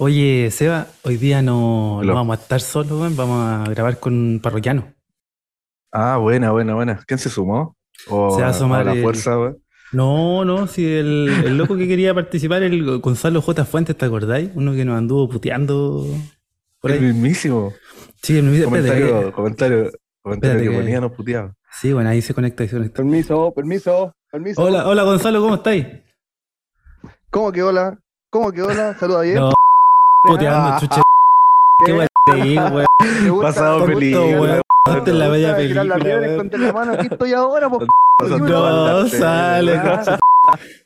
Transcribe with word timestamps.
Oye, 0.00 0.50
Seba, 0.52 0.86
hoy 1.02 1.16
día 1.16 1.42
no, 1.42 2.00
vamos 2.04 2.38
a 2.38 2.40
estar 2.40 2.60
solos, 2.60 2.92
weón, 2.92 3.16
vamos 3.16 3.44
a 3.44 3.68
grabar 3.70 3.98
con 3.98 4.14
un 4.14 4.40
parroquiano. 4.40 4.94
Ah, 5.90 6.18
buena, 6.18 6.52
buena, 6.52 6.74
buena. 6.74 7.00
¿Quién 7.06 7.18
se 7.18 7.28
sumó? 7.28 7.76
O 8.08 8.36
Se 8.36 8.42
va 8.42 8.48
a 8.48 8.54
sumar 8.54 8.86
la 8.86 8.92
el- 8.92 9.02
fuerza, 9.02 9.34
güey. 9.34 9.54
No, 9.90 10.44
no, 10.44 10.66
si 10.66 10.84
el, 10.86 11.28
el 11.46 11.56
loco 11.58 11.74
que 11.76 11.88
quería 11.88 12.14
participar, 12.14 12.62
el 12.62 13.00
Gonzalo 13.00 13.40
J. 13.40 13.64
Fuentes, 13.64 13.96
¿te 13.96 14.04
acordáis? 14.04 14.50
Uno 14.54 14.72
que 14.74 14.84
nos 14.84 14.98
anduvo 14.98 15.28
puteando 15.30 16.06
por 16.78 16.92
El 16.92 17.00
mismísimo. 17.00 17.72
Sí, 18.22 18.36
espérate, 18.38 18.64
Comentario, 18.66 19.06
que- 19.26 19.32
comentario, 19.32 19.90
comentario 20.22 20.58
Espérate 20.58 20.62
que 20.64 20.70
que- 20.70 20.76
ponía, 20.76 21.00
nos 21.00 21.12
puteaba. 21.12 21.54
Sí, 21.72 21.92
bueno, 21.92 22.10
ahí 22.10 22.20
se 22.22 22.34
conecta, 22.34 22.62
ahí 22.62 22.68
se 22.68 22.76
conecta. 22.76 22.96
Permiso, 22.98 23.52
permiso, 23.52 24.14
permiso. 24.30 24.62
Hola, 24.62 24.86
hola 24.86 25.02
Gonzalo, 25.04 25.40
¿cómo 25.40 25.54
estáis? 25.56 25.86
¿Cómo 27.30 27.50
que 27.50 27.62
hola? 27.62 27.98
¿Cómo 28.30 28.52
que 28.52 28.62
hola? 28.62 28.94
Saluda 29.00 29.22
bien. 29.22 29.36
No, 29.36 29.52
puteando, 30.22 30.68
Ah, 30.74 30.78
chuche. 30.80 31.00
Qué 31.84 31.92
weón 31.92 32.08
te. 32.26 32.86
Pasado 33.42 33.84
¿Te 33.84 33.92
gusta 33.92 33.98
peligro, 34.00 34.26
girar 34.26 34.40
weón. 34.40 35.18
la 35.18 35.28
bella 35.28 35.56
película, 35.56 35.98
la 36.58 36.72
mano? 36.72 36.92
Aquí 36.94 37.08
estoy 37.10 37.32
ahora, 37.34 37.68
No, 38.20 39.06
sale, 39.08 39.80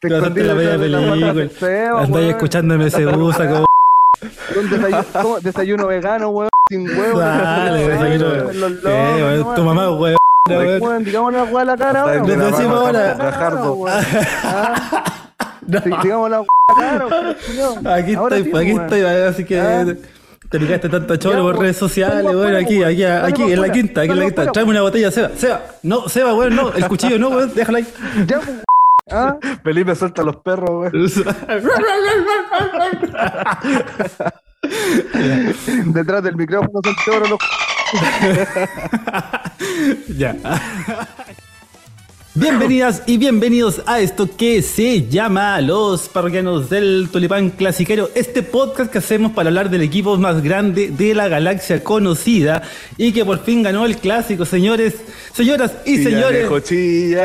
Te 0.01 0.09
escondí 0.09 0.43
la 0.43 0.55
bella 0.55 0.79
película. 0.79 1.99
Andáis 1.99 2.29
MSU, 2.79 3.33
sacó. 3.33 3.65
Un 4.55 5.41
desayuno, 5.43 5.87
vegano, 5.87 6.29
weón, 6.29 6.51
sin 6.69 6.87
huevo. 6.89 7.19
Dale, 7.19 7.89
desayuno. 7.89 8.29
Los 8.53 8.71
lobos, 8.83 8.85
Eh, 8.85 9.45
tu 9.57 9.63
mamá, 9.63 9.91
weón. 9.93 10.17
weón. 10.51 10.83
Weón, 10.83 11.05
digamos 11.05 11.33
la 11.33 11.45
weá 11.45 11.63
a 11.63 11.65
la 11.65 11.77
cara 11.77 12.01
ahora. 12.03 12.23
decimos 12.37 12.79
ahora. 12.79 13.17
Weón. 15.67 16.03
Digamos 16.03 16.31
la 16.31 16.41
weón, 16.41 17.37
culiao. 17.47 17.79
Aquí 17.95 18.15
Ahora 18.15 18.37
estoy, 18.37 18.53
sí, 18.53 18.59
aquí 18.59 18.73
weón. 18.73 18.85
estoy, 18.85 19.01
así 19.03 19.45
que 19.45 19.61
Ah. 19.61 19.85
te 20.51 20.59
picaste 20.61 20.89
tanta 20.89 21.19
cholo 21.19 21.35
Ya, 21.37 21.43
por 21.43 21.53
weón. 21.53 21.63
redes 21.63 21.77
sociales, 21.77 22.25
weón, 22.25 22.37
afuera, 22.39 22.59
aquí, 22.59 22.79
weón. 22.81 22.91
aquí, 22.93 23.05
aquí, 23.05 23.43
en 23.53 23.61
la 23.61 23.73
quinta, 23.73 24.01
aquí 24.03 24.11
en 24.11 24.19
la 24.19 24.25
quinta. 24.27 24.53
Tráeme 24.53 24.71
una 24.73 24.83
botella, 24.83 25.11
Seba, 25.11 25.31
Seba. 25.37 25.63
No, 25.83 26.09
Seba, 26.09 26.35
weón, 26.35 26.57
no, 26.57 26.73
el 26.73 26.87
cuchillo 26.89 27.19
no, 27.19 27.29
weón, 27.31 27.53
déjala 27.55 27.79
ahí. 27.79 27.87
Ya, 28.27 28.41
¿Ah? 29.11 29.37
Felipe 29.65 29.95
suelta 29.95 30.23
a 30.23 30.25
los 30.25 30.37
perros, 30.37 30.71
güey. 30.71 30.91
Detrás 35.87 36.23
del 36.23 36.37
micrófono 36.37 36.81
son 36.85 36.95
todos 37.05 37.31
los 37.31 37.39
ya. 40.17 40.35
Bienvenidas 42.35 43.03
y 43.07 43.19
bienvenidos 43.19 43.83
a 43.85 44.01
esto 44.01 44.27
que 44.35 44.63
se 44.63 45.07
llama 45.07 45.61
Los 45.61 46.09
Parroquianos 46.09 46.71
del 46.71 47.11
Tulipán 47.13 47.51
Clasiquero, 47.51 48.09
este 48.15 48.43
podcast 48.43 48.91
que 48.91 48.97
hacemos 48.97 49.33
para 49.33 49.51
hablar 49.51 49.69
del 49.69 49.83
equipo 49.83 50.17
más 50.17 50.43
grande 50.43 50.89
de 50.89 51.15
la 51.15 51.29
galaxia 51.29 51.85
conocida 51.85 52.63
y 52.97 53.13
que 53.13 53.27
por 53.27 53.45
fin 53.45 53.63
ganó 53.63 53.85
el 53.85 53.99
clásico, 53.99 54.47
señores, 54.47 54.95
señoras 55.35 55.73
y 55.85 56.03
señores. 56.03 56.49
Chillanejo, 56.63 57.21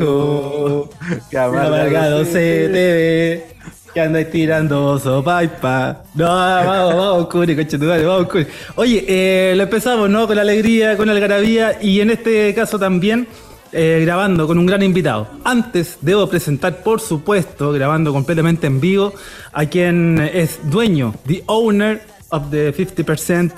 chillanejo. 0.00 0.90
Qué 1.30 1.38
Amargado 1.38 2.24
se 2.24 2.32
te 2.32 2.68
ve 2.68 3.46
que 3.94 4.00
andáis 4.00 4.28
tirando 4.28 4.98
sopaipa. 4.98 6.02
No, 6.16 6.24
vamos, 6.26 6.96
vamos, 6.96 7.28
Curi, 7.28 7.54
conchetumare, 7.54 8.04
vamos, 8.04 8.26
Curi. 8.26 8.48
Oye, 8.74 9.04
eh, 9.06 9.54
lo 9.54 9.62
empezamos, 9.62 10.10
¿no? 10.10 10.26
Con 10.26 10.34
la 10.34 10.42
alegría, 10.42 10.96
con 10.96 11.06
la 11.06 11.12
algarabía 11.12 11.78
y 11.80 12.00
en 12.00 12.10
este 12.10 12.52
caso 12.54 12.76
también 12.76 13.28
eh, 13.72 14.00
grabando 14.04 14.46
con 14.46 14.58
un 14.58 14.66
gran 14.66 14.82
invitado. 14.82 15.28
Antes 15.44 15.98
debo 16.00 16.28
presentar, 16.28 16.82
por 16.82 17.00
supuesto, 17.00 17.72
grabando 17.72 18.12
completamente 18.12 18.66
en 18.66 18.80
vivo, 18.80 19.14
a 19.52 19.66
quien 19.66 20.18
es 20.18 20.60
dueño, 20.70 21.14
the 21.26 21.42
owner 21.46 22.02
of 22.28 22.50
the 22.50 22.74
50%, 22.74 23.52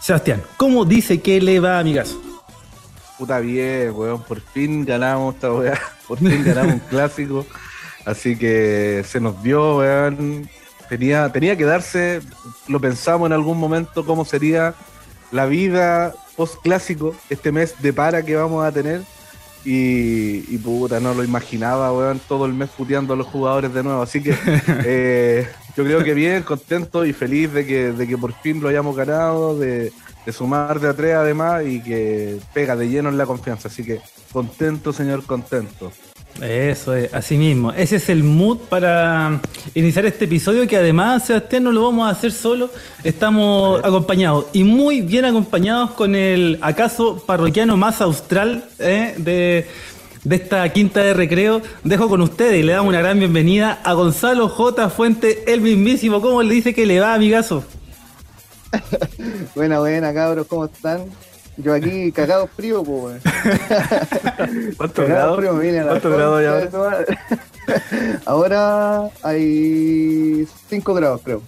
Sebastián. 0.00 0.42
¿Cómo 0.56 0.84
dice 0.84 1.20
que 1.20 1.40
le 1.40 1.60
va, 1.60 1.78
amigazo? 1.78 2.20
Puta 3.18 3.40
bien, 3.40 3.92
weón. 3.94 4.22
Por 4.22 4.40
fin 4.40 4.84
ganamos 4.84 5.34
esta 5.34 5.52
weá. 5.52 5.80
Por 6.08 6.18
fin 6.18 6.44
ganamos 6.44 6.74
un 6.74 6.80
clásico. 6.80 7.46
Así 8.04 8.36
que 8.36 9.02
se 9.06 9.20
nos 9.20 9.42
dio, 9.42 9.78
weón. 9.78 10.48
Tenía, 10.88 11.32
tenía 11.32 11.56
que 11.56 11.64
darse, 11.64 12.20
lo 12.68 12.78
pensamos 12.78 13.26
en 13.26 13.32
algún 13.32 13.58
momento, 13.58 14.04
cómo 14.04 14.24
sería 14.24 14.74
la 15.32 15.46
vida 15.46 16.14
post 16.36 16.56
clásico, 16.62 17.16
este 17.30 17.50
mes 17.50 17.80
de 17.80 17.92
para 17.92 18.22
que 18.22 18.36
vamos 18.36 18.64
a 18.64 18.70
tener. 18.70 19.00
Y, 19.64 20.44
y 20.54 20.58
puta, 20.58 21.00
no 21.00 21.14
lo 21.14 21.24
imaginaba, 21.24 21.92
weón, 21.92 22.20
todo 22.28 22.44
el 22.44 22.52
mes 22.52 22.68
puteando 22.70 23.14
a 23.14 23.16
los 23.16 23.26
jugadores 23.26 23.72
de 23.72 23.82
nuevo. 23.82 24.02
Así 24.02 24.22
que 24.22 24.34
eh, 24.84 25.48
yo 25.76 25.84
creo 25.84 26.04
que 26.04 26.14
bien, 26.14 26.42
contento 26.42 27.04
y 27.06 27.12
feliz 27.12 27.52
de 27.52 27.66
que, 27.66 27.92
de 27.92 28.06
que 28.06 28.18
por 28.18 28.32
fin 28.34 28.60
lo 28.60 28.68
hayamos 28.68 28.94
ganado, 28.94 29.58
de, 29.58 29.92
de 30.26 30.32
sumar 30.32 30.80
de 30.80 30.88
a 30.88 30.94
tres 30.94 31.14
además 31.14 31.64
y 31.66 31.80
que 31.80 32.38
pega 32.52 32.76
de 32.76 32.88
lleno 32.88 33.08
en 33.08 33.18
la 33.18 33.26
confianza. 33.26 33.68
Así 33.68 33.84
que 33.84 34.00
contento, 34.32 34.92
señor, 34.92 35.24
contento. 35.24 35.92
Eso 36.40 36.94
es, 36.94 37.14
así 37.14 37.36
mismo. 37.36 37.72
Ese 37.72 37.96
es 37.96 38.08
el 38.08 38.24
mood 38.24 38.58
para 38.68 39.40
iniciar 39.74 40.04
este 40.06 40.24
episodio 40.24 40.66
que 40.66 40.76
además, 40.76 41.26
Sebastián, 41.26 41.62
no 41.62 41.72
lo 41.72 41.84
vamos 41.84 42.08
a 42.08 42.10
hacer 42.10 42.32
solo. 42.32 42.70
Estamos 43.04 43.80
acompañados 43.84 44.46
y 44.52 44.64
muy 44.64 45.00
bien 45.00 45.24
acompañados 45.24 45.92
con 45.92 46.14
el 46.16 46.58
acaso 46.60 47.22
parroquiano 47.24 47.76
más 47.76 48.00
austral 48.00 48.68
eh, 48.80 49.14
de, 49.16 49.68
de 50.24 50.36
esta 50.36 50.68
quinta 50.72 51.00
de 51.00 51.14
recreo. 51.14 51.62
Dejo 51.84 52.08
con 52.08 52.20
ustedes 52.20 52.58
y 52.58 52.62
le 52.64 52.72
damos 52.72 52.88
una 52.88 53.00
gran 53.00 53.18
bienvenida 53.18 53.80
a 53.84 53.92
Gonzalo 53.92 54.48
J. 54.48 54.90
Fuente, 54.90 55.44
el 55.52 55.60
mismísimo. 55.60 56.20
¿Cómo 56.20 56.42
le 56.42 56.52
dice 56.52 56.74
que 56.74 56.84
le 56.84 56.98
va, 56.98 57.14
amigazo? 57.14 57.64
Buena, 59.54 59.78
buena, 59.78 60.12
cabros, 60.12 60.48
¿cómo 60.48 60.64
están? 60.64 61.04
Yo 61.56 61.72
aquí 61.72 62.10
cagado 62.12 62.46
frío, 62.48 62.82
pues, 62.82 63.02
weón. 63.02 63.20
¿Cuántos 64.76 65.04
Cagado 65.06 65.36
grados? 65.36 65.36
frío, 65.38 65.52
me 65.54 65.64
vine 65.66 65.78
a 65.80 65.84
la 65.84 65.88
¿Cuántos 65.90 66.12
grados 66.12 66.38
hay 66.38 66.68
concha 66.68 66.98
de 66.98 68.20
ahora? 68.26 69.10
hay 69.22 70.46
5 70.68 70.94
grados, 70.94 71.20
creo. 71.24 71.42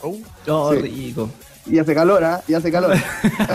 Oh, 0.00 0.72
Sí. 0.74 0.78
rico. 0.80 1.28
Y 1.70 1.78
hace 1.78 1.94
calor, 1.94 2.24
¿ah? 2.24 2.40
Y 2.48 2.54
hace 2.54 2.70
calor. 2.72 2.94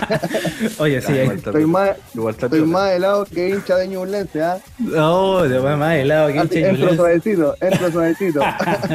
Oye, 0.79 1.01
sí, 1.01 1.13
Estoy 1.13 1.65
más, 1.65 1.91
estoy 2.29 2.61
más 2.61 2.91
helado 2.91 3.25
que 3.25 3.49
hincha 3.49 3.75
de 3.77 3.87
Ñublense, 3.87 4.41
¿ah? 4.41 4.57
Oh, 4.97 5.43
de 5.43 5.59
más 5.59 5.95
helado 5.95 6.27
que 6.27 6.37
hincha 6.37 6.59
Entro 6.59 6.73
Ñublense. 6.73 6.95
suavecito, 6.95 7.55
entro 7.59 7.91
suavecito. 7.91 8.41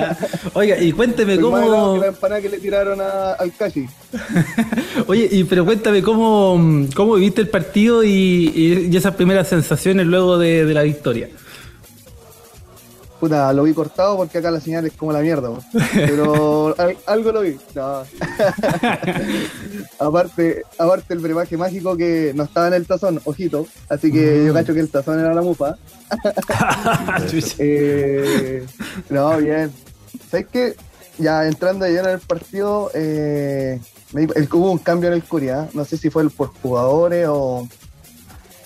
Oiga, 0.55 0.79
y 0.79 0.93
cuénteme 0.93 1.35
Estoy 1.35 1.51
más 1.51 1.63
helado 1.67 1.81
cómo. 1.83 1.95
que 1.95 2.01
la 2.01 2.07
empanada 2.07 2.41
que 2.41 2.49
le 2.49 2.59
tiraron 2.59 3.01
a- 3.01 3.33
al 3.33 3.53
Cashi. 3.57 3.87
Oye, 5.07 5.29
y 5.31 5.45
pero 5.45 5.65
cuéntame 5.65 6.03
cómo, 6.03 6.87
cómo 6.95 7.15
viviste 7.15 7.41
el 7.41 7.49
partido 7.49 8.05
y, 8.05 8.09
y- 8.55 8.89
y 8.93 8.97
esas 8.97 9.15
primeras 9.15 9.49
sensaciones 9.49 10.07
luego 10.07 10.39
de, 10.39 10.65
de 10.65 10.75
la 10.75 10.83
victoria. 10.83 11.29
Puta, 13.21 13.53
lo 13.53 13.65
vi 13.65 13.75
cortado 13.75 14.17
porque 14.17 14.39
acá 14.39 14.51
la 14.51 14.61
señal 14.61 14.87
es 14.87 14.93
como 14.93 15.13
la 15.13 15.19
mierda, 15.21 15.51
pero 15.93 16.73
al- 16.79 16.97
algo 17.07 17.33
lo 17.33 17.41
vi. 17.41 17.57
No. 17.75 18.03
aparte, 19.99 20.63
aparte 20.79 21.15
el 21.15 21.19
brebaje 21.21 21.57
mágico 21.57 21.97
que 21.97 22.33
no 22.35 22.45
estaba 22.45 22.69
en 22.69 22.75
el 22.75 22.87
tazón, 22.87 23.21
ojito, 23.25 23.67
así 23.89 24.13
que 24.13 24.19
Mm. 24.43 24.47
yo 24.47 24.55
cacho 24.55 24.75
que 24.75 24.81
el 24.81 24.89
tazón 24.91 25.19
era 25.21 25.35
la 25.35 25.43
mufa. 25.43 25.77
Eh, 27.59 28.65
no, 29.11 29.37
bien. 29.39 29.73
¿Sabes 30.31 30.47
qué? 30.53 30.75
Ya 31.19 31.47
entrando 31.47 31.87
ya 31.89 32.01
en 32.01 32.07
el 32.11 32.21
partido, 32.21 32.91
eh, 32.95 33.81
me 34.13 34.23
el, 34.23 34.49
hubo 34.53 34.71
un 34.71 34.79
cambio 34.79 35.09
en 35.09 35.15
el 35.15 35.25
Corea. 35.25 35.69
No 35.75 35.85
sé 35.85 35.97
si 35.97 36.11
fue 36.11 36.23
el 36.23 36.31
por 36.31 36.49
jugadores 36.63 37.27
o, 37.29 37.69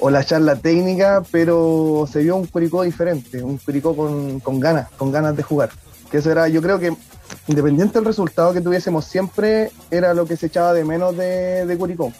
o 0.04 0.10
la 0.10 0.24
charla 0.24 0.56
técnica, 0.56 1.22
pero 1.30 2.08
se 2.10 2.24
vio 2.24 2.34
un 2.34 2.46
Curicó 2.46 2.82
diferente, 2.82 3.40
un 3.40 3.56
Curicó 3.58 3.94
con, 3.94 4.40
con 4.40 4.58
ganas, 4.58 4.90
con 4.96 5.12
ganas 5.12 5.36
de 5.36 5.44
jugar. 5.44 5.70
Que 6.10 6.18
eso 6.18 6.32
era, 6.32 6.48
yo 6.48 6.60
creo 6.60 6.80
que 6.80 6.92
independiente 7.46 8.00
del 8.00 8.04
resultado 8.04 8.52
que 8.52 8.60
tuviésemos 8.60 9.04
siempre, 9.04 9.70
era 9.92 10.12
lo 10.12 10.26
que 10.26 10.36
se 10.36 10.46
echaba 10.46 10.72
de 10.72 10.84
menos 10.84 11.16
de, 11.16 11.76
Curicó. 11.78 12.12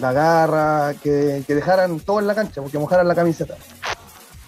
La 0.00 0.12
garra, 0.12 0.92
que, 1.02 1.42
dejaran 1.48 1.98
todo 2.00 2.20
en 2.20 2.26
la 2.26 2.34
cancha, 2.34 2.60
porque 2.60 2.78
mojaran 2.78 3.08
la 3.08 3.14
camiseta. 3.14 3.54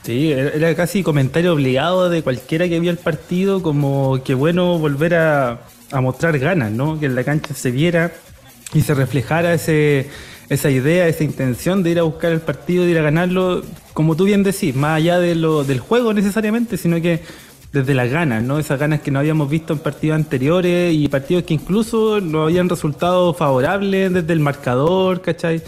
Sí, 0.03 0.31
era 0.31 0.51
era 0.51 0.75
casi 0.75 1.03
comentario 1.03 1.55
obligado 1.55 2.11
de 2.11 2.23
cualquiera 2.23 2.69
que 2.69 2.79
vio 2.79 2.91
el 2.91 2.99
partido, 2.99 3.63
como 3.63 4.21
que 4.23 4.35
bueno 4.35 4.79
volver 4.79 5.15
a, 5.15 5.61
a 5.93 6.01
mostrar 6.03 6.39
ganas, 6.39 6.71
¿no? 6.71 7.01
Que 7.01 7.07
en 7.07 7.15
la 7.15 7.25
cancha 7.25 7.55
se 7.55 7.71
viera 7.71 8.13
y 8.75 8.83
se 8.83 8.93
reflejara 8.93 9.55
ese, 9.55 10.11
esa 10.53 10.71
idea, 10.71 11.09
esa 11.09 11.25
intención 11.25 11.83
de 11.83 11.91
ir 11.91 11.99
a 11.99 12.03
buscar 12.03 12.33
el 12.33 12.41
partido, 12.41 12.85
de 12.85 12.91
ir 12.91 12.99
a 12.99 13.03
ganarlo, 13.03 13.63
como 13.95 14.17
tú 14.17 14.25
bien 14.25 14.43
decís, 14.43 14.75
más 14.75 14.99
allá 14.99 15.19
de 15.19 15.35
lo, 15.35 15.65
del 15.65 15.81
juego 15.81 16.13
necesariamente, 16.13 16.77
sino 16.77 17.01
que 17.01 17.21
desde 17.73 17.95
las 17.95 18.11
ganas, 18.11 18.43
¿no? 18.43 18.59
Esas 18.59 18.79
ganas 18.79 19.01
que 19.01 19.11
no 19.11 19.19
habíamos 19.19 19.49
visto 19.49 19.73
en 19.73 19.79
partidos 19.79 20.17
anteriores 20.17 20.95
y 20.95 21.09
partidos 21.09 21.45
que 21.45 21.55
incluso 21.55 22.21
no 22.21 22.43
habían 22.43 22.69
resultado 22.69 23.33
favorables 23.33 24.13
desde 24.13 24.33
el 24.33 24.41
marcador, 24.41 25.23
¿cachai? 25.23 25.63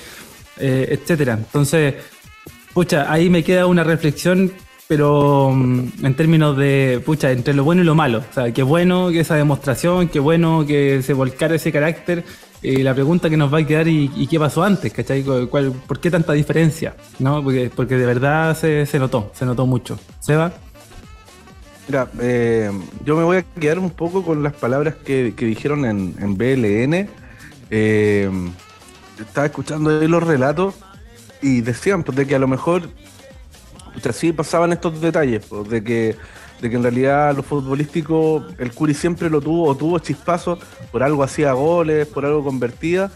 Eh, 0.59 0.89
etcétera. 0.91 1.35
Entonces, 1.35 1.95
pucha, 2.75 3.11
ahí 3.11 3.31
me 3.31 3.43
queda 3.43 3.67
una 3.67 3.85
reflexión 3.85 4.53
pero 4.87 5.51
mm, 5.55 6.05
en 6.05 6.15
términos 6.15 6.57
de, 6.57 7.01
pucha, 7.05 7.33
entre 7.33 7.55
lo 7.55 7.65
bueno 7.65 7.83
y 7.83 7.85
lo 7.85 7.95
malo. 7.95 8.19
O 8.31 8.35
sea, 8.35 8.53
qué 8.53 8.63
bueno 8.63 9.11
que 9.11 9.21
esa 9.21 9.35
demostración, 9.35 10.09
qué 10.09 10.21
bueno 10.21 10.65
que 10.67 11.03
se 11.03 11.15
volcara 11.15 11.55
ese 11.55 11.73
carácter. 11.73 12.25
Y 12.65 12.83
la 12.83 12.95
pregunta 12.95 13.29
que 13.29 13.37
nos 13.37 13.53
va 13.53 13.59
a 13.59 13.67
quedar, 13.67 13.87
¿y, 13.87 14.27
qué 14.27 14.39
pasó 14.39 14.65
antes? 14.65 14.91
¿Cachai? 14.91 15.23
¿Cuál, 15.23 15.73
¿Por 15.87 16.01
qué 16.01 16.11
tanta 16.11 16.33
diferencia? 16.33 16.97
¿No? 17.19 17.45
Porque, 17.45 17.71
porque 17.77 17.95
de 17.99 18.07
verdad 18.07 18.57
se, 18.57 18.87
se 18.87 18.99
notó, 18.99 19.31
se 19.35 19.45
notó 19.45 19.67
mucho. 19.67 19.99
¿Seba? 20.19 20.51
Mira, 21.87 22.09
eh, 22.23 22.71
yo 23.05 23.17
me 23.17 23.25
voy 23.25 23.37
a 23.37 23.43
quedar 23.43 23.79
un 23.79 23.91
poco 23.91 24.25
con 24.25 24.43
las 24.43 24.55
palabras 24.55 24.95
que, 24.95 25.35
dijeron 25.37 25.85
en, 25.85 26.39
BLN. 26.39 27.07
Eh, 27.69 28.31
estaba 29.21 29.47
escuchando 29.47 30.01
ahí 30.01 30.09
los 30.09 30.23
relatos 30.23 30.75
y 31.43 31.61
decían 31.61 32.03
pues, 32.03 32.17
de 32.17 32.27
que 32.27 32.35
a 32.35 32.39
lo 32.39 32.49
mejor 32.49 32.89
sí 34.15 34.33
pasaban 34.33 34.73
estos 34.73 35.03
detalles, 35.03 35.45
pues, 35.47 35.69
de 35.69 35.85
que 35.85 36.17
de 36.61 36.71
que 36.71 36.77
en 36.77 36.83
realidad 36.83 37.35
lo 37.37 37.43
futbolístico 37.43 38.45
el 38.59 38.73
Curi 38.73 38.95
siempre 38.95 39.31
lo 39.31 39.41
tuvo 39.41 39.69
o 39.69 39.77
tuvo 39.77 39.99
chispazos, 39.99 40.59
por 40.91 41.03
algo 41.03 41.23
hacía 41.23 41.53
goles, 41.53 42.07
por 42.07 42.25
algo 42.25 42.45
convertía, 42.45 43.11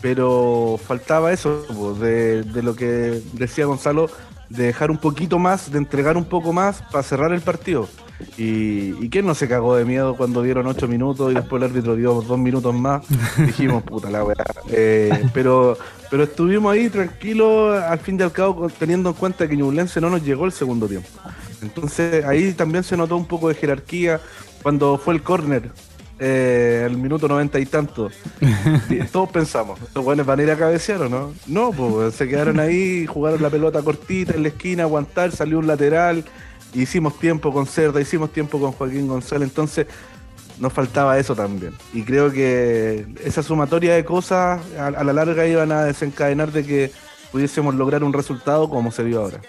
pero 0.00 0.78
faltaba 0.84 1.32
eso, 1.32 1.64
pues, 1.74 1.98
de, 1.98 2.42
de, 2.42 2.62
lo 2.62 2.76
que 2.76 3.22
decía 3.32 3.66
Gonzalo, 3.66 4.08
de 4.48 4.64
dejar 4.64 4.90
un 4.90 4.98
poquito 4.98 5.38
más, 5.38 5.70
de 5.70 5.78
entregar 5.78 6.16
un 6.16 6.24
poco 6.24 6.52
más 6.52 6.82
para 6.90 7.02
cerrar 7.02 7.32
el 7.32 7.40
partido. 7.40 7.88
Y, 8.36 8.94
y 9.04 9.08
quién 9.10 9.26
no 9.26 9.34
se 9.34 9.48
cagó 9.48 9.76
de 9.76 9.84
miedo 9.84 10.16
cuando 10.16 10.42
dieron 10.42 10.66
ocho 10.66 10.86
minutos 10.86 11.32
y 11.32 11.34
después 11.34 11.62
el 11.62 11.70
árbitro 11.70 11.96
dio 11.96 12.20
dos 12.22 12.38
minutos 12.38 12.74
más. 12.74 13.04
Dijimos, 13.38 13.82
puta 13.82 14.10
la 14.10 14.24
weá. 14.24 14.36
Eh, 14.70 15.10
pero, 15.32 15.76
pero 16.10 16.24
estuvimos 16.24 16.72
ahí 16.72 16.88
tranquilos, 16.88 17.82
al 17.82 17.98
fin 17.98 18.18
y 18.18 18.22
al 18.22 18.32
cabo, 18.32 18.68
teniendo 18.78 19.10
en 19.10 19.16
cuenta 19.16 19.48
que 19.48 19.56
Ñublense 19.56 20.00
no 20.00 20.10
nos 20.10 20.22
llegó 20.22 20.44
el 20.46 20.52
segundo 20.52 20.86
tiempo. 20.86 21.08
Entonces 21.64 22.24
ahí 22.24 22.52
también 22.52 22.84
se 22.84 22.96
notó 22.96 23.16
un 23.16 23.26
poco 23.26 23.48
de 23.48 23.54
jerarquía 23.54 24.20
cuando 24.62 24.98
fue 24.98 25.14
el 25.14 25.22
córner. 25.22 25.70
Eh, 26.20 26.84
el 26.86 26.96
minuto 26.96 27.26
noventa 27.26 27.58
y 27.58 27.66
tanto. 27.66 28.10
todos 29.12 29.30
pensamos, 29.30 29.80
¿estos 29.82 30.04
buenos 30.04 30.24
van 30.24 30.38
a 30.38 30.42
ir 30.44 30.50
a 30.50 30.56
cabecear 30.56 31.02
o 31.02 31.08
no? 31.08 31.34
No, 31.46 31.72
pues 31.72 32.14
se 32.14 32.28
quedaron 32.28 32.60
ahí, 32.60 33.04
jugaron 33.06 33.42
la 33.42 33.50
pelota 33.50 33.82
cortita 33.82 34.34
en 34.34 34.42
la 34.42 34.48
esquina, 34.48 34.84
aguantar, 34.84 35.32
salió 35.32 35.58
un 35.58 35.66
lateral, 35.66 36.24
hicimos 36.72 37.18
tiempo 37.18 37.52
con 37.52 37.66
Cerda, 37.66 38.00
hicimos 38.00 38.32
tiempo 38.32 38.60
con 38.60 38.72
Joaquín 38.72 39.08
González, 39.08 39.48
entonces 39.48 39.86
nos 40.58 40.72
faltaba 40.72 41.18
eso 41.18 41.34
también. 41.34 41.74
Y 41.92 42.02
creo 42.02 42.30
que 42.30 43.06
esa 43.24 43.42
sumatoria 43.42 43.94
de 43.94 44.04
cosas 44.04 44.60
a, 44.78 44.90
la 44.90 45.12
larga 45.12 45.46
iban 45.46 45.72
a 45.72 45.84
desencadenar 45.84 46.52
de 46.52 46.64
que 46.64 46.92
pudiésemos 47.32 47.74
lograr 47.74 48.04
un 48.04 48.12
resultado 48.12 48.68
como 48.68 48.92
se 48.92 49.02
vio 49.02 49.22
ahora. 49.22 49.40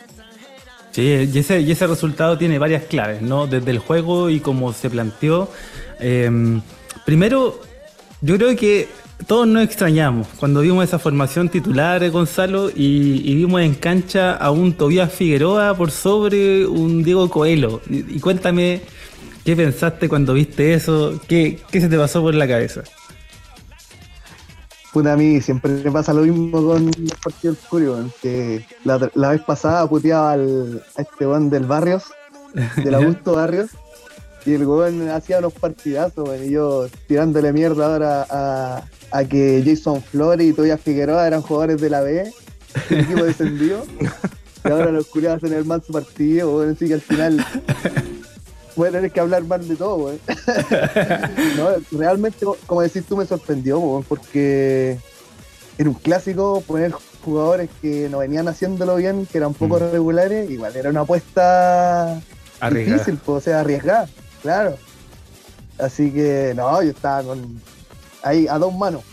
Sí, 0.95 1.29
y 1.33 1.37
ese, 1.39 1.59
y 1.59 1.71
ese 1.71 1.87
resultado 1.87 2.37
tiene 2.37 2.57
varias 2.57 2.83
claves, 2.83 3.21
¿no? 3.21 3.47
Desde 3.47 3.69
el 3.69 3.79
juego 3.79 4.29
y 4.29 4.39
como 4.39 4.71
se 4.71 4.89
planteó. 4.89 5.51
Em, 5.99 6.61
primero, 7.05 7.59
yo 8.21 8.37
creo 8.37 8.55
que 8.55 8.87
todos 9.27 9.45
nos 9.45 9.61
extrañamos 9.65 10.25
cuando 10.37 10.61
vimos 10.61 10.85
esa 10.85 10.97
formación 10.97 11.49
titular, 11.49 12.09
Gonzalo, 12.11 12.69
y, 12.73 13.35
vimos 13.35 13.59
en 13.59 13.75
cancha 13.75 14.35
a 14.35 14.51
un 14.51 14.71
Tobías 14.71 15.11
Figueroa 15.11 15.75
por 15.75 15.91
sobre 15.91 16.65
un 16.65 17.03
Diego 17.03 17.29
Coelho. 17.29 17.81
Y, 17.89 18.21
cuéntame, 18.21 18.79
¿qué 19.43 19.53
pensaste 19.53 20.07
cuando 20.07 20.33
viste 20.33 20.75
eso? 20.75 21.19
¿Qué, 21.27 21.59
se 21.73 21.89
te 21.89 21.97
pasó 21.97 22.21
por 22.21 22.35
la 22.35 22.47
cabeza? 22.47 22.83
Puta, 24.95 25.11
a 25.11 25.17
mí 25.17 25.41
siempre 25.41 25.73
me 25.83 25.91
pasa 25.91 26.13
lo 26.13 26.21
mismo 26.21 26.65
con 26.65 26.85
los 26.85 27.19
partidos 27.21 27.57
Curio, 27.69 28.09
que 28.21 28.65
la, 28.85 29.29
vez 29.29 29.41
pasada 29.41 29.85
puteaba 29.89 30.31
al, 30.31 30.81
a 30.95 31.01
este 31.01 31.25
buen 31.25 31.49
del 31.49 31.65
Barrios, 31.65 32.03
del 32.77 32.95
Augusto 32.95 33.33
Barrios, 33.33 33.71
y 34.45 34.53
el 34.53 34.63
gobierno 34.63 35.13
hacía 35.13 35.39
unos 35.39 35.51
partidazos, 35.51 36.29
y 36.41 36.51
yo 36.51 36.87
tirándole 37.09 37.51
mierda 37.51 37.87
ahora 37.87 38.25
a, 38.29 38.83
a 39.11 39.25
que 39.25 39.61
Jason 39.65 40.01
Flores 40.01 40.47
y 40.47 40.53
Toya 40.53 40.77
Figueroa 40.77 41.27
eran 41.27 41.41
jugadores 41.41 41.81
de 41.81 41.89
la 41.89 41.99
B, 41.99 42.31
el 42.89 42.97
equipo 42.97 43.25
descendió, 43.25 43.83
y 44.63 44.69
ahora 44.69 44.91
los 44.91 45.07
culiados 45.07 45.43
hacen 45.43 45.57
el 45.57 45.65
su 45.85 45.91
partido, 45.91 46.51
bueno, 46.51 46.71
así 46.71 46.87
que 46.87 46.93
al 46.93 47.01
final 47.01 47.45
voy 48.75 48.89
a 48.89 48.91
tener 48.91 49.11
que 49.11 49.19
hablar 49.19 49.43
mal 49.43 49.67
de 49.67 49.75
todo, 49.75 50.11
no, 51.57 51.97
realmente, 51.97 52.45
como 52.65 52.81
decís 52.81 53.03
tú, 53.07 53.17
me 53.17 53.25
sorprendió, 53.25 54.03
porque 54.07 54.97
era 55.77 55.89
un 55.89 55.95
clásico 55.95 56.63
poner 56.65 56.93
jugadores 57.23 57.69
que 57.81 58.07
no 58.09 58.19
venían 58.19 58.47
haciéndolo 58.47 58.95
bien, 58.97 59.25
que 59.25 59.37
eran 59.37 59.53
poco 59.53 59.79
mm. 59.79 59.91
regulares, 59.91 60.49
igual 60.49 60.75
era 60.75 60.89
una 60.89 61.01
apuesta 61.01 62.21
difícil, 62.71 63.19
o 63.25 63.39
sea, 63.39 63.61
arriesgada, 63.61 64.07
claro. 64.41 64.77
Así 65.77 66.11
que, 66.11 66.53
no, 66.55 66.81
yo 66.81 66.91
estaba 66.91 67.23
con 67.23 67.61
ahí 68.23 68.47
a 68.47 68.57
dos 68.57 68.73
manos. 68.73 69.03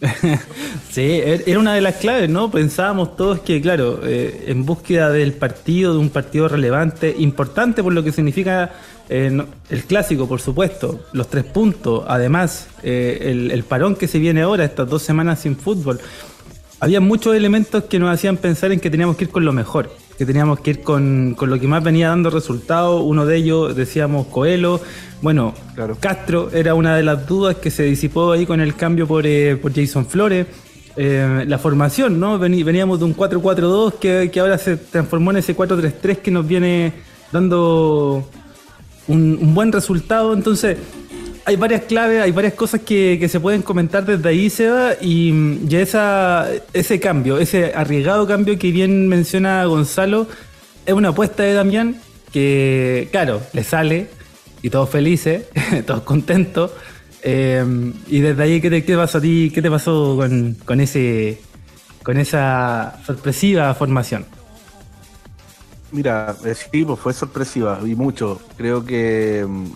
sí, 0.90 1.20
er, 1.24 1.44
era 1.46 1.58
una 1.58 1.74
de 1.74 1.80
las 1.80 1.96
claves, 1.96 2.28
¿no? 2.28 2.50
Pensábamos 2.50 3.16
todos 3.16 3.40
que, 3.40 3.60
claro, 3.60 4.00
eh, 4.04 4.44
en 4.48 4.64
búsqueda 4.64 5.10
del 5.10 5.32
partido, 5.32 5.94
de 5.94 5.98
un 5.98 6.10
partido 6.10 6.48
relevante, 6.48 7.14
importante 7.18 7.82
por 7.82 7.92
lo 7.92 8.02
que 8.02 8.12
significa 8.12 8.72
eh, 9.08 9.44
el 9.70 9.84
clásico, 9.84 10.26
por 10.26 10.40
supuesto, 10.40 11.00
los 11.12 11.28
tres 11.28 11.44
puntos, 11.44 12.04
además 12.08 12.68
eh, 12.82 13.18
el, 13.22 13.50
el, 13.50 13.62
parón 13.62 13.96
que 13.96 14.08
se 14.08 14.18
viene 14.18 14.42
ahora, 14.42 14.64
estas 14.64 14.88
dos 14.88 15.02
semanas 15.02 15.40
sin 15.40 15.56
fútbol, 15.56 16.00
había 16.80 17.00
muchos 17.00 17.34
elementos 17.34 17.84
que 17.84 17.98
nos 17.98 18.12
hacían 18.12 18.36
pensar 18.36 18.72
en 18.72 18.80
que 18.80 18.90
teníamos 18.90 19.16
que 19.16 19.24
ir 19.24 19.30
con 19.30 19.44
lo 19.44 19.52
mejor 19.52 19.90
que 20.16 20.24
teníamos 20.24 20.60
que 20.60 20.70
ir 20.70 20.82
con, 20.82 21.36
lo 21.38 21.60
que 21.60 21.68
más 21.68 21.82
venía 21.82 22.08
dando 22.08 22.30
resultados. 22.30 23.02
Uno 23.04 23.26
de 23.26 23.36
ellos, 23.36 23.76
decíamos, 23.76 24.26
Coelho. 24.28 24.80
Bueno, 25.22 25.54
Castro 26.00 26.50
era 26.52 26.74
una 26.74 26.96
de 26.96 27.02
las 27.02 27.26
dudas 27.26 27.56
que 27.56 27.70
se 27.70 27.84
disipó 27.84 28.32
ahí 28.32 28.46
con 28.46 28.60
el 28.60 28.74
cambio 28.74 29.06
por, 29.06 29.26
eh, 29.26 29.60
Jason 29.74 30.06
Flores. 30.06 30.46
Eh, 30.98 31.44
la 31.46 31.58
formación, 31.58 32.18
¿no? 32.18 32.38
veníamos 32.38 32.98
de 32.98 33.04
un 33.04 33.14
4-4-2 33.14 33.94
que, 33.98 34.30
que, 34.32 34.40
ahora 34.40 34.56
se 34.56 34.78
transformó 34.78 35.30
en 35.30 35.36
ese 35.38 35.54
4-3-3 35.54 36.16
que 36.18 36.30
nos 36.30 36.48
viene 36.48 36.94
dando 37.30 38.26
un, 39.08 39.54
buen 39.54 39.72
resultado. 39.72 40.34
Entonces, 40.34 40.76
hay 41.44 41.56
varias 41.56 41.82
claves, 41.82 42.22
hay 42.22 42.32
varias 42.32 42.54
cosas 42.54 42.80
que, 42.80 43.24
se 43.28 43.40
pueden 43.40 43.62
comentar 43.62 44.04
desde 44.04 44.28
ahí, 44.28 44.50
Seba, 44.50 44.94
y, 45.00 45.32
esa, 45.70 46.48
ese 46.72 47.00
cambio, 47.00 47.38
ese 47.38 47.72
arriesgado 47.74 48.26
cambio 48.26 48.58
que 48.58 48.72
bien 48.72 49.08
menciona 49.08 49.64
Gonzalo, 49.64 50.26
es 50.84 50.94
una 50.94 51.10
apuesta 51.10 51.42
de 51.42 51.52
Damián 51.52 51.96
que, 52.32 53.08
claro, 53.10 53.40
le 53.52 53.64
sale 53.64 54.08
y 54.62 54.70
todos 54.70 54.90
felices, 54.90 55.44
todos 55.86 56.02
contentos. 56.02 56.72
Eh, 57.22 57.64
y 58.08 58.20
desde 58.20 58.42
ahí, 58.42 58.60
¿qué 58.60 58.70
te, 58.70 58.96
pasó 58.96 59.18
a 59.18 59.20
ti? 59.20 59.50
¿Qué 59.52 59.62
te 59.62 59.70
pasó 59.70 60.16
con, 60.16 60.56
con, 60.64 60.80
ese, 60.80 61.40
con 62.02 62.18
esa 62.18 63.00
sorpresiva 63.04 63.74
formación? 63.74 64.26
Mira, 65.92 66.36
eh, 66.44 66.54
sí, 66.54 66.84
pues 66.84 66.98
fue 66.98 67.12
sorpresiva 67.12 67.80
y 67.84 67.94
mucho. 67.94 68.40
Creo 68.56 68.84
que 68.84 69.46
mm, 69.48 69.66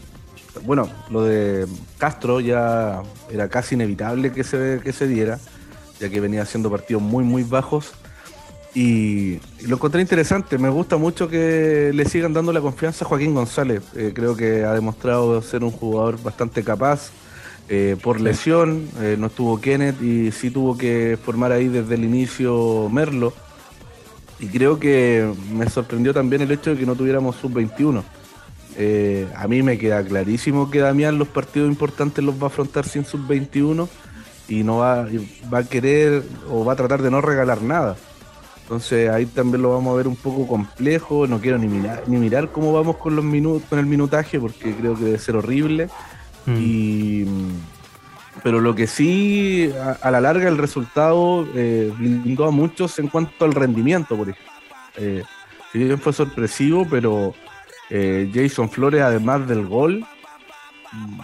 bueno, 0.64 0.88
lo 1.10 1.24
de 1.24 1.66
Castro 1.98 2.40
ya 2.40 3.02
era 3.30 3.48
casi 3.48 3.74
inevitable 3.74 4.32
que 4.32 4.44
se, 4.44 4.80
que 4.82 4.92
se 4.92 5.06
diera, 5.06 5.38
ya 5.98 6.08
que 6.08 6.20
venía 6.20 6.42
haciendo 6.42 6.70
partidos 6.70 7.02
muy, 7.02 7.24
muy 7.24 7.42
bajos. 7.42 7.92
Y, 8.74 9.40
lo 9.66 9.76
encontré 9.76 10.00
interesante, 10.00 10.56
me 10.58 10.68
gusta 10.68 10.96
mucho 10.96 11.28
que 11.28 11.90
le 11.92 12.04
sigan 12.04 12.32
dando 12.32 12.52
la 12.52 12.60
confianza 12.60 13.04
a 13.04 13.08
Joaquín 13.08 13.34
González. 13.34 13.82
Eh, 13.96 14.12
creo 14.14 14.36
que 14.36 14.64
ha 14.64 14.72
demostrado 14.74 15.40
ser 15.42 15.64
un 15.64 15.70
jugador 15.70 16.22
bastante 16.22 16.62
capaz. 16.62 17.10
Eh, 17.68 17.96
por 18.02 18.20
lesión, 18.20 18.88
eh, 19.00 19.16
no 19.18 19.28
estuvo 19.28 19.60
Kenneth 19.60 20.02
y 20.02 20.32
sí 20.32 20.50
tuvo 20.50 20.76
que 20.76 21.16
formar 21.24 21.52
ahí 21.52 21.68
desde 21.68 21.94
el 21.94 22.04
inicio 22.04 22.88
Merlo. 22.90 23.32
Y 24.40 24.46
creo 24.46 24.78
que 24.78 25.30
me 25.52 25.68
sorprendió 25.68 26.14
también 26.14 26.42
el 26.42 26.50
hecho 26.50 26.70
de 26.70 26.76
que 26.76 26.86
no 26.86 26.96
tuviéramos 26.96 27.36
sub-21 27.36 28.02
eh, 28.76 29.28
a 29.36 29.48
mí 29.48 29.62
me 29.62 29.78
queda 29.78 30.02
clarísimo 30.02 30.70
que 30.70 30.78
Damián 30.78 31.18
los 31.18 31.28
partidos 31.28 31.68
importantes 31.68 32.24
los 32.24 32.36
va 32.36 32.44
a 32.44 32.46
afrontar 32.46 32.86
sin 32.86 33.04
sub-21 33.04 33.88
y 34.48 34.62
no 34.62 34.78
va, 34.78 35.06
va 35.52 35.58
a 35.58 35.64
querer 35.64 36.22
o 36.50 36.64
va 36.64 36.74
a 36.74 36.76
tratar 36.76 37.02
de 37.02 37.10
no 37.10 37.20
regalar 37.20 37.62
nada. 37.62 37.96
Entonces 38.62 39.10
ahí 39.10 39.26
también 39.26 39.62
lo 39.62 39.72
vamos 39.72 39.92
a 39.92 39.96
ver 39.96 40.08
un 40.08 40.16
poco 40.16 40.46
complejo. 40.46 41.26
No 41.26 41.40
quiero 41.40 41.58
ni 41.58 41.66
mirar, 41.66 42.04
ni 42.06 42.16
mirar 42.16 42.52
cómo 42.52 42.72
vamos 42.72 42.96
con 42.96 43.16
los 43.16 43.24
minutos, 43.24 43.68
con 43.68 43.78
el 43.78 43.86
minutaje, 43.86 44.38
porque 44.38 44.74
creo 44.74 44.96
que 44.96 45.04
debe 45.04 45.18
ser 45.18 45.36
horrible. 45.36 45.88
Mm. 46.46 46.54
Pero 48.42 48.60
lo 48.60 48.74
que 48.74 48.86
sí, 48.86 49.72
a, 50.02 50.10
la 50.10 50.20
larga, 50.20 50.48
el 50.48 50.58
resultado 50.58 51.46
eh, 51.54 51.92
blindó 51.96 52.46
a 52.46 52.50
muchos 52.50 52.98
en 52.98 53.08
cuanto 53.08 53.44
al 53.44 53.52
rendimiento, 53.52 54.16
por 54.16 54.28
ejemplo. 54.28 54.52
Eh, 54.96 55.22
bien 55.72 55.98
fue 55.98 56.12
sorpresivo, 56.12 56.86
pero 56.88 57.34
eh, 57.90 58.30
Jason 58.32 58.70
Flores, 58.70 59.02
además 59.02 59.46
del 59.48 59.66
gol, 59.66 60.04
un 60.92 61.20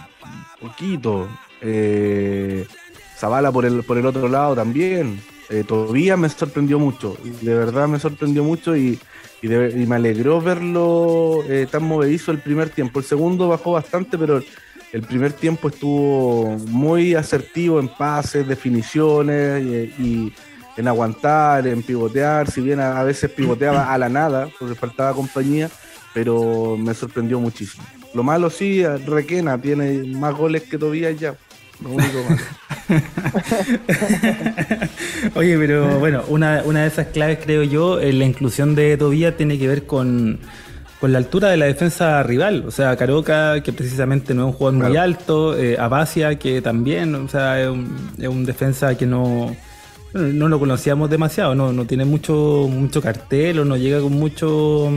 poquito. 0.59 1.27
Eh, 1.61 2.65
Zavala 3.17 3.51
por 3.51 3.65
el, 3.65 3.83
por 3.83 3.97
el 3.97 4.05
otro 4.05 4.27
lado 4.27 4.55
también. 4.55 5.21
eh, 5.49 5.63
Tobías 5.67 6.17
me 6.19 6.29
sorprendió 6.29 6.77
mucho, 6.77 7.17
de 7.41 7.53
verdad 7.53 7.87
me 7.87 7.99
sorprendió 7.99 8.43
mucho 8.43 8.75
y, 8.75 8.99
me 9.41 9.95
alegró 9.95 10.41
verlo 10.41 11.43
eh, 11.47 11.67
tan 11.69 11.83
movedizo 11.83 12.31
el 12.31 12.39
primer 12.39 12.69
tiempo. 12.69 12.99
El 12.99 13.05
segundo 13.05 13.47
bajó 13.47 13.73
bastante, 13.73 14.17
pero 14.17 14.41
el 14.93 15.01
primer 15.01 15.33
tiempo 15.33 15.69
estuvo 15.69 16.57
muy 16.67 17.15
asertivo 17.15 17.79
en 17.79 17.87
pases, 17.87 18.47
definiciones 18.47 19.63
y, 19.99 20.33
en 20.77 20.87
aguantar, 20.87 21.65
en 21.65 21.81
pivotear, 21.81 22.51
si 22.51 22.61
bien 22.61 22.79
a, 22.79 23.01
veces 23.01 23.31
pivoteaba 23.31 23.91
a 23.91 23.97
la 23.97 24.09
nada, 24.09 24.47
porque 24.59 24.75
faltaba 24.75 25.11
compañía, 25.13 25.71
pero 26.13 26.77
me 26.77 26.93
sorprendió 26.93 27.39
muchísimo. 27.39 27.83
Lo 28.13 28.21
malo 28.21 28.51
sí, 28.51 28.85
Requena 28.85 29.59
tiene 29.59 30.03
más 30.15 30.35
goles 30.35 30.63
que 30.63 30.77
Tobías 30.77 31.19
ya. 31.19 31.35
Oye, 35.35 35.57
pero 35.57 35.99
bueno, 35.99 36.23
una, 36.27 36.61
de 36.61 36.87
esas 36.87 37.07
claves, 37.07 37.39
creo 37.43 37.63
yo, 37.63 37.99
en 37.99 38.19
la 38.19 38.25
inclusión 38.25 38.75
de 38.75 38.95
Tobía 38.97 39.35
tiene 39.37 39.57
que 39.59 39.67
ver 39.67 39.85
con, 39.85 40.39
la 41.01 41.19
altura 41.19 41.49
de 41.49 41.57
la 41.57 41.65
defensa 41.65 42.23
rival. 42.23 42.63
O 42.67 42.71
sea, 42.71 42.95
Caroca, 42.95 43.61
que 43.61 43.73
precisamente 43.73 44.33
no 44.33 44.43
es 44.43 44.47
un 44.47 44.53
jugador 44.53 44.87
muy 44.87 44.97
alto, 44.97 45.57
eh, 45.57 45.77
Abacia, 45.79 46.37
que 46.39 46.61
también, 46.61 47.13
o 47.15 47.27
sea, 47.27 47.61
es 47.61 47.69
un, 47.69 48.45
defensa 48.45 48.95
que 48.97 49.05
no, 49.05 49.55
no 50.13 50.49
lo 50.49 50.59
conocíamos 50.59 51.09
demasiado, 51.09 51.53
no, 51.53 51.71
no 51.71 51.85
tiene 51.85 52.05
mucho, 52.05 52.67
mucho 52.71 53.01
cartel 53.01 53.59
o 53.59 53.65
no 53.65 53.77
llega 53.77 54.01
con 54.01 54.13
mucho 54.13 54.89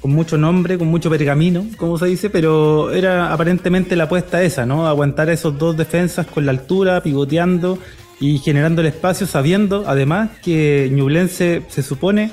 con 0.00 0.14
mucho 0.14 0.38
nombre, 0.38 0.78
con 0.78 0.86
mucho 0.86 1.10
pergamino, 1.10 1.66
como 1.78 1.98
se 1.98 2.06
dice, 2.06 2.30
pero 2.30 2.92
era 2.92 3.32
aparentemente 3.32 3.96
la 3.96 4.04
apuesta 4.04 4.40
esa, 4.42 4.64
¿no? 4.64 4.86
Aguantar 4.86 5.30
esos 5.30 5.58
dos 5.58 5.76
defensas 5.76 6.26
con 6.26 6.46
la 6.46 6.52
altura, 6.52 7.02
pivoteando 7.02 7.78
y 8.20 8.38
generando 8.38 8.82
el 8.82 8.86
espacio, 8.86 9.26
sabiendo 9.26 9.84
además 9.86 10.30
que 10.44 10.88
Ñublense 10.92 11.62
se 11.68 11.82
supone, 11.82 12.30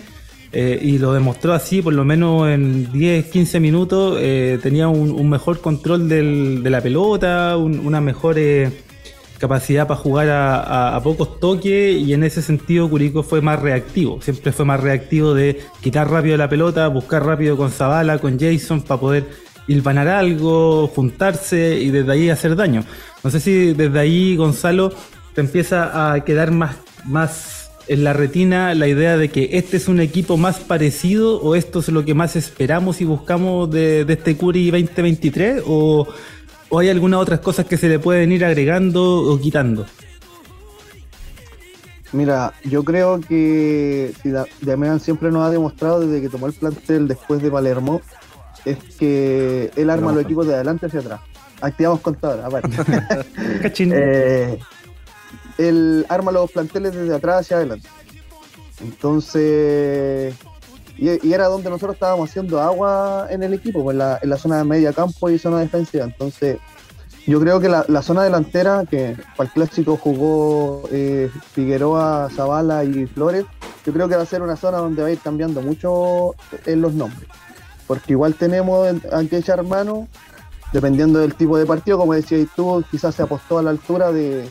eh, 0.54 0.80
y 0.82 1.00
lo 1.00 1.14
demostró 1.14 1.54
así, 1.54 1.82
por 1.82 1.94
lo 1.94 2.06
menos 2.06 2.48
en 2.48 2.92
10, 2.92 3.26
15 3.26 3.60
minutos, 3.60 4.18
eh, 4.22 4.60
tenía 4.62 4.88
un, 4.88 5.30
mejor 5.30 5.60
control 5.62 6.08
de 6.08 6.70
la 6.70 6.82
pelota, 6.82 7.58
una 7.58 8.02
mejor... 8.02 8.38
Eh, 8.38 8.72
capacidad 9.40 9.88
para 9.88 10.00
jugar 10.00 10.30
a, 10.30 10.98
pocos 11.04 11.38
toques 11.38 11.98
y 11.98 12.14
en 12.14 12.24
ese 12.24 12.42
sentido 12.42 12.90
Curico 12.90 13.24
fue 13.24 13.42
más 13.42 13.60
reactivo, 13.60 14.22
siempre 14.22 14.54
fue 14.54 14.64
más 14.64 14.80
reactivo 14.80 15.34
de 15.34 15.60
quitar 15.82 16.10
rápido 16.10 16.38
la 16.38 16.48
pelota, 16.48 16.88
buscar 16.88 17.26
rápido 17.26 17.58
con 17.58 17.70
Zavala, 17.70 18.20
con 18.20 18.40
Jason 18.40 18.84
para 18.84 19.02
poder 19.02 19.26
hilvanar 19.68 20.08
algo, 20.08 20.88
juntarse 20.88 21.78
y 21.78 21.90
desde 21.90 22.10
ahí 22.14 22.30
hacer 22.30 22.56
daño. 22.56 22.86
No 23.22 23.30
sé 23.30 23.42
si 23.42 23.74
desde 23.74 24.00
ahí 24.00 24.38
Gonzalo 24.38 24.94
te 25.34 25.42
empieza 25.42 26.14
a 26.14 26.24
quedar 26.24 26.52
más, 26.52 26.78
más 27.04 27.63
en 27.88 28.04
la 28.04 28.14
retina 28.14 28.74
la 28.76 28.88
idea 28.88 29.18
de 29.18 29.30
que 29.30 29.50
este 29.54 29.78
es 29.78 29.88
un 29.88 30.00
equipo 30.00 30.38
más 30.38 30.60
parecido 30.60 31.42
o 31.42 31.56
esto 31.56 31.80
es 31.80 31.90
lo 31.90 32.06
que 32.06 32.14
más 32.14 32.36
esperamos 32.36 33.02
y 33.02 33.06
buscamos 33.06 33.70
de, 33.72 34.06
de 34.06 34.14
este 34.14 34.38
Curi 34.38 34.72
2023 34.72 35.64
o 35.66 36.08
¿O 36.74 36.80
hay 36.80 36.90
algunas 36.90 37.20
otras 37.20 37.40
cosas 37.40 37.68
que 37.68 37.78
se 37.78 37.88
le 37.88 38.00
pueden 38.00 38.32
ir 38.32 38.44
agregando 38.44 39.22
o 39.32 39.40
quitando? 39.40 39.86
Mira, 42.12 42.52
yo 42.64 42.84
creo 42.84 43.22
que 43.22 44.12
si 44.24 44.32
Damián 44.66 45.00
siempre 45.00 45.30
nos 45.30 45.46
ha 45.46 45.52
demostrado 45.52 46.00
desde 46.00 46.20
que 46.20 46.30
tomó 46.30 46.48
el 46.48 46.54
plantel 46.54 47.08
después 47.08 47.44
de 47.44 47.52
Palermo, 47.52 48.02
es 48.66 48.80
que 48.98 49.70
él 49.76 49.92
arma 49.92 50.12
los 50.12 50.24
equipos 50.24 50.48
de 50.48 50.56
adelante 50.56 50.88
hacia 50.88 51.02
atrás. 51.02 51.22
Activamos 51.62 52.00
contador, 52.00 52.44
aparte. 52.44 52.72
eh, 53.94 54.58
él 55.58 56.06
arma 56.10 56.32
los 56.32 56.52
planteles 56.52 56.94
desde 56.94 57.16
atrás 57.16 57.42
hacia 57.42 57.58
adelante. 57.58 57.88
Entonces, 58.82 60.36
y, 60.98 61.34
era 61.34 61.48
donde 61.48 61.70
nosotros 61.70 61.96
estábamos 61.96 62.30
haciendo 62.30 62.62
agua 62.62 63.28
en 63.30 63.44
el 63.44 63.54
equipo, 63.54 63.84
pues, 63.84 63.96
en, 63.96 64.30
la, 64.30 64.38
zona 64.38 64.58
de 64.58 64.64
media 64.64 64.94
campo 64.94 65.30
y 65.30 65.40
zona 65.40 65.60
defensiva. 65.60 66.04
Entonces, 66.04 66.60
yo 67.26 67.40
creo 67.40 67.60
que 67.60 67.70
la, 67.70 68.02
zona 68.02 68.24
delantera, 68.24 68.84
que 68.90 69.16
para 69.36 69.48
el 69.48 69.54
clásico 69.54 69.98
jugó 69.98 70.84
eh, 70.92 71.30
Figueroa, 71.54 72.30
Zavala 72.36 72.84
y 72.84 73.06
Flores, 73.08 73.46
yo 73.86 73.94
creo 73.94 74.08
que 74.08 74.16
va 74.16 74.24
a 74.24 74.26
ser 74.26 74.42
una 74.42 74.56
zona 74.56 74.78
donde 74.78 75.02
va 75.02 75.08
a 75.08 75.12
ir 75.12 75.20
cambiando 75.20 75.62
mucho 75.62 76.36
en 76.66 76.82
los 76.82 76.94
nombres. 76.94 77.28
Porque 77.88 78.14
igual 78.14 78.36
tenemos 78.36 78.88
a 79.12 79.24
que 79.26 79.38
echar 79.38 79.64
mano, 79.64 80.08
dependiendo 80.72 81.20
del 81.20 81.36
tipo 81.36 81.58
de 81.58 81.66
partido, 81.66 81.98
como 81.98 82.14
decías 82.14 82.48
tú, 82.56 82.84
quizás 82.90 83.16
se 83.16 83.24
apostó 83.24 83.58
a 83.58 83.64
la 83.64 83.72
altura 83.72 84.12
de, 84.12 84.50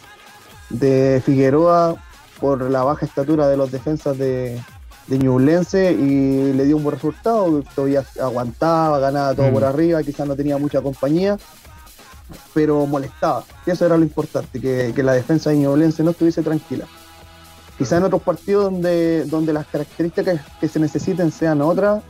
de 0.73 1.23
Figueroa 1.25 1.97
por 2.41 2.69
la 2.71 2.83
baja 2.83 3.07
estatura 3.07 3.49
de 3.49 3.57
los 3.57 3.71
defensas 3.71 4.19
de, 4.19 4.61
de 5.07 5.19
Ñublense 5.19 5.93
y 5.93 6.53
le 6.53 6.65
dio 6.65 6.77
un 6.77 6.85
buen 6.85 6.97
resultado, 6.97 7.63
todavía 7.75 8.05
aguantaba, 8.21 8.99
ganaba 8.99 9.35
todo 9.35 9.51
por 9.53 9.63
mm. 9.63 9.67
arriba, 9.67 10.03
quizás 10.03 10.27
no 10.27 10.37
tenía 10.37 10.59
mucha 10.59 10.81
compañía, 10.81 11.39
pero 12.55 12.87
molestaba. 12.87 13.45
Y 13.67 13.71
eso 13.71 13.87
era 13.87 13.97
lo 13.97 14.03
importante, 14.03 14.61
que, 14.61 15.03
la 15.03 15.13
defensa 15.13 15.51
de 15.51 15.57
Ñublense 15.57 16.03
no 16.03 16.13
estuviese 16.13 16.43
tranquila. 16.43 16.87
Quizás 17.79 17.99
en 17.99 18.05
otros 18.05 18.23
partidos 18.23 18.65
donde, 18.65 19.25
donde 19.25 19.53
las 19.53 19.67
características 19.67 20.41
que 20.61 20.69
se 20.69 20.79
necesiten 20.79 21.33
sean 21.33 21.63
otras, 21.63 22.03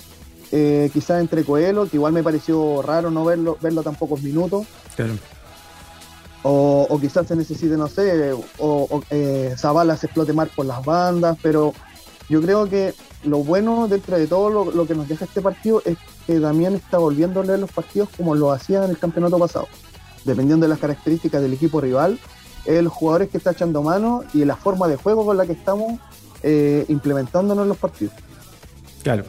eh, 0.51 0.91
quizás 0.93 1.21
entre 1.21 1.45
Coelho, 1.45 1.89
que 1.89 1.97
igual 1.97 2.13
me 2.13 2.23
pareció 2.23 2.83
raro 2.83 3.11
no 3.11 3.25
verlo, 3.25 3.57
verlo 3.61 3.83
tan 3.83 3.95
pocos 3.95 4.23
minutos. 4.23 4.67
O, 6.45 6.99
quizás 7.01 7.29
se 7.29 7.37
necesite, 7.37 7.77
no 7.77 7.87
sé, 7.87 8.33
o, 8.59 9.03
eh, 9.11 9.55
Zavala 9.57 9.97
se 9.97 10.07
explote 10.07 10.33
más 10.33 10.49
por 10.49 10.67
las 10.67 10.85
bandas, 10.85 11.39
pero 11.41 11.73
yo 12.29 12.43
creo 12.43 12.69
que 12.69 12.95
lo 13.25 13.39
bueno 13.39 13.87
dentro 13.89 14.19
de 14.19 14.27
todo 14.27 14.73
lo, 14.73 14.87
que 14.87 14.95
nos 14.95 15.09
deja 15.09 15.25
este 15.25 15.41
partido 15.41 15.83
es 15.85 15.97
que 16.27 16.41
también 16.41 16.75
está 16.75 16.99
volviendo 16.99 17.41
a 17.41 17.45
los 17.45 17.71
partidos 17.71 18.09
como 18.17 18.35
lo 18.35 18.53
hacía 18.53 18.85
en 18.85 18.91
el 18.91 18.99
campeonato 18.99 19.39
pasado. 19.39 19.69
Dependiendo 20.25 20.65
de 20.65 20.71
las 20.71 20.79
características 20.79 21.43
del 21.43 21.53
equipo 21.53 21.81
rival, 21.81 22.19
el 22.65 22.85
los 22.85 22.93
jugadores 22.93 23.29
que 23.29 23.39
está 23.39 23.53
echando 23.53 23.83
mano 23.83 24.25
y 24.35 24.45
la 24.45 24.57
forma 24.57 24.89
de 24.89 24.97
juego 24.97 25.25
con 25.25 25.37
la 25.37 25.47
que 25.47 25.53
estamos 25.53 26.01
eh, 26.43 26.85
implementándonos 26.89 27.63
en 27.63 27.69
los 27.69 27.79
partidos. 27.79 28.15
Claro. 29.03 29.25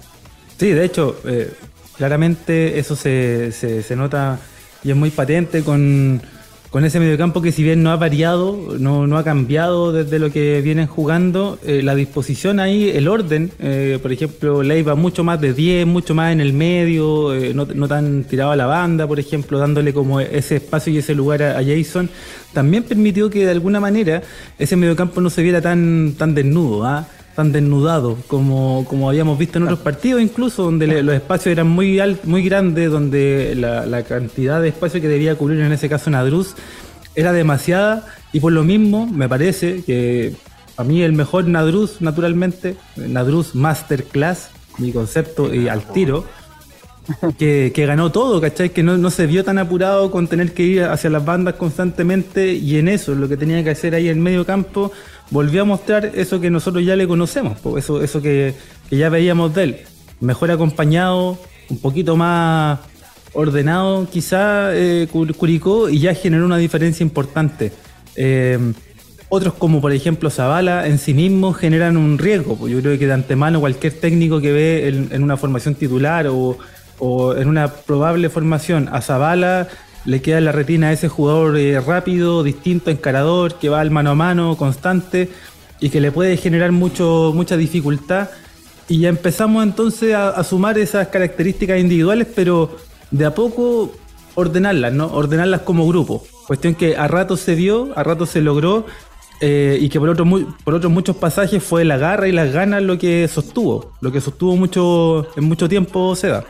Sí, 0.58 0.70
de 0.70 0.86
hecho, 0.86 1.16
eh, 1.26 1.54
claramente 1.98 2.80
eso 2.80 2.96
se, 2.96 3.52
se 3.52 3.96
nota 3.96 4.40
y 4.84 4.92
es 4.92 4.96
muy 4.96 5.10
patente 5.10 5.64
con 5.64 6.22
con 6.74 6.84
ese 6.86 7.00
mediocampo 7.00 7.44
que 7.44 7.52
si 7.52 7.62
bien 7.62 7.84
no 7.84 7.92
ha 7.92 7.98
variado, 7.98 8.78
no, 8.80 9.06
no 9.06 9.20
ha 9.20 9.24
cambiado 9.24 9.92
desde 9.92 10.18
lo 10.18 10.32
que 10.32 10.60
vienen 10.62 10.88
jugando, 10.88 11.60
eh, 11.64 11.84
la 11.84 11.94
disposición 11.94 12.60
ahí, 12.60 12.90
el 12.90 13.08
orden, 13.08 13.52
eh, 13.60 14.00
por 14.02 14.12
ejemplo, 14.12 14.64
Leiva 14.64 14.96
mucho 14.96 15.24
más 15.24 15.40
de 15.40 15.54
10, 15.54 15.86
mucho 15.86 16.16
más 16.16 16.34
en 16.34 16.42
el 16.42 16.52
medio, 16.52 17.32
eh, 17.36 17.54
no, 17.54 17.88
tan 17.88 18.24
tirado 18.24 18.50
a 18.50 18.56
la 18.56 18.66
banda, 18.66 19.06
por 19.06 19.20
ejemplo, 19.20 19.60
dándole 19.60 19.94
como 19.94 20.20
ese 20.20 20.56
espacio 20.56 20.92
y 20.92 20.98
ese 20.98 21.14
lugar 21.14 21.44
a, 21.44 21.64
Jason, 21.64 22.10
también 22.54 22.82
permitió 22.82 23.30
que 23.30 23.46
de 23.46 23.52
alguna 23.52 23.80
manera 23.80 24.24
ese 24.58 24.76
mediocampo 24.76 25.22
no 25.22 25.30
se 25.30 25.44
viera 25.44 25.62
tan, 25.62 26.16
tan 26.18 26.34
desnudo, 26.34 26.86
¿ah? 26.86 27.08
Tan 27.36 27.52
desnudado 27.52 28.18
como, 28.28 28.86
como 28.88 29.10
habíamos 29.10 29.38
visto 29.38 29.58
en 29.58 29.64
otros 29.64 29.80
partidos 29.80 30.22
incluso 30.22 30.64
donde 30.64 31.02
los 31.02 31.16
espacios 31.16 31.52
eran 31.54 31.68
muy 31.68 32.00
muy 32.24 32.44
grandes 32.44 32.92
donde 32.92 33.56
la, 33.56 34.04
cantidad 34.04 34.62
de 34.62 34.70
espacio 34.70 35.02
que 35.02 35.08
debía 35.08 35.36
cubrir 35.36 35.62
en 35.62 35.72
ese 35.72 35.90
caso 35.90 36.10
Nadruz 36.10 36.56
era 37.16 37.32
demasiada. 37.32 38.06
Y 38.32 38.40
por 38.40 38.52
lo 38.52 38.64
mismo 38.64 39.06
me 39.06 39.30
parece 39.30 39.84
que 39.84 40.36
a 40.78 40.84
mí 40.84 41.02
el 41.04 41.14
mejor 41.14 41.48
Nadruz 41.48 42.02
naturalmente 42.02 42.76
Nadruz 42.96 43.54
Masterclass 43.56 44.50
mi 44.80 44.92
concepto 44.92 45.54
y 45.54 45.68
al 45.68 45.86
tiro 45.92 46.26
que, 47.38 47.72
ganó 47.76 48.12
todo, 48.12 48.40
¿cachai? 48.40 48.70
Que 48.70 48.84
no, 48.84 49.10
se 49.10 49.28
vio 49.28 49.44
tan 49.44 49.58
apurado 49.58 50.12
con 50.12 50.28
tener 50.28 50.54
que 50.54 50.64
ir 50.64 50.84
hacia 50.84 51.10
las 51.10 51.24
bandas 51.24 51.56
constantemente 51.56 52.54
y 52.54 52.78
en 52.78 52.88
eso, 52.88 53.16
lo 53.16 53.28
que 53.28 53.38
tenía 53.38 53.64
que 53.64 53.72
hacer 53.72 53.96
ahí 53.96 54.10
en 54.10 54.22
medio 54.22 54.46
campo, 54.46 54.92
volvió 55.30 55.64
a 55.64 55.66
mostrar 55.66 56.12
eso 56.16 56.40
que 56.40 56.50
nosotros 56.50 56.86
ya 56.86 56.96
le 56.96 57.08
conocemos, 57.08 57.58
eso, 57.78 58.22
que, 58.22 58.56
ya 58.92 59.10
veíamos 59.10 59.54
de 59.54 59.64
él. 59.64 59.78
Mejor 60.20 60.52
acompañado, 60.52 61.38
un 61.70 61.78
poquito 61.80 62.16
más 62.16 62.80
ordenado 63.34 64.08
quizá 64.12 64.76
eh, 64.76 65.08
Curicó 65.12 65.90
y 65.90 66.00
ya 66.00 66.14
generó 66.14 66.46
una 66.46 66.58
diferencia 66.58 67.04
importante. 67.04 67.74
Eh, 68.16 68.60
otros 69.36 69.56
como 69.56 69.82
por 69.82 69.92
ejemplo 69.92 70.30
Zavala 70.30 70.88
en 70.88 71.00
sí 71.00 71.16
mismos 71.16 71.58
generan 71.58 71.98
un 71.98 72.20
riesgo. 72.20 72.68
Yo 72.68 72.80
creo 72.82 73.00
que 73.00 73.08
de 73.08 73.14
antemano 73.14 73.60
cualquier 73.60 73.94
técnico 73.94 74.40
que 74.40 74.52
ve 74.52 74.88
en, 75.10 75.24
una 75.24 75.38
formación 75.38 75.74
titular 75.74 76.28
o, 76.28 76.56
o, 77.00 77.36
en 77.36 77.48
una 77.48 77.68
probable 77.70 78.30
formación 78.30 78.90
a 78.92 79.02
Zavala 79.02 79.68
le 80.06 80.22
queda 80.22 80.38
en 80.38 80.46
la 80.46 80.52
retina 80.52 80.90
a 80.90 80.92
ese 80.92 81.08
jugador 81.08 81.58
eh, 81.58 81.80
rápido, 81.80 82.44
distinto, 82.44 82.92
encarador, 82.92 83.56
que 83.56 83.70
va 83.70 83.80
al 83.80 83.92
mano 83.92 84.12
a 84.12 84.16
mano, 84.16 84.58
constante 84.58 85.30
y 85.80 85.90
que 85.90 86.02
le 86.02 86.12
puede 86.12 86.38
generar 86.38 86.72
mucho, 86.72 87.32
mucha 87.34 87.58
dificultad. 87.58 88.30
Y 88.90 89.00
ya 89.00 89.10
empezamos 89.10 89.64
entonces 89.64 90.14
a, 90.14 90.44
sumar 90.44 90.78
esas 90.78 91.08
características 91.08 91.80
individuales, 91.80 92.28
pero 92.36 92.78
de 93.12 93.26
a 93.26 93.34
poco 93.34 93.94
ordenarlas, 94.36 94.92
¿no? 94.92 95.08
Ordenarlas 95.08 95.62
como 95.62 95.88
grupo. 95.88 96.26
Cuestión 96.48 96.76
que 96.76 96.98
a 96.98 97.08
rato 97.08 97.38
se 97.38 97.56
dio, 97.56 97.92
a 97.96 98.04
rato 98.04 98.26
se 98.26 98.42
logró. 98.42 98.86
eh, 99.42 99.78
y 99.82 99.90
que 99.90 100.00
por 100.00 100.10
otros 100.10 100.28
por 100.64 100.74
otros 100.74 100.92
muchos 100.92 101.18
pasajes 101.18 101.62
fue 101.62 101.84
la 101.84 101.98
garra 101.98 102.28
y 102.28 102.32
las 102.32 102.54
ganas 102.54 102.82
lo 102.82 102.98
que 102.98 103.28
sostuvo, 103.28 103.94
lo 104.00 104.12
que 104.12 104.22
sostuvo 104.22 104.56
mucho 104.56 105.28
en 105.36 105.44
mucho 105.46 105.68
tiempo 105.68 106.16
Seda. 106.16 106.46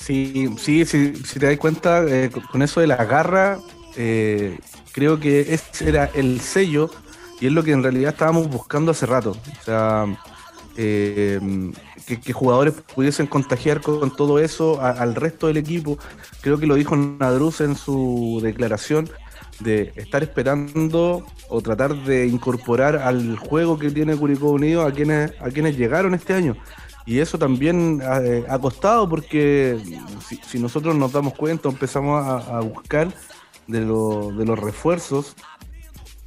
Sí, 0.00 0.48
sí, 0.58 0.84
sí 0.86 1.14
si 1.24 1.38
te 1.38 1.46
das 1.46 1.58
cuenta, 1.58 2.04
eh, 2.08 2.30
con 2.50 2.62
eso 2.62 2.80
de 2.80 2.86
la 2.86 3.04
garra, 3.04 3.58
eh, 3.96 4.58
creo 4.92 5.20
que 5.20 5.54
ese 5.54 5.88
era 5.88 6.06
el 6.14 6.40
sello 6.40 6.90
y 7.40 7.46
es 7.46 7.52
lo 7.52 7.62
que 7.62 7.72
en 7.72 7.82
realidad 7.82 8.12
estábamos 8.12 8.48
buscando 8.48 8.90
hace 8.90 9.06
rato. 9.06 9.36
O 9.60 9.64
sea, 9.64 10.06
que, 10.74 12.32
jugadores 12.32 12.74
pudiesen 12.94 13.26
contagiar 13.26 13.80
con 13.80 14.14
todo 14.16 14.38
eso 14.38 14.80
al 14.80 15.14
resto 15.14 15.46
del 15.46 15.58
equipo. 15.58 15.98
Creo 16.40 16.58
que 16.58 16.66
lo 16.66 16.74
dijo 16.74 16.96
Nadruz 16.96 17.60
en 17.60 17.76
su 17.76 18.40
declaración 18.42 19.08
de 19.60 19.92
estar 19.96 20.22
esperando 20.22 21.26
o 21.48 21.60
tratar 21.60 21.94
de 22.04 22.26
incorporar 22.26 22.96
al 22.96 23.36
juego 23.36 23.78
que 23.78 23.90
tiene 23.90 24.16
Curicó 24.16 24.50
Unido 24.50 24.82
a 24.82 24.92
quienes, 24.92 25.32
a 25.40 25.50
quienes 25.50 25.76
llegaron 25.76 26.14
este 26.14 26.34
año. 26.34 26.56
Y 27.10 27.18
eso 27.18 27.38
también 27.38 28.00
ha, 28.04 28.20
eh, 28.20 28.44
costado 28.60 29.08
porque 29.08 29.76
si, 30.46 30.60
nosotros 30.60 30.94
nos 30.94 31.10
damos 31.10 31.34
cuenta, 31.34 31.68
empezamos 31.68 32.24
a, 32.24 32.60
buscar 32.60 33.12
de, 33.66 33.80
de, 33.80 34.44
los 34.44 34.56
refuerzos. 34.56 35.34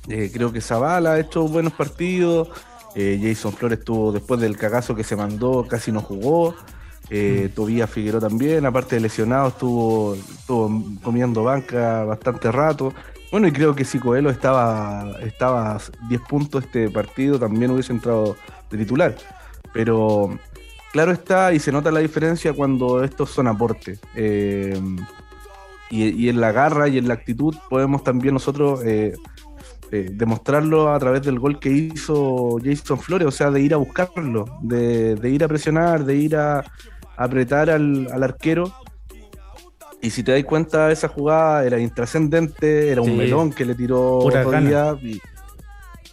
Eh, 0.09 0.29
creo 0.33 0.51
que 0.51 0.59
Zavala 0.59 1.13
ha 1.13 1.19
hecho 1.21 1.47
buenos 1.47 1.71
partidos. 1.71 2.49
Eh, 2.95 3.17
Jason 3.23 3.53
Flores 3.53 3.81
tuvo, 3.81 4.11
después 4.11 4.41
del 4.41 4.57
cagazo 4.57 4.93
que 4.93 5.05
se 5.05 5.15
mandó, 5.15 5.65
casi 5.69 5.89
no 5.93 6.01
jugó. 6.01 6.53
Eh, 7.09 7.47
mm. 7.49 7.55
Tobías 7.55 7.89
Figueroa 7.89 8.19
también, 8.19 8.65
aparte 8.65 8.95
de 8.95 9.03
lesionado, 9.03 9.47
estuvo, 9.47 10.15
estuvo 10.15 10.69
comiendo 11.01 11.45
banca 11.45 12.03
bastante 12.03 12.51
rato. 12.51 12.93
Bueno, 13.31 13.47
y 13.47 13.53
creo 13.53 13.73
que 13.73 13.85
si 13.85 13.99
Coelho 13.99 14.29
estaba, 14.29 15.15
estaba 15.21 15.79
10 16.09 16.21
puntos 16.23 16.65
este 16.65 16.89
partido, 16.89 17.39
también 17.39 17.71
hubiese 17.71 17.93
entrado 17.93 18.35
de 18.69 18.77
titular. 18.77 19.15
Pero 19.73 20.37
claro 20.93 21.11
está, 21.11 21.51
y 21.53 21.59
se 21.59 21.71
nota 21.71 21.91
la 21.91 21.99
diferencia 21.99 22.53
cuando 22.53 23.03
estos 23.03 23.31
son 23.31 23.47
aportes. 23.47 23.99
Eh, 24.15 24.79
y, 25.89 26.29
en 26.29 26.39
la 26.39 26.51
garra 26.51 26.87
y 26.87 26.97
en 26.97 27.07
la 27.07 27.15
actitud 27.15 27.55
podemos 27.69 28.03
también 28.03 28.33
nosotros 28.33 28.83
eh, 28.83 29.13
eh, 29.91 30.09
demostrarlo 30.11 30.91
a 30.91 30.97
través 30.97 31.21
del 31.23 31.37
gol 31.37 31.59
que 31.59 31.69
hizo 31.69 32.57
Jason 32.63 32.99
Flores, 32.99 33.27
o 33.27 33.31
sea, 33.31 33.51
de 33.51 33.61
ir 33.61 33.73
a 33.73 33.77
buscarlo, 33.77 34.45
de, 34.61 35.19
ir 35.29 35.43
a 35.43 35.47
presionar, 35.47 36.05
de 36.05 36.15
ir 36.15 36.35
a, 36.35 36.63
apretar 37.17 37.69
al, 37.69 38.07
al 38.11 38.23
arquero. 38.23 38.73
Y 40.01 40.09
si 40.09 40.23
te 40.23 40.31
das 40.31 40.43
cuenta, 40.43 40.91
esa 40.91 41.07
jugada 41.07 41.65
era 41.65 41.79
intrascendente, 41.79 42.89
era 42.89 43.01
un 43.01 43.17
melón 43.17 43.51
que 43.51 43.65
le 43.65 43.73
tiró 43.73 44.19
día, 44.61 44.95
y, 45.01 45.21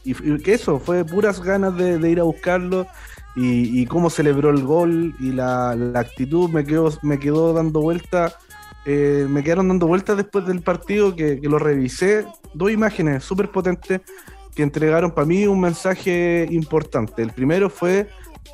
y, 0.05 0.39
que 0.43 0.55
eso, 0.55 0.79
fue 0.79 1.05
puras 1.05 1.41
ganas 1.43 1.77
de, 1.77 2.11
ir 2.11 2.21
a 2.21 2.25
buscarlo 2.25 2.87
y, 3.37 3.87
cómo 3.87 4.11
celebró 4.11 4.51
el 4.51 4.65
gol 4.65 5.15
y 5.21 5.33
la, 5.33 5.71
actitud 5.95 6.51
me 6.51 6.65
quedó, 6.65 6.93
me 7.03 7.19
quedó 7.19 7.53
dando 7.53 7.81
vuelta. 7.81 8.35
Eh, 8.87 9.27
me 9.29 9.45
quedaron 9.45 9.69
dando 9.69 9.87
vueltas 9.87 10.17
después 10.17 10.47
del 10.47 10.63
partido 10.63 11.15
que, 11.15 11.41
que 11.41 11.49
lo 11.49 11.59
revisé. 11.59 12.27
Dos 12.55 12.71
imágenes 12.71 13.25
súper 13.25 13.51
potentes 13.51 14.01
que 14.55 14.63
entregaron 14.63 15.13
para 15.13 15.27
mí 15.27 15.47
un 15.47 15.61
mensaje 15.61 16.47
importante. 16.51 17.23
El 17.23 17.33
primero 17.33 17.71
fue 17.71 18.09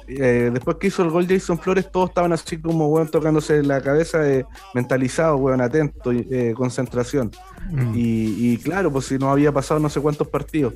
eh, 0.08 0.50
después 0.52 0.76
que 0.76 0.86
hizo 0.86 1.02
el 1.02 1.10
gol 1.10 1.26
Jason 1.26 1.58
Flores, 1.58 1.90
todos 1.90 2.10
estaban 2.10 2.32
así 2.32 2.58
como, 2.58 2.88
weón, 2.88 3.10
tocándose 3.10 3.62
la 3.62 3.80
cabeza, 3.80 4.28
eh, 4.28 4.44
mentalizado, 4.72 5.36
weón, 5.36 5.60
atento, 5.60 6.12
eh, 6.12 6.54
concentración. 6.56 7.32
Mm. 7.70 7.92
Y, 7.94 8.56
claro, 8.58 8.92
pues 8.92 9.06
si 9.06 9.18
no 9.18 9.30
había 9.30 9.52
pasado 9.52 9.80
no 9.80 9.88
sé 9.88 10.00
cuántos 10.00 10.28
partidos. 10.28 10.74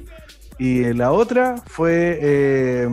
Y 0.58 0.92
la 0.92 1.12
otra 1.12 1.56
fue 1.66 2.86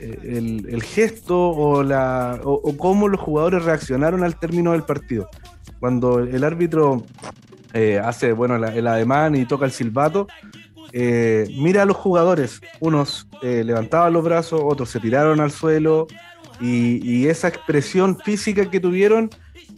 el, 0.00 0.82
gesto 0.82 1.50
o, 1.50 1.82
la, 1.82 2.40
o, 2.44 2.76
cómo 2.76 3.08
los 3.08 3.20
jugadores 3.20 3.64
reaccionaron 3.64 4.24
al 4.24 4.38
término 4.38 4.72
del 4.72 4.82
partido. 4.82 5.28
Cuando 5.78 6.20
el 6.20 6.44
árbitro 6.44 7.04
hace, 8.02 8.32
bueno, 8.32 8.56
el 8.56 8.86
ademán 8.86 9.36
y 9.36 9.46
toca 9.46 9.64
el 9.64 9.72
silbato, 9.72 10.26
eh, 10.92 11.46
mira 11.58 11.82
a 11.82 11.84
los 11.84 11.96
jugadores, 11.96 12.60
unos 12.80 13.28
eh, 13.42 13.62
levantaban 13.64 14.12
los 14.12 14.24
brazos, 14.24 14.60
otros 14.64 14.90
se 14.90 15.00
tiraron 15.00 15.40
al 15.40 15.50
suelo 15.50 16.06
y, 16.60 17.26
esa 17.26 17.48
expresión 17.48 18.18
física 18.18 18.68
que 18.70 18.80
tuvieron 18.80 19.30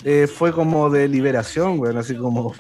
eh, 0.05 0.27
fue 0.27 0.53
como 0.53 0.91
de 0.91 1.07
liberación, 1.07 1.77
bueno, 1.77 2.01
así 2.01 2.17
como 2.17 2.55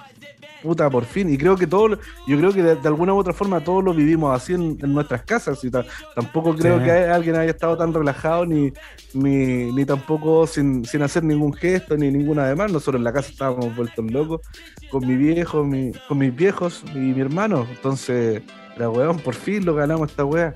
puta 0.62 0.88
por 0.88 1.04
fin. 1.04 1.32
Y 1.32 1.36
creo 1.36 1.56
que 1.56 1.66
todo, 1.66 1.98
yo 2.26 2.38
creo 2.38 2.52
que 2.52 2.62
de, 2.62 2.88
alguna 2.88 3.12
u 3.12 3.18
otra 3.18 3.32
forma 3.32 3.60
todos 3.60 3.82
lo 3.84 3.92
vivimos 3.92 4.34
así 4.34 4.54
en, 4.54 4.78
nuestras 4.78 5.22
casas. 5.22 5.62
Y 5.64 5.70
tampoco 5.70 6.54
creo 6.54 6.82
que 6.82 6.90
alguien 6.90 7.36
haya 7.36 7.50
estado 7.50 7.76
tan 7.76 7.92
relajado 7.92 8.46
ni, 8.46 8.72
ni, 9.14 9.84
tampoco 9.84 10.46
sin, 10.46 10.84
hacer 11.02 11.24
ningún 11.24 11.52
gesto 11.52 11.96
ni 11.96 12.10
ninguna 12.10 12.46
demás. 12.46 12.70
Nosotros 12.72 13.00
en 13.00 13.04
la 13.04 13.12
casa 13.12 13.30
estábamos 13.30 13.74
vueltos 13.74 14.10
locos 14.10 14.40
con 14.90 15.06
mi 15.06 15.16
viejo, 15.16 15.68
con 16.08 16.18
mis 16.18 16.34
viejos 16.34 16.84
y 16.94 16.98
mi 16.98 17.20
hermano. 17.20 17.66
Entonces, 17.68 18.42
la 18.76 18.88
weón, 18.88 19.18
por 19.18 19.34
fin 19.34 19.64
lo 19.64 19.74
ganamos 19.74 20.10
esta 20.10 20.24
wea. 20.24 20.54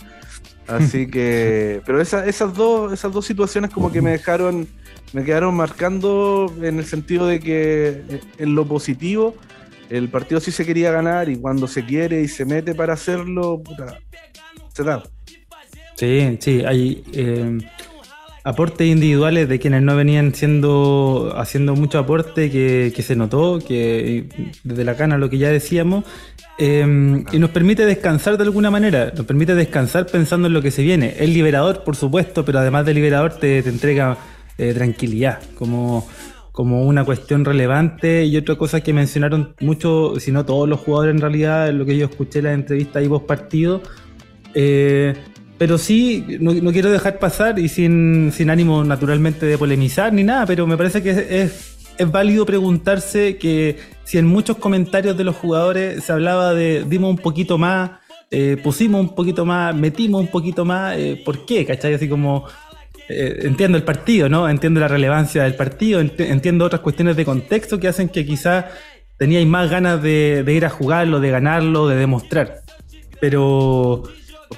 Así 0.67 1.07
que, 1.11 1.83
pero 1.87 2.01
esas, 2.01 2.55
dos, 2.55 2.93
esas 2.93 3.13
dos 3.13 3.25
situaciones 3.25 3.71
como 3.71 3.93
que 3.93 4.03
me 4.03 4.11
dejaron, 4.11 4.67
me 5.13 5.25
quedaron 5.25 5.55
marcando 5.55 6.53
en 6.61 6.79
el 6.79 6.85
sentido 6.85 7.27
de 7.27 7.41
que 7.41 8.21
en 8.39 8.55
lo 8.55 8.67
positivo 8.67 9.35
el 9.91 10.09
partido 10.09 10.41
sí 10.41 10.51
se 10.51 10.65
quería 10.65 10.91
ganar 10.91 11.29
y 11.29 11.37
cuando 11.37 11.67
se 11.67 11.85
quiere 11.85 12.23
y 12.23 12.29
se 12.29 12.45
mete 12.45 12.75
para 12.75 12.95
hacerlo, 12.95 13.63
se 14.73 14.83
da. 14.83 15.03
Sí, 15.95 16.37
sí, 16.41 16.63
hay 16.67 17.03
eh, 17.15 17.59
aportes 18.45 18.87
individuales 18.87 19.49
de 19.49 19.59
quienes 19.59 19.83
no 19.83 19.97
venían 19.97 20.35
siendo 20.35 21.35
haciendo 21.37 21.75
mucho 21.75 21.99
aporte 21.99 22.51
que, 22.51 23.03
se 23.03 23.17
notó, 23.17 23.59
que 23.59 24.29
desde 24.63 24.85
la 24.85 24.97
cana 24.97 25.19
lo 25.19 25.31
que 25.31 25.39
ya 25.39 25.49
decíamos, 25.49 26.05
em, 26.59 27.25
y 27.33 27.39
nos 27.39 27.51
permite 27.51 27.87
descansar 27.87 28.37
de 28.37 28.45
alguna 28.45 28.71
manera, 28.71 29.13
nos 29.17 29.27
permite 29.27 29.55
descansar 29.55 30.07
pensando 30.07 30.49
en 30.49 30.53
lo 30.53 30.63
que 30.63 30.71
se 30.71 30.83
viene. 30.83 31.15
Es 31.19 31.29
liberador, 31.29 31.83
por 31.83 31.97
supuesto, 31.97 32.45
pero 32.45 32.59
además 32.59 32.85
de 32.87 32.95
liberador 32.95 33.35
te, 33.35 33.63
te 33.63 33.69
entrega 33.69 34.19
eh, 34.59 34.73
tranquilidad, 34.75 35.41
como 35.55 36.07
como 36.57 36.85
una 36.85 37.05
cuestión 37.05 37.45
relevante 37.45 38.25
y 38.25 38.35
otra 38.39 38.55
cosa 38.55 38.81
que 38.81 38.95
mencionaron 38.95 39.55
mucho, 39.61 40.15
si 40.19 40.33
no 40.33 40.47
todos 40.47 40.67
los 40.67 40.81
jugadores 40.81 41.15
en 41.15 41.21
realidad, 41.21 41.71
lo 41.71 41.85
que 41.85 41.99
yo 41.99 42.07
escuché 42.07 42.39
en 42.39 42.45
la 42.47 42.55
entrevista 42.55 43.03
y 43.03 43.09
vos 43.09 43.25
partido, 43.25 43.83
eh, 44.55 45.15
pero 45.59 45.77
sí, 45.77 46.25
no, 46.41 46.73
quiero 46.73 46.91
dejar 46.91 47.19
pasar 47.19 47.59
y 47.59 47.69
sin, 47.69 48.33
ánimo 48.49 48.85
naturalmente 48.85 49.45
de 49.45 49.59
polemizar 49.59 50.15
ni 50.15 50.23
nada, 50.23 50.47
pero 50.47 50.67
me 50.67 50.79
parece 50.79 51.03
que 51.03 51.11
es, 51.11 51.77
es, 51.99 52.11
válido 52.11 52.47
preguntarse 52.47 53.37
que 53.37 53.77
si 54.05 54.17
en 54.17 54.27
muchos 54.27 54.57
comentarios 54.57 55.15
de 55.15 55.25
los 55.25 55.37
jugadores 55.37 56.05
se 56.05 56.13
hablaba 56.13 56.55
de 56.55 56.87
dimos 56.89 57.11
un 57.11 57.19
poquito 57.19 57.59
más, 57.59 57.91
eh, 58.31 58.57
pusimos 58.65 59.03
un 59.03 59.15
poquito 59.15 59.45
más, 59.45 59.77
metimos 59.77 60.23
un 60.23 60.29
poquito 60.29 60.65
más, 60.65 60.97
eh, 60.97 61.21
¿por 61.23 61.45
qué? 61.45 61.67
¿Cachai? 61.67 61.93
Así 61.93 62.09
como 62.09 62.47
eh, 63.09 63.41
entiendo 63.43 63.79
el 63.79 63.85
partido, 63.85 64.29
¿no? 64.29 64.49
Entiendo 64.49 64.81
la 64.81 64.89
relevancia 64.89 65.45
del 65.45 65.55
partido, 65.55 66.01
entiendo 66.01 66.65
otras 66.65 66.81
cuestiones 66.81 67.17
de 67.17 67.25
contexto 67.25 67.79
que 67.79 67.89
hacen 67.89 68.09
que 68.09 68.27
quizás 68.27 68.65
teníais 69.17 69.47
más 69.47 69.71
ganas 69.71 70.03
de, 70.03 70.45
ir 70.49 70.65
a 70.65 70.71
jugarlo, 70.71 71.21
de 71.21 71.31
ganarlo, 71.31 71.87
de 71.87 71.97
demostrar. 71.97 72.63
Pero 73.21 74.03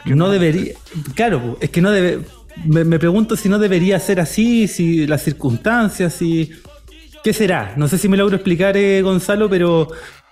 no 0.07 0.31
debería, 0.31 0.75
claro, 1.15 1.59
es 1.61 1.71
que 1.71 1.83
no 1.83 1.91
debe, 1.91 2.21
me, 2.65 2.99
pregunto 2.99 3.37
si 3.37 3.49
no 3.49 3.59
debería 3.59 4.01
ser 4.01 4.19
así, 4.19 4.67
si 4.67 5.07
las 5.07 5.23
circunstancias, 5.23 6.15
si... 6.15 6.53
¿Qué 7.23 7.33
será? 7.33 7.75
No 7.77 7.89
sé 7.89 7.99
si 7.99 8.09
me 8.09 8.17
logro 8.17 8.37
explicar, 8.37 8.77
eh, 8.77 9.03
Gonzalo, 9.03 9.51
pero, 9.51 9.89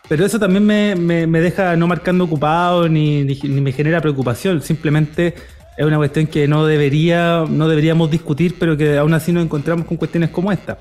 pero 0.09 0.24
eso 0.24 0.38
también 0.38 0.64
me, 0.64 1.40
deja 1.40 1.76
no 1.76 1.88
marcando 1.88 2.24
ocupado 2.24 2.88
ni, 2.88 3.24
ni 3.24 3.61
me 3.61 3.72
genera 3.72 4.00
preocupación. 4.00 4.62
Simplemente 4.62 5.35
es 5.77 5.85
una 5.85 5.97
cuestión 5.97 6.27
que 6.27 6.49
no 6.49 6.67
debería, 6.67 7.45
no 7.49 7.69
deberíamos 7.69 8.11
discutir, 8.11 8.57
pero 8.59 8.77
que 8.77 8.97
aún 8.97 9.12
así 9.15 9.33
nos 9.33 9.45
encontramos 9.45 9.87
con 9.87 9.97
cuestiones 9.97 10.31
como 10.31 10.51
esta. 10.51 10.79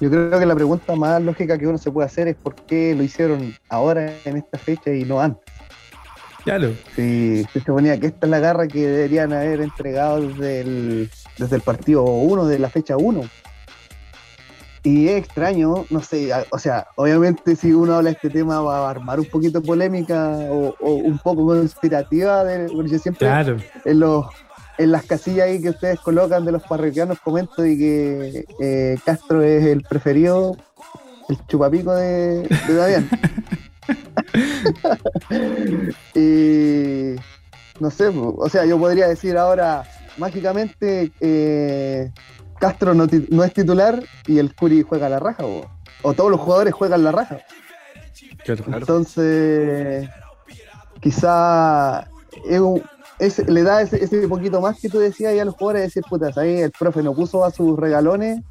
Yo 0.00 0.10
creo 0.10 0.38
que 0.38 0.46
la 0.46 0.54
pregunta 0.54 0.96
más 0.96 1.22
lógica 1.22 1.56
que 1.58 1.66
uno 1.66 1.78
se 1.78 1.90
puede 1.90 2.06
hacer 2.06 2.26
es 2.26 2.34
por 2.34 2.54
qué 2.54 2.94
lo 2.94 3.02
hicieron 3.02 3.54
ahora 3.68 4.12
en 4.24 4.36
esta 4.36 4.58
fecha 4.58 4.92
y 4.92 5.04
no 5.04 5.20
antes. 5.20 5.44
Claro. 6.44 6.72
Si 6.96 7.44
se 7.52 7.60
suponía 7.60 8.00
que 8.00 8.08
esta 8.08 8.26
es 8.26 8.30
la 8.30 8.40
garra 8.40 8.66
que 8.66 8.84
deberían 8.84 9.32
haber 9.32 9.60
entregado 9.60 10.26
desde 10.26 10.60
el, 10.62 11.10
desde 11.38 11.56
el 11.56 11.62
partido 11.62 12.02
1, 12.02 12.46
de 12.46 12.58
la 12.58 12.68
fecha 12.68 12.96
1. 12.96 13.22
Y 14.84 15.08
es 15.08 15.18
extraño, 15.18 15.84
no 15.90 16.02
sé, 16.02 16.30
o 16.50 16.58
sea, 16.58 16.88
obviamente 16.96 17.54
si 17.54 17.72
uno 17.72 17.94
habla 17.94 18.10
de 18.10 18.16
este 18.16 18.30
tema 18.30 18.60
va 18.60 18.88
a 18.88 18.90
armar 18.90 19.20
un 19.20 19.26
poquito 19.26 19.62
polémica 19.62 20.30
o, 20.50 20.74
un 20.80 21.18
poco 21.18 21.46
conspirativa, 21.46 22.42
de, 22.42 22.68
porque 22.68 22.98
siempre 22.98 23.28
en, 23.84 24.00
los, 24.00 24.26
en 24.78 24.90
las 24.90 25.04
casillas 25.04 25.46
ahí 25.46 25.62
que 25.62 25.70
ustedes 25.70 26.00
colocan 26.00 26.44
de 26.44 26.50
los 26.50 26.64
parroquianos 26.64 27.20
comento 27.20 27.64
y 27.64 27.78
que 27.78 28.44
eh, 28.60 28.98
Castro 29.04 29.40
es 29.42 29.64
el 29.66 29.82
preferido, 29.82 30.56
el 31.28 31.38
chupapico 31.46 31.94
de, 31.94 32.48
de 32.66 32.74
Damián. 32.74 33.08
y 36.16 37.14
no 37.78 37.90
sé, 37.90 38.08
o 38.08 38.48
sea, 38.48 38.64
yo 38.64 38.78
podría 38.78 39.06
decir 39.06 39.36
ahora, 39.36 39.84
mágicamente, 40.18 41.12
eh, 41.20 42.10
Castro 42.62 42.94
no, 42.94 43.04
es 43.44 43.52
titular 43.52 44.04
y 44.24 44.38
el 44.38 44.54
Curi 44.54 44.82
juega 44.82 45.08
la 45.08 45.18
raja, 45.18 45.44
o, 45.44 46.14
todos 46.14 46.30
los 46.30 46.38
jugadores 46.38 46.72
juegan 46.72 47.02
la 47.02 47.10
raja. 47.10 47.40
Entonces, 48.46 50.08
quizá 51.00 52.06
le 53.48 53.62
da 53.64 53.82
ese, 53.82 54.28
poquito 54.28 54.60
más 54.60 54.78
que 54.78 54.88
tú 54.88 55.00
decías 55.00 55.36
a 55.40 55.44
los 55.44 55.56
jugadores, 55.56 55.82
decir, 55.82 56.04
putas, 56.08 56.38
ahí 56.38 56.60
el 56.60 56.70
profe 56.70 57.02
no 57.02 57.14
puso 57.14 57.44
a 57.44 57.50
sus 57.50 57.76
regalones, 57.76 58.44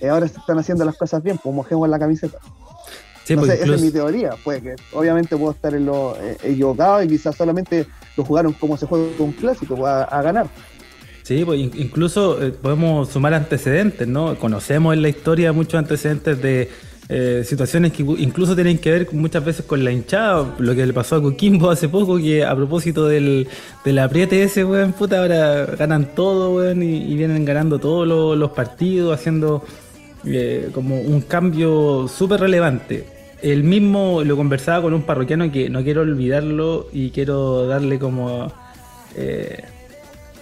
y 0.00 0.06
ahora 0.06 0.26
se 0.26 0.40
están 0.40 0.58
haciendo 0.58 0.84
las 0.84 0.96
cosas 0.96 1.22
bien, 1.22 1.38
pues 1.38 1.54
mojemos 1.54 1.88
la 1.88 2.00
camiseta. 2.00 2.38
no 2.40 3.36
pues, 3.42 3.60
esa 3.60 3.74
es 3.76 3.80
mi 3.80 3.92
teoría, 3.92 4.30
pues 4.42 4.60
que 4.60 4.74
obviamente 4.92 5.36
puedo 5.36 5.52
estar 5.52 5.72
en 5.72 5.86
lo 5.86 6.16
eh, 6.20 6.36
equivocado 6.42 7.00
y 7.00 7.06
quizás 7.06 7.36
solamente 7.36 7.86
lo 8.16 8.24
jugaron 8.24 8.54
como 8.54 8.76
se 8.76 8.86
juega 8.86 9.06
un 9.20 9.30
clásico, 9.30 9.76
pues, 9.76 9.88
a, 9.88 10.20
ganar. 10.22 10.48
Sí, 11.26 11.44
pues 11.44 11.58
incluso 11.58 12.40
eh, 12.40 12.52
podemos 12.52 13.08
sumar 13.08 13.34
antecedentes, 13.34 14.06
¿no? 14.06 14.36
Conocemos 14.36 14.94
en 14.94 15.02
la 15.02 15.08
historia 15.08 15.52
muchos 15.52 15.74
antecedentes 15.74 16.40
de 16.40 16.70
eh, 17.08 17.42
situaciones 17.44 17.90
que 17.90 18.04
incluso 18.04 18.54
tienen 18.54 18.78
que 18.78 18.92
ver 18.92 19.08
muchas 19.12 19.44
veces 19.44 19.66
con 19.66 19.82
la 19.82 19.90
hinchada, 19.90 20.54
lo 20.60 20.72
que 20.76 20.86
le 20.86 20.92
pasó 20.92 21.16
a 21.16 21.22
Coquimbo 21.22 21.68
hace 21.68 21.88
poco, 21.88 22.18
que 22.18 22.44
a 22.44 22.54
propósito 22.54 23.08
del, 23.08 23.48
del 23.84 23.98
apriete 23.98 24.40
ese, 24.44 24.64
weón, 24.64 24.92
puta, 24.92 25.18
ahora 25.18 25.66
ganan 25.76 26.14
todo, 26.14 26.54
weón, 26.54 26.84
y, 26.84 27.16
vienen 27.16 27.44
ganando 27.44 27.80
todos 27.80 28.06
los, 28.06 28.50
partidos, 28.52 29.12
haciendo 29.12 29.64
eh, 30.24 30.70
como 30.72 31.00
un 31.00 31.22
cambio 31.22 32.06
súper 32.06 32.38
relevante. 32.38 33.04
El 33.42 33.64
mismo 33.64 34.22
lo 34.22 34.36
conversaba 34.36 34.80
con 34.80 34.94
un 34.94 35.02
parroquiano 35.02 35.50
que 35.50 35.70
no 35.70 35.82
quiero 35.82 36.02
olvidarlo 36.02 36.86
y 36.92 37.10
quiero 37.10 37.66
darle 37.66 37.98
como... 37.98 38.52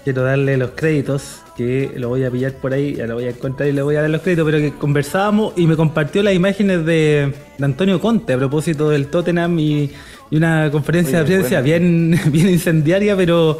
quiero 0.04 0.22
darle 0.22 0.56
los 0.58 0.72
créditos, 0.72 1.40
que 1.56 1.92
lo 1.96 2.10
voy 2.10 2.24
a 2.24 2.30
pillar 2.30 2.52
por 2.52 2.74
ahí, 2.74 2.94
ya 2.94 3.06
lo 3.06 3.14
voy 3.14 3.24
a 3.24 3.30
encontrar 3.30 3.68
y 3.68 3.72
le 3.72 3.82
voy 3.82 3.96
a 3.96 4.02
dar 4.02 4.10
los 4.10 4.20
créditos, 4.20 4.44
pero 4.44 4.58
que 4.58 4.72
conversábamos 4.72 5.54
y 5.56 5.66
me 5.66 5.76
compartió 5.76 6.22
las 6.22 6.34
imágenes 6.34 6.84
de, 6.84 7.32
Antonio 7.60 8.00
Conte 8.00 8.34
a 8.34 8.36
propósito 8.36 8.90
del 8.90 9.06
Tottenham 9.06 9.58
y, 9.58 9.90
una 10.30 10.68
conferencia 10.72 11.22
de 11.22 11.24
prensa 11.26 11.60
bien, 11.60 12.18
bien 12.32 12.48
incendiaria, 12.48 13.16
pero, 13.16 13.56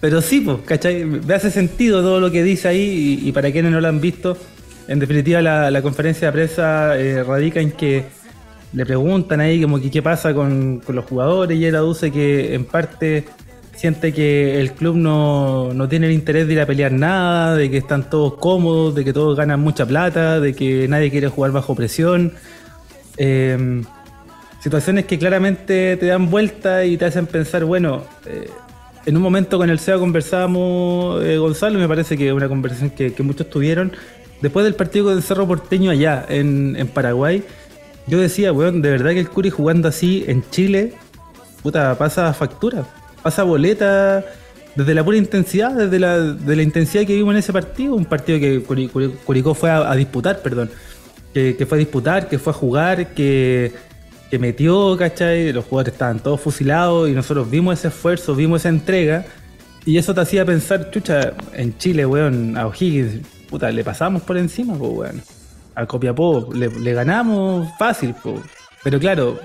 pero 0.00 0.22
sí, 0.22 0.40
pues, 0.40 0.58
¿cachai? 0.64 1.04
Me 1.04 1.34
hace 1.34 1.50
sentido 1.50 2.00
todo 2.00 2.20
lo 2.20 2.30
que 2.30 2.44
dice 2.44 2.68
ahí 2.68 3.20
y, 3.24 3.32
para 3.32 3.50
quienes 3.50 3.72
no 3.72 3.80
lo 3.80 3.88
han 3.88 4.00
visto, 4.00 4.36
en 4.86 5.00
definitiva 5.00 5.42
la, 5.42 5.82
conferencia 5.82 6.28
de 6.28 6.32
prensa 6.32 6.96
eh, 6.96 7.24
radica 7.24 7.60
en 7.60 7.72
que 7.72 8.04
le 8.72 8.86
preguntan 8.86 9.40
ahí 9.40 9.60
como 9.60 9.80
que 9.80 9.90
qué 9.90 10.00
pasa 10.00 10.32
con, 10.32 10.80
con 10.80 10.94
los 10.94 11.04
jugadores 11.04 11.58
y 11.58 11.64
él 11.64 11.74
aduce 11.74 12.10
que 12.10 12.54
en 12.54 12.64
parte 12.64 13.24
siente 13.82 14.12
que 14.12 14.60
el 14.60 14.74
club 14.74 14.94
no, 14.94 15.88
tiene 15.88 16.06
el 16.06 16.12
interés 16.12 16.46
de 16.46 16.52
ir 16.52 16.60
a 16.60 16.66
pelear 16.66 16.92
nada, 16.92 17.56
de 17.56 17.68
que 17.68 17.78
están 17.78 18.08
todos 18.08 18.34
cómodos, 18.34 18.94
de 18.94 19.04
que 19.04 19.12
todos 19.12 19.36
ganan 19.36 19.58
mucha 19.58 19.84
plata, 19.84 20.38
de 20.38 20.54
que 20.54 20.86
nadie 20.86 21.10
quiere 21.10 21.26
jugar 21.26 21.50
bajo 21.50 21.74
presión. 21.74 22.32
Em, 23.16 23.82
situaciones 24.60 25.06
que 25.06 25.18
claramente 25.18 25.96
te 25.96 26.06
dan 26.06 26.30
vuelta 26.30 26.84
y 26.84 26.96
te 26.96 27.06
hacen 27.06 27.26
pensar, 27.26 27.64
bueno, 27.64 28.04
eh, 28.24 28.48
en 29.04 29.16
un 29.16 29.22
momento 29.24 29.58
con 29.58 29.68
el 29.68 29.80
SEA 29.80 29.98
conversábamos, 29.98 31.20
eh, 31.24 31.38
Gonzalo, 31.38 31.76
me 31.80 31.88
parece 31.88 32.16
que 32.16 32.32
una 32.32 32.48
conversación 32.48 32.90
que, 32.90 33.12
muchos 33.24 33.50
tuvieron, 33.50 33.90
después 34.40 34.62
del 34.62 34.76
partido 34.76 35.06
con 35.06 35.20
Cerro 35.22 35.48
Porteño 35.48 35.90
allá 35.90 36.24
en, 36.28 36.76
en 36.78 36.86
Paraguay, 36.86 37.42
yo 38.06 38.20
decía, 38.20 38.52
weón, 38.52 38.80
de 38.80 38.90
verdad 38.92 39.10
que 39.10 39.18
el 39.18 39.28
Curi 39.28 39.50
jugando 39.50 39.88
así 39.88 40.24
en 40.28 40.48
Chile, 40.50 40.92
puta, 41.64 41.98
pasa 41.98 42.32
factura 42.32 42.86
pasa 43.22 43.42
boleta 43.42 44.24
desde 44.74 44.94
la 44.94 45.04
pura 45.04 45.16
intensidad, 45.16 45.74
desde 45.74 45.98
la, 45.98 46.18
de 46.18 46.56
la 46.56 46.62
intensidad 46.62 47.06
que 47.06 47.14
vimos 47.14 47.32
en 47.32 47.38
ese 47.38 47.52
partido, 47.52 47.94
un 47.94 48.04
partido 48.04 48.38
que 48.38 48.62
Curicó 49.24 49.54
fue 49.54 49.70
a, 49.70 49.94
disputar, 49.94 50.40
perdón, 50.40 50.70
que, 51.34 51.66
fue 51.68 51.76
a 51.76 51.78
disputar, 51.78 52.28
que 52.28 52.38
fue 52.38 52.52
a 52.52 52.54
jugar, 52.54 53.14
que, 53.14 53.72
metió, 54.40 54.96
¿cachai? 54.96 55.52
Los 55.52 55.66
jugadores 55.66 55.92
estaban 55.92 56.18
todos 56.20 56.40
fusilados 56.40 57.10
y 57.10 57.12
nosotros 57.12 57.50
vimos 57.50 57.78
ese 57.78 57.88
esfuerzo, 57.88 58.34
vimos 58.34 58.62
esa 58.62 58.70
entrega 58.70 59.26
y 59.84 59.98
eso 59.98 60.14
te 60.14 60.22
hacía 60.22 60.46
pensar, 60.46 60.90
chucha, 60.90 61.34
en 61.52 61.76
Chile, 61.76 62.06
weón, 62.06 62.56
a 62.56 62.66
O'Higgins, 62.66 63.26
puta, 63.50 63.70
le 63.70 63.84
pasamos 63.84 64.22
por 64.22 64.38
encima, 64.38 64.74
pues, 64.74 64.90
weón. 64.90 65.22
A 65.74 65.86
Copiapó 65.86 66.50
le, 66.54 66.68
le 66.68 66.94
ganamos 66.94 67.68
fácil, 67.78 68.14
pues. 68.22 68.40
Pero 68.82 68.98
claro, 68.98 69.38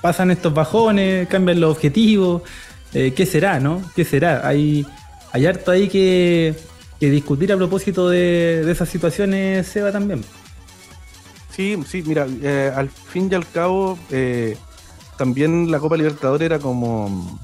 pasan 0.00 0.32
estos 0.32 0.52
bajones, 0.52 1.28
cambian 1.28 1.60
los 1.60 1.76
objetivos 1.76 2.42
eh, 2.94 3.12
¿qué 3.14 3.26
será, 3.26 3.58
no? 3.58 3.82
¿Qué 3.96 4.04
será? 4.04 4.46
Hay, 4.46 4.86
hay 5.32 5.46
harto 5.46 5.70
ahí 5.70 5.88
que, 5.88 6.54
discutir 7.00 7.52
a 7.52 7.56
propósito 7.56 8.08
de, 8.08 8.70
esas 8.70 8.88
situaciones, 8.88 9.66
Seba, 9.66 9.90
también. 9.90 10.22
Sí, 11.50 11.78
sí, 11.86 12.02
mira, 12.06 12.26
eh, 12.42 12.72
al 12.74 12.88
fin 12.88 13.28
y 13.30 13.34
al 13.34 13.48
cabo, 13.48 13.98
eh, 14.10 14.56
también 15.16 15.70
la 15.70 15.78
Copa 15.78 15.96
Libertadores 15.96 16.44
era 16.46 16.58
como 16.58 17.38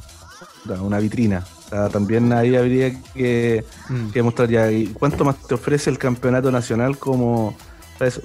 una 0.80 0.98
vitrina. 0.98 1.46
también 1.92 2.32
ahí 2.32 2.54
habría 2.54 3.00
que, 3.14 3.64
mm. 3.88 4.20
mostrar 4.22 4.48
ya 4.48 4.70
y 4.70 4.86
cuánto 4.88 5.24
más 5.24 5.36
te 5.46 5.54
ofrece 5.54 5.90
el 5.90 5.98
campeonato 5.98 6.50
nacional 6.50 6.98
como... 6.98 7.56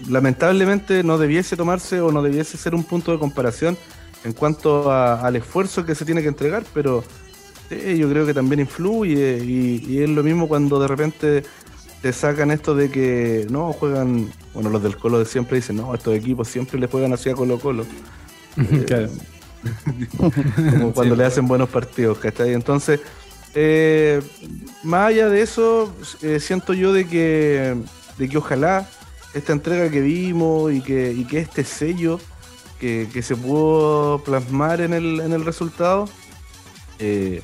lamentablemente 0.09 1.03
no 1.03 1.17
debiese 1.17 1.55
tomarse 1.55 2.01
o 2.01 2.11
no 2.11 2.21
debiese 2.21 2.57
ser 2.57 2.75
un 2.75 2.83
punto 2.83 3.11
de 3.11 3.19
comparación 3.19 3.77
en 4.23 4.33
cuanto 4.33 4.91
al 4.91 5.35
esfuerzo 5.35 5.85
que 5.85 5.95
se 5.95 6.05
tiene 6.05 6.21
que 6.21 6.27
entregar, 6.27 6.63
pero 6.73 7.03
yo 7.69 8.09
creo 8.09 8.25
que 8.25 8.33
también 8.33 8.59
influye 8.59 9.43
y, 9.43 10.01
es 10.01 10.09
lo 10.09 10.23
mismo 10.23 10.47
cuando 10.47 10.79
de 10.79 10.87
repente 10.87 11.43
te 12.01 12.13
sacan 12.13 12.51
esto 12.51 12.75
de 12.75 12.89
que 12.89 13.47
no 13.49 13.71
juegan, 13.73 14.29
bueno, 14.53 14.69
los 14.69 14.83
del 14.83 14.97
Colo 14.97 15.19
de 15.19 15.25
siempre 15.25 15.57
dicen, 15.57 15.77
no, 15.77 15.93
estos 15.93 16.15
equipos 16.15 16.47
siempre 16.47 16.79
le 16.79 16.87
juegan 16.87 17.13
así 17.13 17.29
a 17.29 17.33
Colo 17.33 17.59
Colo. 17.59 17.85
claro. 18.85 19.09
como 20.71 20.93
cuando 20.93 21.15
le 21.15 21.25
hacen 21.25 21.47
buenos 21.47 21.69
partidos, 21.69 22.17
¿cachai? 22.17 22.53
Entonces, 22.53 22.99
eh, 23.55 24.21
más 24.83 25.09
allá 25.09 25.29
de 25.29 25.41
eso, 25.41 25.93
eh, 26.21 26.39
siento 26.39 26.73
yo 26.73 26.91
de 26.91 27.05
que, 27.05 27.75
de 28.17 28.29
que 28.29 28.37
ojalá 28.37 28.87
esta 29.33 29.53
entrega 29.53 29.89
que 29.89 30.01
vimos 30.01 30.73
y 30.73 30.81
que, 30.81 31.11
y 31.13 31.25
que 31.25 31.39
este 31.39 31.63
sello 31.63 32.19
que, 32.83 33.21
se 33.21 33.37
pudo 33.37 34.19
plasmar 34.19 34.81
en 34.81 34.93
el, 34.93 35.21
en 35.21 35.31
el 35.31 35.45
resultado, 35.45 36.09
eh, 36.99 37.41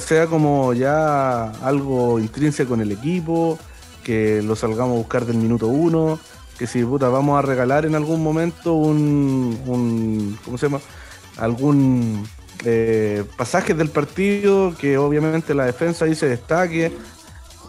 sea 0.00 0.26
como 0.26 0.72
ya 0.72 1.50
algo 1.62 2.18
intrínseco 2.18 2.72
en 2.74 2.80
el 2.80 2.92
equipo, 2.92 3.58
que 4.02 4.40
lo 4.42 4.56
salgamos 4.56 4.94
a 4.94 4.98
buscar 4.98 5.26
del 5.26 5.36
minuto 5.36 5.66
uno, 5.68 6.18
que 6.58 6.66
si 6.66 6.82
puta, 6.82 7.08
vamos 7.10 7.38
a 7.38 7.42
regalar 7.42 7.84
en 7.84 7.94
algún 7.94 8.22
momento 8.22 8.74
un, 8.74 9.60
un 9.66 10.38
¿cómo 10.44 10.56
se 10.56 10.66
llama? 10.66 10.80
algún 11.36 12.26
eh, 12.64 13.24
pasaje 13.36 13.74
del 13.74 13.90
partido, 13.90 14.74
que 14.78 14.96
obviamente 14.96 15.52
la 15.52 15.66
defensa 15.66 16.06
ahí 16.06 16.14
destaque. 16.28 16.90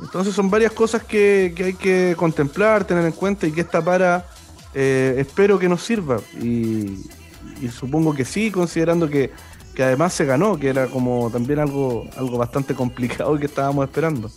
Entonces 0.02 0.34
son 0.34 0.50
varias 0.50 0.72
cosas 0.72 1.04
que, 1.04 1.54
que 1.56 1.64
hay 1.66 1.74
que 1.74 2.16
contemplar, 2.18 2.86
tener 2.86 3.06
en 3.06 3.12
cuenta 3.12 3.48
y 3.48 3.52
que 3.52 3.62
esta 3.62 3.84
para 3.84 4.26
eh, 4.76 5.16
espero 5.18 5.58
que 5.58 5.70
nos 5.70 5.82
sirva. 5.82 6.20
Y, 6.42 7.00
supongo 7.72 8.14
que 8.14 8.26
sí, 8.26 8.52
considerando 8.52 9.10
que, 9.10 9.32
además 9.80 10.14
se 10.14 10.26
ganó, 10.26 10.60
que 10.60 10.68
era 10.68 10.88
como 10.88 11.32
también 11.32 11.60
algo, 11.60 12.06
algo 12.18 12.38
bastante 12.38 12.76
complicado 12.76 13.40
que 13.40 13.46
estábamos 13.46 13.86
esperando. 13.86 14.30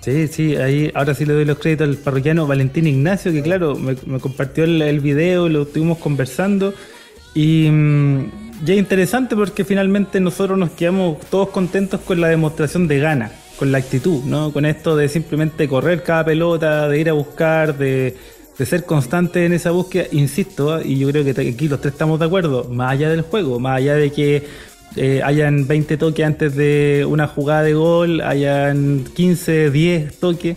Sí, 0.00 0.28
sí, 0.28 0.56
ahí 0.56 0.90
ahora 0.94 1.14
sí 1.14 1.24
le 1.24 1.32
doy 1.32 1.46
los 1.46 1.58
créditos 1.58 1.88
al 1.88 1.96
parroquiano 1.96 2.46
Valentín 2.46 2.86
Ignacio, 2.86 3.32
que 3.32 3.42
claro, 3.42 3.76
me, 3.76 3.96
compartió 4.20 4.64
el, 4.64 5.00
video, 5.00 5.48
lo 5.48 5.62
estuvimos 5.62 5.98
conversando. 5.98 6.74
Y 7.34 7.70
mm, 7.70 8.64
ya 8.64 8.74
interesante 8.74 9.34
porque 9.34 9.64
finalmente 9.64 10.20
nosotros 10.20 10.58
nos 10.58 10.70
quedamos 10.72 11.20
todos 11.30 11.48
contentos 11.50 12.00
con 12.00 12.20
la 12.20 12.28
demostración 12.28 12.86
de 12.86 12.98
gana, 12.98 13.32
con 13.58 13.72
la 13.72 13.78
actitud, 13.78 14.24
¿no? 14.24 14.52
Con 14.52 14.66
esto 14.66 14.94
de 14.94 15.08
simplemente 15.08 15.68
correr 15.68 16.02
cada 16.02 16.24
pelota, 16.24 16.88
de 16.88 17.00
ir 17.00 17.08
a 17.08 17.14
buscar, 17.14 17.78
de, 17.78 18.14
de 18.58 18.66
ser 18.66 18.84
constante 18.84 19.44
en 19.46 19.52
esa 19.52 19.70
búsqueda, 19.70 20.06
insisto, 20.12 20.80
y 20.80 20.98
yo 20.98 21.10
creo 21.10 21.24
que 21.24 21.30
aquí 21.30 21.68
los 21.68 21.80
tres 21.80 21.94
estamos 21.94 22.20
de 22.20 22.26
acuerdo, 22.26 22.64
más 22.70 22.92
allá 22.92 23.08
del 23.08 23.22
juego, 23.22 23.58
más 23.58 23.78
allá 23.78 23.94
de 23.94 24.12
que 24.12 24.44
eh, 24.96 25.22
hayan 25.24 25.66
20 25.66 25.96
toques 25.96 26.24
antes 26.24 26.54
de 26.54 27.04
una 27.08 27.26
jugada 27.26 27.64
de 27.64 27.74
gol, 27.74 28.20
hayan 28.20 29.04
15, 29.14 29.70
10 29.70 30.18
toques, 30.18 30.56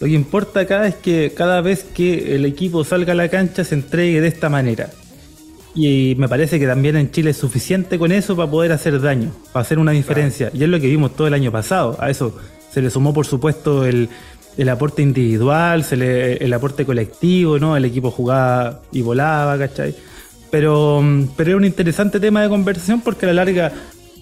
lo 0.00 0.06
que 0.06 0.12
importa 0.12 0.60
acá 0.60 0.86
es 0.86 0.96
que 0.96 1.32
cada 1.34 1.60
vez 1.60 1.84
que 1.84 2.34
el 2.34 2.44
equipo 2.44 2.84
salga 2.84 3.12
a 3.12 3.16
la 3.16 3.28
cancha 3.28 3.64
se 3.64 3.76
entregue 3.76 4.20
de 4.20 4.28
esta 4.28 4.50
manera. 4.50 4.90
Y 5.74 6.14
me 6.18 6.28
parece 6.28 6.58
que 6.58 6.66
también 6.66 6.96
en 6.96 7.10
Chile 7.10 7.30
es 7.30 7.36
suficiente 7.36 7.98
con 7.98 8.12
eso 8.12 8.34
para 8.34 8.50
poder 8.50 8.72
hacer 8.72 9.00
daño, 9.00 9.30
para 9.52 9.62
hacer 9.62 9.78
una 9.78 9.92
diferencia. 9.92 10.50
Y 10.52 10.64
es 10.64 10.68
lo 10.68 10.80
que 10.80 10.86
vimos 10.86 11.14
todo 11.14 11.26
el 11.26 11.34
año 11.34 11.52
pasado. 11.52 11.96
A 12.00 12.10
eso 12.10 12.34
se 12.72 12.82
le 12.82 12.90
sumó, 12.90 13.14
por 13.14 13.26
supuesto, 13.26 13.86
el, 13.86 14.08
el 14.56 14.68
aporte 14.68 15.02
individual, 15.02 15.84
se 15.84 15.96
le, 15.96 16.36
el 16.36 16.52
aporte 16.52 16.84
colectivo, 16.86 17.58
¿no? 17.58 17.76
El 17.76 17.84
equipo 17.84 18.10
jugaba 18.10 18.80
y 18.92 19.02
volaba, 19.02 19.58
¿cachai? 19.58 19.94
Pero, 20.50 21.02
pero 21.36 21.50
es 21.50 21.56
un 21.56 21.64
interesante 21.64 22.20
tema 22.20 22.42
de 22.42 22.48
conversación 22.48 23.00
porque 23.00 23.26
a 23.26 23.28
la 23.28 23.44
larga 23.44 23.72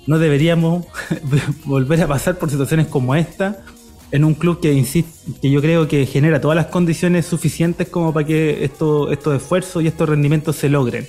no 0.06 0.18
deberíamos 0.18 0.86
volver 1.64 2.02
a 2.02 2.06
pasar 2.06 2.36
por 2.36 2.50
situaciones 2.50 2.88
como 2.88 3.14
esta 3.14 3.64
en 4.10 4.24
un 4.24 4.34
club 4.34 4.60
que 4.60 4.72
insiste, 4.72 5.32
que 5.42 5.50
yo 5.50 5.60
creo 5.60 5.88
que 5.88 6.06
genera 6.06 6.40
todas 6.40 6.54
las 6.54 6.66
condiciones 6.66 7.26
suficientes 7.26 7.88
como 7.88 8.12
para 8.12 8.24
que 8.24 8.64
esto, 8.64 9.10
estos 9.10 9.34
esfuerzos 9.34 9.82
y 9.82 9.88
estos 9.88 10.08
rendimientos 10.08 10.56
se 10.56 10.68
logren. 10.68 11.06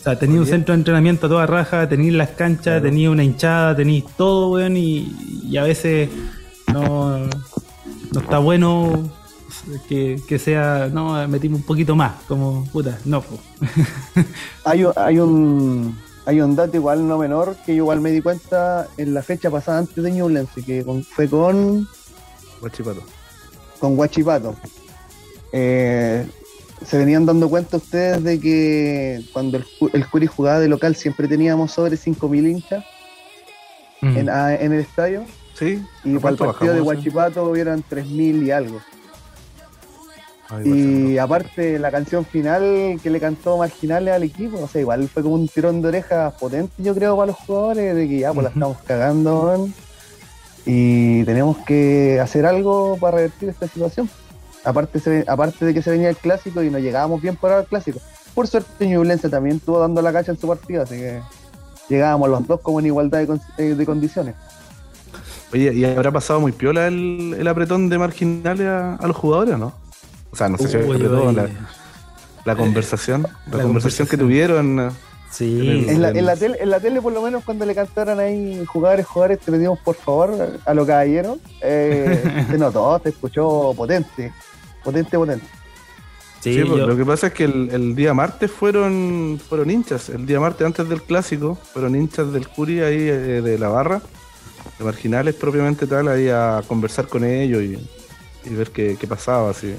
O 0.00 0.02
sea, 0.04 0.18
tenía 0.18 0.38
un 0.38 0.46
centro 0.46 0.74
de 0.74 0.80
entrenamiento 0.80 1.24
a 1.24 1.30
toda 1.30 1.46
raja, 1.46 1.88
tenía 1.88 2.12
las 2.12 2.28
canchas, 2.30 2.82
tenía 2.82 3.10
una 3.10 3.24
hinchada, 3.24 3.74
tenía 3.74 4.02
todo, 4.18 4.50
weón, 4.50 4.76
y, 4.76 5.56
a 5.56 5.62
veces 5.62 6.10
no, 6.70 7.26
no 8.14 8.20
está 8.20 8.38
bueno 8.38 9.10
que, 9.88 10.20
que, 10.26 10.38
sea, 10.38 10.88
no, 10.92 11.26
metimos 11.28 11.60
un 11.60 11.66
poquito 11.66 11.94
más, 11.94 12.14
como 12.26 12.64
puta, 12.72 12.98
no. 13.04 13.22
hay, 14.64 14.84
hay 14.96 15.18
un 15.18 15.96
hay 16.26 16.40
un 16.40 16.56
dato 16.56 16.76
igual 16.76 17.06
no 17.06 17.18
menor 17.18 17.56
que 17.66 17.76
yo 17.76 17.84
igual 17.84 18.00
me 18.00 18.10
di 18.10 18.22
cuenta 18.22 18.88
en 18.96 19.12
la 19.12 19.22
fecha 19.22 19.50
pasada 19.50 19.78
antes 19.78 20.02
de 20.02 20.10
Ñublense, 20.10 20.62
que 20.62 20.84
fue 21.10 21.28
con 21.28 21.86
Guachipato. 22.60 23.02
Con 23.78 23.96
Guachipato. 23.96 24.56
Eh, 25.52 26.26
se 26.84 26.98
venían 26.98 27.26
dando 27.26 27.48
cuenta 27.48 27.76
ustedes 27.76 28.22
de 28.22 28.40
que 28.40 29.24
cuando 29.32 29.58
el, 29.58 29.66
el 29.92 30.08
Curi 30.08 30.26
jugaba 30.26 30.60
de 30.60 30.68
local 30.68 30.96
siempre 30.96 31.28
teníamos 31.28 31.72
sobre 31.72 31.96
5.000 31.96 32.50
hinchas 32.50 32.84
mm. 34.00 34.16
en, 34.16 34.72
el 34.72 34.80
estadio. 34.80 35.24
Sí. 35.54 35.84
Y 36.04 36.18
para 36.18 36.32
el 36.32 36.38
partido 36.38 36.74
de 36.74 36.80
Guachipato 36.80 37.44
hubieran 37.44 37.82
3.000 37.88 38.46
y 38.46 38.50
algo. 38.50 38.80
y 40.64 41.16
aparte 41.18 41.78
la 41.78 41.90
canción 41.90 42.24
final 42.24 43.00
que 43.02 43.10
le 43.10 43.18
cantó 43.20 43.56
Marginales 43.56 44.14
al 44.14 44.22
equipo, 44.22 44.60
o 44.60 44.68
sea, 44.68 44.80
igual 44.80 45.08
fue 45.08 45.22
como 45.22 45.36
un 45.36 45.48
tirón 45.48 45.80
de 45.80 45.88
orejas 45.88 46.34
potente 46.34 46.74
yo 46.78 46.94
creo 46.94 47.16
para 47.16 47.28
los 47.28 47.36
jugadores, 47.36 47.94
de 47.94 48.08
que 48.08 48.18
ya 48.18 48.32
pues 48.32 48.44
la 48.44 48.50
estamos 48.50 48.76
cagando, 48.86 49.68
y 50.66 51.24
tenemos 51.24 51.58
que 51.58 52.20
hacer 52.20 52.46
algo 52.46 52.96
para 52.98 53.18
revertir 53.18 53.50
esta 53.50 53.68
situación. 53.68 54.08
Aparte, 54.64 55.24
aparte 55.26 55.64
de 55.64 55.74
que 55.74 55.82
se 55.82 55.90
venía 55.90 56.08
el 56.08 56.16
clásico 56.16 56.62
y 56.62 56.70
no 56.70 56.78
llegábamos 56.78 57.20
bien 57.20 57.36
por 57.36 57.52
el 57.52 57.66
clásico. 57.66 58.00
Por 58.34 58.48
suerte, 58.48 58.86
Ñublense 58.86 59.28
también 59.28 59.56
estuvo 59.56 59.78
dando 59.78 60.00
la 60.00 60.12
cacha 60.12 60.32
en 60.32 60.38
su 60.38 60.48
partido, 60.48 60.82
así 60.82 60.96
que 60.96 61.20
llegábamos 61.88 62.30
los 62.30 62.46
dos 62.46 62.60
como 62.60 62.80
en 62.80 62.86
igualdad 62.86 63.18
de, 63.58 63.72
eh, 63.72 63.86
condiciones. 63.86 64.34
Oye, 65.54 65.72
¿y 65.72 65.84
habrá 65.84 66.10
pasado 66.10 66.40
muy 66.40 66.50
piola 66.50 66.88
el, 66.88 67.46
apretón 67.46 67.88
de 67.88 67.96
marginales 67.96 68.66
a, 68.66 69.06
los 69.06 69.16
jugadores, 69.16 69.56
no? 69.56 69.72
O 70.32 70.36
sea, 70.36 70.48
no 70.48 70.58
sé 70.58 70.66
si 70.66 70.76
apretón, 70.76 71.36
la, 71.36 71.48
la, 72.44 72.56
conversación, 72.56 73.24
la, 73.52 73.62
conversación 73.62 74.08
que 74.08 74.16
tuvieron. 74.16 74.90
Sí. 75.30 75.86
En 75.88 76.02
la, 76.02 76.10
en, 76.10 76.26
la 76.26 76.34
tele, 76.34 76.58
en 76.60 76.70
la 76.70 76.80
tele, 76.80 77.00
por 77.00 77.12
lo 77.12 77.22
menos, 77.22 77.44
cuando 77.44 77.64
le 77.66 77.72
cantaron 77.72 78.18
ahí 78.18 78.64
jugadores, 78.66 79.06
jugadores, 79.06 79.38
te 79.38 79.52
pedimos 79.52 79.78
por 79.78 79.94
favor 79.94 80.58
a 80.66 80.74
los 80.74 80.86
caballeros, 80.88 81.38
eh, 81.60 82.44
se 82.50 82.58
notó, 82.58 82.98
te 82.98 83.10
escuchó 83.10 83.72
potente, 83.76 84.32
potente, 84.82 85.16
potente. 85.16 85.46
Sí, 86.40 86.64
pues, 86.66 86.80
lo 86.80 86.96
que 86.96 87.04
pasa 87.04 87.28
es 87.28 87.32
que 87.32 87.44
el, 87.44 87.94
día 87.94 88.12
martes 88.12 88.50
fueron 88.50 89.40
fueron 89.48 89.70
hinchas, 89.70 90.08
el 90.08 90.26
día 90.26 90.40
martes 90.40 90.66
antes 90.66 90.88
del 90.88 91.00
clásico, 91.00 91.54
fueron 91.72 91.94
hinchas 91.94 92.32
del 92.32 92.48
Curi 92.48 92.80
ahí 92.80 93.08
eh, 93.08 93.40
de 93.40 93.56
la 93.56 93.68
barra, 93.68 94.02
de 94.78 94.84
marginales 94.84 95.34
propiamente 95.34 95.86
tal, 95.86 96.08
ahí 96.08 96.28
a 96.28 96.62
conversar 96.66 97.06
con 97.06 97.24
ellos 97.24 97.62
y, 97.62 97.78
ver 98.54 98.70
qué, 98.70 99.06
pasaba, 99.08 99.54
si, 99.54 99.74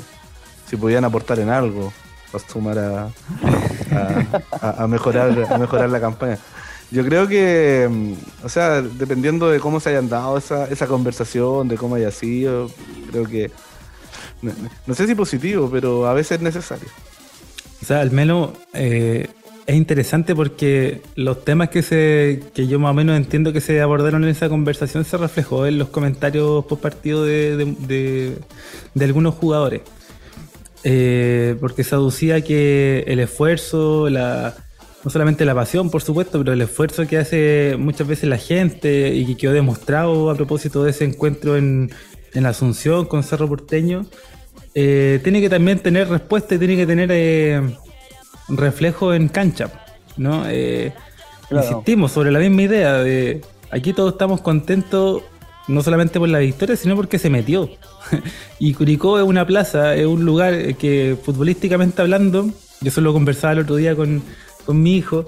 si 0.67 0.75
podían 0.75 1.05
aportar 1.05 1.39
en 1.39 1.49
algo 1.49 1.93
para 2.31 2.47
sumar 2.47 2.79
a, 2.79 3.10
a, 4.62 4.88
mejorar, 4.88 5.47
a 5.51 5.58
mejorar 5.58 5.89
la 5.89 5.99
campaña. 5.99 6.39
Yo 6.91 7.03
creo 7.03 7.27
que, 7.27 7.88
mm, 7.89 8.45
o 8.45 8.49
sea, 8.49 8.81
dependiendo 8.81 9.49
de 9.49 9.60
cómo 9.60 9.79
se 9.79 9.89
hayan 9.89 10.10
dado 10.10 10.38
esa, 10.38 10.65
esa 10.65 10.88
conversación, 10.88 11.67
de 11.67 11.77
cómo 11.77 11.95
haya 11.95 12.12
sido, 12.12 12.69
creo 13.12 13.25
que, 13.25 13.51
no, 14.86 14.93
sé 14.93 15.08
si 15.08 15.15
positivo, 15.15 15.69
pero 15.71 16.08
a 16.08 16.13
veces 16.13 16.38
es 16.38 16.41
necesario. 16.41 16.88
O 17.81 17.86
sea, 17.86 18.01
al 18.01 18.12
menos 18.12 18.51
eh, 18.73 19.27
es 19.67 19.75
interesante 19.75 20.36
porque 20.36 21.01
los 21.15 21.43
temas 21.43 21.69
que 21.69 21.82
se 21.82 22.43
que 22.54 22.67
yo 22.67 22.80
más 22.80 22.91
o 22.91 22.93
menos 22.93 23.17
entiendo 23.17 23.51
que 23.51 23.62
se 23.62 23.82
abordaron 23.82 24.23
en 24.23 24.30
esa 24.30 24.47
conversación 24.47 25.06
se 25.06 25.17
reflejó 25.17 25.65
en 25.65 25.80
los 25.80 25.89
comentarios 25.89 26.65
post 26.65 26.82
partido 26.82 27.25
de, 27.25 27.75
de, 27.80 28.38
de 28.93 29.06
algunos 29.06 29.36
jugadores. 29.36 29.82
Eh, 30.88 31.56
porque 31.60 31.84
se 31.84 31.95
aducía 31.95 32.41
que 32.41 33.04
el 33.08 33.19
esfuerzo, 33.19 34.08
la, 34.08 34.54
no 35.04 35.10
solamente 35.10 35.43
la 35.43 35.56
pasión, 35.56 35.89
por 35.89 36.04
supuesto, 36.04 36.38
pero 36.38 36.54
el 36.54 36.62
esfuerzo 36.62 37.08
que 37.08 37.17
hace 37.17 37.75
muchas 37.80 38.08
veces 38.08 38.30
la 38.30 38.38
gente 38.38 39.15
y 39.15 39.25
que 39.25 39.36
quedó 39.36 39.54
demostrado 39.54 40.30
a 40.30 40.36
propósito 40.36 40.84
de 40.84 40.91
ese 40.91 41.06
encuentro 41.06 41.58
en, 41.58 41.89
en 42.36 42.45
Asunción 42.45 43.06
con 43.06 43.23
Cerro 43.23 43.47
Porteño, 43.47 44.06
eh, 44.75 45.19
tiene 45.23 45.41
que 45.41 45.49
también 45.49 45.80
tener 45.80 46.08
respuesta 46.08 46.54
y 46.54 46.60
tiene 46.60 46.75
que 46.75 46.86
tener 46.86 47.10
eh, 47.12 47.62
reflejo 48.49 49.13
en 49.13 49.27
cancha. 49.27 49.69
¿no? 50.17 50.43
Insistimos 51.51 52.12
sobre 52.12 52.31
la 52.31 52.39
misma 52.39 52.62
idea 52.63 52.93
de 52.99 53.41
aquí 53.71 53.93
todos 53.93 54.13
estamos 54.13 54.41
contentos 54.41 55.23
no 55.67 55.81
solamente 55.81 56.19
por 56.19 56.29
la 56.29 56.39
victoria, 56.39 56.75
sino 56.75 56.95
porque 56.95 57.19
se 57.19 57.29
metió. 57.29 57.69
y 58.60 58.73
Curicó 58.73 59.17
es 59.17 59.25
una 59.25 59.45
plaza, 59.45 59.95
es 59.95 60.05
un 60.05 60.25
lugar 60.25 60.75
que 60.75 61.17
futbolísticamente 61.21 62.01
hablando, 62.01 62.49
yo 62.81 62.91
solo 62.91 63.13
conversaba 63.13 63.53
el 63.53 63.60
otro 63.60 63.75
día 63.75 63.95
con, 63.95 64.21
mi 64.67 64.95
hijo, 64.95 65.25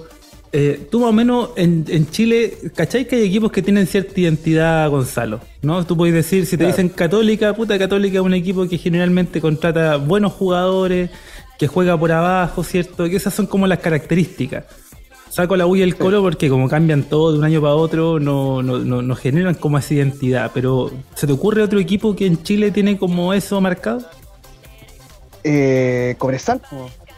eh, 0.52 0.86
tú 0.90 1.00
más 1.00 1.10
o 1.10 1.12
menos 1.12 1.50
en, 1.56 2.10
Chile, 2.10 2.56
¿cachai 2.74 3.06
que 3.06 3.16
hay 3.16 3.24
equipos 3.24 3.52
que 3.52 3.62
tienen 3.62 3.86
cierta 3.86 4.18
identidad, 4.20 4.88
Gonzalo? 4.90 5.40
¿No? 5.60 5.84
Tú 5.84 5.96
puedes 5.96 6.14
decir, 6.14 6.46
si 6.46 6.56
te 6.56 6.66
dicen 6.66 6.88
Católica, 6.88 7.54
puta 7.54 7.78
Católica 7.78 8.18
es 8.18 8.24
un 8.24 8.34
equipo 8.34 8.66
que 8.68 8.78
generalmente 8.78 9.40
contrata 9.40 9.96
buenos 9.96 10.32
jugadores, 10.32 11.10
que 11.58 11.66
juega 11.66 11.98
por 11.98 12.12
abajo, 12.12 12.62
¿cierto? 12.62 13.04
Que 13.08 13.16
esas 13.16 13.34
son 13.34 13.46
como 13.46 13.66
las 13.66 13.80
características 13.80 14.64
saco 15.30 15.56
la 15.56 15.66
U 15.66 15.76
y 15.76 15.82
el 15.82 15.96
Colo 15.96 16.22
porque 16.22 16.48
como 16.48 16.68
cambian 16.68 17.04
todo 17.04 17.32
de 17.32 17.38
un 17.38 17.44
año 17.44 17.60
para 17.60 17.74
otro, 17.74 18.18
no, 18.18 18.62
no, 18.62 18.78
no, 18.80 19.14
generan 19.14 19.54
como 19.54 19.78
esa 19.78 19.94
identidad. 19.94 20.50
Pero, 20.52 20.90
¿se 21.14 21.26
te 21.26 21.32
ocurre 21.32 21.62
otro 21.62 21.78
equipo 21.78 22.16
que 22.16 22.26
en 22.26 22.42
Chile 22.42 22.70
tiene 22.70 22.98
como 22.98 23.32
eso 23.32 23.60
marcado? 23.60 24.00
Eh, 25.44 26.16
Cobresal. 26.18 26.60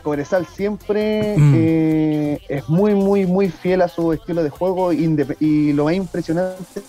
Cobresal 0.03 0.47
siempre 0.47 1.35
mm. 1.37 1.55
eh, 1.57 2.39
es 2.49 2.69
muy, 2.69 2.95
muy, 2.95 3.27
muy 3.27 3.49
fiel 3.49 3.83
a 3.83 3.89
su 3.89 4.13
estilo 4.13 4.43
de 4.43 4.51
juego 4.51 4.93
y 4.93 5.73
lo 5.73 5.85
más 5.85 5.95
impresionante 5.95 6.83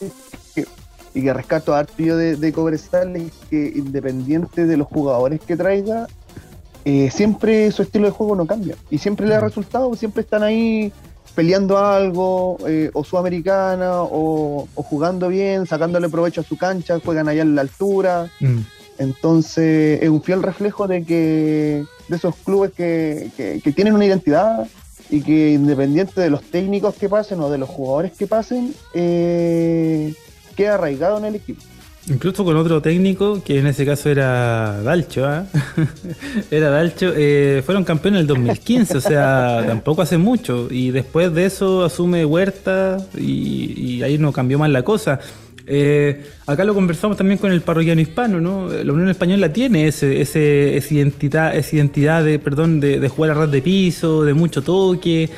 que, 0.55 0.65
y 1.13 1.23
que 1.23 1.33
rescato 1.33 1.75
a 1.75 1.85
yo 1.97 2.15
de, 2.15 2.35
de, 2.35 2.53
Cobresal 2.53 3.15
es 3.15 3.31
que 3.49 3.73
independiente 3.75 4.65
de 4.65 4.77
los 4.77 4.87
jugadores 4.87 5.41
que 5.41 5.57
traiga, 5.57 6.07
eh, 6.85 7.09
siempre 7.11 7.71
su 7.71 7.83
estilo 7.83 8.05
de 8.05 8.11
juego 8.11 8.35
no 8.35 8.47
cambia 8.47 8.75
y 8.89 8.97
siempre 8.97 9.27
le 9.27 9.35
ha 9.35 9.39
mm. 9.39 9.43
resultado, 9.43 9.95
siempre 9.95 10.21
están 10.21 10.43
ahí 10.43 10.91
peleando 11.35 11.77
algo, 11.77 12.57
eh, 12.67 12.89
o 12.93 13.03
sudamericana, 13.03 14.01
o, 14.01 14.67
o, 14.75 14.83
jugando 14.83 15.29
bien, 15.29 15.65
sacándole 15.65 16.09
provecho 16.09 16.41
a 16.41 16.43
su 16.43 16.57
cancha, 16.57 16.99
juegan 17.03 17.29
allá 17.29 17.41
en 17.41 17.55
la 17.55 17.61
altura. 17.61 18.29
Mm. 18.39 18.59
Entonces 18.97 20.01
es 20.01 20.09
un 20.09 20.21
fiel 20.21 20.43
reflejo 20.43 20.87
de 20.87 21.03
que 21.03 21.85
de 22.07 22.15
esos 22.15 22.35
clubes 22.35 22.71
que, 22.73 23.31
que, 23.35 23.71
tienen 23.71 23.95
una 23.95 24.05
identidad 24.05 24.67
y 25.09 25.21
que 25.21 25.53
independiente 25.53 26.19
de 26.21 26.29
los 26.29 26.43
técnicos 26.43 26.95
que 26.95 27.09
pasen 27.09 27.39
o 27.39 27.49
de 27.49 27.57
los 27.57 27.69
jugadores 27.69 28.11
que 28.11 28.27
pasen, 28.27 28.73
eh, 28.93 30.13
queda 30.55 30.75
arraigado 30.75 31.17
en 31.17 31.25
el 31.25 31.35
equipo. 31.35 31.61
Incluso 32.09 32.43
con 32.43 32.57
otro 32.57 32.81
técnico, 32.81 33.43
que 33.43 33.59
en 33.59 33.67
ese 33.67 33.85
caso 33.85 34.09
era 34.09 34.81
Dalcho, 34.81 35.25
¿ah? 35.25 35.45
era 36.51 36.71
Dalcho, 36.71 37.13
eh, 37.15 37.61
fueron 37.63 37.83
campeones 37.83 38.19
en 38.19 38.21
el 38.21 38.27
2015, 38.27 38.97
o 38.97 39.01
sea, 39.01 39.63
tampoco 39.67 40.01
hace 40.01 40.17
mucho. 40.17 40.67
Y 40.71 40.89
después 40.89 41.31
de 41.33 41.45
eso 41.45 41.83
asume 41.83 42.25
Huerta 42.25 42.97
y, 43.15 44.01
ahí 44.01 44.17
no 44.17 44.33
cambió 44.33 44.57
más 44.57 44.71
la 44.71 44.81
cosa. 44.81 45.19
Eh, 45.67 46.25
acá 46.47 46.63
lo 46.63 46.73
conversamos 46.73 47.17
también 47.17 47.37
con 47.37 47.51
el 47.51 47.61
parroquiano 47.61 48.01
hispano, 48.01 48.41
¿no? 48.41 48.67
La 48.67 48.91
Unión 48.91 49.09
Española 49.09 49.53
tiene 49.53 49.87
ese, 49.87 50.21
ese, 50.21 50.75
esa 50.75 50.93
identidad, 50.95 51.55
esa 51.55 51.75
identidad 51.75 52.25
de, 52.25 52.39
perdón, 52.39 52.79
de, 52.79 52.99
de 52.99 53.09
jugar 53.09 53.31
a 53.31 53.33
ras 53.35 53.51
de 53.51 53.61
piso, 53.61 54.23
de 54.23 54.33
mucho 54.33 54.63
toque. 54.63 55.29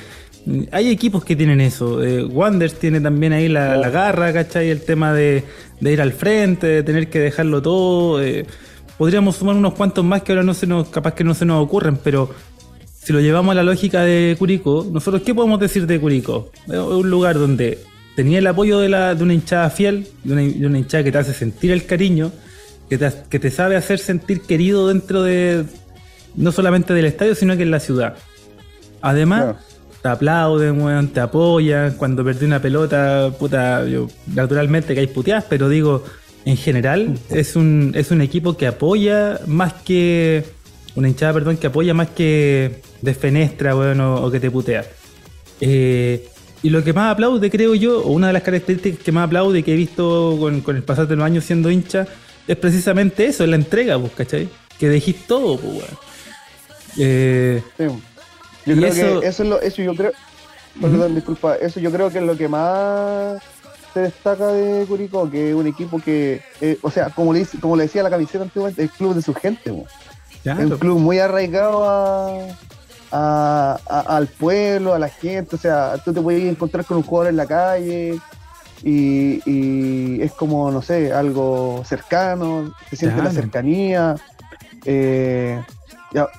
Hay 0.72 0.90
equipos 0.90 1.24
que 1.24 1.36
tienen 1.36 1.62
eso. 1.62 2.04
Eh, 2.04 2.26
Wanders 2.26 2.78
tiene 2.80 3.00
también 3.00 3.34
ahí 3.34 3.48
la, 3.48 3.78
la 3.78 3.90
garra, 3.90 4.34
¿cachai? 4.34 4.70
El 4.70 4.82
tema 4.82 5.14
de, 5.14 5.44
de 5.80 5.94
ir 5.94 6.02
al 6.02 6.14
frente, 6.14 6.68
de 6.68 6.84
tener 6.84 7.10
que 7.10 7.20
dejarlo 7.20 7.62
todo. 7.62 8.22
Eh, 8.22 8.46
podríamos 8.98 9.38
sumar 9.38 9.56
unos 9.56 9.74
cuantos 9.74 10.04
más 10.04 10.24
que 10.24 10.32
ahora 10.32 10.44
no 10.44 10.54
se 10.54 10.68
nos, 10.68 10.90
capaz 10.90 11.14
que 11.14 11.24
no 11.24 11.34
se 11.34 11.46
nos 11.46 11.64
ocurren, 11.64 11.98
pero 11.98 12.30
si 13.04 13.12
lo 13.14 13.20
llevamos 13.20 13.52
a 13.52 13.56
la 13.56 13.64
lógica 13.64 14.04
de 14.04 14.36
Curicó, 14.40 14.88
nosotros 14.90 15.24
qué 15.24 15.36
podemos 15.36 15.60
decir 15.60 15.86
de 15.88 16.00
Curicó? 16.00 16.52
Es 16.68 16.78
un 16.78 17.10
lugar 17.10 17.38
donde 17.38 17.80
tenía 18.16 18.40
el 18.40 18.48
apoyo 18.48 18.80
de, 18.80 18.90
la, 18.90 19.16
de 19.16 19.24
una 19.24 19.34
hinchada 19.34 19.70
fiel, 19.70 20.08
de 20.24 20.34
una, 20.68 20.78
hinchada 20.78 21.04
que 21.04 21.12
te 21.12 21.18
hace 21.18 21.34
sentir 21.34 21.72
el 21.72 21.86
cariño, 21.86 22.32
que 22.90 22.98
te, 22.98 23.12
que 23.30 23.40
te 23.40 23.52
sabe 23.52 23.76
hacer 23.76 24.00
sentir 24.00 24.42
querido 24.42 24.88
dentro 24.88 25.24
de, 25.24 25.66
no 26.36 26.52
solamente 26.52 26.94
del 26.94 27.06
estadio, 27.06 27.36
sino 27.36 27.58
que 27.58 27.64
en 27.64 27.72
la 27.72 27.80
ciudad. 27.80 28.16
Además, 29.02 29.56
te 30.04 30.10
aplauden, 30.10 30.82
weón, 30.82 31.08
te 31.08 31.22
apoyan. 31.22 31.94
Cuando 31.94 32.26
perdí 32.26 32.46
una 32.46 32.62
pelota, 32.62 33.32
puta, 33.40 33.86
yo 33.88 34.10
naturalmente 34.28 34.94
que 34.94 35.00
hay 35.00 35.08
puteadas, 35.08 35.46
pero 35.50 35.70
digo, 35.70 36.04
en 36.44 36.58
general 36.58 37.18
es 37.30 37.56
un, 37.56 37.94
es 37.96 38.12
un 38.12 38.22
equipo 38.22 38.58
que 38.58 38.68
apoya 38.68 39.40
más 39.48 39.74
que. 39.74 40.44
Una 40.96 41.08
hinchada, 41.08 41.34
perdón, 41.34 41.58
que 41.58 41.68
apoya 41.68 41.94
más 41.94 42.10
que 42.10 42.82
desfenestra, 43.02 43.76
weón, 43.76 44.02
o, 44.02 44.30
que 44.30 44.42
te 44.42 44.52
putea. 44.52 44.86
Eh, 45.62 46.28
y 46.62 46.70
lo 46.70 46.84
que 46.84 46.92
más 46.92 47.14
aplaude, 47.14 47.50
creo 47.50 47.74
yo, 47.74 48.02
o 48.02 48.12
una 48.12 48.28
de 48.28 48.34
las 48.34 48.44
características 48.44 49.04
que 49.04 49.12
más 49.14 49.26
aplaude 49.26 49.64
que 49.64 49.74
he 49.74 49.78
visto 49.78 50.38
con, 50.38 50.76
el 50.76 50.84
pasar 50.84 51.08
de 51.08 51.16
los 51.16 51.26
años 51.26 51.46
siendo 51.46 51.72
hincha, 51.72 52.06
es 52.46 52.58
precisamente 52.58 53.26
eso, 53.26 53.48
la 53.48 53.56
entrega, 53.56 53.98
pues, 53.98 54.12
¿cachai? 54.12 54.50
Que 54.78 54.90
dejís 54.90 55.26
todo, 55.26 55.58
pues, 55.58 55.74
weón. 55.74 55.98
Eh, 56.98 57.64
yo 58.66 58.76
creo 58.76 59.22
que 59.22 59.28
eso 59.28 59.44
es 59.44 59.50
lo, 59.50 59.62
eso 59.62 59.82
yo 59.82 59.96
creo, 59.96 60.12
perdón, 60.80 61.16
disculpa, 61.16 61.56
eso 61.56 61.80
yo 61.80 61.92
creo 61.92 62.10
que 62.10 62.20
es 62.20 62.24
lo 62.24 62.38
que 62.38 62.48
más 62.48 63.42
se 63.94 64.02
destaca 64.02 64.48
de 64.48 64.86
Curicó, 64.86 65.30
que 65.30 65.50
es 65.50 65.56
un 65.56 65.68
equipo 65.68 66.00
que, 66.00 66.42
eh, 66.62 66.78
o 66.82 66.90
sea, 66.90 67.10
como 67.10 67.34
le, 67.34 67.46
como 67.62 67.76
le 67.76 67.84
decía 67.84 68.02
la 68.02 68.10
camiseta 68.10 68.44
antiguamente, 68.44 68.82
el 68.82 68.90
club 68.90 69.14
de 69.14 69.22
su 69.22 69.34
gente, 69.34 69.72
es 70.44 70.58
un 70.58 70.78
club 70.78 71.00
muy 71.00 71.20
arraigado 71.20 71.86
a, 73.12 73.76
al 73.88 74.28
pueblo, 74.28 74.94
a 74.94 75.00
la 75.00 75.10
gente, 75.10 75.56
o 75.56 75.60
sea, 75.60 75.96
tú 76.04 76.12
te 76.12 76.22
puedes 76.22 76.44
encontrar 76.44 76.86
con 76.86 76.98
un 76.98 77.04
jugador 77.04 77.30
en 77.30 77.38
la 77.38 77.46
calle 77.46 78.20
y, 78.84 80.22
es 80.22 80.32
como, 80.34 80.72
no 80.72 80.82
sé, 80.82 81.14
algo 81.14 81.84
cercano, 81.86 82.74
se 82.90 82.96
siente 82.96 83.22
la 83.22 83.32
cercanía. 83.32 84.16
Eh, 84.86 85.62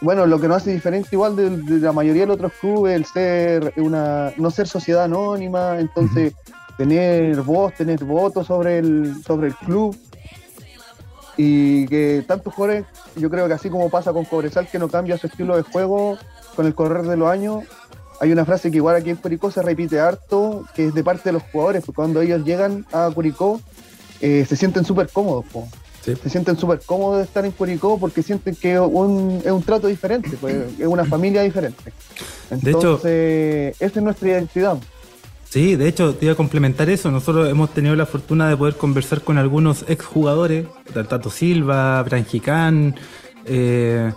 bueno, 0.00 0.26
lo 0.26 0.40
que 0.40 0.48
nos 0.48 0.58
hace 0.58 0.72
diferente 0.72 1.08
igual 1.12 1.36
de, 1.36 1.80
la 1.80 1.92
mayoría 1.92 2.22
de 2.22 2.26
los 2.28 2.36
otros 2.36 2.52
clubes, 2.60 2.94
el 2.94 3.04
ser 3.04 3.74
una, 3.76 4.32
no 4.36 4.50
ser 4.50 4.68
sociedad 4.68 5.04
anónima, 5.04 5.78
entonces 5.78 6.34
tener 6.76 7.40
voz, 7.42 7.74
tener 7.74 8.04
votos 8.04 8.46
sobre 8.46 8.78
el, 8.78 9.22
sobre 9.24 9.48
el 9.48 9.54
club. 9.54 9.96
Y 11.36 11.86
que 11.86 12.24
tantos 12.26 12.54
jugadores, 12.54 12.84
yo 13.16 13.28
creo 13.28 13.48
que 13.48 13.54
así 13.54 13.68
como 13.68 13.90
pasa 13.90 14.12
con 14.12 14.24
Cobresal, 14.24 14.68
que 14.68 14.78
no 14.78 14.88
cambia 14.88 15.18
su 15.18 15.26
estilo 15.26 15.56
de 15.56 15.62
juego 15.62 16.16
con 16.54 16.66
el 16.66 16.74
correr 16.74 17.02
de 17.06 17.16
los 17.16 17.28
años, 17.28 17.64
hay 18.20 18.30
una 18.30 18.44
frase 18.44 18.70
que 18.70 18.76
igual 18.76 18.94
aquí 18.94 19.10
en 19.10 19.16
Curicó 19.16 19.50
se 19.50 19.60
repite 19.60 19.98
harto, 19.98 20.64
que 20.74 20.86
es 20.86 20.94
de 20.94 21.02
parte 21.02 21.24
de 21.24 21.32
los 21.32 21.42
jugadores, 21.50 21.82
porque 21.84 21.96
cuando 21.96 22.20
ellos 22.20 22.44
llegan 22.44 22.86
a 22.92 23.10
Curicó 23.12 23.60
eh, 24.20 24.46
se 24.48 24.56
sienten 24.56 24.84
súper 24.84 25.08
cómodos. 25.10 25.44
Se 26.04 26.28
sienten 26.28 26.58
súper 26.58 26.80
cómodos 26.84 27.18
de 27.18 27.24
estar 27.24 27.44
en 27.44 27.52
Curicó 27.52 27.98
porque 27.98 28.22
sienten 28.22 28.54
que 28.56 28.74
es 28.74 28.80
un 28.80 29.62
trato 29.64 29.86
diferente, 29.86 30.36
pues, 30.40 30.54
es 30.78 30.86
una 30.86 31.04
familia 31.04 31.42
diferente. 31.42 31.92
Entonces, 32.50 33.02
de 33.02 33.68
hecho, 33.68 33.84
esa 33.84 33.98
es 33.98 34.02
nuestra 34.02 34.28
identidad. 34.28 34.78
Sí, 35.54 35.76
de 35.76 35.86
hecho, 35.86 36.16
te 36.16 36.26
iba 36.26 36.32
a 36.32 36.36
complementar 36.36 36.90
eso. 36.90 37.12
Nosotros 37.12 37.48
hemos 37.48 37.72
tenido 37.72 37.94
la 37.94 38.06
fortuna 38.06 38.48
de 38.48 38.56
poder 38.56 38.74
conversar 38.74 39.22
con 39.22 39.38
algunos 39.38 39.84
exjugadores, 39.88 40.66
Tato 40.92 41.30
Silva, 41.30 42.02
Branjicán, 42.02 42.96
eh, 43.46 44.12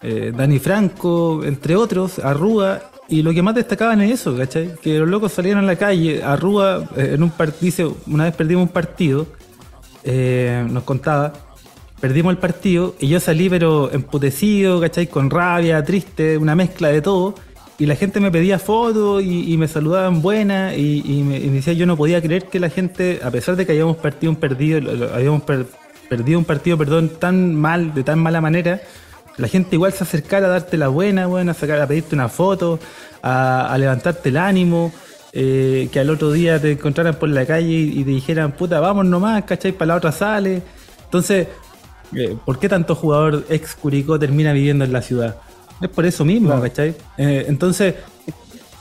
eh, 0.00 0.32
Dani 0.34 0.58
Franco, 0.58 1.44
entre 1.44 1.76
otros, 1.76 2.18
Arrúa, 2.18 2.90
y 3.06 3.22
lo 3.22 3.34
que 3.34 3.42
más 3.42 3.54
destacaban 3.54 4.00
es 4.00 4.20
eso, 4.20 4.34
¿cachai? 4.34 4.76
Que 4.82 4.98
los 4.98 5.08
locos 5.08 5.32
salieron 5.32 5.62
a 5.62 5.66
la 5.66 5.76
calle, 5.76 6.22
Arrúa, 6.22 6.88
eh, 6.96 7.12
en 7.16 7.22
un 7.22 7.30
partido, 7.32 7.94
una 8.06 8.24
vez 8.24 8.34
perdimos 8.34 8.62
un 8.62 8.72
partido, 8.72 9.26
eh, 10.04 10.66
nos 10.68 10.84
contaba, 10.84 11.32
perdimos 12.00 12.30
el 12.32 12.38
partido 12.38 12.94
y 12.98 13.08
yo 13.08 13.20
salí 13.20 13.48
pero 13.48 13.90
emputecido, 13.92 14.80
¿cachai? 14.80 15.06
Con 15.06 15.30
rabia, 15.30 15.82
triste, 15.84 16.38
una 16.38 16.54
mezcla 16.54 16.88
de 16.88 17.02
todo. 17.02 17.34
Y 17.78 17.86
la 17.86 17.94
gente 17.94 18.18
me 18.18 18.32
pedía 18.32 18.58
fotos 18.58 19.22
y, 19.22 19.56
me 19.56 19.68
saludaban 19.68 20.20
buenas 20.20 20.76
y, 20.76 21.22
me, 21.24 21.38
decía 21.38 21.74
yo 21.74 21.86
no 21.86 21.96
podía 21.96 22.20
creer 22.20 22.46
que 22.46 22.58
la 22.58 22.70
gente, 22.70 23.20
a 23.22 23.30
pesar 23.30 23.54
de 23.54 23.66
que 23.66 23.72
habíamos 23.72 23.98
partido 23.98 24.32
un 24.32 24.36
perdido, 24.36 24.80
habíamos 25.14 25.42
perdido 26.08 26.40
un 26.40 26.44
partido, 26.44 26.76
perdón, 26.76 27.08
tan 27.20 27.54
mal, 27.54 27.94
de 27.94 28.02
tan 28.02 28.18
mala 28.18 28.40
manera, 28.40 28.80
la 29.36 29.46
gente 29.46 29.76
igual 29.76 29.92
se 29.92 30.02
acercara 30.02 30.46
a 30.46 30.50
darte 30.50 30.76
la 30.76 30.88
buena, 30.88 31.28
buena, 31.28 31.52
a, 31.52 31.54
sacar, 31.54 31.80
a 31.80 31.86
pedirte 31.86 32.16
una 32.16 32.28
foto, 32.28 32.80
a 33.22 33.76
levantarte 33.78 34.30
el 34.30 34.38
ánimo. 34.38 34.92
Eh, 35.32 35.88
que 35.92 36.00
al 36.00 36.08
otro 36.08 36.32
día 36.32 36.60
te 36.60 36.72
encontraran 36.72 37.14
por 37.16 37.28
la 37.28 37.44
calle 37.44 37.74
y, 37.74 38.02
te 38.02 38.10
dijeran, 38.10 38.52
puta, 38.52 38.80
vamos 38.80 39.04
nomás, 39.06 39.44
¿cachai? 39.44 39.72
Para 39.72 39.88
la 39.88 39.96
otra 39.96 40.12
sale. 40.12 40.62
Entonces, 41.04 41.48
eh, 42.14 42.36
¿por 42.44 42.58
qué 42.58 42.68
tanto 42.68 42.94
jugador 42.94 43.44
ex 43.50 43.74
Curicó 43.74 44.18
termina 44.18 44.52
viviendo 44.52 44.84
en 44.84 44.92
la 44.92 45.02
ciudad? 45.02 45.36
Es 45.80 45.88
por 45.90 46.06
eso 46.06 46.24
mismo, 46.24 46.58
¿cachai? 46.60 46.94
Eh, 47.18 47.44
entonces, 47.46 47.94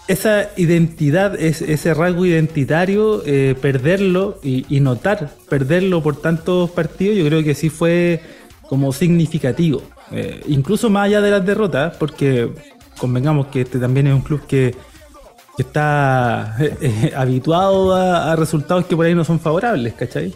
esa 0.07 0.49
identidad, 0.55 1.35
ese 1.39 1.93
rasgo 1.93 2.25
identitario, 2.25 3.21
perderlo 3.61 4.39
y, 4.41 4.79
notar 4.79 5.31
perderlo 5.49 6.01
por 6.01 6.21
tantos 6.21 6.71
partidos, 6.71 7.17
yo 7.17 7.25
creo 7.25 7.43
que 7.43 7.53
sí 7.55 7.69
fue 7.69 8.21
como 8.69 8.93
significativo. 8.93 9.81
incluso 10.47 10.89
más 10.89 11.07
allá 11.07 11.19
de 11.19 11.31
las 11.31 11.45
derrotas, 11.45 11.97
porque 11.97 12.49
convengamos 12.97 13.47
que 13.47 13.61
este 13.61 13.79
también 13.79 14.07
es 14.07 14.13
un 14.13 14.21
club 14.21 14.47
que 14.47 14.73
que 15.57 15.63
está 15.63 16.55
eh, 16.59 16.77
eh, 16.81 17.13
habituado 17.15 17.93
a, 17.93 18.35
resultados 18.35 18.85
que 18.85 18.95
por 18.95 19.05
ahí 19.05 19.15
no 19.15 19.25
son 19.25 19.39
favorables, 19.39 19.95
¿cachai? 19.95 20.33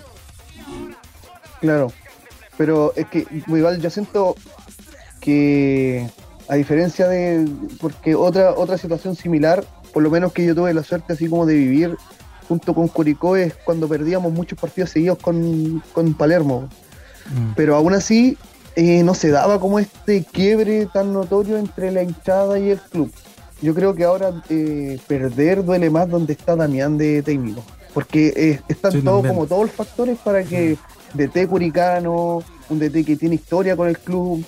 Claro, 1.61 1.93
pero 2.57 2.91
es 2.95 3.05
que 3.05 3.27
igual 3.47 3.79
yo 3.79 3.89
siento 3.91 4.35
que 5.19 6.09
a 6.49 6.55
diferencia 6.55 7.07
de, 7.07 7.47
porque 7.79 8.15
otra, 8.15 8.55
otra 8.55 8.79
situación 8.79 9.15
similar, 9.15 9.63
por 9.93 10.01
lo 10.01 10.09
menos 10.09 10.33
que 10.33 10.43
yo 10.43 10.55
tuve 10.55 10.73
la 10.73 10.83
suerte 10.83 11.13
así 11.13 11.29
como 11.29 11.45
de 11.45 11.53
vivir 11.53 11.97
junto 12.47 12.73
con 12.73 12.87
Curicó 12.87 13.35
es 13.35 13.53
cuando 13.63 13.87
perdíamos 13.87 14.33
muchos 14.33 14.59
partidos 14.59 14.89
seguidos 14.89 15.19
con, 15.19 16.15
Palermo. 16.17 16.67
Mm. 17.29 17.53
Pero 17.55 17.75
aún 17.75 17.93
así 17.93 18.37
eh, 18.75 19.03
no 19.03 19.13
se 19.13 19.29
daba 19.29 19.59
como 19.59 19.77
este 19.77 20.23
quiebre 20.23 20.87
tan 20.91 21.13
notorio 21.13 21.57
entre 21.57 21.91
la 21.91 22.01
hinchada 22.01 22.57
y 22.57 22.71
el 22.71 22.79
club 22.79 23.11
yo 23.61 23.75
creo 23.75 23.93
que 23.93 24.03
ahora 24.03 24.41
eh, 24.49 24.99
perder 25.07 25.63
duele 25.63 25.89
más 25.89 26.09
donde 26.09 26.33
está 26.33 26.55
Damián 26.55 26.97
de 26.97 27.21
técnico. 27.21 27.63
Porque 27.93 28.33
eh, 28.35 28.61
están 28.67 29.01
todos 29.01 29.27
como 29.27 29.45
todos 29.45 29.63
los 29.63 29.71
factores 29.71 30.17
para 30.17 30.43
que 30.43 30.77
DT 31.13 31.47
Curicano, 31.47 32.41
un 32.69 32.79
DT 32.79 33.05
que 33.05 33.15
tiene 33.17 33.35
historia 33.35 33.75
con 33.75 33.89
el 33.89 33.97
club, 33.99 34.43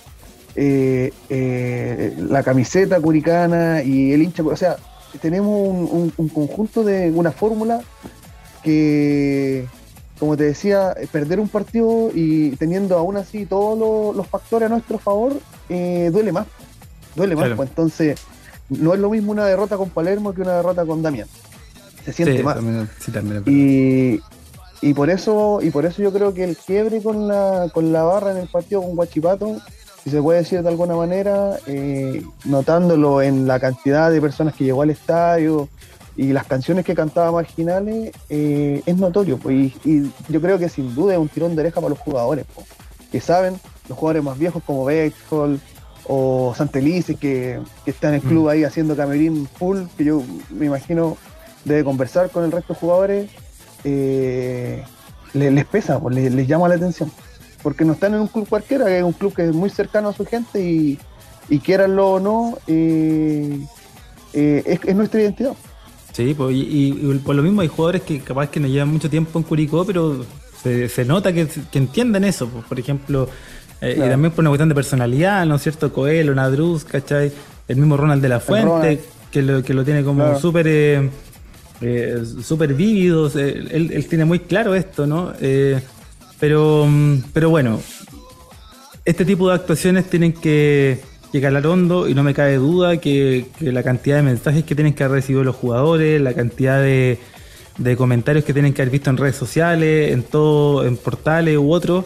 eh, 0.55 1.11
la 2.17 2.41
camiseta 2.41 2.99
curicana 3.01 3.83
y 3.83 4.13
el 4.13 4.23
hincha, 4.23 4.43
o 4.43 4.55
sea, 4.55 4.77
tenemos 5.21 5.51
un, 5.51 6.09
conjunto 6.29 6.83
de 6.83 7.11
una 7.11 7.31
fórmula 7.31 7.81
que, 8.63 9.67
como 10.19 10.37
te 10.37 10.45
decía, 10.45 10.95
perder 11.11 11.41
un 11.41 11.49
partido 11.49 12.11
y 12.13 12.51
teniendo 12.55 12.97
aún 12.97 13.17
así 13.17 13.45
todos 13.45 14.15
los, 14.15 14.25
factores 14.27 14.67
a 14.67 14.69
nuestro 14.69 14.97
favor, 14.99 15.33
duele 15.67 16.31
más, 16.31 16.47
duele 17.13 17.35
más. 17.35 17.49
Pues, 17.57 17.69
entonces, 17.69 18.17
no 18.79 18.93
es 18.93 18.99
lo 18.99 19.09
mismo 19.09 19.31
una 19.31 19.45
derrota 19.45 19.77
con 19.77 19.89
Palermo 19.89 20.33
que 20.33 20.41
una 20.41 20.57
derrota 20.57 20.85
con 20.85 21.01
Damián. 21.01 21.27
Se 22.05 22.13
siente 22.13 22.43
más. 22.43 22.57
y, 23.45 24.19
y, 24.81 24.93
por 24.93 25.09
eso, 25.09 25.59
y 25.61 25.69
por 25.69 25.85
eso 25.85 26.01
yo 26.01 26.11
creo 26.11 26.33
que 26.33 26.43
el 26.43 26.57
quiebre 26.57 27.01
con 27.01 27.27
la, 27.27 27.69
con 27.73 27.93
la 27.93 28.03
barra 28.03 28.31
en 28.31 28.37
el 28.37 28.47
partido 28.47 28.81
con 28.81 28.95
Guachipato, 28.95 29.61
si 30.03 30.09
se 30.09 30.21
puede 30.21 30.39
decir 30.39 30.61
de 30.61 30.67
alguna 30.67 30.95
manera, 30.95 31.57
eh, 31.65 32.21
notándolo 32.43 33.21
en 33.21 33.47
la 33.47 33.59
cantidad 33.59 34.11
de 34.11 34.19
personas 34.19 34.53
que 34.53 34.65
llegó 34.65 34.81
al 34.81 34.89
estadio 34.89 35.69
y 36.17 36.33
las 36.33 36.45
canciones 36.45 36.83
que 36.85 36.93
cantaba 36.93 37.31
Marginales, 37.31 38.11
eh, 38.29 38.83
es 38.85 38.97
notorio. 38.97 39.37
Pues, 39.37 39.71
y, 39.85 40.11
yo 40.27 40.41
creo 40.41 40.59
que 40.59 40.67
sin 40.67 40.93
duda 40.93 41.13
es 41.13 41.19
un 41.19 41.29
tirón 41.29 41.55
de 41.55 41.61
oreja 41.61 41.75
para 41.79 41.89
los 41.89 41.99
jugadores, 41.99 42.45
pues, 42.53 42.67
que 43.11 43.21
saben, 43.21 43.55
los 43.87 43.97
jugadores 43.97 44.23
más 44.23 44.37
viejos 44.37 44.61
como 44.65 44.83
Bexhol, 44.83 45.59
o 46.05 46.53
Santelice 46.55 47.15
que, 47.15 47.59
que 47.85 47.91
está 47.91 48.09
en 48.09 48.15
el 48.15 48.21
club 48.21 48.45
mm. 48.45 48.49
ahí 48.49 48.63
haciendo 48.63 48.95
camerín 48.95 49.47
full, 49.47 49.83
que 49.97 50.05
yo 50.05 50.23
me 50.49 50.65
imagino 50.65 51.17
debe 51.65 51.83
conversar 51.83 52.29
con 52.29 52.43
el 52.43 52.51
resto 52.51 52.73
de 52.73 52.79
jugadores, 52.79 53.31
eh, 53.83 54.83
les, 55.33 55.65
pesa, 55.65 55.99
pues, 55.99 56.15
les, 56.15 56.47
llama 56.47 56.67
la 56.67 56.75
atención. 56.75 57.11
Porque 57.61 57.85
no 57.85 57.93
están 57.93 58.13
en 58.13 58.21
un 58.21 58.27
club 58.27 58.47
cualquiera, 58.47 58.85
que 58.85 58.97
es 58.97 59.03
un 59.03 59.13
club 59.13 59.33
que 59.33 59.45
es 59.45 59.53
muy 59.53 59.69
cercano 59.69 60.09
a 60.09 60.13
su 60.13 60.25
gente 60.25 60.61
y, 60.61 60.99
y 61.49 61.59
quieranlo 61.59 62.13
o 62.13 62.19
no, 62.19 62.57
eh, 62.67 63.59
eh, 64.33 64.79
es, 64.85 64.95
nuestra 64.95 65.21
identidad. 65.21 65.53
Sí, 66.11 66.33
pues, 66.33 66.55
y, 66.55 67.21
por 67.23 67.35
lo 67.35 67.41
mismo 67.41 67.61
hay 67.61 67.69
jugadores 67.69 68.01
que 68.01 68.19
capaz 68.19 68.49
que 68.49 68.59
no 68.59 68.67
llevan 68.67 68.89
mucho 68.89 69.09
tiempo 69.09 69.39
en 69.39 69.43
Curicó, 69.43 69.85
pero 69.85 70.25
se, 70.61 71.05
nota 71.05 71.31
que, 71.31 71.47
que 71.47 71.77
entienden 71.77 72.25
eso. 72.25 72.49
Pues, 72.49 72.65
por 72.65 72.79
ejemplo, 72.79 73.29
eh, 73.83 73.95
y 73.97 73.99
también 73.99 74.31
por 74.31 74.43
una 74.43 74.49
cuestión 74.49 74.69
de 74.69 74.75
personalidad, 74.75 75.45
¿no 75.45 75.55
es 75.55 75.63
cierto? 75.63 75.91
Coelho, 75.91 76.33
Nadruz, 76.33 76.85
¿cachai? 76.85 77.31
El 77.67 77.77
mismo 77.77 77.97
Ronald 77.97 78.21
de 78.21 78.29
la 78.29 78.39
Fuente, 78.39 79.01
que 79.31 79.41
lo, 79.41 79.63
que 79.63 79.73
lo 79.73 79.83
tiene 79.83 80.03
como 80.03 80.39
súper 80.39 80.67
eh, 80.67 81.09
eh, 81.81 82.23
súper 82.41 82.73
vívido. 82.73 83.31
Él, 83.37 84.05
tiene 84.09 84.25
muy 84.25 84.39
claro 84.39 84.75
esto, 84.75 85.05
¿no? 85.05 85.33
pero, 86.39 86.85
mm, 86.87 87.23
pero 87.33 87.49
bueno, 87.49 87.79
este 89.05 89.25
tipo 89.25 89.49
de 89.49 89.55
actuaciones 89.55 90.09
tienen 90.09 90.33
que, 90.33 91.01
que 91.33 91.41
calar 91.41 91.65
hondo 91.65 92.07
y 92.07 92.13
no 92.13 92.21
me 92.21 92.35
cabe 92.35 92.57
duda 92.57 92.97
que, 92.97 93.47
la 93.59 93.81
cantidad 93.81 94.17
de 94.17 94.21
mensajes 94.21 94.63
que 94.65 94.75
tienen 94.75 94.93
que 94.93 95.03
haber 95.03 95.15
recibido 95.15 95.43
los 95.43 95.55
jugadores, 95.55 96.21
la 96.21 96.33
cantidad 96.33 96.79
de, 96.79 97.17
comentarios 97.97 98.45
que 98.45 98.53
tienen 98.53 98.71
que 98.71 98.83
haber 98.83 98.91
visto 98.91 99.09
en 99.09 99.17
redes 99.17 99.35
sociales, 99.35 100.11
en 100.11 100.21
todo, 100.21 100.85
en 100.85 100.95
portales 100.95 101.57
u 101.57 101.73
otros, 101.73 102.05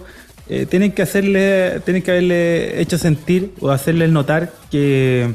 eh, 0.49 0.65
tienen 0.65 0.93
que 0.93 1.01
hacerle, 1.01 1.81
tienen 1.83 2.01
que 2.01 2.11
haberle 2.11 2.81
hecho 2.81 2.97
sentir 2.97 3.53
o 3.59 3.69
hacerles 3.69 4.09
notar 4.09 4.53
que, 4.71 5.33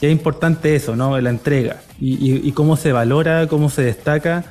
es 0.00 0.12
importante 0.12 0.76
eso, 0.76 0.94
¿no? 0.94 1.18
La 1.20 1.30
entrega 1.30 1.80
y, 1.98 2.46
y, 2.46 2.52
cómo 2.52 2.76
se 2.76 2.92
valora, 2.92 3.46
cómo 3.48 3.70
se 3.70 3.82
destaca. 3.82 4.44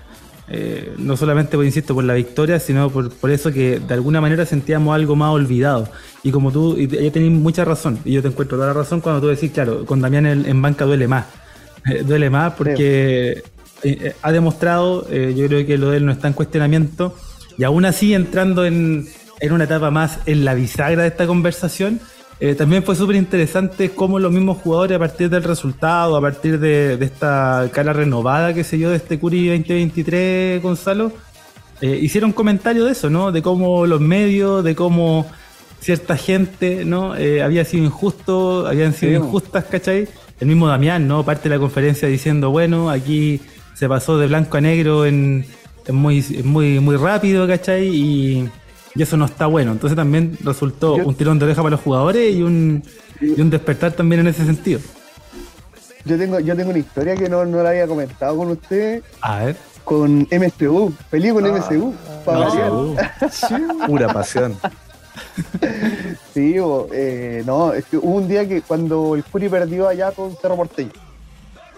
Eh, 0.47 0.93
no 0.97 1.15
solamente, 1.17 1.55
pues, 1.55 1.67
insisto, 1.67 1.93
por 1.93 2.03
la 2.03 2.15
victoria, 2.15 2.59
sino 2.59 2.89
por, 2.89 3.11
por, 3.11 3.31
eso 3.31 3.51
que 3.51 3.79
de 3.79 3.93
alguna 3.93 4.21
manera 4.21 4.45
sentíamos 4.45 4.93
algo 4.95 5.15
más 5.15 5.29
olvidado. 5.29 5.87
Y 6.23 6.31
como 6.31 6.51
tú, 6.51 6.75
y 6.77 6.87
ya 6.87 7.11
tenéis 7.11 7.31
mucha 7.31 7.63
razón, 7.63 7.99
y 8.05 8.13
yo 8.13 8.21
te 8.21 8.27
encuentro 8.27 8.57
toda 8.57 8.67
la 8.67 8.73
razón 8.73 9.01
cuando 9.01 9.21
tú 9.21 9.27
decís, 9.27 9.51
claro, 9.51 9.85
con 9.85 10.01
Damián 10.01 10.25
en, 10.25 10.61
banca 10.61 10.85
duele 10.85 11.07
más. 11.07 11.25
Eh, 11.87 12.01
duele 12.03 12.31
más 12.31 12.53
porque 12.53 13.43
ha 14.23 14.31
demostrado, 14.31 15.07
yo 15.07 15.45
creo 15.45 15.67
que 15.67 15.77
lo 15.77 15.91
de 15.91 15.97
él 15.97 16.05
no 16.07 16.11
está 16.11 16.27
en 16.27 16.33
cuestionamiento, 16.33 17.15
y 17.59 17.63
aún 17.63 17.85
así 17.85 18.15
entrando 18.15 18.65
en, 18.65 19.07
en 19.39 19.51
una 19.51 19.65
etapa 19.65 19.91
más 19.91 20.19
en 20.25 20.45
la 20.45 20.53
bisagra 20.53 21.03
de 21.03 21.09
esta 21.09 21.27
conversación. 21.27 21.99
Eh, 22.39 22.53
también 22.53 22.83
fue 22.83 22.95
súper 22.95 23.15
interesante 23.15 23.91
cómo 23.91 24.19
los 24.19 24.31
mismos 24.31 24.57
jugadores, 24.57 24.95
a 24.97 24.99
partir 24.99 25.29
del 25.29 25.43
resultado, 25.43 26.17
a 26.17 26.21
partir 26.21 26.59
de, 26.59 26.97
esta 26.99 27.69
cara 27.71 27.93
renovada 27.93 28.53
que 28.53 28.63
se 28.63 28.77
dio 28.77 28.89
de 28.89 28.97
este 28.97 29.17
Curi 29.19 29.47
2023, 29.47 30.61
Gonzalo, 30.61 31.13
eh, 31.81 31.97
hicieron 32.01 32.33
comentarios 32.33 32.85
de 32.85 32.91
eso, 32.91 33.09
¿no? 33.09 33.31
De 33.31 33.41
cómo 33.41 33.85
los 33.85 34.01
medios, 34.01 34.63
de 34.63 34.75
cómo 34.75 35.25
cierta 35.79 36.17
gente, 36.17 36.83
¿no? 36.83 37.15
Eh, 37.15 37.41
había 37.41 37.63
sido 37.63 37.85
injusto, 37.85 38.67
habían 38.67 38.93
sido 38.93 39.23
injustas, 39.23 39.65
¿cachai? 39.65 40.07
El 40.39 40.47
mismo 40.47 40.67
Damián, 40.67 41.07
¿no? 41.07 41.23
Parte 41.23 41.47
de 41.47 41.55
la 41.55 41.59
conferencia 41.59 42.07
diciendo, 42.07 42.49
bueno, 42.49 42.89
aquí 42.89 43.39
se 43.75 43.87
pasó 43.87 44.17
de 44.17 44.27
blanco 44.27 44.57
a 44.57 44.61
negro 44.61 45.05
en, 45.05 45.45
muy, 45.89 46.21
muy, 46.43 46.79
muy 46.79 46.97
rápido, 46.97 47.47
¿cachai? 47.47 47.87
Y 47.87 48.49
y 48.95 49.03
eso 49.03 49.17
no 49.17 49.25
está 49.25 49.45
bueno. 49.45 49.73
Entonces 49.73 49.95
también 49.95 50.37
resultó 50.41 50.95
un 50.95 51.15
tirón 51.15 51.37
de 51.37 51.45
oreja 51.45 51.61
para 51.61 51.71
los 51.71 51.81
jugadores 51.81 52.33
y 52.33 52.41
un, 52.41 52.83
y 53.19 53.39
un 53.39 53.49
despertar 53.49 53.91
también 53.91 54.21
en 54.21 54.27
ese 54.27 54.45
sentido. 54.45 54.79
Yo 56.05 56.17
tengo, 56.17 56.39
yo 56.39 56.55
tengo 56.55 56.69
una 56.69 56.79
historia 56.79 57.15
que 57.15 57.27
no, 57.27 57.45
no 57.45 57.61
la 57.63 57.69
había 57.69 57.87
comentado 57.87 58.37
con 58.37 58.51
usted. 58.51 59.03
A 59.21 59.45
ver. 59.45 59.57
Con 59.83 60.27
MSU, 60.31 60.93
feliz 61.09 61.33
con 61.33 61.45
ah, 61.45 61.51
MSU. 61.51 61.93
Pura 63.87 64.11
pasión. 64.13 64.57
sí, 66.33 66.55
eh, 66.91 67.43
no, 67.45 67.73
es 67.73 67.85
que 67.85 67.97
hubo 67.97 68.15
un 68.15 68.27
día 68.27 68.47
que 68.47 68.61
cuando 68.61 69.15
el 69.15 69.23
Curi 69.23 69.49
perdió 69.49 69.87
allá 69.87 70.11
con 70.11 70.35
Cerro 70.37 70.55
Porteño. 70.55 70.91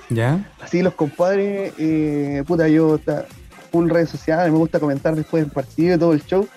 ¿Ya? 0.09 0.49
Así 0.61 0.82
los 0.82 0.93
compadres, 0.93 1.74
eh, 1.78 2.43
puta, 2.47 2.68
yo 2.70 2.97
full 3.72 3.89
redes 3.89 4.09
sociales, 4.09 4.51
me 4.51 4.57
gusta 4.57 4.80
comentar 4.80 5.15
después 5.15 5.43
del 5.43 5.51
partido 5.51 5.95
y 5.95 5.99
todo 5.99 6.13
el 6.13 6.26
show. 6.26 6.47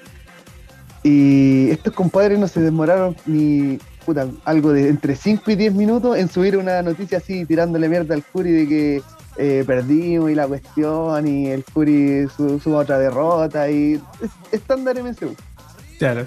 Y 1.02 1.70
estos 1.70 1.94
compadres 1.94 2.38
no 2.38 2.46
se 2.46 2.60
demoraron 2.60 3.16
ni 3.26 3.78
puta, 4.04 4.28
algo 4.44 4.72
de 4.72 4.88
entre 4.88 5.16
5 5.16 5.50
y 5.50 5.56
10 5.56 5.74
minutos 5.74 6.16
en 6.16 6.28
subir 6.28 6.56
una 6.56 6.82
noticia 6.82 7.18
así 7.18 7.44
tirándole 7.44 7.88
mierda 7.88 8.14
al 8.14 8.22
Curi 8.24 8.50
de 8.50 8.68
que 8.68 9.02
eh, 9.36 9.64
perdimos 9.66 10.30
y 10.30 10.34
la 10.34 10.46
cuestión 10.46 11.26
y 11.26 11.48
el 11.48 11.64
Curi 11.64 12.26
suma 12.62 12.78
otra 12.78 12.98
derrota 12.98 13.70
y 13.70 14.00
es 14.20 14.30
estándar 14.52 15.02
MSU. 15.02 15.34
Claro. 15.98 16.26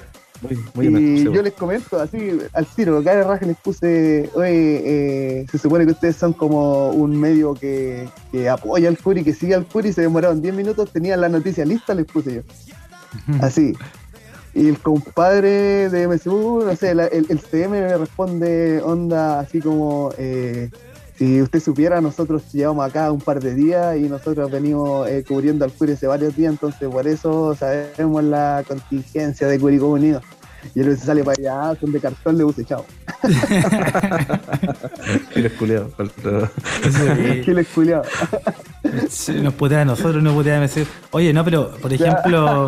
Muy, 0.73 0.87
y 0.87 1.23
yo 1.23 1.41
les 1.41 1.53
comento 1.53 2.01
así 2.01 2.37
al 2.51 2.65
tiro, 2.65 3.01
cada 3.01 3.23
raja 3.23 3.45
les 3.45 3.55
puse, 3.55 4.29
oye, 4.33 4.81
eh, 4.83 5.45
se 5.49 5.57
supone 5.57 5.85
que 5.85 5.91
ustedes 5.93 6.17
son 6.17 6.33
como 6.33 6.89
un 6.89 7.17
medio 7.17 7.53
que, 7.53 8.09
que 8.29 8.49
apoya 8.49 8.89
al 8.89 8.97
Curi, 8.97 9.23
que 9.23 9.33
sigue 9.33 9.55
al 9.55 9.65
Curi, 9.65 9.93
se 9.93 10.01
demoraron 10.01 10.41
10 10.41 10.53
minutos, 10.53 10.91
tenían 10.91 11.21
la 11.21 11.29
noticia 11.29 11.63
lista, 11.63 11.93
les 11.93 12.05
puse 12.05 12.35
yo. 12.35 12.41
Así. 13.41 13.73
Y 14.55 14.69
el 14.69 14.79
compadre 14.79 15.89
de 15.89 16.07
MSU, 16.07 16.63
no 16.65 16.75
sé, 16.75 16.91
el, 16.91 16.99
el, 16.99 17.39
CM 17.39 17.81
me 17.81 17.97
responde 17.97 18.81
onda 18.83 19.39
así 19.39 19.59
como, 19.59 20.11
eh, 20.17 20.69
si 21.17 21.41
usted 21.41 21.59
supiera, 21.59 22.01
nosotros 22.01 22.51
llevamos 22.51 22.85
acá 22.85 23.11
un 23.11 23.19
par 23.19 23.39
de 23.39 23.55
días 23.55 23.97
y 23.97 24.01
nosotros 24.01 24.51
venimos 24.51 25.09
eh, 25.09 25.23
cubriendo 25.27 25.65
al 25.65 25.71
Curi 25.71 25.93
hace 25.93 26.05
varios 26.05 26.35
días, 26.35 26.53
entonces 26.53 26.87
por 26.87 27.07
eso 27.07 27.55
sabemos 27.55 28.23
la 28.23 28.63
contingencia 28.67 29.47
de 29.47 29.59
Curicó 29.59 29.87
Unido. 29.87 30.21
Y 30.75 30.81
él 30.81 30.97
se 30.97 31.05
sale 31.05 31.23
para 31.23 31.39
allá, 31.39 31.79
son 31.79 31.91
de 31.91 31.99
cartón, 31.99 32.37
le 32.37 32.43
puse 32.43 32.65
chao. 32.65 32.85
Giles 35.33 35.53
culiado. 35.53 35.91
Giles 37.43 37.67
culiado. 37.73 38.03
nos 39.41 39.53
putea 39.53 39.81
a 39.81 39.85
nosotros, 39.85 40.21
no 40.23 40.33
putea 40.33 40.57
a 40.57 40.61
decir, 40.61 40.87
oye, 41.11 41.31
no, 41.33 41.43
pero 41.43 41.71
por 41.71 41.93
ejemplo, 41.93 42.67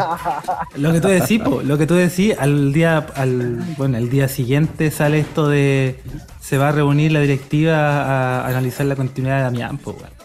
lo 0.75 0.93
que 0.93 1.01
tú 1.01 1.07
decís, 1.07 1.41
lo 1.63 1.77
que 1.77 1.87
tú 1.87 1.95
decís, 1.95 2.35
al 2.37 2.73
día, 2.73 3.05
al, 3.15 3.63
bueno, 3.77 3.97
el 3.97 4.09
día 4.09 4.27
siguiente 4.27 4.91
sale 4.91 5.19
esto 5.19 5.47
de 5.47 5.99
se 6.39 6.59
va 6.59 6.69
a 6.69 6.71
reunir 6.71 7.11
la 7.11 7.21
directiva 7.21 8.03
a 8.03 8.47
analizar 8.47 8.85
la 8.85 8.95
continuidad 8.95 9.37
de 9.37 9.43
Damián, 9.43 9.79
pues 9.79 9.97
bueno. 9.97 10.15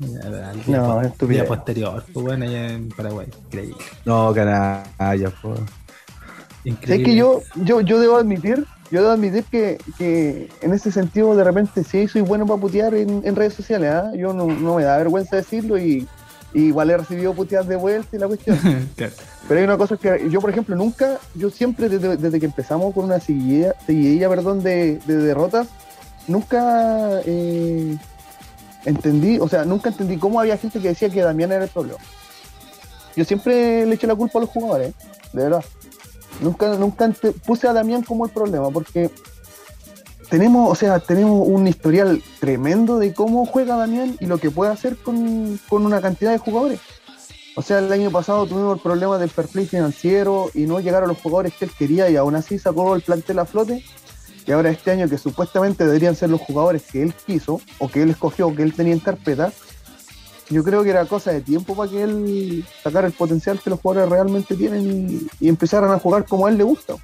Al 0.00 0.64
día, 0.64 0.78
no, 0.78 1.00
día 1.28 1.46
posterior, 1.46 2.04
pues 2.12 2.26
bueno, 2.26 2.44
allá 2.44 2.72
en 2.72 2.88
Paraguay, 2.88 3.28
increíble. 3.46 3.76
No, 4.04 4.34
canalla, 4.34 5.30
pues. 5.40 5.60
Es 6.64 6.78
que 6.78 7.14
yo, 7.14 7.42
yo, 7.56 7.80
yo 7.82 8.00
debo 8.00 8.16
admitir, 8.16 8.66
yo 8.90 9.00
debo 9.02 9.12
admitir 9.12 9.44
que, 9.44 10.48
en 10.60 10.72
ese 10.72 10.90
sentido 10.90 11.36
de 11.36 11.44
repente 11.44 11.84
sí 11.84 12.08
soy 12.08 12.22
bueno 12.22 12.46
para 12.46 12.60
putear 12.60 12.94
en, 12.94 13.36
redes 13.36 13.54
sociales, 13.54 13.90
¿ah? 13.92 14.12
yo 14.16 14.32
no, 14.32 14.46
me 14.46 14.84
da 14.84 14.96
vergüenza 14.98 15.36
decirlo 15.36 15.78
y, 15.78 16.08
igual 16.54 16.90
he 16.90 16.96
recibido 16.96 17.34
puteadas 17.34 17.66
de 17.66 17.76
vuelta 17.76 18.16
y 18.16 18.18
la 18.18 18.28
cuestión. 18.28 18.56
Pero 19.48 19.60
hay 19.60 19.64
una 19.64 19.76
cosa 19.76 19.96
que 19.96 20.28
yo, 20.30 20.40
por 20.40 20.50
ejemplo, 20.50 20.76
nunca, 20.76 21.18
yo 21.34 21.50
siempre 21.50 21.88
desde, 21.88 22.40
que 22.40 22.46
empezamos 22.46 22.94
con 22.94 23.04
una 23.06 23.20
seguidilla, 23.20 23.74
seguidilla 23.84 24.28
perdón, 24.28 24.62
de, 24.62 24.98
derrotas, 25.06 25.66
nunca 26.28 27.20
eh, 27.26 27.98
entendí, 28.84 29.38
o 29.38 29.48
sea, 29.48 29.64
nunca 29.64 29.90
entendí 29.90 30.16
cómo 30.16 30.40
había 30.40 30.56
gente 30.56 30.80
que 30.80 30.88
decía 30.88 31.10
que 31.10 31.20
Damián 31.20 31.52
era 31.52 31.64
el 31.64 31.70
problema. 31.70 31.98
Yo 33.16 33.24
siempre 33.24 33.84
le 33.86 33.94
eché 33.96 34.06
la 34.06 34.14
culpa 34.14 34.38
a 34.38 34.42
los 34.42 34.50
jugadores, 34.50 34.94
de 35.32 35.42
verdad. 35.42 35.64
Nunca, 36.40 36.74
nunca 36.76 37.10
puse 37.46 37.68
a 37.68 37.72
Damián 37.72 38.02
como 38.02 38.26
el 38.26 38.32
problema, 38.32 38.70
porque 38.70 39.10
tenemos, 40.28 40.70
o 40.70 40.74
sea, 40.74 40.98
tenemos 40.98 41.46
un 41.46 41.66
historial 41.66 42.22
tremendo 42.40 42.98
de 42.98 43.14
cómo 43.14 43.46
juega 43.46 43.76
Damián 43.76 44.16
y 44.20 44.26
lo 44.26 44.38
que 44.38 44.50
puede 44.50 44.72
hacer 44.72 44.96
con, 44.96 45.60
una 45.70 46.00
cantidad 46.00 46.32
de 46.32 46.38
jugadores. 46.38 46.80
O 47.56 47.62
sea, 47.62 47.78
el 47.78 47.92
año 47.92 48.10
pasado 48.10 48.46
tuvimos 48.46 48.76
el 48.76 48.82
problema 48.82 49.16
del 49.16 49.30
fair 49.30 49.46
financiero 49.66 50.50
y 50.54 50.66
no 50.66 50.80
llegaron 50.80 51.08
los 51.08 51.18
jugadores 51.18 51.54
que 51.54 51.66
él 51.66 51.70
quería 51.78 52.10
y 52.10 52.16
aún 52.16 52.34
así 52.34 52.58
sacó 52.58 52.96
el 52.96 53.02
plantel 53.02 53.38
a 53.38 53.44
flote. 53.44 53.84
Y 54.46 54.52
ahora 54.52 54.70
este 54.70 54.90
año 54.90 55.08
que 55.08 55.18
supuestamente 55.18 55.86
deberían 55.86 56.16
ser 56.16 56.30
los 56.30 56.40
jugadores 56.40 56.82
que 56.82 57.02
él 57.02 57.14
quiso 57.14 57.60
o 57.78 57.88
que 57.88 58.02
él 58.02 58.10
escogió 58.10 58.48
o 58.48 58.54
que 58.54 58.62
él 58.62 58.74
tenía 58.74 58.92
en 58.92 58.98
carpeta, 58.98 59.52
yo 60.50 60.62
creo 60.62 60.82
que 60.82 60.90
era 60.90 61.06
cosa 61.06 61.32
de 61.32 61.40
tiempo 61.40 61.74
para 61.76 61.90
que 61.90 62.02
él 62.02 62.64
sacara 62.82 63.06
el 63.06 63.12
potencial 63.12 63.60
que 63.62 63.70
los 63.70 63.80
jugadores 63.80 64.10
realmente 64.10 64.54
tienen 64.54 65.28
y, 65.40 65.48
empezaran 65.48 65.90
a 65.90 65.98
jugar 65.98 66.26
como 66.26 66.46
a 66.46 66.50
él 66.50 66.58
le 66.58 66.64
gusta. 66.64 66.94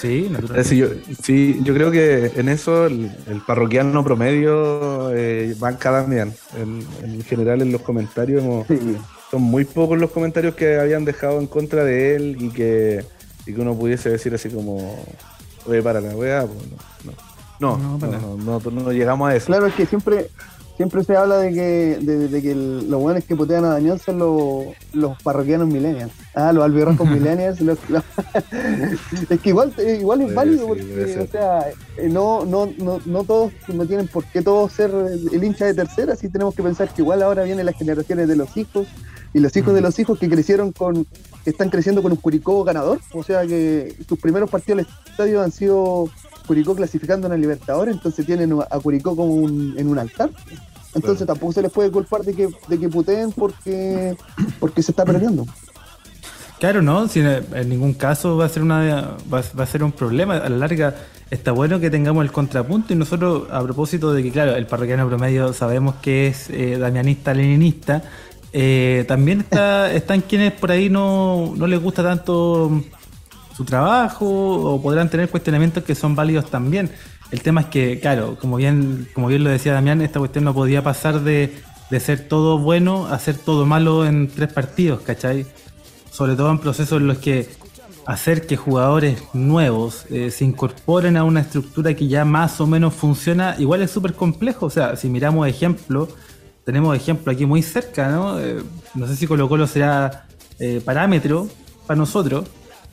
Sí, 0.00 0.28
naturalmente. 0.30 0.76
Yo, 0.76 0.88
sí, 1.22 1.58
yo 1.62 1.74
creo 1.74 1.90
que 1.90 2.32
en 2.36 2.48
eso 2.48 2.86
el, 2.86 3.10
parroquiano 3.46 4.04
promedio 4.04 5.10
eh, 5.14 5.56
cada 5.78 6.04
bien. 6.04 6.32
En, 6.56 7.22
general 7.24 7.62
en 7.62 7.72
los 7.72 7.82
comentarios 7.82 8.66
son 9.30 9.42
muy 9.42 9.64
pocos 9.64 9.98
los 9.98 10.10
comentarios 10.10 10.54
que 10.54 10.78
habían 10.78 11.04
dejado 11.04 11.40
en 11.40 11.46
contra 11.46 11.84
de 11.84 12.16
él 12.16 12.36
y 12.38 12.50
que, 12.50 13.04
y 13.46 13.52
que 13.52 13.60
uno 13.60 13.74
pudiese 13.74 14.08
decir 14.10 14.32
así 14.34 14.48
como, 14.48 15.04
oye, 15.66 15.82
para 15.82 16.00
la 16.00 16.14
wea, 16.14 16.46
pues 16.46 16.58
no, 17.04 17.12
no. 17.12 17.28
No, 17.60 17.76
no, 17.98 18.60
no, 18.60 18.70
no, 18.70 18.92
llegamos 18.92 19.28
a 19.28 19.34
eso. 19.34 19.46
Claro, 19.46 19.66
es 19.66 19.74
que 19.74 19.84
siempre, 19.84 20.30
siempre 20.78 21.02
se 21.02 21.16
habla 21.16 21.38
de 21.38 21.52
que, 21.52 21.98
de, 22.00 22.40
que 22.40 22.54
los 22.54 23.00
buenos 23.02 23.24
que 23.24 23.34
putean 23.34 23.64
a 23.64 23.70
Daniel 23.70 23.98
son 23.98 24.18
los, 24.20 24.66
los 24.92 25.20
parroquianos 25.22 25.66
millennials. 25.66 26.12
Ah, 26.34 26.52
los 26.52 26.64
albirrojos 26.64 27.06
millennials. 27.10 27.60
es 29.28 29.40
que 29.40 29.48
igual, 29.48 29.74
eh, 29.76 29.98
igual 30.00 30.20
es 30.22 30.32
válido 30.32 30.68
porque, 30.68 31.18
o 31.20 31.26
sea, 31.26 31.66
eh, 31.96 32.08
no, 32.08 32.44
no, 32.44 32.72
no, 32.78 33.00
no 33.04 33.24
todos, 33.24 33.52
no 33.66 33.86
tienen 33.86 34.06
por 34.06 34.24
qué 34.26 34.40
todos 34.40 34.72
ser 34.72 34.92
el 35.32 35.42
hincha 35.42 35.66
de 35.66 35.74
tercera, 35.74 36.14
sí 36.14 36.28
tenemos 36.28 36.54
que 36.54 36.62
pensar 36.62 36.88
que 36.94 37.02
igual 37.02 37.22
ahora 37.22 37.42
vienen 37.42 37.66
las 37.66 37.76
generaciones 37.76 38.28
de 38.28 38.36
los 38.36 38.56
hijos 38.56 38.86
y 39.34 39.40
los 39.40 39.54
hijos 39.56 39.74
de 39.74 39.80
los 39.80 39.98
hijos 39.98 40.16
que 40.20 40.28
crecieron 40.28 40.70
con, 40.70 41.04
que 41.42 41.50
están 41.50 41.70
creciendo 41.70 42.02
con 42.02 42.12
un 42.12 42.18
Curicó 42.18 42.62
ganador, 42.62 43.00
o 43.12 43.24
sea 43.24 43.44
que 43.44 43.96
sus 44.08 44.18
primeros 44.20 44.48
partidos 44.48 44.86
al 44.86 45.10
estadio 45.10 45.42
han 45.42 45.50
sido 45.50 46.08
Curicó 46.48 46.74
clasificando 46.74 47.26
en 47.26 47.34
el 47.34 47.42
Libertadores, 47.42 47.94
entonces 47.94 48.24
tienen 48.24 48.52
a 48.52 48.80
Curicó 48.80 49.14
como 49.14 49.34
un, 49.34 49.74
en 49.76 49.86
un 49.86 49.98
altar. 49.98 50.30
Entonces 50.94 51.26
tampoco 51.26 51.52
se 51.52 51.60
les 51.60 51.70
puede 51.70 51.90
culpar 51.90 52.22
de 52.22 52.32
que, 52.32 52.48
de 52.66 52.78
que 52.78 52.88
puteen 52.88 53.30
porque, 53.32 54.16
porque 54.58 54.82
se 54.82 54.92
está 54.92 55.04
perdiendo. 55.04 55.46
Claro, 56.58 56.80
no, 56.80 57.06
si 57.06 57.20
en 57.20 57.68
ningún 57.68 57.92
caso 57.92 58.38
va 58.38 58.46
a 58.46 58.48
ser 58.48 58.62
una 58.62 59.16
va, 59.32 59.40
a 59.62 59.66
ser 59.66 59.84
un 59.84 59.92
problema. 59.92 60.38
A 60.38 60.48
la 60.48 60.56
larga 60.56 60.94
está 61.30 61.52
bueno 61.52 61.78
que 61.78 61.90
tengamos 61.90 62.24
el 62.24 62.32
contrapunto 62.32 62.94
y 62.94 62.96
nosotros, 62.96 63.46
a 63.52 63.62
propósito 63.62 64.14
de 64.14 64.22
que, 64.22 64.32
claro, 64.32 64.56
el 64.56 64.66
parroquiano 64.66 65.06
promedio 65.06 65.52
sabemos 65.52 65.96
que 65.96 66.28
es 66.28 66.48
eh, 66.48 66.78
damianista, 66.78 67.34
leninista, 67.34 68.02
eh, 68.52 69.04
también 69.06 69.40
está, 69.40 69.92
están 70.00 70.22
quienes 70.22 70.52
por 70.52 70.72
ahí 70.72 70.88
no, 70.88 71.52
no 71.54 71.66
les 71.66 71.80
gusta 71.80 72.02
tanto 72.02 72.82
su 73.58 73.64
trabajo 73.64 74.24
o 74.26 74.80
podrán 74.80 75.10
tener 75.10 75.28
cuestionamientos 75.28 75.84
que 75.84 75.94
son 75.94 76.14
válidos 76.14 76.50
también. 76.50 76.90
El 77.30 77.42
tema 77.42 77.60
es 77.62 77.66
que, 77.66 78.00
claro, 78.00 78.38
como 78.40 78.56
bien, 78.56 79.06
como 79.12 79.26
bien 79.26 79.44
lo 79.44 79.50
decía 79.50 79.74
Damián, 79.74 80.00
esta 80.00 80.18
cuestión 80.18 80.44
no 80.44 80.54
podía 80.54 80.82
pasar 80.82 81.20
de, 81.20 81.60
de 81.90 82.00
ser 82.00 82.26
todo 82.26 82.58
bueno 82.58 83.06
a 83.08 83.18
ser 83.18 83.36
todo 83.36 83.66
malo 83.66 84.06
en 84.06 84.28
tres 84.28 84.50
partidos, 84.50 85.02
¿cachai? 85.02 85.44
sobre 86.18 86.34
todo 86.34 86.50
en 86.50 86.58
procesos 86.58 87.00
en 87.00 87.06
los 87.06 87.18
que 87.18 87.48
hacer 88.04 88.46
que 88.48 88.56
jugadores 88.56 89.22
nuevos 89.34 90.04
eh, 90.10 90.32
se 90.32 90.44
incorporen 90.44 91.16
a 91.16 91.22
una 91.22 91.42
estructura 91.42 91.94
que 91.94 92.08
ya 92.08 92.24
más 92.24 92.60
o 92.60 92.66
menos 92.66 92.94
funciona, 92.94 93.54
igual 93.58 93.82
es 93.82 93.92
súper 93.92 94.14
complejo. 94.14 94.66
O 94.66 94.70
sea, 94.70 94.96
si 94.96 95.08
miramos 95.08 95.46
ejemplo, 95.46 96.08
tenemos 96.64 96.96
ejemplo 96.96 97.32
aquí 97.32 97.46
muy 97.46 97.62
cerca, 97.62 98.08
¿no? 98.10 98.40
Eh, 98.40 98.62
no 98.94 99.06
sé 99.06 99.14
si 99.14 99.28
Colo 99.28 99.48
Colo 99.48 99.66
será 99.66 100.26
eh, 100.58 100.80
parámetro 100.84 101.48
para 101.86 101.98
nosotros, 101.98 102.46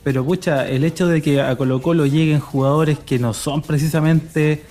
pero 0.06 0.24
pucha, 0.24 0.68
el 0.68 0.84
hecho 0.84 1.08
de 1.08 1.20
que 1.20 1.40
a 1.40 1.56
Colo 1.56 1.82
Colo 1.82 2.06
lleguen 2.06 2.38
jugadores 2.38 2.96
que 3.00 3.18
no 3.18 3.34
son 3.34 3.60
precisamente 3.60 4.62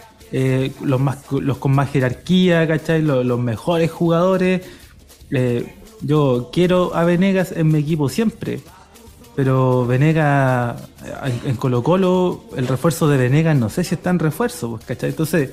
los, 0.79 1.01
más, 1.01 1.29
los 1.29 1.57
con 1.57 1.73
más 1.73 1.91
jerarquía, 1.91 2.65
¿cachai? 2.65 3.01
Los, 3.01 3.37
mejores 3.37 3.91
jugadores. 3.91 4.61
Yo 5.99 6.51
quiero 6.53 6.95
a 6.95 7.03
Venegas 7.03 7.51
en 7.51 7.67
mi 7.67 7.79
equipo 7.79 8.07
siempre, 8.07 8.61
pero 9.35 9.85
Venegas 9.85 10.81
en 11.43 11.57
Colo 11.57 11.83
Colo, 11.83 12.45
el 12.55 12.65
refuerzo 12.65 13.09
de 13.09 13.17
Venegas 13.17 13.57
no 13.57 13.67
sé 13.67 13.83
si 13.83 13.95
está 13.95 14.11
en 14.11 14.19
refuerzo, 14.19 14.69
pues, 14.69 14.85
¿cachai? 14.85 15.09
Entonces, 15.09 15.49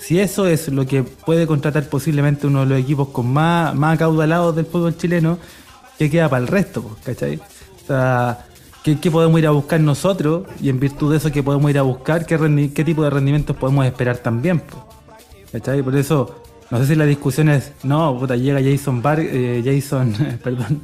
si 0.00 0.18
eso 0.20 0.46
es 0.46 0.68
lo 0.68 0.86
que 0.86 1.02
puede 1.02 1.46
contratar 1.46 1.86
posiblemente 1.90 2.46
uno 2.46 2.60
de 2.60 2.66
los 2.66 2.80
equipos 2.80 3.08
con 3.08 3.30
más, 3.30 3.74
más 3.74 3.96
acaudalados 3.96 4.56
del 4.56 4.64
fútbol 4.64 4.96
chileno, 4.96 5.38
¿qué 5.98 6.08
queda 6.08 6.30
para 6.30 6.40
el 6.40 6.48
resto, 6.48 6.80
pues, 6.80 7.02
¿cachai? 7.04 7.36
O 7.36 7.86
sea, 7.86 8.47
¿qué, 8.96 9.10
podemos 9.10 9.38
ir 9.38 9.46
a 9.46 9.50
buscar 9.50 9.80
nosotros? 9.80 10.46
Y 10.60 10.68
en 10.68 10.80
virtud 10.80 11.10
de 11.10 11.18
eso, 11.18 11.30
¿qué 11.30 11.42
podemos 11.42 11.70
ir 11.70 11.78
a 11.78 11.82
buscar? 11.82 12.26
¿Qué, 12.26 12.70
qué 12.74 12.84
tipo 12.84 13.02
de 13.02 13.10
rendimientos 13.10 13.56
podemos 13.56 13.84
esperar 13.86 14.18
también? 14.18 14.62
¿Cachai? 15.52 15.82
Por 15.82 15.96
eso 15.96 16.42
no 16.70 16.78
sé 16.78 16.86
si 16.86 16.94
la 16.96 17.06
discusión 17.06 17.48
es, 17.48 17.72
no, 17.82 18.18
puta, 18.18 18.36
llega 18.36 18.60
Jason 18.62 19.00
Bar, 19.00 19.20
eh, 19.20 19.62
Jason, 19.64 20.14
perdón, 20.44 20.82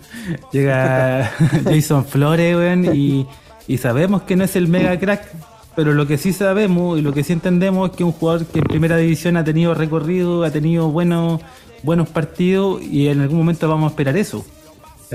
llega 0.50 1.30
Jason 1.64 2.06
Flores, 2.06 2.56
y, 2.94 3.26
y 3.68 3.78
sabemos 3.78 4.22
que 4.22 4.34
no 4.34 4.44
es 4.44 4.56
el 4.56 4.66
mega 4.66 4.98
crack, 4.98 5.30
pero 5.76 5.92
lo 5.92 6.06
que 6.06 6.16
sí 6.16 6.32
sabemos 6.32 6.98
y 6.98 7.02
lo 7.02 7.12
que 7.12 7.22
sí 7.22 7.34
entendemos 7.34 7.90
es 7.90 7.96
que 7.96 8.04
un 8.04 8.12
jugador 8.12 8.46
que 8.46 8.60
en 8.60 8.64
primera 8.64 8.96
división 8.96 9.36
ha 9.36 9.44
tenido 9.44 9.74
recorrido, 9.74 10.44
ha 10.44 10.50
tenido 10.50 10.88
buenos, 10.88 11.42
buenos 11.82 12.08
partidos 12.08 12.80
y 12.82 13.08
en 13.08 13.20
algún 13.20 13.38
momento 13.38 13.68
vamos 13.68 13.88
a 13.88 13.90
esperar 13.90 14.16
eso. 14.16 14.44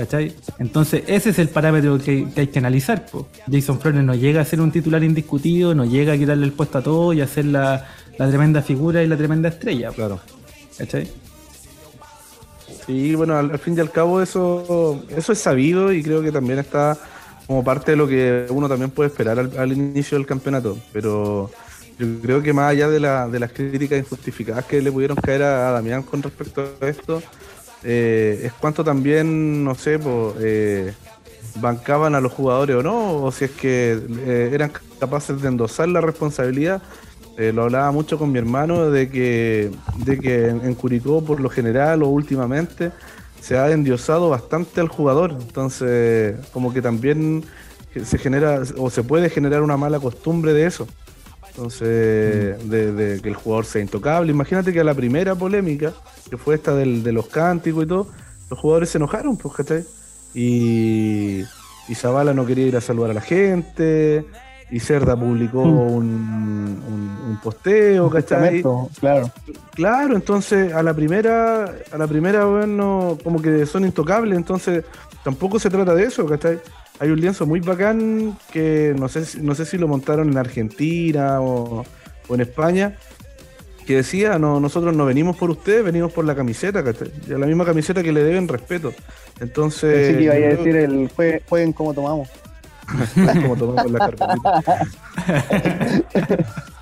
¿Cachai? 0.00 0.34
Entonces 0.58 1.02
ese 1.08 1.28
es 1.28 1.38
el 1.38 1.50
parámetro 1.50 1.98
que, 1.98 2.26
hay 2.34 2.46
que 2.46 2.58
analizar. 2.58 3.04
Jason 3.52 3.78
Flores 3.78 4.02
no 4.02 4.14
llega 4.14 4.40
a 4.40 4.44
ser 4.46 4.62
un 4.62 4.72
titular 4.72 5.04
indiscutido, 5.04 5.74
no 5.74 5.84
llega 5.84 6.14
a 6.14 6.16
quitarle 6.16 6.46
el 6.46 6.52
puesto 6.52 6.78
a 6.78 6.82
todo 6.82 7.12
y 7.12 7.20
a 7.20 7.26
ser 7.26 7.44
la, 7.44 7.86
la 8.16 8.28
tremenda 8.30 8.62
figura 8.62 9.02
y 9.02 9.06
la 9.06 9.18
tremenda 9.18 9.50
estrella. 9.50 9.90
Claro. 9.90 10.18
¿Cachai? 10.78 11.06
Sí, 12.86 13.14
bueno, 13.14 13.36
al, 13.36 13.58
fin 13.58 13.76
y 13.76 13.80
al 13.80 13.90
cabo 13.90 14.22
eso, 14.22 15.04
eso 15.14 15.32
es 15.32 15.38
sabido 15.38 15.92
y 15.92 16.02
creo 16.02 16.22
que 16.22 16.32
también 16.32 16.60
está 16.60 16.96
como 17.46 17.62
parte 17.62 17.90
de 17.90 17.98
lo 17.98 18.08
que 18.08 18.46
uno 18.48 18.70
también 18.70 18.90
puede 18.90 19.10
esperar 19.10 19.38
al, 19.38 19.72
inicio 19.72 20.16
del 20.16 20.26
campeonato. 20.26 20.78
Pero 20.94 21.50
yo 21.98 22.06
creo 22.22 22.42
que 22.42 22.54
más 22.54 22.70
allá 22.70 22.88
de, 22.88 23.00
las 23.00 23.52
críticas 23.52 23.98
injustificadas 23.98 24.64
que 24.64 24.80
le 24.80 24.90
pudieron 24.90 25.18
caer 25.18 25.42
a, 25.42 25.72
Damián 25.72 26.02
con 26.04 26.22
respecto 26.22 26.66
a 26.80 26.86
esto, 26.88 27.22
eh, 27.84 28.42
es 28.44 28.52
cuánto 28.52 28.84
también, 28.84 29.64
no 29.64 29.74
sé, 29.74 29.98
pues, 29.98 30.94
bancaban 31.56 32.14
a 32.14 32.20
los 32.20 32.32
jugadores 32.32 32.76
o 32.76 32.82
no, 32.82 33.22
o 33.22 33.32
si 33.32 33.46
es 33.46 33.50
que 33.50 33.98
eh, 34.26 34.50
eran 34.52 34.72
capaces 34.98 35.40
de 35.42 35.48
endosar 35.48 35.88
la 35.88 36.00
responsabilidad 36.00 36.82
eh, 37.40 37.54
lo 37.54 37.62
hablaba 37.62 37.90
mucho 37.90 38.18
con 38.18 38.30
mi 38.30 38.38
hermano 38.38 38.90
de 38.90 39.08
que, 39.08 39.70
de 39.96 40.18
que 40.18 40.48
en, 40.48 40.74
Curicó, 40.74 41.24
por 41.24 41.40
lo 41.40 41.48
general 41.48 42.02
o 42.02 42.08
últimamente, 42.08 42.92
se 43.40 43.56
ha 43.56 43.70
endiosado 43.70 44.28
bastante 44.28 44.78
al 44.82 44.88
jugador. 44.88 45.34
Entonces, 45.40 46.36
como 46.52 46.70
que 46.74 46.82
también 46.82 47.42
se 48.04 48.18
genera 48.18 48.60
o 48.76 48.90
se 48.90 49.02
puede 49.02 49.30
generar 49.30 49.62
una 49.62 49.78
mala 49.78 49.98
costumbre 49.98 50.52
de 50.52 50.66
eso. 50.66 50.86
Entonces, 51.50 52.64
mm. 52.64 52.68
de, 52.68 53.20
que 53.22 53.28
el 53.28 53.34
jugador 53.34 53.64
sea 53.64 53.82
intocable. 53.82 54.30
Imagínate 54.30 54.72
que 54.72 54.80
a 54.80 54.84
la 54.84 54.94
primera 54.94 55.34
polémica, 55.34 55.92
que 56.28 56.36
fue 56.36 56.54
esta 56.54 56.74
del, 56.74 57.02
de 57.02 57.12
los 57.12 57.26
cánticos 57.26 57.84
y 57.84 57.86
todo, 57.86 58.08
los 58.48 58.58
jugadores 58.58 58.90
se 58.90 58.98
enojaron, 58.98 59.36
pues, 59.36 59.54
¿cachai? 59.54 59.84
Y, 60.34 61.42
y 61.88 61.94
Zavala 61.94 62.32
no 62.32 62.46
quería 62.46 62.66
ir 62.66 62.76
a 62.76 62.80
saludar 62.80 63.10
a 63.10 63.14
la 63.14 63.20
gente 63.20 64.24
y 64.70 64.78
Cerda 64.78 65.16
publicó 65.16 65.64
mm. 65.64 65.92
un, 65.92 66.82
un, 67.28 67.40
posteo, 67.42 68.10
¿cachai? 68.10 68.62
Claro. 69.00 69.30
Claro, 69.74 70.14
entonces 70.14 70.72
a 70.72 70.82
la 70.82 70.94
primera, 70.94 71.74
a 71.90 71.98
la 71.98 72.06
primera, 72.06 72.44
bueno, 72.44 73.16
como 73.24 73.40
que 73.40 73.66
son 73.66 73.84
intocables, 73.84 74.36
entonces 74.36 74.84
tampoco 75.24 75.58
se 75.58 75.70
trata 75.70 75.94
de 75.94 76.04
eso, 76.04 76.26
¿cachai? 76.26 76.60
Hay 77.00 77.10
un 77.10 77.20
lienzo 77.20 77.46
muy 77.46 77.60
bacán 77.60 78.36
que 78.52 78.94
no 78.96 79.08
sé, 79.08 79.22
no 79.40 79.54
sé 79.54 79.64
si 79.64 79.78
lo 79.78 79.88
montaron 79.88 80.30
en 80.30 80.36
Argentina 80.36 81.40
o, 81.40 81.86
en 82.28 82.40
España, 82.42 82.96
que 83.86 83.96
decía, 83.96 84.38
no, 84.38 84.60
nosotros 84.60 84.94
no 84.94 85.06
venimos 85.06 85.36
por 85.36 85.48
ustedes, 85.50 85.82
venimos 85.82 86.12
por 86.12 86.26
la 86.26 86.36
camiseta, 86.36 86.84
¿cachai? 86.84 87.10
la 87.26 87.46
misma 87.46 87.64
camiseta 87.64 88.02
que 88.02 88.12
le 88.12 88.22
deben 88.22 88.46
respeto. 88.46 88.92
Entonces... 89.40 89.94
Pensé 89.94 90.18
que 90.18 90.24
iba 90.24 90.34
a 90.34 90.36
decir 90.36 90.76
el 90.76 91.10
jueguen 91.48 91.72
como 91.72 91.94
tomamos. 91.94 92.28
como 93.42 93.56
tomamos 93.56 93.90
la 93.90 94.10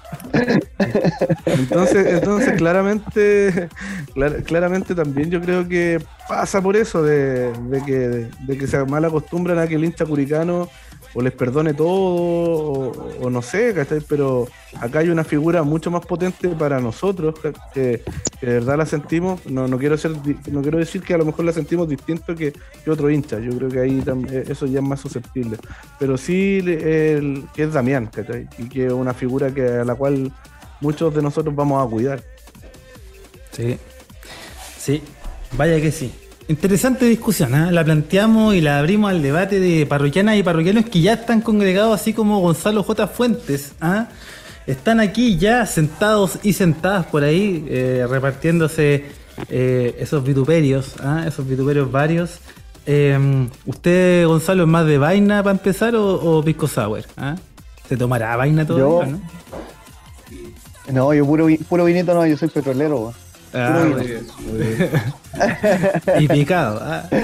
entonces, 1.47 2.07
entonces 2.07 2.55
claramente, 2.55 3.69
claramente 4.45 4.95
también 4.95 5.31
yo 5.31 5.41
creo 5.41 5.69
que 5.69 6.01
pasa 6.29 6.61
por 6.61 6.77
eso 6.77 7.03
de, 7.03 7.53
que, 7.87 8.29
de 8.47 8.59
que 8.59 8.67
se 8.67 8.85
mal 8.85 9.05
acostumbran 9.05 9.59
a 9.59 9.67
que 9.67 9.77
el 9.77 9.85
hincha 9.85 10.05
curicano 10.05 10.69
o 11.15 11.23
les 11.23 11.33
perdone 11.33 11.75
todo, 11.75 12.93
o, 13.21 13.31
no 13.31 13.43
sé, 13.43 13.75
¿cachai? 13.75 14.01
Pero 14.07 14.49
acá 14.81 15.01
hay 15.01 15.09
una 15.09 15.25
figura 15.25 15.63
mucho 15.63 15.91
más 15.91 16.05
potente 16.05 16.49
para 16.51 16.81
nosotros, 16.81 17.35
que, 17.73 18.03
de 18.41 18.53
verdad 18.55 18.77
la 18.77 18.87
sentimos, 18.87 19.45
no, 19.47 19.67
no, 19.69 19.79
quiero 19.79 19.97
ser, 19.97 20.13
no 20.51 20.63
quiero 20.63 20.79
decir 20.79 21.03
que 21.03 21.15
a 21.15 21.19
lo 21.19 21.25
mejor 21.25 21.45
la 21.45 21.53
sentimos 21.53 21.89
distinto 21.89 22.35
que, 22.35 22.53
otro 22.87 23.11
hincha, 23.11 23.39
yo 23.39 23.57
creo 23.57 23.69
que 23.69 23.81
ahí 23.81 24.01
también, 24.01 24.45
eso 24.49 24.67
ya 24.67 24.81
es 24.81 24.85
más 24.85 25.01
susceptible, 25.01 25.59
pero 25.99 26.17
sí 26.17 26.59
el, 26.65 27.45
que 27.55 27.65
es 27.65 27.73
Damián, 27.73 28.07
¿cachai? 28.07 28.49
Y 28.59 28.69
que 28.69 28.87
es 28.87 28.93
una 28.93 29.15
figura 29.15 29.53
que 29.53 29.67
a 29.67 29.85
la 29.85 29.95
cual 29.95 30.33
muchos 30.81 31.15
de 31.15 31.23
nosotros 31.23 31.55
vamos 31.55 31.85
a 31.85 31.91
cuidar. 31.91 32.23
Sí, 33.53 33.79
sí, 34.79 35.03
vaya 35.57 35.81
que 35.81 35.91
sí. 35.91 36.13
Interesante 36.49 37.05
discusión, 37.05 37.55
¿eh? 37.55 37.71
la 37.71 37.85
planteamos 37.85 38.55
y 38.55 38.63
la 38.63 38.79
abrimos 38.79 39.11
al 39.11 39.21
debate 39.21 39.61
de 39.61 39.85
parroquianas 39.85 40.39
y 40.39 40.43
parroquianos 40.43 40.87
que 40.87 41.03
ya 41.03 41.13
están 41.13 41.43
congregados, 41.43 42.01
así 42.01 42.15
como 42.15 42.41
Gonzalo 42.41 42.83
J. 42.83 43.07
Fuentes. 43.07 43.75
¿ah? 43.83 44.09
Están 44.67 44.99
aquí 44.99 45.37
ya 45.37 45.67
sentados 45.67 46.39
y 46.43 46.55
sentadas 46.55 47.05
por 47.05 47.23
ahí, 47.23 47.67
eh, 47.69 48.07
repartiéndose 48.09 49.05
eh, 49.51 49.97
esos 50.01 50.25
vituperios, 50.25 50.95
¿ah? 51.03 51.25
esos 51.29 51.47
vituperios 51.47 51.93
varios. 51.93 52.39
Em, 52.87 53.51
¿Usted, 53.67 54.27
Gonzalo, 54.27 54.63
es 54.63 54.69
más 54.71 54.87
de 54.87 54.97
vaina 54.97 55.43
para 55.43 55.53
empezar 55.53 55.95
o, 55.97 56.43
pisco 56.43 56.67
sour? 56.67 57.05
¿Se 57.87 57.97
tomará 57.99 58.35
vaina 58.37 58.67
todo? 58.67 59.05
¿no? 59.05 59.21
no, 60.91 61.13
yo 61.13 61.27
puro, 61.27 61.47
puro 61.69 61.85
vinito 61.85 62.15
no, 62.15 62.27
yo 62.27 62.39
soy 62.39 62.49
petrolero. 62.49 63.13
Ah, 63.55 63.87
y 66.21 66.29
picado. 66.29 66.81
Ah. 66.83 67.09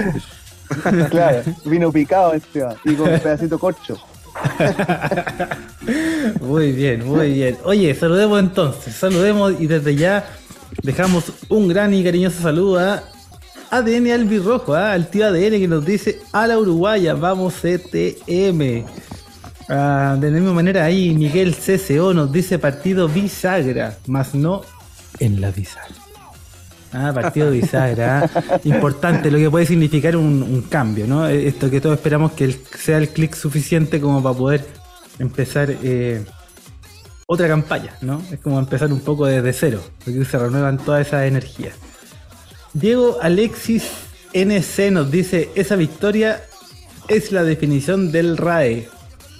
Claro, 1.11 1.43
vino 1.65 1.91
picado 1.91 2.33
este, 2.33 2.65
y 2.85 2.95
con 2.95 3.13
un 3.13 3.19
pedacito 3.19 3.59
corcho. 3.59 3.99
muy 6.41 6.71
bien, 6.71 7.05
muy 7.05 7.33
bien. 7.33 7.57
Oye, 7.63 7.93
saludemos 7.93 8.39
entonces, 8.39 8.95
saludemos 8.95 9.53
y 9.59 9.67
desde 9.67 9.95
ya 9.95 10.25
dejamos 10.81 11.31
un 11.49 11.67
gran 11.67 11.93
y 11.93 12.03
cariñoso 12.03 12.41
saludo 12.41 12.79
a 12.79 13.03
ADN 13.71 14.11
Albirrojo, 14.11 14.73
¿ah? 14.73 14.93
al 14.93 15.07
tío 15.07 15.27
ADN 15.27 15.59
que 15.59 15.67
nos 15.67 15.85
dice 15.85 16.21
a 16.31 16.47
la 16.47 16.57
Uruguaya, 16.57 17.13
vamos 17.13 17.55
CTM. 17.61 18.85
Ah, 19.69 20.15
de 20.19 20.29
la 20.29 20.37
misma 20.37 20.53
manera 20.53 20.85
ahí 20.85 21.15
Miguel 21.15 21.55
CCO 21.55 22.13
nos 22.13 22.31
dice 22.31 22.59
partido 22.59 23.07
bisagra, 23.07 23.97
más 24.07 24.35
no 24.35 24.61
en 25.19 25.41
la 25.41 25.51
bisagra. 25.51 26.04
Ah, 26.95 27.11
partido 27.13 27.51
bisagra. 27.51 28.29
Importante, 28.63 29.29
lo 29.29 29.37
que 29.37 29.49
puede 29.49 29.65
significar 29.65 30.15
un, 30.15 30.65
cambio, 30.69 31.05
¿no? 31.05 31.27
Esto 31.27 31.69
que 31.69 31.81
todos 31.81 31.97
esperamos 31.97 32.31
que 32.31 32.57
sea 32.77 32.97
el 32.97 33.09
clic 33.09 33.35
suficiente 33.35 33.99
como 33.99 34.23
para 34.23 34.37
poder 34.37 34.65
empezar 35.19 35.75
eh, 35.83 36.23
otra 37.27 37.47
campaña, 37.49 37.97
¿no? 38.01 38.21
Es 38.31 38.39
como 38.39 38.59
empezar 38.59 38.91
un 38.93 39.01
poco 39.01 39.25
desde 39.25 39.51
cero, 39.51 39.83
porque 40.03 40.23
se 40.23 40.37
renuevan 40.37 40.77
todas 40.77 41.07
esas 41.07 41.25
energías. 41.25 41.75
Diego 42.73 43.17
Alexis 43.21 43.83
NC 44.33 44.91
nos 44.91 45.11
dice, 45.11 45.49
esa 45.55 45.75
victoria 45.75 46.43
es 47.07 47.31
la 47.31 47.43
definición 47.43 48.11
del 48.11 48.37
RAE, 48.37 48.87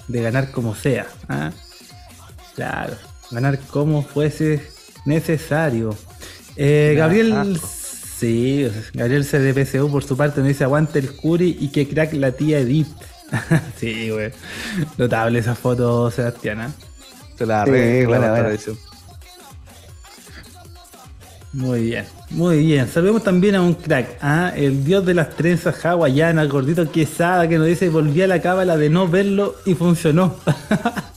de 0.07 0.21
ganar 0.21 0.51
como 0.51 0.75
sea. 0.75 1.07
¿ah? 1.29 1.51
Claro, 2.55 2.95
ganar 3.31 3.59
como 3.59 4.03
fuese 4.03 4.61
necesario. 5.05 5.95
Eh, 6.57 6.93
Gabriel, 6.97 7.59
sí, 8.17 8.67
Gabriel 8.93 9.25
CDPCU 9.25 9.91
por 9.91 10.03
su 10.03 10.15
parte 10.15 10.39
nos 10.39 10.47
dice, 10.47 10.63
aguante 10.63 10.99
el 10.99 11.15
Curi 11.15 11.57
y 11.59 11.69
que 11.69 11.87
crack 11.87 12.13
la 12.13 12.31
tía 12.31 12.59
Edith. 12.59 12.87
sí, 13.79 14.09
güey. 14.09 14.31
Notable 14.97 15.39
esa 15.39 15.55
foto, 15.55 16.09
Sebastián. 16.11 16.73
Se 17.37 17.45
la 17.45 17.63
arregla 17.63 18.19
la 18.19 18.57
Muy 21.51 21.81
bien, 21.83 22.05
muy 22.29 22.59
bien. 22.59 22.87
Saludemos 22.87 23.23
también 23.23 23.55
a 23.55 23.61
un 23.61 23.73
crack, 23.73 24.17
¿ah? 24.21 24.53
el 24.55 24.85
dios 24.85 25.05
de 25.05 25.13
las 25.13 25.35
trenzas 25.35 25.85
hawaianas, 25.85 26.47
gordito 26.47 26.89
quesada, 26.89 27.49
que 27.49 27.57
nos 27.57 27.67
dice 27.67 27.89
volví 27.89 28.21
a 28.21 28.27
la 28.27 28.41
cábala 28.41 28.77
de 28.77 28.89
no 28.89 29.07
verlo 29.07 29.55
y 29.65 29.73
funcionó. 29.73 30.35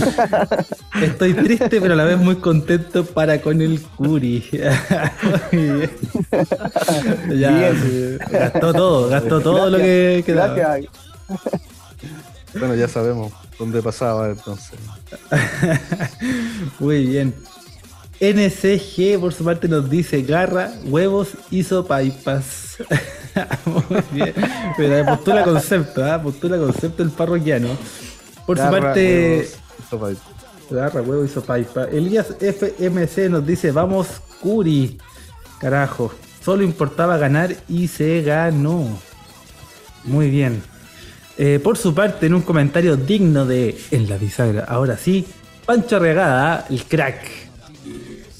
Estoy 1.02 1.34
triste, 1.34 1.80
pero 1.80 1.94
a 1.94 1.96
la 1.96 2.04
vez 2.04 2.18
muy 2.18 2.36
contento 2.36 3.04
para 3.04 3.40
con 3.40 3.60
el 3.60 3.80
Curi. 3.80 4.48
ya, 7.34 7.72
gastó 8.30 8.72
todo, 8.72 9.08
gastó 9.08 9.40
todo 9.40 9.70
lo 9.70 9.78
que 9.78 10.22
quedaba. 10.24 10.78
Bueno, 12.58 12.74
ya 12.74 12.88
sabemos 12.88 13.32
dónde 13.58 13.82
pasaba 13.82 14.28
entonces. 14.28 14.78
Muy 16.78 17.06
bien. 17.06 17.34
NCG 18.20 19.18
por 19.18 19.32
su 19.32 19.44
parte 19.44 19.68
nos 19.68 19.90
dice 19.90 20.22
garra, 20.22 20.70
huevos 20.84 21.30
y 21.50 21.64
sopaipas. 21.64 22.76
Muy 23.64 24.02
bien. 24.12 24.34
Pero 24.76 25.06
postula 25.06 25.42
concepto, 25.42 26.06
¿eh? 26.06 26.18
postula 26.22 26.58
concepto 26.58 27.02
el 27.02 27.10
parroquiano. 27.10 27.68
Por 28.46 28.58
su 28.58 28.64
parte. 28.64 29.48
Huevos 31.06 31.26
y. 31.26 31.88
Elías 31.92 32.34
FMC 32.40 33.30
nos 33.30 33.46
dice, 33.46 33.72
vamos, 33.72 34.08
Curi. 34.40 34.98
Carajo. 35.60 36.12
Solo 36.44 36.62
importaba 36.62 37.18
ganar 37.18 37.54
y 37.68 37.88
se 37.88 38.22
ganó. 38.22 38.86
Muy 40.04 40.30
bien. 40.30 40.62
Eh, 41.38 41.60
por 41.62 41.78
su 41.78 41.94
parte, 41.94 42.26
en 42.26 42.34
un 42.34 42.42
comentario 42.42 42.96
digno 42.96 43.46
de 43.46 43.78
En 43.90 44.08
la 44.08 44.16
bisagra, 44.16 44.64
ahora 44.64 44.96
sí, 44.96 45.26
Pancho 45.64 45.98
Regada, 45.98 46.66
el 46.68 46.84
crack, 46.84 47.41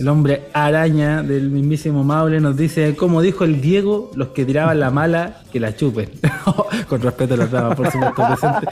el 0.02 0.08
hombre 0.08 0.48
araña 0.52 1.22
del 1.22 1.48
mismísimo 1.48 2.02
Maule, 2.02 2.40
nos 2.40 2.56
dice, 2.56 2.96
como 2.96 3.22
dijo 3.22 3.44
el 3.44 3.60
Diego, 3.60 4.10
los 4.16 4.28
que 4.28 4.44
tiraban 4.44 4.80
la 4.80 4.90
mala, 4.90 5.42
que 5.52 5.60
la 5.60 5.76
chupen. 5.76 6.10
Con 6.88 7.00
respeto 7.00 7.34
a 7.34 7.36
las 7.36 7.52
damas, 7.52 7.76
por 7.76 7.88
supuesto, 7.88 8.26
presente. 8.26 8.66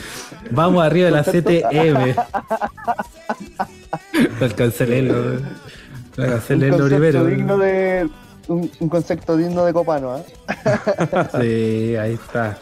Vamos 0.51 0.85
arriba 0.85 1.07
de 1.07 1.13
la 1.13 1.23
CTM. 1.23 2.17
alcancé 4.43 4.87
leerlo. 4.89 5.41
Alcancé 6.19 6.57
leerlo 6.57 6.87
primero. 6.87 7.25
Digno 7.25 7.59
de, 7.59 8.09
un, 8.49 8.69
un, 8.81 8.89
concepto 8.89 9.37
digno 9.37 9.65
de 9.65 9.73
Copano, 9.73 10.17
¿eh? 10.19 10.25
sí, 11.41 11.97
ahí 11.97 12.15
está. 12.15 12.59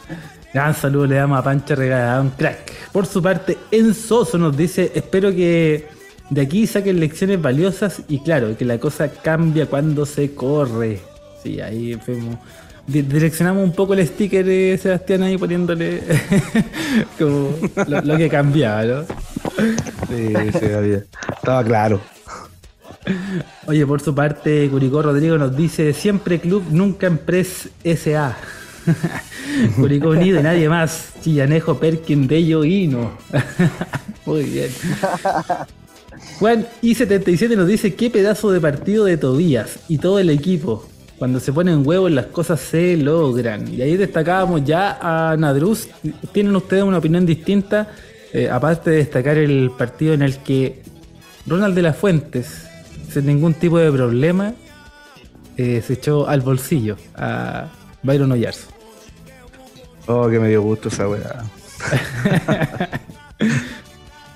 Gran 0.53 0.75
saludo 0.75 1.07
le 1.07 1.15
damos 1.15 1.39
a 1.39 1.43
Pancha 1.43 1.73
Regada, 1.73 2.21
un 2.21 2.29
crack. 2.29 2.71
Por 2.91 3.07
su 3.07 3.19
parte, 3.19 3.57
Enzoso 3.71 4.37
nos 4.37 4.55
dice, 4.55 4.91
espero 4.93 5.31
que 5.31 5.97
de 6.29 6.41
aquí 6.41 6.67
saquen 6.67 6.99
lecciones 6.99 7.41
valiosas 7.41 8.01
y 8.07 8.19
claro, 8.19 8.55
que 8.57 8.65
la 8.65 8.77
cosa 8.77 9.09
cambia 9.09 9.65
cuando 9.65 10.05
se 10.05 10.33
corre. 10.33 10.99
Sí, 11.43 11.59
ahí 11.59 11.95
fuimos. 11.95 12.37
Direccionamos 12.85 13.63
un 13.63 13.71
poco 13.71 13.93
el 13.93 14.05
sticker 14.07 14.43
de 14.43 14.79
Sebastián 14.81 15.21
ahí 15.21 15.37
poniéndole 15.37 16.01
como 17.19 17.51
lo, 17.87 18.17
que 18.17 18.29
cambiaba, 18.29 18.83
¿no? 18.83 19.03
Sí, 20.09 20.33
sí, 20.59 20.65
había. 20.65 21.03
Estaba 21.35 21.63
claro. 21.63 22.01
Oye, 23.67 23.85
por 23.85 24.01
su 24.01 24.13
parte, 24.15 24.67
Curicó 24.69 25.03
Rodrigo 25.03 25.37
nos 25.37 25.55
dice, 25.55 25.93
siempre 25.93 26.39
club, 26.39 26.63
nunca 26.71 27.07
empresa 27.07 27.69
SA. 27.83 28.37
Curicó 29.75 30.09
Unido 30.09 30.39
y 30.39 30.43
nadie 30.43 30.67
más. 30.67 31.13
Chillanejo, 31.21 31.79
Perkin, 31.79 32.27
Bello, 32.27 32.63
Hino. 32.63 33.11
Muy 34.25 34.43
bien. 34.43 34.69
Juan 36.39 36.67
I77 36.81 37.55
nos 37.55 37.67
dice 37.67 37.95
qué 37.95 38.09
pedazo 38.09 38.51
de 38.51 38.61
partido 38.61 39.05
de 39.05 39.17
Tobías 39.17 39.79
y 39.87 39.97
todo 39.97 40.19
el 40.19 40.29
equipo. 40.29 40.87
Cuando 41.17 41.39
se 41.39 41.51
ponen 41.51 41.85
huevos 41.85 42.11
las 42.11 42.27
cosas 42.27 42.59
se 42.61 42.95
logran. 42.95 43.73
Y 43.73 43.81
ahí 43.81 43.97
destacábamos 43.97 44.63
ya 44.63 44.97
a 45.01 45.35
Nadruz. 45.35 45.89
¿Tienen 46.31 46.55
ustedes 46.55 46.83
una 46.83 46.97
opinión 46.99 47.25
distinta? 47.25 47.89
Eh, 48.31 48.49
aparte 48.49 48.91
de 48.91 48.97
destacar 48.97 49.37
el 49.37 49.71
partido 49.77 50.13
en 50.13 50.21
el 50.21 50.37
que 50.37 50.83
Ronald 51.45 51.75
de 51.75 51.81
las 51.81 51.97
Fuentes, 51.97 52.67
sin 53.11 53.25
ningún 53.25 53.55
tipo 53.55 53.79
de 53.79 53.91
problema, 53.91 54.53
eh, 55.57 55.83
se 55.85 55.93
echó 55.93 56.27
al 56.27 56.41
bolsillo 56.41 56.95
a 57.15 57.67
Byron 58.03 58.31
Oyarzo. 58.31 58.67
Oh, 60.07 60.29
que 60.29 60.39
me 60.39 60.49
dio 60.49 60.61
gusto 60.61 60.89
esa 60.89 61.07
weá. 61.09 61.43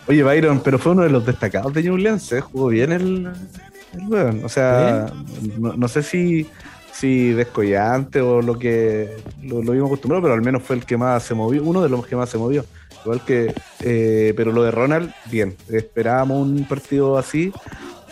Oye, 0.07 0.21
Byron, 0.23 0.59
pero 0.59 0.77
fue 0.77 0.91
uno 0.91 1.03
de 1.03 1.09
los 1.09 1.25
destacados 1.25 1.73
de 1.73 1.83
Ñublense, 1.83 2.39
¿eh? 2.39 2.41
jugó 2.41 2.67
bien 2.67 2.91
el, 2.91 3.31
el 3.93 4.43
O 4.43 4.49
sea, 4.49 5.11
no, 5.57 5.87
sé 5.87 6.03
si, 6.03 6.47
si 6.91 7.31
descollante 7.31 8.19
o 8.19 8.41
lo 8.41 8.59
que 8.59 9.15
lo, 9.41 9.61
vimos 9.61 9.87
acostumbrado, 9.87 10.23
pero 10.23 10.33
al 10.33 10.41
menos 10.41 10.63
fue 10.63 10.75
el 10.75 10.85
que 10.85 10.97
más 10.97 11.23
se 11.23 11.33
movió, 11.33 11.63
uno 11.63 11.81
de 11.81 11.89
los 11.89 12.05
que 12.05 12.15
más 12.15 12.29
se 12.29 12.37
movió. 12.37 12.65
Igual 13.05 13.23
que, 13.25 13.53
eh, 13.81 14.33
pero 14.35 14.51
lo 14.51 14.63
de 14.63 14.71
Ronald, 14.71 15.13
bien. 15.29 15.55
Esperábamos 15.69 16.47
un 16.47 16.65
partido 16.65 17.17
así 17.17 17.53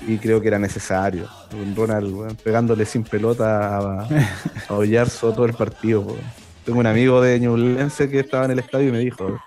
y 0.08 0.18
creo 0.18 0.42
que 0.42 0.48
era 0.48 0.60
necesario. 0.60 1.28
Ronald 1.76 2.38
pegándole 2.42 2.86
sin 2.86 3.04
pelota 3.04 3.78
a, 3.78 4.04
a 4.04 5.12
todo 5.20 5.46
el 5.46 5.54
partido. 5.54 6.08
Tengo 6.66 6.80
un 6.80 6.88
amigo 6.88 7.22
de 7.22 7.39
Ñublense 7.39 8.10
que 8.10 8.20
estaba 8.20 8.46
en 8.46 8.52
el 8.52 8.60
estadio 8.60 8.89
y 8.89 8.92
me 8.92 9.00
dijo, 9.00 9.39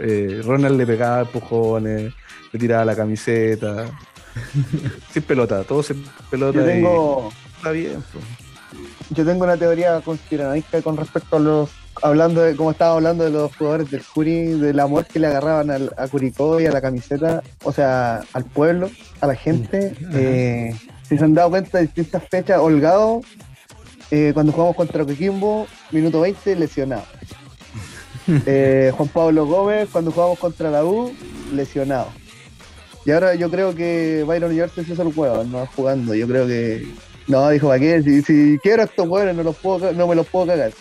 eh, 0.00 0.40
Ronald 0.44 0.76
le 0.76 0.86
pegaba 0.86 1.20
empujones, 1.20 2.12
le 2.52 2.58
tiraba 2.58 2.84
la 2.84 2.96
camiseta. 2.96 3.86
sin 5.12 5.22
pelota, 5.22 5.64
todo 5.64 5.82
sin 5.82 6.04
pelota. 6.30 6.58
Yo 6.58 6.64
tengo, 6.64 7.32
está 7.56 7.70
bien. 7.70 8.02
Yo 9.10 9.24
tengo 9.24 9.44
una 9.44 9.56
teoría 9.56 10.00
conspiranoica 10.00 10.82
con 10.82 10.96
respecto 10.96 11.36
a 11.36 11.40
los 11.40 11.70
hablando 12.02 12.42
de, 12.42 12.56
como 12.56 12.70
estaba 12.70 12.94
hablando 12.94 13.24
de 13.24 13.30
los 13.30 13.54
jugadores 13.56 13.90
del 13.90 14.02
Curi, 14.02 14.58
del 14.58 14.78
amor 14.80 15.06
que 15.06 15.18
le 15.18 15.26
agarraban 15.26 15.70
a 15.70 16.08
Curicó 16.08 16.60
y 16.60 16.66
a 16.66 16.70
la 16.70 16.80
camiseta, 16.80 17.42
o 17.64 17.72
sea, 17.72 18.22
al 18.32 18.44
pueblo, 18.44 18.90
a 19.20 19.26
la 19.26 19.34
gente. 19.34 19.94
Eh, 20.12 20.74
si 21.08 21.18
se 21.18 21.24
han 21.24 21.34
dado 21.34 21.50
cuenta 21.50 21.78
de 21.78 21.84
distintas 21.84 22.22
fechas, 22.28 22.58
Holgado 22.60 23.22
eh, 24.10 24.30
cuando 24.32 24.52
jugamos 24.52 24.76
contra 24.76 25.04
Coquimbo, 25.04 25.66
minuto 25.90 26.20
20, 26.20 26.56
lesionado. 26.56 27.04
Eh, 28.46 28.92
Juan 28.94 29.08
Pablo 29.08 29.46
Gómez, 29.46 29.88
cuando 29.90 30.12
jugamos 30.12 30.38
contra 30.38 30.70
la 30.70 30.84
U, 30.84 31.12
lesionado. 31.54 32.08
Y 33.06 33.10
ahora 33.10 33.34
yo 33.34 33.50
creo 33.50 33.74
que 33.74 34.22
Byron 34.26 34.54
York 34.54 34.72
se 34.74 34.82
hizo 34.82 35.02
el 35.02 35.14
juego, 35.14 35.44
no 35.44 35.66
jugando. 35.74 36.14
Yo 36.14 36.28
creo 36.28 36.46
que. 36.46 36.86
No, 37.26 37.48
dijo, 37.48 37.68
¿para 37.68 37.80
qué? 37.80 38.02
Si, 38.02 38.58
quiero 38.62 38.82
estos 38.82 39.06
jugadores, 39.06 39.34
no, 39.34 39.42
los 39.42 39.56
puedo, 39.56 39.92
no 39.92 40.06
me 40.06 40.14
los 40.14 40.26
puedo 40.26 40.46
cagar. 40.46 40.72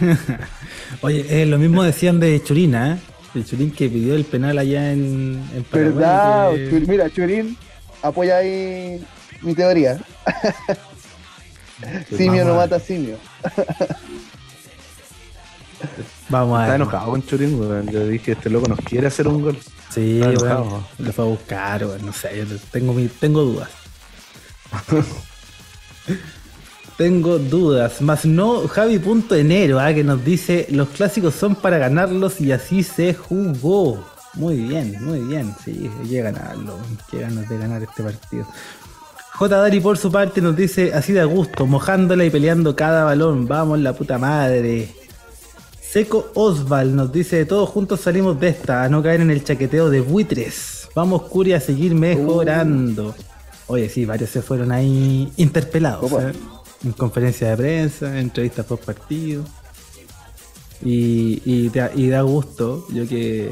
Oye, 1.02 1.26
eh, 1.28 1.46
lo 1.46 1.58
mismo 1.58 1.82
decían 1.82 2.20
de 2.20 2.42
Churina, 2.42 2.94
¿eh? 2.94 3.12
De 3.34 3.44
Churín 3.44 3.70
que 3.70 3.88
pidió 3.88 4.14
el 4.14 4.24
penal 4.24 4.58
allá 4.58 4.92
en, 4.92 5.42
en 5.54 5.66
¿Verdad? 5.72 6.52
Mira, 6.86 7.08
Churín 7.10 7.56
apoya 8.02 8.38
ahí 8.38 9.02
mi 9.40 9.54
teoría. 9.54 9.98
Simio 12.16 12.44
no 12.44 12.56
mata 12.56 12.78
simio. 12.78 13.16
Vamos 16.32 16.56
a 16.56 16.62
ver. 16.62 16.70
Está 16.70 16.76
enojado 16.76 17.10
con 17.10 17.26
Churín, 17.26 17.60
weón. 17.60 17.86
Yo 17.90 18.06
dije, 18.06 18.32
este 18.32 18.48
loco 18.48 18.66
nos 18.66 18.80
quiere 18.80 19.06
hacer 19.06 19.28
un 19.28 19.42
gol. 19.42 19.58
Sí, 19.90 20.18
weón. 20.22 20.82
Lo 20.98 21.12
fue 21.12 21.24
a 21.24 21.28
buscar, 21.28 21.84
weón. 21.84 22.06
No 22.06 22.12
sé, 22.12 22.38
yo 22.38 22.56
tengo, 22.70 22.96
tengo 23.20 23.42
dudas. 23.42 23.68
tengo 26.96 27.38
dudas. 27.38 28.00
Más 28.00 28.24
no 28.24 28.66
Javi.enero, 28.66 29.78
¿ah? 29.78 29.92
que 29.92 30.02
nos 30.02 30.24
dice, 30.24 30.66
los 30.70 30.88
clásicos 30.88 31.34
son 31.34 31.54
para 31.54 31.76
ganarlos 31.76 32.40
y 32.40 32.50
así 32.50 32.82
se 32.82 33.12
jugó. 33.12 34.02
Muy 34.32 34.56
bien, 34.56 34.96
muy 35.04 35.18
bien. 35.20 35.54
Sí, 35.62 35.90
hay 36.00 36.08
que 36.08 36.22
ganarlo. 36.22 36.78
Qué 37.10 37.18
ganas 37.20 37.46
de 37.46 37.58
ganar 37.58 37.82
este 37.82 38.02
partido. 38.02 38.46
J. 39.34 39.56
Dari 39.58 39.80
por 39.80 39.98
su 39.98 40.10
parte 40.10 40.40
nos 40.40 40.56
dice 40.56 40.94
así 40.94 41.12
de 41.12 41.20
a 41.20 41.24
gusto, 41.26 41.66
mojándola 41.66 42.24
y 42.24 42.30
peleando 42.30 42.74
cada 42.74 43.04
balón. 43.04 43.46
Vamos, 43.46 43.80
la 43.80 43.92
puta 43.92 44.16
madre. 44.16 45.01
Seco 45.92 46.30
Osval 46.32 46.96
nos 46.96 47.12
dice, 47.12 47.44
todos 47.44 47.68
juntos 47.68 48.00
salimos 48.00 48.40
de 48.40 48.48
esta, 48.48 48.82
a 48.82 48.88
no 48.88 49.02
caer 49.02 49.20
en 49.20 49.30
el 49.30 49.44
chaqueteo 49.44 49.90
de 49.90 50.00
buitres. 50.00 50.88
Vamos, 50.94 51.24
Curi, 51.24 51.52
a 51.52 51.60
seguir 51.60 51.94
mejorando. 51.94 53.14
Oye, 53.66 53.90
sí, 53.90 54.06
varios 54.06 54.30
se 54.30 54.40
fueron 54.40 54.72
ahí 54.72 55.30
interpelados. 55.36 56.10
¿eh? 56.12 56.32
En 56.82 56.92
conferencia 56.92 57.50
de 57.50 57.56
prensa, 57.58 58.18
entrevistas 58.18 58.64
post 58.64 58.84
partido. 58.86 59.44
Y, 60.82 61.42
y, 61.44 61.68
da, 61.68 61.90
y 61.94 62.08
da 62.08 62.22
gusto, 62.22 62.86
yo 62.88 63.06
que 63.06 63.50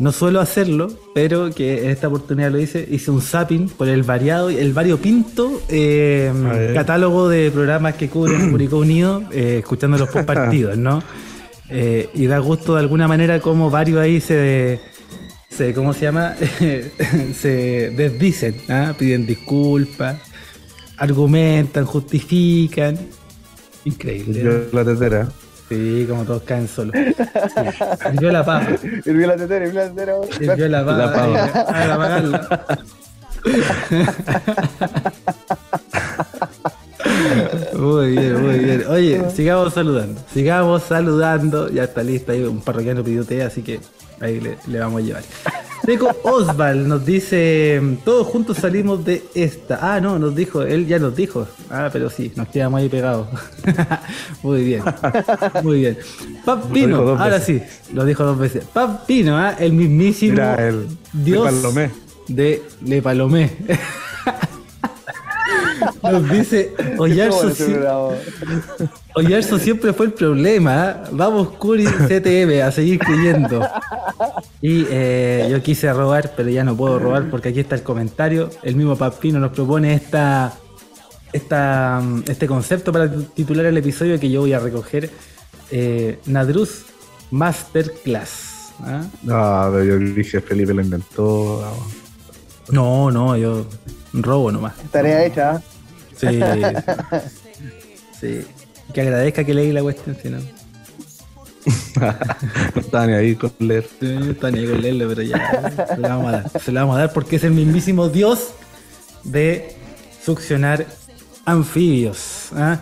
no 0.00 0.10
suelo 0.10 0.40
hacerlo, 0.40 0.88
pero 1.14 1.50
que 1.50 1.84
en 1.84 1.90
esta 1.90 2.08
oportunidad 2.08 2.50
lo 2.50 2.58
hice, 2.58 2.84
hice 2.90 3.12
un 3.12 3.22
zapping 3.22 3.68
por 3.68 3.88
el 3.88 4.02
variado, 4.02 4.50
el 4.50 4.72
variopinto 4.72 5.62
eh, 5.68 6.32
catálogo 6.74 7.28
de 7.28 7.52
programas 7.52 7.94
que 7.94 8.08
cubren 8.08 8.50
Curicó 8.50 8.78
Unido, 8.78 9.22
eh, 9.30 9.58
escuchando 9.60 9.98
los 9.98 10.08
post 10.08 10.26
partidos, 10.26 10.76
¿no? 10.76 11.00
Eh, 11.70 12.10
y 12.14 12.26
da 12.26 12.38
gusto 12.38 12.74
de 12.74 12.80
alguna 12.80 13.06
manera 13.06 13.38
como 13.40 13.70
varios 13.70 14.00
ahí 14.00 14.20
se, 14.20 14.80
se 15.48 15.72
¿cómo 15.72 15.92
se 15.92 16.00
llama? 16.02 16.34
se 17.34 17.90
desdicen, 17.90 18.56
¿ah? 18.68 18.94
piden 18.98 19.26
disculpas, 19.26 20.16
argumentan, 20.96 21.84
justifican. 21.84 22.98
Increíble. 23.84 24.42
Yo 24.42 24.52
la 24.72 24.84
tetera. 24.84 25.28
Sí, 25.68 26.04
como 26.08 26.24
todos 26.24 26.42
caen 26.42 26.66
solos. 26.66 26.96
Sí. 26.96 27.02
Hirvió 28.14 28.32
la 28.32 28.44
papa. 28.44 28.66
Hirvió 29.06 29.26
la 29.28 29.36
tetera, 29.36 29.64
hirvió 29.66 29.80
la 29.80 29.88
tetera. 29.90 30.14
Hirvió 30.40 30.68
la 30.68 30.84
papa. 30.84 30.96
La 30.96 31.12
papa. 31.12 31.38
eh, 31.54 31.90
a 31.90 31.94
apagarla. 31.94 32.78
Muy 37.80 38.10
bien, 38.12 38.42
muy 38.46 38.58
bien. 38.58 38.84
Oye, 38.88 39.30
sigamos 39.34 39.72
saludando. 39.74 40.20
Sigamos 40.32 40.82
saludando. 40.82 41.68
Ya 41.70 41.84
está 41.84 42.02
lista. 42.02 42.32
Ahí 42.32 42.42
un 42.44 42.60
parroquiano 42.60 43.02
pidió 43.02 43.24
té, 43.24 43.42
así 43.42 43.62
que 43.62 43.80
ahí 44.20 44.40
le, 44.40 44.58
le 44.66 44.78
vamos 44.78 45.02
a 45.02 45.04
llevar. 45.04 45.22
Seco 45.84 46.10
Osval 46.24 46.86
nos 46.86 47.06
dice: 47.06 47.80
Todos 48.04 48.26
juntos 48.26 48.58
salimos 48.58 49.02
de 49.04 49.24
esta. 49.34 49.78
Ah, 49.80 50.00
no, 50.00 50.18
nos 50.18 50.34
dijo. 50.34 50.60
Él 50.62 50.86
ya 50.86 50.98
nos 50.98 51.16
dijo. 51.16 51.48
Ah, 51.70 51.88
pero 51.90 52.10
sí, 52.10 52.30
nos 52.36 52.48
quedamos 52.48 52.80
ahí 52.80 52.88
pegados. 52.90 53.28
muy 54.42 54.62
bien. 54.62 54.82
Muy 55.62 55.80
bien. 55.80 55.98
Pap 56.44 56.64
Lo 56.68 56.74
dijo 56.74 56.74
Pino, 56.74 57.02
dos 57.02 57.18
ahora 57.18 57.38
veces. 57.38 57.62
sí, 57.62 57.94
lo 57.94 58.04
dijo 58.04 58.24
dos 58.24 58.38
veces. 58.38 58.64
Pap 58.72 59.06
Pino, 59.06 59.38
¿ah? 59.38 59.56
el 59.58 59.72
mismísimo 59.72 60.32
Mira, 60.32 60.68
el 60.68 60.86
Dios 61.14 61.44
de 61.46 61.50
Palomé. 61.60 61.90
de 62.28 62.62
Le 62.84 63.02
Palomé. 63.02 63.50
Nos 66.02 66.30
dice, 66.30 66.72
Oyarzo, 66.98 67.50
si- 69.54 69.58
siempre 69.64 69.92
fue 69.92 70.06
el 70.06 70.12
problema. 70.12 70.84
¿ah? 70.90 71.04
Vamos, 71.12 71.50
Curi 71.50 71.84
CTM, 71.86 72.62
a 72.62 72.70
seguir 72.70 72.98
creyendo. 72.98 73.66
Y 74.60 74.86
eh, 74.90 75.48
yo 75.50 75.62
quise 75.62 75.92
robar, 75.92 76.32
pero 76.36 76.48
ya 76.48 76.64
no 76.64 76.76
puedo 76.76 76.98
robar 76.98 77.28
porque 77.30 77.50
aquí 77.50 77.60
está 77.60 77.74
el 77.74 77.82
comentario. 77.82 78.50
El 78.62 78.76
mismo 78.76 78.96
Papino 78.96 79.38
nos 79.40 79.52
propone 79.52 79.94
esta, 79.94 80.52
esta, 81.32 82.02
este 82.26 82.46
concepto 82.46 82.92
para 82.92 83.10
titular 83.10 83.66
el 83.66 83.76
episodio 83.76 84.18
que 84.20 84.30
yo 84.30 84.40
voy 84.40 84.52
a 84.52 84.58
recoger. 84.58 85.10
Eh, 85.70 86.18
Nadruz 86.26 86.86
Masterclass. 87.30 88.72
¿ah? 88.80 89.02
No, 89.22 89.70
pero 89.72 89.84
yo 89.84 89.98
dije 89.98 90.40
Felipe 90.40 90.74
lo 90.74 90.82
inventó. 90.82 91.62
No, 92.70 93.10
no, 93.10 93.36
yo 93.36 93.66
robo 94.12 94.50
nomás. 94.52 94.74
Tarea 94.90 95.24
hecha. 95.24 95.62
Sí. 96.20 96.40
sí. 98.20 98.46
Que 98.92 99.00
agradezca 99.00 99.44
que 99.44 99.54
leí 99.54 99.72
la 99.72 99.82
cuestión, 99.82 100.16
si 100.20 100.28
no. 100.28 100.38
no 102.74 102.80
estaba 102.80 103.06
ni 103.06 103.12
ahí 103.14 103.36
con 103.36 103.52
leer. 103.58 103.86
Sí, 103.98 104.06
no 104.06 104.32
está 104.32 104.50
ni 104.50 104.66
con 104.66 104.80
leerlo, 104.80 105.08
pero 105.08 105.22
ya 105.22 105.86
se 105.86 105.96
la 105.98 106.08
vamos 106.08 106.28
a 106.28 106.32
dar. 106.32 106.60
Se 106.60 106.72
la 106.72 106.80
vamos 106.82 106.96
a 106.96 107.00
dar 107.00 107.12
porque 107.12 107.36
es 107.36 107.44
el 107.44 107.52
mismísimo 107.52 108.08
dios 108.08 108.50
de 109.24 109.76
succionar 110.24 110.86
anfibios. 111.44 112.48
¿ah? 112.54 112.78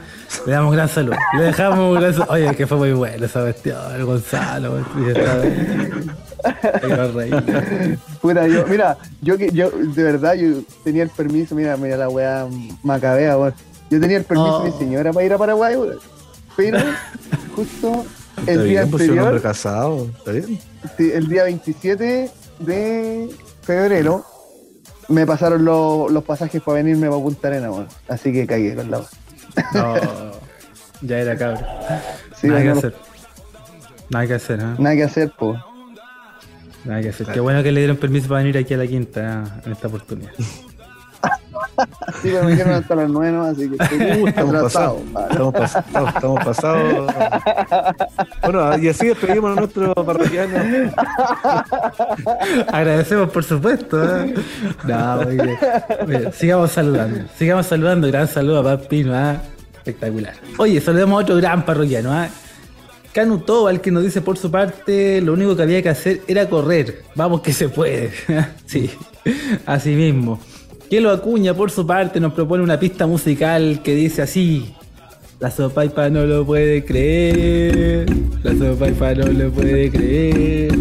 Le 0.47 0.53
damos 0.53 0.73
gran 0.73 0.89
salud. 0.89 1.15
Le 1.37 1.45
dejamos 1.45 1.79
un 1.79 2.01
gran 2.01 2.13
salud. 2.13 2.29
Oye, 2.31 2.57
que 2.57 2.67
fue 2.67 2.79
muy 2.79 2.93
bueno 2.93 3.27
esa 3.27 3.43
cuestión, 3.43 3.95
el 3.95 4.05
Gonzalo. 4.05 4.85
Puta, 8.21 8.47
yo, 8.49 8.67
mira, 8.67 8.97
yo 9.23 9.37
que 9.39 9.51
yo 9.51 9.71
de 9.71 10.03
verdad 10.03 10.35
yo 10.35 10.61
tenía 10.85 11.03
el 11.03 11.11
permiso, 11.11 11.55
mira, 11.55 11.77
mira 11.77 11.97
la 11.97 12.09
weá 12.09 12.47
macabea, 12.83 13.37
weón. 13.37 13.55
Yo 13.91 14.01
tenía 14.01 14.19
el 14.19 14.25
permiso 14.25 14.59
Oh. 14.59 14.65
de 14.65 14.71
mi 14.71 14.79
señora 14.79 15.13
para 15.13 15.27
ir 15.27 15.33
a 15.33 15.39
Paraguay, 15.39 15.77
weón. 15.77 15.99
Pero 16.57 16.79
justo 17.57 18.05
Está 18.37 18.53
el 18.53 18.65
día 18.65 18.81
bien, 18.83 18.91
pues 18.91 19.03
anterior, 19.09 19.43
casado. 19.43 20.07
Está 20.17 20.31
bien. 20.33 20.61
sí, 20.97 21.11
el 21.13 21.29
día 21.29 21.45
27 21.45 22.31
de 22.61 23.29
febrero, 23.63 24.25
me 25.09 25.27
pasaron 25.27 25.65
lo- 25.65 26.09
los 26.09 26.23
pasajes 26.25 26.63
para 26.63 26.77
venirme 26.77 27.09
para 27.09 27.21
Punta 27.23 27.49
Arena, 27.49 27.71
weón. 27.71 27.89
Así 28.09 28.33
que 28.33 28.47
cagué 28.47 28.75
con 28.75 28.91
la 28.91 28.99
No, 29.75 29.95
ya 31.03 31.19
era 31.19 31.37
cabrón. 31.37 31.65
Sí, 32.41 32.47
Nada 32.49 32.61
que 32.61 32.67
no, 32.69 32.79
hacer. 32.79 32.95
Nada 34.11 34.27
que 34.27 34.35
hacer, 34.35 34.61
¿ah? 34.61 34.77
Nada 34.79 34.97
que 34.97 35.05
hacer, 35.05 35.33
po. 35.39 35.57
Nada 36.89 37.03
que 37.03 37.11
hacer. 37.11 37.27
Qué 37.27 37.41
bueno 37.41 37.63
que 37.63 37.71
le 37.71 37.81
dieron 37.81 37.99
permiso 37.99 38.29
para 38.29 38.41
venir 38.41 38.57
aquí 38.57 38.73
a 38.73 38.79
la 38.79 38.87
quinta 38.87 39.45
¿ah? 39.45 39.61
en 39.65 39.73
esta 39.73 39.89
oportunidad. 39.89 40.33
Sí, 42.23 42.31
pero 42.33 42.45
me 42.45 42.53
dijeron 42.53 42.75
hasta 42.75 42.95
las 42.95 43.09
9, 43.09 43.33
¿no? 43.33 43.45
así 43.45 43.69
que 43.69 43.77
estoy 43.83 43.99
Uh, 44.23 44.29
estamos 44.29 44.63
pasados. 44.63 45.01
Estamos 45.31 45.53
pasados. 45.53 46.15
Estamos 46.15 46.45
pasados. 46.45 47.15
Bueno, 48.43 48.79
y 48.79 48.89
así 48.89 49.07
despedimos 49.07 49.57
a 49.57 49.61
nuestro 49.61 49.95
parroquiano. 49.95 50.57
Agradecemos, 52.73 53.31
por 53.31 53.45
supuesto. 53.45 54.03
¿eh? 54.05 54.35
No, 54.85 55.23
muy 55.23 55.35
bien. 55.37 55.59
Muy 56.07 56.17
bien. 56.17 56.33
Sigamos 56.33 56.73
saludando. 56.73 57.29
Sigamos 57.37 57.67
saludando. 57.67 58.09
Gran 58.09 58.27
saludo 58.29 58.61
a 58.61 58.79
Papino. 58.79 59.15
¿ah? 59.15 59.37
Espectacular. 59.77 60.35
Oye, 60.59 60.81
saludamos 60.81 61.21
a 61.21 61.23
otro 61.23 61.37
gran 61.37 61.65
parroquiano. 61.65 62.13
¿ah? 62.13 62.29
Canu 63.19 63.41
Tobal, 63.41 63.81
que 63.81 63.91
nos 63.91 64.05
dice 64.05 64.21
por 64.21 64.39
su 64.39 64.49
parte, 64.49 65.21
lo 65.21 65.33
único 65.33 65.57
que 65.57 65.63
había 65.63 65.83
que 65.83 65.89
hacer 65.89 66.21
era 66.29 66.49
correr. 66.49 67.03
Vamos 67.17 67.41
que 67.41 67.53
se 67.53 67.69
puede. 67.69 68.13
sí, 68.67 68.93
así 69.67 69.91
mismo. 69.97 70.39
Kelo 70.89 71.11
Acuña, 71.11 71.53
por 71.53 71.73
su 71.73 71.85
parte, 71.85 72.21
nos 72.21 72.33
propone 72.33 72.63
una 72.63 72.79
pista 72.79 73.09
musical 73.09 73.81
que 73.83 73.97
dice 73.97 74.23
así. 74.23 74.73
La 75.41 75.51
sopaipa 75.51 76.09
no 76.11 76.27
lo 76.27 76.47
puede 76.47 76.85
creer. 76.85 78.07
La 78.45 78.55
sopaipa 78.55 79.15
no 79.15 79.27
lo 79.27 79.51
puede 79.51 79.91
creer. 79.91 80.79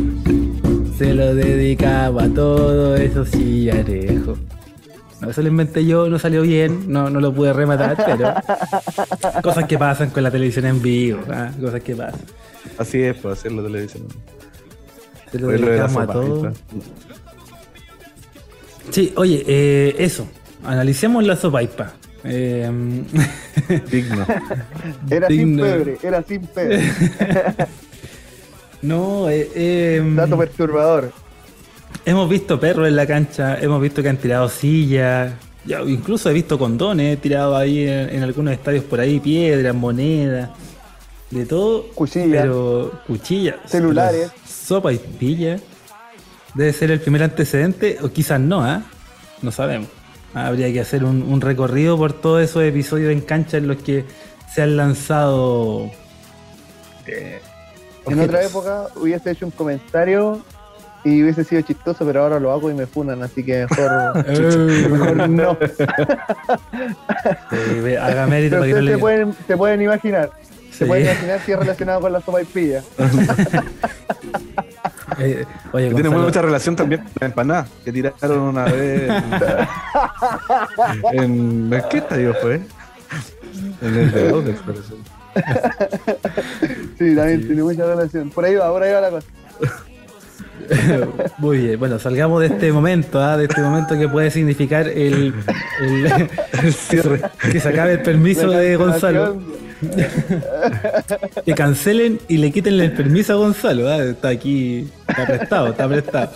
Se 0.95 1.15
lo 1.15 1.33
dedicaba 1.33 2.25
a 2.25 2.29
todo 2.29 2.97
eso 2.97 3.25
sí, 3.25 3.67
Arejo. 3.71 4.37
No, 5.19 5.29
eso 5.29 5.41
lo 5.41 5.47
inventé 5.47 5.85
yo, 5.85 6.09
no 6.09 6.19
salió 6.19 6.43
bien, 6.43 6.91
no, 6.91 7.09
no 7.09 7.19
lo 7.19 7.33
pude 7.33 7.51
rematar, 7.51 7.97
pero 8.05 8.33
cosas 9.41 9.65
que 9.65 9.77
pasan 9.77 10.11
con 10.11 10.21
la 10.21 10.29
televisión 10.29 10.65
en 10.65 10.81
vivo, 10.81 11.21
¿ah? 11.31 11.49
cosas 11.59 11.81
que 11.81 11.95
pasan. 11.95 12.21
Así 12.77 13.01
es, 13.01 13.17
pues 13.17 13.39
hacer 13.39 13.51
la 13.51 13.63
televisión. 13.63 14.03
Se 15.31 15.39
lo 15.39 15.47
dedicamos 15.47 15.97
a 15.97 16.07
todo. 16.07 16.53
Sí, 18.91 19.11
oye, 19.15 19.43
eh, 19.47 19.95
eso, 19.97 20.27
analicemos 20.63 21.23
la 21.23 21.35
sopaipa. 21.35 21.93
Eh, 22.23 22.69
Digno. 23.89 24.25
Era 25.09 25.27
sin 25.27 25.57
pebre, 25.57 25.97
era 26.03 26.23
sin 26.23 26.41
pebre. 26.47 26.81
no, 28.81 29.29
eh, 29.29 29.49
eh, 29.55 30.13
Dato 30.15 30.37
perturbador. 30.37 31.11
Hemos 32.05 32.29
visto 32.29 32.59
perros 32.59 32.87
en 32.87 32.95
la 32.95 33.05
cancha, 33.05 33.59
hemos 33.59 33.81
visto 33.81 34.01
que 34.01 34.09
han 34.09 34.17
tirado 34.17 34.47
sillas, 34.49 35.33
incluso 35.85 36.29
he 36.29 36.33
visto 36.33 36.57
condones 36.57 37.19
tirados 37.19 37.57
ahí 37.57 37.87
en, 37.87 38.09
en 38.09 38.23
algunos 38.23 38.53
estadios 38.53 38.83
por 38.85 38.99
ahí, 38.99 39.19
piedras, 39.19 39.75
monedas, 39.75 40.49
de 41.31 41.45
todo. 41.45 41.87
Cuchillas. 41.93 42.41
Pero 42.41 42.91
cuchillas. 43.05 43.55
Celulares. 43.65 44.31
pero 44.33 44.47
Sopa 44.47 44.93
y 44.93 44.97
pilla. 44.97 45.59
Debe 46.53 46.71
ser 46.73 46.91
el 46.91 46.99
primer 47.01 47.23
antecedente, 47.23 47.97
o 48.01 48.09
quizás 48.09 48.39
no, 48.39 48.61
¿ah? 48.63 48.83
No 49.41 49.51
sabemos. 49.51 49.89
Habría 50.33 50.71
que 50.71 50.79
hacer 50.79 51.03
un, 51.03 51.21
un 51.23 51.41
recorrido 51.41 51.97
por 51.97 52.13
todos 52.13 52.41
esos 52.41 52.63
episodios 52.63 53.11
en 53.11 53.21
cancha 53.21 53.57
en 53.57 53.67
los 53.67 53.77
que 53.77 54.05
se 54.53 54.61
han 54.61 54.77
lanzado. 54.77 55.89
eh, 57.05 57.39
En 58.07 58.19
otra 58.19 58.43
época 58.45 58.87
hubiese 58.95 59.31
hecho 59.31 59.45
un 59.45 59.51
comentario 59.51 60.41
y 61.07 61.23
hubiese 61.23 61.43
sido 61.45 61.61
chistoso, 61.61 62.05
pero 62.05 62.23
ahora 62.23 62.39
lo 62.39 62.51
hago 62.51 62.69
y 62.69 62.73
me 62.73 62.85
funan, 62.85 63.23
así 63.23 63.43
que 63.43 63.65
mejor, 63.69 64.25
Eh, 64.27 64.87
mejor 64.89 65.29
no. 65.29 65.57
sí, 67.49 67.95
haga 67.95 68.27
mérito 68.27 68.57
Pero 68.59 68.61
para 68.61 68.67
que 68.67 68.73
no 68.73 68.81
le 68.81 68.91
se 68.91 68.97
pueden, 68.97 69.33
se 69.47 69.57
pueden 69.57 69.81
imaginar. 69.81 70.31
Sí. 70.43 70.79
Se 70.79 70.85
pueden 70.85 71.05
imaginar 71.05 71.39
si 71.45 71.53
es 71.53 71.59
relacionado 71.59 72.01
con 72.01 72.11
la 72.11 72.19
sopa 72.21 72.41
y 72.41 72.45
pilla. 72.45 72.83
Eh, 75.19 75.45
oye, 75.71 75.85
Tiene 75.85 76.09
Gonzalo, 76.09 76.25
mucha 76.25 76.41
relación 76.43 76.75
también 76.75 77.01
con 77.01 77.11
la 77.21 77.27
empanada 77.27 77.67
que 77.83 77.91
tiraron 77.91 78.39
una 78.39 78.65
vez 78.65 79.09
en, 79.09 79.23
en, 81.19 81.73
¿en 81.73 81.83
qué 81.89 81.97
estadio 81.97 82.35
fue? 82.35 82.61
En 83.81 83.95
el 83.95 84.11
de 84.11 84.53
parece. 84.53 84.93
Sí, 86.99 87.15
también 87.15 87.47
tiene 87.47 87.63
mucha 87.63 87.83
relación. 87.85 88.29
Por 88.29 88.45
ahí 88.45 88.53
va, 88.55 88.69
por 88.69 88.83
ahí 88.83 88.93
va 88.93 89.01
la 89.01 89.09
cosa. 89.09 89.25
Muy 91.37 91.57
bien, 91.59 91.79
bueno, 91.79 91.99
salgamos 91.99 92.41
de 92.41 92.47
este 92.47 92.71
momento, 92.71 93.19
¿ah? 93.19 93.37
de 93.37 93.45
este 93.45 93.61
momento 93.61 93.97
que 93.97 94.07
puede 94.07 94.31
significar 94.31 94.87
el, 94.87 95.33
el- 95.81 96.29
que 97.51 97.59
se 97.59 97.69
acabe 97.69 97.93
el 97.93 98.01
permiso 98.01 98.49
de 98.49 98.75
Gonzalo, 98.75 99.37
que 101.45 101.53
cancelen 101.53 102.19
y 102.27 102.37
le 102.37 102.51
quiten 102.51 102.79
el 102.79 102.91
permiso 102.93 103.33
a 103.33 103.35
Gonzalo, 103.37 103.87
¿ah? 103.87 104.03
está 104.03 104.29
aquí, 104.29 104.87
está 105.07 105.25
prestado, 105.25 105.67
está 105.67 105.87
prestado. 105.87 106.31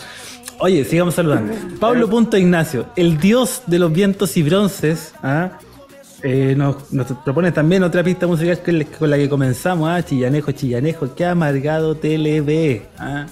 Oye, 0.60 0.86
sigamos 0.86 1.16
saludando. 1.16 1.54
Pablo 1.80 2.08
Punto 2.08 2.38
Ignacio, 2.38 2.86
el 2.96 3.18
dios 3.20 3.64
de 3.66 3.80
los 3.80 3.92
vientos 3.92 4.38
y 4.38 4.44
bronces, 4.44 5.14
¿ah? 5.24 5.58
Eh, 6.24 6.54
nos, 6.56 6.94
nos 6.94 7.08
propone 7.26 7.52
también 7.52 7.82
otra 7.82 8.04
pista 8.04 8.28
musical 8.28 8.60
con 9.00 9.10
la 9.10 9.18
que 9.18 9.28
comenzamos, 9.28 9.90
¿ah? 9.90 10.04
Chillanejo, 10.06 10.52
Chillanejo, 10.52 11.16
qué 11.16 11.26
amargado 11.26 11.96
TLB. 11.96 12.82
¿ah? 13.00 13.26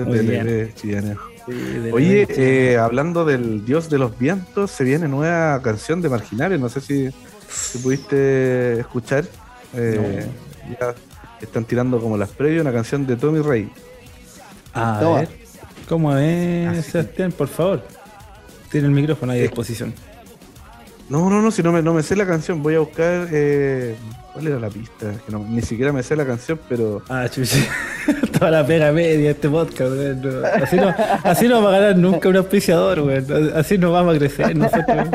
Muy. 0.00 0.18
Sí, 0.76 0.88
de 0.88 1.02
la 1.02 1.16
Oye, 1.92 2.26
eh, 2.30 2.78
hablando 2.78 3.24
del 3.24 3.64
dios 3.66 3.90
de 3.90 3.98
los 3.98 4.18
vientos, 4.18 4.70
se 4.70 4.82
viene 4.84 5.08
nueva 5.08 5.60
canción 5.62 6.00
de 6.00 6.08
Marginales. 6.08 6.58
No 6.58 6.68
sé 6.70 6.80
si, 6.80 7.10
si 7.48 7.78
pudiste 7.78 8.80
escuchar. 8.80 9.24
Eh, 9.74 10.26
Ya 10.80 10.94
están 11.42 11.64
tirando 11.66 12.00
como 12.00 12.16
las 12.16 12.30
previas 12.30 12.62
una 12.62 12.72
canción 12.72 13.06
de 13.06 13.16
Tommy 13.16 13.40
Rey. 13.42 13.68
A 14.72 14.98
Toma. 15.00 15.20
ver, 15.20 15.28
¿cómo 15.88 16.16
es, 16.16 16.68
Así. 16.78 16.90
Sebastián? 16.92 17.32
Por 17.32 17.48
favor. 17.48 17.82
Tiene 18.70 18.86
el 18.86 18.92
micrófono 18.94 19.32
ahí 19.32 19.40
a 19.40 19.42
disposición. 19.42 19.92
No, 21.08 21.28
no, 21.28 21.42
no, 21.42 21.50
si 21.50 21.62
no 21.62 21.70
me, 21.70 21.82
no 21.82 21.92
me 21.92 22.02
sé 22.02 22.16
la 22.16 22.26
canción, 22.26 22.62
voy 22.62 22.76
a 22.76 22.80
buscar. 22.80 23.28
eh, 23.30 23.94
¿Cuál 24.32 24.46
era 24.48 24.58
la 24.58 24.68
pista? 24.70 25.12
Que 25.24 25.30
no- 25.32 25.46
ni 25.48 25.60
siquiera 25.62 25.92
me 25.92 26.02
sé 26.02 26.16
la 26.16 26.26
canción, 26.26 26.58
pero. 26.68 27.02
Ah, 27.08 27.28
chuchi. 27.30 27.64
Toda 28.38 28.50
la 28.50 28.66
pega 28.66 28.90
media 28.90 29.30
este 29.32 29.48
podcast, 29.48 29.92
weón. 29.92 30.22
No, 30.22 30.46
Así 30.62 30.76
no, 30.76 30.94
así 31.22 31.46
no 31.48 31.62
va 31.62 31.76
a 31.76 31.78
ganar 31.78 31.96
nunca 31.98 32.28
un 32.30 32.36
auspiciador, 32.36 33.00
weón. 33.00 33.26
Así 33.54 33.76
no 33.78 33.92
vamos 33.92 34.16
a 34.16 34.18
crecer 34.18 34.56
nosotros. 34.56 34.86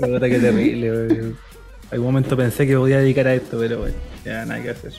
Puta, 0.00 0.28
qué 0.28 0.38
terrible, 0.38 0.90
weón. 0.90 1.36
Algún 1.92 2.06
momento 2.06 2.36
pensé 2.36 2.66
que 2.66 2.76
podía 2.76 2.98
dedicar 2.98 3.26
a 3.26 3.34
esto, 3.34 3.58
pero 3.58 3.80
bueno, 3.80 3.94
ya 4.24 4.44
nada 4.46 4.62
que 4.62 4.70
hacer. 4.70 4.92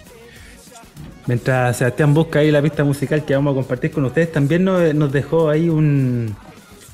Mientras 1.26 1.78
Sebastián 1.78 2.14
busca 2.14 2.40
ahí 2.40 2.52
la 2.52 2.62
pista 2.62 2.84
musical 2.84 3.24
que 3.24 3.34
vamos 3.36 3.54
a 3.54 3.56
compartir 3.56 3.92
con 3.92 4.04
ustedes, 4.06 4.32
también 4.32 4.64
nos, 4.66 4.94
nos 4.94 5.12
dejó 5.12 5.50
ahí 5.50 5.70
un, 5.70 6.36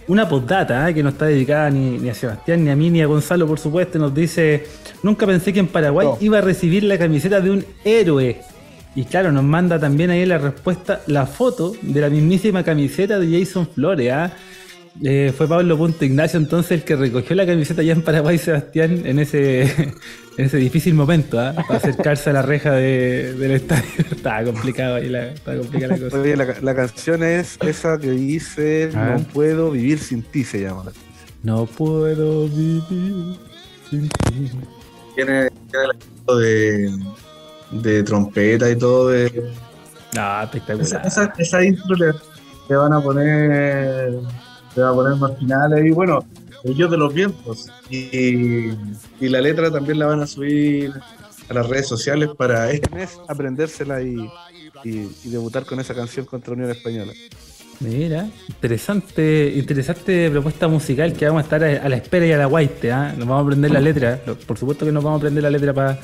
una 0.08 0.28
postdata 0.28 0.90
¿eh? 0.90 0.94
que 0.94 1.04
no 1.04 1.10
está 1.10 1.26
dedicada 1.26 1.70
ni, 1.70 1.98
ni 1.98 2.10
a 2.10 2.14
Sebastián, 2.14 2.64
ni 2.64 2.70
a 2.70 2.76
mí, 2.76 2.90
ni 2.90 3.02
a 3.02 3.06
Gonzalo, 3.08 3.46
por 3.48 3.60
supuesto. 3.60 4.00
Nos 4.00 4.14
dice: 4.14 4.66
Nunca 5.04 5.26
pensé 5.26 5.52
que 5.54 5.60
en 5.60 5.68
Paraguay 5.68 6.08
No. 6.08 6.18
iba 6.22 6.38
a 6.38 6.42
recibir 6.42 6.84
la 6.84 6.98
camiseta 6.98 7.42
de 7.42 7.52
un 7.52 7.66
héroe. 7.84 8.42
Y 8.96 9.04
claro, 9.06 9.32
nos 9.32 9.44
manda 9.44 9.78
también 9.80 10.10
ahí 10.10 10.26
la 10.26 10.40
respuesta, 10.40 11.02
la 11.08 11.26
foto 11.28 11.74
de 11.82 12.02
la 12.02 12.10
mismísima 12.10 12.64
camiseta 12.64 13.20
de 13.20 13.40
Jason 13.40 13.68
Flores. 13.68 14.12
¿ah? 14.12 14.32
Eh, 15.04 15.32
fue 15.38 15.48
Pablo 15.48 15.78
Punto 15.78 16.04
Ignacio 16.06 16.40
entonces 16.40 16.72
el 16.72 16.84
que 16.84 16.96
recogió 16.96 17.36
la 17.36 17.46
camiseta 17.46 17.82
allá 17.82 17.94
en 17.94 18.02
Paraguay, 18.02 18.38
Sebastián, 18.40 19.04
en 19.06 19.20
ese, 19.20 19.62
en 19.62 20.46
ese 20.46 20.58
difícil 20.58 20.96
momento, 20.96 21.40
¿ah? 21.40 21.54
para 21.68 21.78
acercarse 21.78 22.32
a 22.32 22.34
la 22.34 22.42
reja 22.42 22.72
de- 22.72 23.34
del 23.34 23.52
estadio. 23.52 23.84
estaba 24.12 24.44
complicado 24.44 24.96
ahí 24.96 25.10
la, 25.10 25.28
estaba 25.28 25.58
complicada 25.60 25.98
la 25.98 26.04
cosa. 26.04 26.20
Oye, 26.20 26.36
la, 26.36 26.48
la 26.62 26.76
canción 26.76 27.22
es 27.24 27.58
esa 27.62 28.00
que 28.00 28.10
dice. 28.12 28.90
No 28.94 29.20
puedo 29.34 29.70
vivir 29.72 30.00
sin 30.00 30.24
ti, 30.24 30.44
se 30.44 30.62
llama. 30.62 30.86
No 31.44 31.68
puedo 31.68 32.48
vivir 32.48 32.82
sin 33.92 34.10
ti. 34.10 34.52
Tiene, 35.16 35.50
tiene 35.70 35.86
el 35.86 35.92
efecto 35.92 36.38
de, 36.40 36.92
de 37.72 38.04
trompeta 38.04 38.70
y 38.72 38.76
todo. 38.76 39.10
De, 39.10 39.28
esa, 40.12 40.44
espectacular. 40.44 41.06
esa, 41.06 41.34
esa 41.38 41.64
intro 41.64 41.96
le, 41.96 42.08
le 42.68 42.76
van 42.76 42.94
a 42.94 43.02
poner 43.02 44.14
le 44.78 44.84
van 44.84 44.92
a 44.92 44.96
poner 44.96 45.16
marginales 45.18 45.86
y 45.86 45.92
bueno 45.92 46.26
ellos 46.64 46.90
de 46.92 46.98
los 46.98 47.14
vientos 47.14 47.68
y, 47.90 48.70
y 49.20 49.30
la 49.30 49.42
letra 49.42 49.72
también 49.72 50.00
la 50.00 50.08
van 50.08 50.22
a 50.22 50.28
subir 50.28 50.92
a 51.50 51.54
las 51.54 51.68
redes 51.68 51.88
sociales 51.88 52.30
para 52.38 52.72
este 52.72 52.94
mes 52.94 53.18
aprendérsela 53.28 54.02
y, 54.02 54.28
y- 54.84 55.10
debutar 55.30 55.66
con 55.66 55.80
esa 55.80 55.94
canción 55.94 56.26
contra 56.26 56.54
Unión 56.54 56.70
Española 56.72 57.14
Mira, 57.80 58.28
interesante, 58.50 59.54
interesante 59.56 60.32
propuesta 60.32 60.68
musical 60.68 61.14
que 61.14 61.28
vamos 61.28 61.42
a 61.42 61.44
estar 61.44 61.64
a, 61.64 61.88
la 61.88 61.96
espera 61.96 62.26
y 62.26 62.32
a 62.32 62.38
la 62.38 62.48
guaite, 62.48 62.92
¿ah? 62.92 63.14
Nos 63.16 63.28
vamos 63.28 63.38
a 63.38 63.44
aprender 63.44 63.70
la 63.70 63.80
letra. 63.80 64.20
Por 64.48 64.58
supuesto 64.58 64.84
que 64.84 64.92
nos 64.92 65.04
vamos 65.04 65.18
a 65.18 65.20
aprender 65.20 65.44
la 65.44 65.52
letra 65.52 65.76
para 65.76 66.00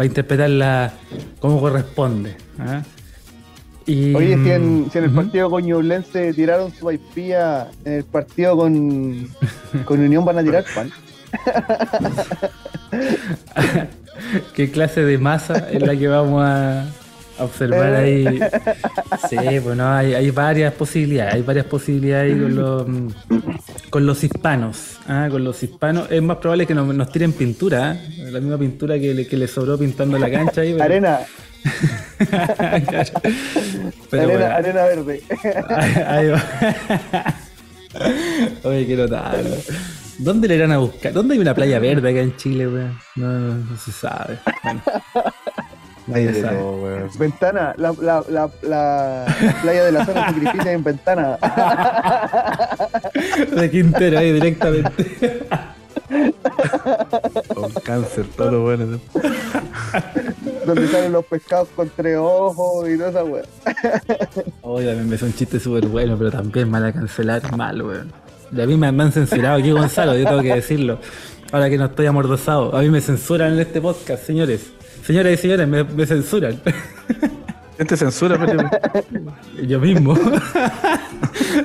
interpretarla 0.00 0.94
como 1.40 1.60
corresponde. 1.60 2.36
¿ah? 2.60 2.82
Y, 3.86 4.14
Oye, 4.14 4.36
si 4.42 4.50
en, 4.50 4.88
si 4.92 4.98
en 4.98 5.04
el 5.04 5.10
partido 5.10 5.50
con 5.50 5.64
Ñublense 5.64 6.32
tiraron 6.34 6.72
su 6.72 6.86
vaipía, 6.86 7.68
en 7.84 7.92
el 7.94 8.04
partido 8.04 8.56
con, 8.56 9.28
con 9.84 10.00
Unión 10.00 10.24
van 10.24 10.38
a 10.38 10.42
tirar 10.42 10.64
pan. 10.74 10.90
¿Qué 14.54 14.70
clase 14.70 15.02
de 15.02 15.18
masa 15.18 15.68
es 15.70 15.82
la 15.82 15.96
que 15.96 16.06
vamos 16.08 16.42
a 16.44 16.86
a 17.38 17.44
observar 17.44 17.94
ahí? 17.94 18.38
Sí, 19.30 19.58
bueno, 19.60 19.88
hay, 19.88 20.12
hay 20.14 20.30
varias 20.30 20.74
posibilidades, 20.74 21.34
hay 21.34 21.42
varias 21.42 21.64
posibilidades 21.64 22.34
ahí 22.34 22.38
con 22.40 22.54
los, 22.54 22.86
con 23.88 24.06
los 24.06 24.22
hispanos. 24.22 24.98
¿ah? 25.08 25.28
Con 25.30 25.42
los 25.42 25.62
hispanos 25.62 26.08
es 26.10 26.20
más 26.22 26.36
probable 26.36 26.66
que 26.66 26.74
nos, 26.74 26.94
nos 26.94 27.10
tiren 27.10 27.32
pintura, 27.32 27.92
¿ah? 27.92 27.96
la 28.30 28.38
misma 28.40 28.58
pintura 28.58 28.98
que 28.98 29.14
le, 29.14 29.26
que 29.26 29.36
le 29.38 29.48
sobró 29.48 29.78
pintando 29.78 30.18
la 30.18 30.30
cancha 30.30 30.60
ahí. 30.60 30.72
pero- 30.72 30.84
Arena, 30.84 31.20
Claro. 31.62 33.04
Pero 34.10 34.22
arena, 34.22 34.38
bueno, 34.38 34.54
arena 34.54 34.82
verde. 34.84 35.22
ahí 36.06 36.28
va. 36.28 36.42
Oye, 38.64 38.86
qué 38.86 38.96
notable. 38.96 39.50
¿Dónde 40.18 40.48
le 40.48 40.56
irán 40.56 40.72
a 40.72 40.78
buscar? 40.78 41.12
¿Dónde 41.12 41.34
hay 41.34 41.40
una 41.40 41.54
playa 41.54 41.78
verde 41.78 42.10
acá 42.10 42.20
en 42.20 42.36
Chile, 42.36 42.66
weón? 42.68 42.98
No, 43.16 43.26
no, 43.28 43.54
no 43.54 43.76
se 43.76 43.92
sabe. 43.92 44.38
Bueno. 44.62 44.82
Hay 46.14 46.24
Nadie 46.24 46.32
de 46.32 46.42
sabe. 46.42 46.56
todo, 46.58 46.82
weón. 46.82 47.10
Ventana, 47.18 47.74
la, 47.76 47.94
la, 48.00 48.24
la, 48.28 48.50
la 48.62 49.26
playa 49.62 49.84
de 49.84 49.92
la 49.92 50.04
zona 50.04 50.26
sacrificia 50.26 50.72
en 50.72 50.84
Ventana. 50.84 51.38
De 53.56 53.70
Quintero 53.70 54.18
ahí 54.18 54.32
directamente. 54.32 55.46
con 57.54 57.72
cáncer 57.84 58.26
todo 58.36 58.50
lo 58.50 58.62
bueno 58.62 59.00
donde 60.66 60.88
salen 60.88 61.12
los 61.12 61.24
pescados 61.24 61.68
con 61.74 61.90
tres 61.94 62.16
ojos 62.18 62.88
y 62.88 62.96
toda 62.96 63.10
esa 63.10 63.24
wea. 63.24 63.42
Oye, 64.62 64.86
también 64.86 65.08
me 65.08 65.16
hizo 65.16 65.26
un 65.26 65.34
chiste 65.34 65.58
súper 65.60 65.86
bueno, 65.86 66.16
pero 66.18 66.30
también 66.30 66.70
mal 66.70 66.84
a 66.84 66.92
cancelar, 66.92 67.56
mal, 67.56 67.82
weón. 67.82 68.12
Y 68.54 68.60
a 68.60 68.66
mí 68.66 68.76
me, 68.76 68.92
me 68.92 69.02
han 69.04 69.12
censurado 69.12 69.58
aquí, 69.58 69.70
Gonzalo, 69.70 70.16
yo 70.16 70.24
tengo 70.26 70.42
que 70.42 70.54
decirlo. 70.54 70.98
Ahora 71.52 71.68
que 71.70 71.78
no 71.78 71.86
estoy 71.86 72.06
amordazado. 72.06 72.74
A 72.76 72.80
mí 72.82 72.88
me 72.90 73.00
censuran 73.00 73.54
en 73.54 73.60
este 73.60 73.80
podcast, 73.80 74.24
señores. 74.24 74.70
Señoras 75.04 75.32
y 75.32 75.36
señores, 75.36 75.66
me, 75.68 75.84
me 75.84 76.06
censuran. 76.06 76.60
gente 77.78 77.96
censura 77.96 78.38
pero 78.38 78.70
Yo 79.66 79.80
mismo. 79.80 80.14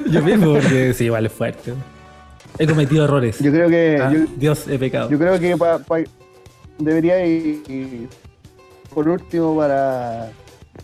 yo 0.09 0.21
mismo, 0.23 0.53
porque 0.53 0.93
sí, 0.93 1.09
vale 1.09 1.29
fuerte. 1.29 1.73
He 2.59 2.65
cometido 2.65 3.05
errores. 3.05 3.37
Yo 3.39 3.51
creo 3.51 3.69
que 3.69 3.99
Ah, 4.01 4.11
yo, 4.11 4.19
Dios, 4.37 4.67
he 4.67 4.79
pecado. 4.79 5.09
yo 5.09 5.17
creo 5.19 5.39
que 5.39 5.55
pa- 5.55 5.79
pa- 5.79 5.99
debería 6.79 7.23
ir, 7.25 8.07
por 8.97 9.07
último 9.07 9.55
para, 9.55 10.31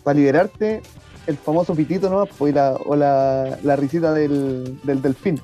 para 0.04 0.16
liberarte 0.16 0.80
el 1.26 1.36
famoso 1.36 1.74
pitito 1.74 2.08
¿no? 2.08 2.26
Pues, 2.26 2.54
la, 2.54 2.74
o 2.74 2.94
la, 2.94 3.58
la 3.64 3.74
risita 3.74 4.14
del, 4.14 4.78
del 4.84 5.02
delfín. 5.02 5.40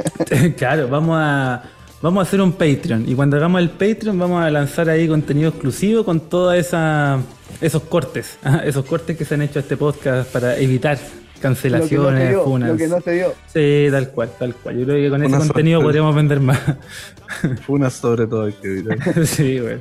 claro, 0.58 0.86
vamos 0.88 1.16
a 1.18 1.62
vamos 2.02 2.20
a 2.20 2.28
hacer 2.28 2.42
un 2.42 2.52
Patreon 2.52 3.08
y 3.08 3.14
cuando 3.14 3.38
hagamos 3.38 3.62
el 3.62 3.70
Patreon 3.70 4.18
vamos 4.18 4.42
a 4.42 4.50
lanzar 4.50 4.90
ahí 4.90 5.08
contenido 5.08 5.48
exclusivo 5.48 6.04
con 6.04 6.20
todos 6.20 6.54
esos 6.54 7.82
cortes, 7.84 8.38
esos 8.64 8.84
cortes 8.84 9.16
que 9.16 9.24
se 9.24 9.36
han 9.36 9.40
hecho 9.40 9.58
a 9.58 9.62
este 9.62 9.78
podcast 9.78 10.30
para 10.30 10.58
evitar 10.58 10.98
Lo 10.98 11.00
que 11.00 11.14
no 11.14 11.22
se 11.32 11.40
cancelaciones, 11.40 12.28
dio, 12.28 12.44
funas. 12.44 12.68
lo 12.68 12.76
que 12.76 12.86
no 12.86 13.00
se 13.00 13.12
dio. 13.12 13.32
Sí, 13.46 13.86
tal 13.90 14.10
cual, 14.10 14.30
tal 14.38 14.54
cual. 14.56 14.78
Yo 14.78 14.84
creo 14.84 14.96
que 15.04 15.08
con 15.08 15.24
ese 15.24 15.38
contenido 15.38 15.80
podríamos 15.80 16.14
vender 16.14 16.38
más. 16.40 16.60
una 17.66 17.88
sobre 17.88 18.26
todo 18.26 18.44
hay 18.44 18.52
que 18.52 18.68
evitar. 18.68 19.26
sí, 19.26 19.58
bueno. 19.58 19.80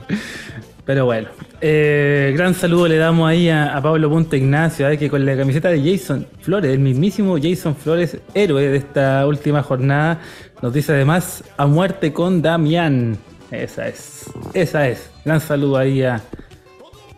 Pero 0.90 1.06
bueno, 1.06 1.30
eh, 1.62 2.34
gran 2.36 2.56
saludo 2.56 2.88
le 2.88 2.98
damos 2.98 3.30
ahí 3.30 3.48
a, 3.48 3.78
a 3.78 3.80
Pablo 3.80 4.10
Punto 4.10 4.36
Ignacio, 4.36 4.90
eh, 4.90 4.98
que 4.98 5.08
con 5.08 5.24
la 5.24 5.38
camiseta 5.38 5.70
de 5.70 5.84
Jason 5.84 6.26
Flores, 6.42 6.72
el 6.72 6.80
mismísimo 6.80 7.38
Jason 7.40 7.76
Flores, 7.76 8.18
héroe 8.34 8.70
de 8.70 8.78
esta 8.78 9.28
última 9.28 9.62
jornada, 9.62 10.20
nos 10.64 10.74
dice 10.74 10.94
además 10.94 11.44
a 11.58 11.68
muerte 11.68 12.12
con 12.12 12.42
Damián. 12.42 13.20
Esa 13.52 13.88
es, 13.88 14.32
esa 14.56 14.88
es. 14.88 15.12
Gran 15.24 15.40
saludo 15.42 15.78
ahí 15.78 16.02
a, 16.02 16.24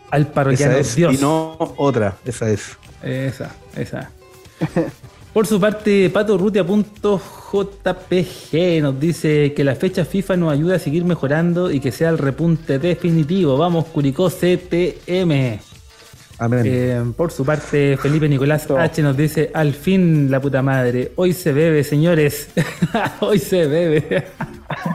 al 0.09 0.27
parroquiano 0.27 0.73
Esa 0.73 0.81
es, 0.81 0.95
Dios. 0.97 1.13
y 1.13 1.17
no 1.21 1.55
otra, 1.77 2.17
esa 2.25 2.49
es. 2.49 2.77
Esa, 3.01 3.55
esa. 3.77 4.11
Por 5.33 5.47
su 5.47 5.61
parte, 5.61 6.09
patorrutia.jpg 6.09 8.81
nos 8.81 8.99
dice 8.99 9.53
que 9.53 9.63
la 9.63 9.75
fecha 9.75 10.03
FIFA 10.03 10.35
nos 10.35 10.51
ayuda 10.51 10.75
a 10.75 10.79
seguir 10.79 11.05
mejorando 11.05 11.71
y 11.71 11.79
que 11.79 11.93
sea 11.93 12.09
el 12.09 12.17
repunte 12.17 12.79
definitivo. 12.79 13.57
Vamos, 13.57 13.85
Curicó 13.85 14.29
CTM. 14.29 15.57
Amén. 16.37 16.63
Eh, 16.65 17.01
por 17.15 17.31
su 17.31 17.45
parte, 17.45 17.95
Felipe 17.95 18.27
Nicolás 18.27 18.69
H 18.69 19.01
nos 19.01 19.15
dice, 19.15 19.51
al 19.53 19.73
fin 19.73 20.29
la 20.29 20.41
puta 20.41 20.61
madre, 20.61 21.13
hoy 21.15 21.31
se 21.31 21.53
bebe, 21.53 21.85
señores. 21.85 22.49
hoy 23.21 23.39
se 23.39 23.67
bebe. 23.67 24.25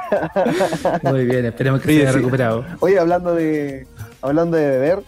Muy 1.03 1.24
bien, 1.24 1.47
esperemos 1.47 1.80
que 1.80 1.87
se 1.87 2.01
haya 2.01 2.12
sí. 2.12 2.18
recuperado. 2.18 2.62
Oye, 2.80 2.99
hablando 2.99 3.34
de 3.34 3.87
hablando 4.20 4.59
de 4.59 4.68
beber, 4.68 4.99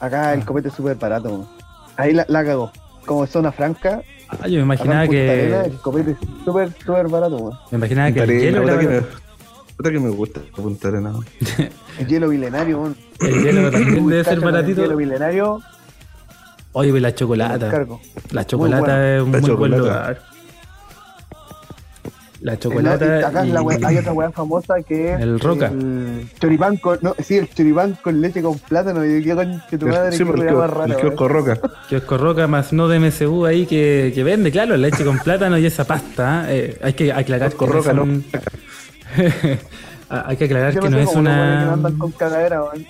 acá 0.00 0.34
el 0.34 0.44
copete 0.44 0.66
es 0.68 0.74
súper 0.74 0.96
barato. 0.96 1.48
Ahí 1.96 2.12
la, 2.12 2.26
la 2.28 2.44
cagó. 2.44 2.72
Como 3.04 3.26
zona 3.26 3.52
franca, 3.52 4.02
Ah, 4.28 4.48
yo 4.48 4.64
me 4.64 4.74
acá 4.74 4.84
imaginaba 4.84 5.08
que. 5.08 5.64
el 5.66 5.76
copete 5.78 6.10
es 6.12 6.16
súper, 6.44 6.70
súper 6.84 7.08
barato. 7.08 7.36
weón. 7.36 7.58
Me 7.70 7.78
imaginaba 7.78 8.12
que 8.12 8.20
el 8.20 8.40
hielo, 8.40 8.62
puta 8.62 8.78
que 8.78 9.02
puta 9.76 9.90
que 9.90 10.00
me 10.00 10.08
gusta 10.10 10.40
Punta 10.54 10.88
Arenas. 10.88 11.16
El 11.98 12.06
hielo 12.08 12.28
milenario, 12.28 12.80
weón. 12.80 12.96
el 13.20 13.42
hielo 13.44 13.70
también 13.70 14.08
debe 14.08 14.24
ser 14.24 14.38
con 14.40 14.48
El 14.48 14.52
baratito. 14.54 14.82
hielo 14.82 14.96
milenario, 14.96 15.60
Oye, 16.72 17.00
la 17.00 17.14
chocolata. 17.14 17.86
La 18.32 18.44
chocolata 18.44 18.86
bueno. 18.86 19.04
es 19.04 19.22
un 19.22 19.32
La 19.32 19.40
muy 19.40 19.50
buen 19.52 19.78
lugar. 19.78 20.22
La 22.44 22.52
No, 22.52 22.58
chocolata. 22.58 23.26
acá 23.26 23.46
y- 23.46 23.52
la 23.52 23.62
wea- 23.62 23.78
hay 23.84 23.96
otra 23.96 24.12
weá 24.12 24.30
famosa 24.30 24.74
que 24.86 25.14
es 25.14 25.20
El 25.20 25.40
roca. 25.40 25.68
el 25.68 26.28
choripán 26.38 26.76
con, 26.76 26.98
no, 27.00 27.14
sí, 27.18 27.38
el 27.38 27.48
choripán 27.48 27.96
con 28.02 28.20
leche 28.20 28.42
con 28.42 28.58
plátano. 28.58 29.02
Y 29.02 29.22
qué 29.24 29.34
conche 29.34 29.78
tu 29.78 29.86
madre, 29.88 30.12
Sí, 30.14 30.26
porque 30.26 30.42
weá 30.42 30.52
más 30.52 30.70
rara, 30.70 30.94
el 30.94 31.00
kiosco 31.00 31.26
Roca. 31.26 31.58
Kiosco 31.88 32.18
Roca 32.18 32.46
más 32.46 32.74
no 32.74 32.86
de 32.86 32.98
MSU 33.00 33.46
ahí 33.46 33.64
que, 33.64 34.12
que 34.14 34.22
vende, 34.22 34.50
claro, 34.52 34.76
leche 34.76 35.06
con 35.06 35.18
plátano 35.20 35.56
y 35.56 35.64
esa 35.64 35.84
pasta. 35.84 36.44
¿eh? 36.48 36.78
hay 36.82 36.92
que 36.92 37.10
aclarar 37.14 37.50
que 37.50 37.56
Kiosco 37.56 37.66
no 37.66 37.72
Roca, 37.80 37.94
son- 37.94 38.24
hay 40.10 40.36
que 40.36 40.44
aclarar 40.44 40.74
Yo 40.74 40.80
que 40.82 40.90
no 40.90 40.98
no 40.98 40.98
sé 40.98 41.04
es 41.04 41.10
que 41.10 41.18
una. 41.18 41.64
no 41.64 41.72
andan 41.72 41.96
con 41.98 42.12
cagadera, 42.12 42.62
weón. 42.62 42.86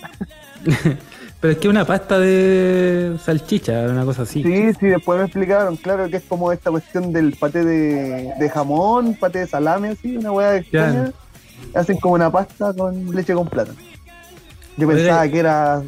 Pero 1.45 1.53
es 1.53 1.59
que 1.59 1.69
una 1.69 1.85
pasta 1.85 2.19
de 2.19 3.19
salchicha, 3.23 3.83
una 3.91 4.07
cosa 4.07 4.23
así. 4.23 4.43
Sí, 4.43 4.73
sí, 4.81 4.87
después 4.87 5.19
me 5.19 5.27
explicaron, 5.27 5.77
claro, 5.77 6.09
que 6.09 6.17
es 6.17 6.23
como 6.23 6.51
esta 6.51 6.71
cuestión 6.71 7.13
del 7.13 7.37
paté 7.37 7.63
de, 7.67 8.33
de 8.39 8.49
jamón, 8.49 9.13
paté 9.13 9.41
de 9.41 9.47
salame, 9.47 9.89
así, 9.91 10.17
una 10.17 10.33
hueá 10.33 10.57
extraña. 10.57 11.13
Hacen 11.75 11.99
como 11.99 12.15
una 12.15 12.33
pasta 12.33 12.73
con 12.73 13.15
leche 13.15 13.35
con 13.35 13.47
plátano. 13.47 13.79
Yo 14.79 14.89
pensaba 14.89 15.29
que 15.29 15.39
era. 15.39 15.83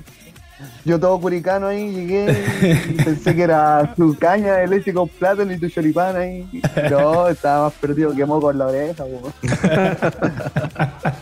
Yo 0.84 0.98
todo 0.98 1.20
curicano 1.20 1.66
ahí 1.66 1.92
llegué 1.92 2.44
y 2.88 3.02
pensé 3.02 3.34
que 3.34 3.42
era 3.42 3.94
tu 3.94 4.16
caña 4.16 4.54
de 4.54 4.66
leche 4.66 4.94
con 4.94 5.09
plátano 5.09 5.52
y 5.52 5.59
tu 5.59 5.68
choripán 5.68 6.16
ahí. 6.16 6.48
No, 6.90 7.28
estaba 7.28 7.64
más 7.64 7.74
perdido 7.74 8.14
que 8.14 8.24
moco 8.24 8.50
en 8.50 8.59
la 8.59 8.66
oreja. 8.66 9.04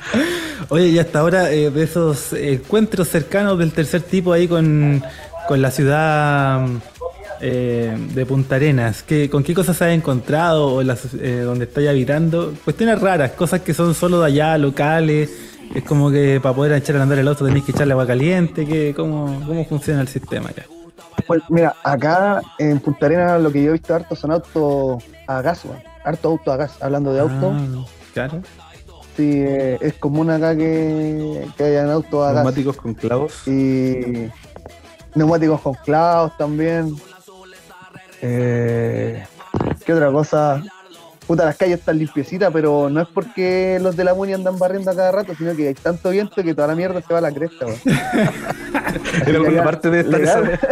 Oye, 0.68 0.88
y 0.88 0.98
hasta 0.98 1.18
ahora 1.18 1.50
eh, 1.50 1.70
de 1.70 1.82
esos 1.82 2.32
encuentros 2.32 3.08
cercanos 3.08 3.58
del 3.58 3.72
tercer 3.72 4.02
tipo 4.02 4.32
ahí 4.32 4.46
con, 4.46 5.02
con 5.48 5.60
la 5.60 5.70
ciudad 5.70 6.66
eh, 7.40 7.96
de 8.14 8.26
Punta 8.26 8.56
Arenas, 8.56 9.02
¿qué, 9.02 9.28
¿con 9.28 9.42
qué 9.42 9.52
cosas 9.52 9.82
has 9.82 9.90
encontrado 9.90 10.68
o 10.68 10.82
eh, 10.82 11.40
donde 11.44 11.64
estáis 11.64 11.88
habitando? 11.88 12.54
Cuestiones 12.64 13.00
raras, 13.00 13.32
cosas 13.32 13.60
que 13.60 13.74
son 13.74 13.94
solo 13.94 14.20
de 14.20 14.26
allá, 14.26 14.56
locales. 14.56 15.30
Es 15.74 15.84
como 15.84 16.10
que 16.10 16.40
para 16.42 16.54
poder 16.54 16.72
echar 16.72 16.96
a 16.96 17.02
andar 17.02 17.18
el 17.18 17.28
auto 17.28 17.44
tenéis 17.44 17.64
que 17.64 17.72
echarle 17.72 17.92
agua 17.92 18.06
caliente. 18.06 18.66
Que, 18.66 18.92
¿cómo, 18.94 19.26
¿Cómo 19.46 19.64
funciona 19.64 20.00
el 20.00 20.08
sistema 20.08 20.50
acá? 20.50 20.64
Pues 21.26 21.42
mira, 21.48 21.74
acá 21.82 22.42
en 22.58 22.80
Punta 22.80 23.06
Arenas 23.06 23.40
lo 23.40 23.50
que 23.52 23.62
yo 23.62 23.70
he 23.70 23.72
visto 23.72 23.94
harto 23.94 24.14
son 24.16 24.32
autos 24.32 25.02
a 25.26 25.40
gas, 25.42 25.64
weón. 25.64 25.78
harto 26.04 26.28
auto 26.28 26.52
a 26.52 26.56
gas. 26.56 26.76
Hablando 26.82 27.12
de 27.12 27.20
auto, 27.20 27.52
Ah, 27.54 27.84
claro. 28.12 28.42
sí, 29.16 29.32
eh, 29.36 29.78
es 29.80 29.94
común 29.94 30.30
acá 30.30 30.56
que, 30.56 31.46
que 31.56 31.64
hayan 31.64 31.88
autos 31.90 32.20
a 32.22 32.32
gas. 32.32 32.34
Neumáticos 32.44 32.76
con 32.76 32.94
clavos. 32.94 33.46
y 33.48 34.28
neumáticos 35.14 35.60
con 35.60 35.74
clavos 35.74 36.36
también. 36.36 36.94
Eh, 38.22 39.24
¿Qué 39.84 39.92
otra 39.92 40.10
cosa? 40.10 40.62
Puta, 41.26 41.46
las 41.46 41.56
calles 41.56 41.78
están 41.78 41.98
limpiecitas, 41.98 42.52
pero 42.52 42.90
no 42.90 43.00
es 43.00 43.08
porque 43.08 43.78
los 43.80 43.96
de 43.96 44.04
la 44.04 44.12
Muni 44.12 44.34
andan 44.34 44.58
barriendo 44.58 44.90
a 44.90 44.94
cada 44.94 45.10
rato, 45.10 45.34
sino 45.34 45.56
que 45.56 45.68
hay 45.68 45.74
tanto 45.74 46.10
viento 46.10 46.42
que 46.42 46.54
toda 46.54 46.68
la 46.68 46.74
mierda 46.74 47.00
se 47.00 47.12
va 47.12 47.18
a 47.18 47.22
la 47.22 47.32
cresta. 47.32 47.66
weón. 47.66 47.80
En 49.26 49.34
alguna 49.34 49.64
parte 49.64 49.90
de 49.90 50.00
esta 50.00 50.18
legal. 50.18 50.60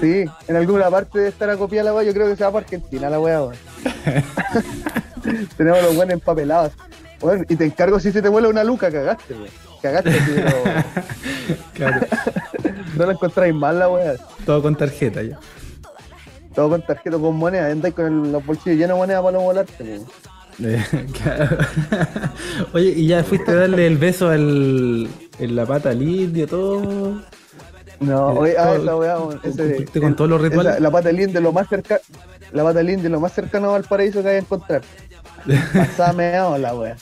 Sí, 0.00 0.24
en 0.48 0.56
alguna 0.56 0.90
parte 0.90 1.18
de 1.18 1.28
estar 1.28 1.48
acopiada 1.50 1.90
la 1.90 1.94
weá, 1.94 2.04
yo 2.04 2.12
creo 2.12 2.28
que 2.28 2.36
se 2.36 2.44
va 2.44 2.52
para 2.52 2.64
Argentina 2.64 3.08
la 3.08 3.18
weá, 3.18 3.42
weón. 3.42 3.56
Tenemos 5.56 5.82
los 5.82 5.96
buenos 5.96 6.14
empapelados. 6.14 6.72
Bueno, 7.20 7.44
y 7.48 7.56
te 7.56 7.64
encargo 7.64 7.98
si 7.98 8.12
se 8.12 8.22
te 8.22 8.28
vuela 8.28 8.48
una 8.48 8.62
luca, 8.62 8.90
cagaste, 8.90 9.34
weón. 9.34 9.48
Cagaste, 9.82 10.12
pero 10.34 10.50
claro. 11.74 12.06
no 12.96 13.06
la 13.06 13.12
encontráis 13.12 13.54
mal 13.54 13.78
la 13.78 13.88
weá. 13.88 14.14
Todo 14.44 14.62
con 14.62 14.76
tarjeta 14.76 15.22
ya. 15.22 15.38
Todo 16.58 16.70
con 16.70 16.82
tarjeta, 16.82 17.16
con 17.16 17.36
moneda, 17.36 17.70
andáis 17.70 17.94
con 17.94 18.06
el- 18.06 18.32
los 18.32 18.44
bolsillos 18.44 18.76
llenos 18.76 18.96
de 18.96 18.98
moneda 18.98 19.22
para 19.22 19.38
no 19.38 19.44
volarte. 19.44 20.00
Oye, 22.72 22.88
¿y 22.96 23.06
ya 23.06 23.22
fuiste 23.22 23.52
a 23.52 23.54
darle 23.54 23.86
el 23.86 23.96
beso 23.96 24.28
al, 24.30 25.08
en 25.38 25.54
la 25.54 25.64
pata 25.66 25.90
al 25.90 26.02
indio, 26.02 26.48
todo? 26.48 27.20
No, 28.00 28.32
Eh, 28.32 28.38
oye, 28.38 28.56
ah, 28.58 28.74
esa 28.74 28.96
weá, 28.96 29.18
ese- 29.44 29.86
con 30.00 30.16
todos 30.16 30.28
los 30.30 30.40
rituales. 30.40 30.72
esa- 30.72 30.80
la 30.82 30.90
pata 30.90 31.10
del 31.10 31.20
indio, 31.20 31.40
lo 31.40 31.52
más 31.52 31.68
cerca, 31.68 32.00
la 32.50 32.64
pata 32.64 32.78
del 32.78 32.90
indio, 32.90 33.08
lo 33.08 33.20
más 33.20 33.32
cercano 33.34 33.76
al 33.76 33.84
paraíso 33.84 34.20
que 34.20 34.30
hay 34.30 34.34
a 34.34 34.38
encontrar. 34.40 34.82
Pasada 35.72 36.12
meado 36.12 36.58
la 36.58 36.74
weá. 36.74 36.96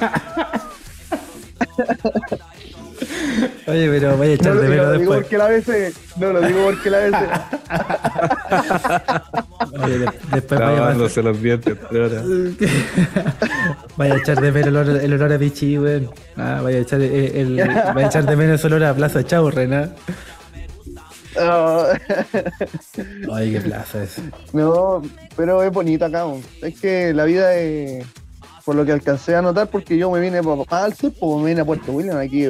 Oye, 3.66 3.88
pero 3.90 4.16
vaya 4.16 4.32
a 4.32 4.34
echar 4.34 4.54
de 4.56 4.68
menos 4.68 4.86
lo 4.86 4.92
digo 4.92 4.98
después. 5.00 5.20
porque 5.22 5.38
la 5.38 5.46
veces, 5.48 5.94
no 6.16 6.32
lo 6.32 6.40
digo 6.40 6.64
porque 6.64 6.90
la 6.90 6.98
veces. 6.98 7.28
Oye, 9.82 9.98
de- 9.98 10.10
después 10.32 10.60
vaya 10.60 10.88
a, 10.88 10.94
los 10.94 11.42
dientes. 11.42 11.76
vaya 13.96 14.14
a 14.14 14.18
echar 14.18 14.40
de 14.40 14.52
menos 14.52 14.68
el 14.68 14.76
olor, 14.76 14.96
el 15.02 15.12
olor 15.12 15.32
a 15.32 15.38
pichi, 15.38 15.78
weón. 15.78 16.10
Ah, 16.36 16.60
vaya 16.62 16.78
a 16.78 16.80
echar, 16.80 17.00
eh, 17.02 17.40
el, 17.40 17.56
vaya 17.56 18.06
a 18.06 18.08
echar 18.08 18.26
de 18.26 18.36
menos 18.36 18.64
el 18.64 18.72
olor 18.72 18.88
a 18.88 18.94
Plaza 18.94 19.24
Chaurren, 19.24 19.74
¿ah? 19.74 19.88
Ah, 21.38 21.88
Ay, 23.34 23.52
qué 23.52 23.60
plaza 23.60 24.02
es. 24.04 24.16
no, 24.54 25.02
pero 25.36 25.62
es 25.62 25.70
bonita 25.70 26.06
acá. 26.06 26.24
Es 26.62 26.80
que 26.80 27.12
la 27.12 27.24
vida 27.24 27.54
es, 27.56 28.06
por 28.64 28.74
lo 28.74 28.86
que 28.86 28.92
alcancé 28.92 29.36
a 29.36 29.42
notar, 29.42 29.68
porque 29.68 29.98
yo 29.98 30.10
me 30.10 30.18
vine 30.20 30.40
pa- 30.42 30.64
al 30.82 30.94
sur, 30.94 31.12
pues 31.20 31.42
me 31.42 31.50
vine 31.50 31.60
a 31.60 31.64
Puerto 31.66 31.92
William, 31.92 32.16
aquí 32.16 32.48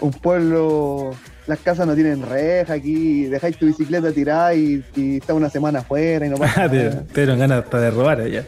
un, 0.00 0.10
pueblo, 0.12 1.10
las 1.46 1.58
casas 1.60 1.86
no 1.86 1.94
tienen 1.94 2.22
reja, 2.22 2.74
aquí 2.74 3.24
dejáis 3.26 3.56
tu 3.58 3.66
bicicleta 3.66 4.12
tirada 4.12 4.54
y, 4.54 4.84
y 4.94 5.16
está 5.18 5.34
una 5.34 5.50
semana 5.50 5.80
afuera 5.80 6.26
y 6.26 6.28
no 6.30 6.36
pasa 6.36 6.64
Ah, 6.64 6.68
te, 6.70 6.84
nada. 6.84 7.02
te 7.12 7.20
dieron 7.20 7.38
ganas 7.38 7.64
hasta 7.64 7.80
de 7.80 7.90
robar 7.90 8.20
allá. 8.20 8.44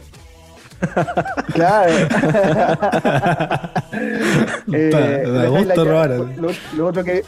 Claro. 1.53 1.93
Eh, 4.71 4.91
Da- 4.93 5.75
da 5.75 5.85
robar. 5.85 6.11
Lo, 6.37 6.51
lo 6.77 6.87
otro 6.87 7.03
que 7.03 7.25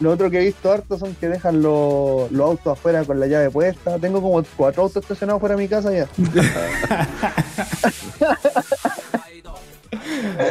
lo 0.00 0.10
otro 0.12 0.30
que 0.30 0.38
he 0.40 0.44
visto 0.46 0.72
harto 0.72 0.98
son 0.98 1.14
que 1.14 1.28
dejan 1.28 1.60
los, 1.62 2.32
los 2.32 2.40
autos 2.40 2.72
afuera 2.78 3.04
con 3.04 3.20
la 3.20 3.26
llave 3.26 3.50
puesta. 3.50 3.98
Tengo 3.98 4.22
como 4.22 4.42
cuatro 4.56 4.84
autos 4.84 5.02
estacionados 5.02 5.40
fuera 5.40 5.54
de 5.56 5.62
mi 5.62 5.68
casa 5.68 5.92
ya. 5.92 6.08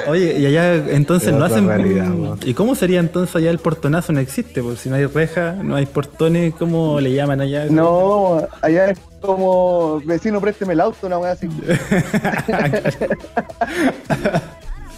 Oye, 0.08 0.38
y 0.40 0.46
allá 0.46 0.76
entonces 0.76 1.30
Es 1.30 1.36
no 1.36 1.46
hacen. 1.46 1.68
realidad. 1.68 2.12
¿Y 2.46 2.54
cómo 2.54 2.76
sería 2.76 3.00
entonces 3.00 3.36
allá 3.36 3.50
el 3.52 3.60
portonazo? 3.60 4.12
No 4.14 4.20
existe, 4.20 4.62
porque 4.62 4.78
si 4.80 4.90
no 4.90 4.96
hay 4.96 5.06
reja, 5.06 5.54
no 5.64 5.76
hay 5.76 5.86
portones, 5.86 6.54
¿cómo 6.58 7.00
le 7.00 7.14
llaman 7.14 7.42
allá? 7.42 7.66
No, 7.70 8.48
allá 8.62 8.92
es 8.92 9.00
como 9.22 10.02
vecino, 10.06 10.40
présteme 10.42 10.74
el 10.74 10.82
auto, 10.82 11.08
una 11.08 11.18
wea 11.20 11.32
así. 11.32 11.48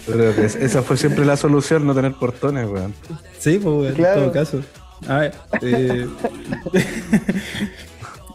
Pero 0.06 0.30
esa 0.30 0.82
fue 0.82 0.96
siempre 0.96 1.24
la 1.24 1.36
solución, 1.36 1.86
no 1.86 1.94
tener 1.94 2.12
portones, 2.14 2.68
weón. 2.68 2.92
Sí, 3.38 3.58
pues 3.62 3.94
Claro. 3.94 4.14
en 4.18 4.24
todo 4.24 4.32
caso. 4.32 4.60
A 5.08 5.18
ver. 5.18 5.32
eh, 5.62 6.06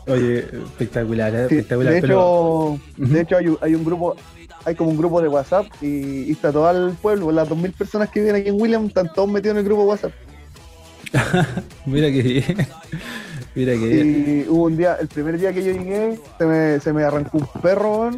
Oye, 0.07 0.39
espectacular, 0.39 1.35
¿eh? 1.35 1.45
Sí, 1.49 1.55
espectacular. 1.55 1.93
de 1.93 2.01
pero... 2.01 2.79
hecho, 2.95 3.11
de 3.11 3.21
hecho 3.21 3.37
hay, 3.37 3.47
un- 3.49 3.57
hay 3.61 3.75
un 3.75 3.83
grupo, 3.83 4.15
hay 4.67 4.75
como 4.75 4.89
un 4.91 4.97
grupo 4.97 5.21
de 5.21 5.27
WhatsApp 5.29 5.65
y, 5.81 6.23
y 6.23 6.31
está 6.31 6.51
todo 6.51 6.69
el 6.71 6.93
pueblo, 6.95 7.31
las 7.31 7.47
2.000 7.49 7.73
personas 7.73 8.09
que 8.09 8.19
viven 8.19 8.35
aquí 8.35 8.49
en 8.49 8.59
William, 8.61 8.85
están 8.87 9.11
todos 9.13 9.29
metidos 9.31 9.53
en 9.55 9.59
el 9.59 9.63
grupo 9.65 9.81
de 9.83 9.87
WhatsApp. 9.87 10.11
Mira 11.85 12.07
que 12.11 12.21
bien. 12.21 12.43
Mira 13.55 13.73
que 13.73 13.87
bien. 13.87 14.45
Y 14.45 14.49
hubo 14.49 14.65
un 14.65 14.75
día, 14.77 14.97
el 14.99 15.07
primer 15.07 15.39
día 15.39 15.53
que 15.53 15.63
yo 15.63 15.71
llegué, 15.71 16.19
se 16.37 16.45
me, 16.45 16.79
se 16.79 16.93
me 16.93 17.03
arrancó 17.03 17.37
un 17.37 17.47
perro, 17.61 18.11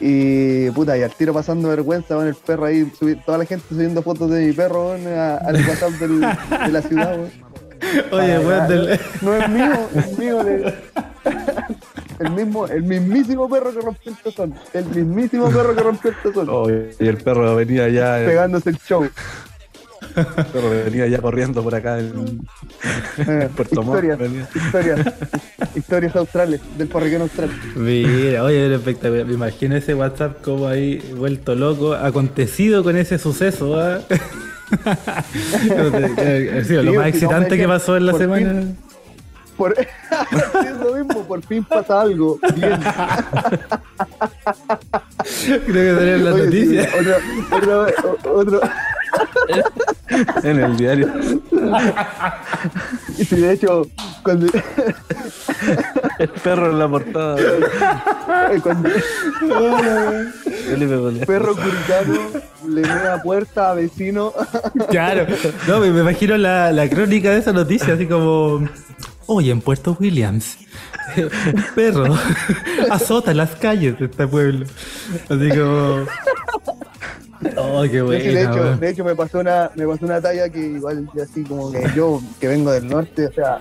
Y 0.00 0.70
puta, 0.70 0.96
y 0.96 1.02
al 1.02 1.12
tiro 1.14 1.32
pasando 1.34 1.68
vergüenza 1.68 2.14
con 2.14 2.26
el 2.26 2.34
perro 2.34 2.66
ahí, 2.66 2.84
subi- 2.98 3.22
toda 3.24 3.38
la 3.38 3.44
gente 3.46 3.64
subiendo 3.68 4.02
fotos 4.02 4.30
de 4.30 4.46
mi 4.46 4.52
perro 4.52 4.92
al 4.92 5.54
WhatsApp 5.66 5.90
del- 6.00 6.20
de 6.20 6.72
la 6.72 6.82
ciudad, 6.82 7.16
weón. 7.18 7.49
Oye, 8.12 8.38
weón, 8.38 8.68
del- 8.68 9.00
No 9.22 9.34
es 9.34 9.48
mío, 9.48 9.88
es 9.96 10.18
mío. 10.18 10.42
le- 10.42 10.74
El 12.18 12.30
mismo, 12.32 12.66
el 12.66 12.82
mismísimo 12.82 13.48
perro 13.48 13.72
que 13.72 13.80
rompió 13.80 14.12
el 14.12 14.18
tazón. 14.18 14.54
El 14.74 14.84
mismísimo 14.86 15.48
perro 15.50 15.74
que 15.74 15.82
rompió 15.82 16.10
el 16.10 16.16
tazón. 16.22 16.48
Oh, 16.50 16.68
y 16.70 17.08
el 17.08 17.16
perro 17.18 17.54
venía 17.56 17.88
ya, 17.88 18.20
el 18.20 18.26
Pegándose 18.26 18.70
el 18.70 18.78
show. 18.78 19.08
perro 20.14 20.70
venía 20.84 21.06
ya 21.06 21.18
corriendo 21.18 21.62
por 21.62 21.74
acá 21.74 21.98
en, 21.98 22.40
Eh, 23.18 23.48
Puerto 23.56 23.82
Montt. 23.82 23.96
historias, 24.04 24.18
venía. 24.18 24.48
historias, 24.54 25.00
historias 25.74 26.16
australes, 26.16 26.60
del 26.76 26.88
parroquiano 26.88 27.24
austral. 27.24 27.50
Mira, 27.76 28.42
oye, 28.44 28.66
era 28.66 28.76
espectacular. 28.76 29.24
Me 29.24 29.34
imagino 29.34 29.76
ese 29.76 29.94
WhatsApp 29.94 30.42
como 30.42 30.66
ahí 30.68 30.98
vuelto 31.16 31.54
loco, 31.54 31.94
acontecido 31.94 32.82
con 32.82 32.96
ese 32.96 33.18
suceso. 33.18 33.78
¿ah? 33.80 34.00
Lo 34.70 35.90
Sí, 36.64 36.74
más 36.96 37.04
sí, 37.04 37.08
excitante 37.08 37.56
que 37.56 37.66
pasó 37.68 37.96
en 37.96 38.06
la 38.06 38.12
semana. 38.14 38.50
fin- 38.60 38.76
Por... 39.56 39.74
sí, 39.76 39.84
es 40.66 40.76
lo 40.78 40.94
mismo, 40.94 41.22
por 41.26 41.42
fin 41.44 41.64
pasa 41.64 42.00
algo. 42.02 42.38
Bien. 42.56 42.80
Creo 45.66 45.98
que 45.98 46.14
en 46.14 46.24
la 46.24 46.32
Oye, 46.34 46.50
sí, 46.50 46.66
noticia. 46.66 46.88
otro, 47.50 47.86
otro, 47.86 47.86
otro, 48.34 48.60
En 50.42 50.58
el 50.60 50.76
diario. 50.76 51.08
y 53.18 53.24
sí, 53.24 53.36
de 53.36 53.52
hecho, 53.52 53.86
cuando, 54.22 54.46
El 56.18 56.28
perro 56.28 56.70
en 56.70 56.78
la 56.78 56.88
portada. 56.88 57.36
cuando 58.62 58.90
Bolívar. 59.40 61.26
perro 61.26 61.54
curicano 61.54 62.20
le 62.68 62.82
mea 62.82 63.20
puerta 63.22 63.70
a 63.70 63.74
vecino, 63.74 64.32
Claro, 64.90 65.26
no, 65.68 65.80
me 65.80 65.90
me 65.90 66.00
imagino 66.00 66.36
la, 66.36 66.72
la 66.72 66.88
crónica 66.88 67.30
de 67.30 67.38
esa 67.38 67.52
noticia, 67.52 67.94
así 67.94 68.06
como. 68.06 68.68
Hoy 69.26 69.50
en 69.52 69.60
Puerto 69.60 69.96
Williams, 70.00 70.58
un 71.16 71.64
perro 71.76 72.18
azota 72.90 73.32
las 73.32 73.50
calles 73.54 73.96
de 73.98 74.06
este 74.06 74.26
pueblo. 74.26 74.66
Así 75.28 75.48
como. 75.50 76.06
Oh, 77.56 77.82
qué 77.82 78.02
de, 78.02 78.02
bueno. 78.02 78.40
hecho, 78.42 78.76
de 78.76 78.88
hecho 78.90 79.04
me 79.04 79.14
pasó 79.16 79.40
una 79.40 79.70
me 79.74 79.86
pasó 79.86 80.04
una 80.04 80.20
talla 80.20 80.48
que 80.50 80.58
igual 80.58 81.08
así 81.22 81.42
como 81.44 81.72
que 81.72 81.82
yo 81.94 82.20
que 82.38 82.48
vengo 82.48 82.70
del 82.70 82.86
norte 82.86 83.26
o 83.28 83.32
sea 83.32 83.60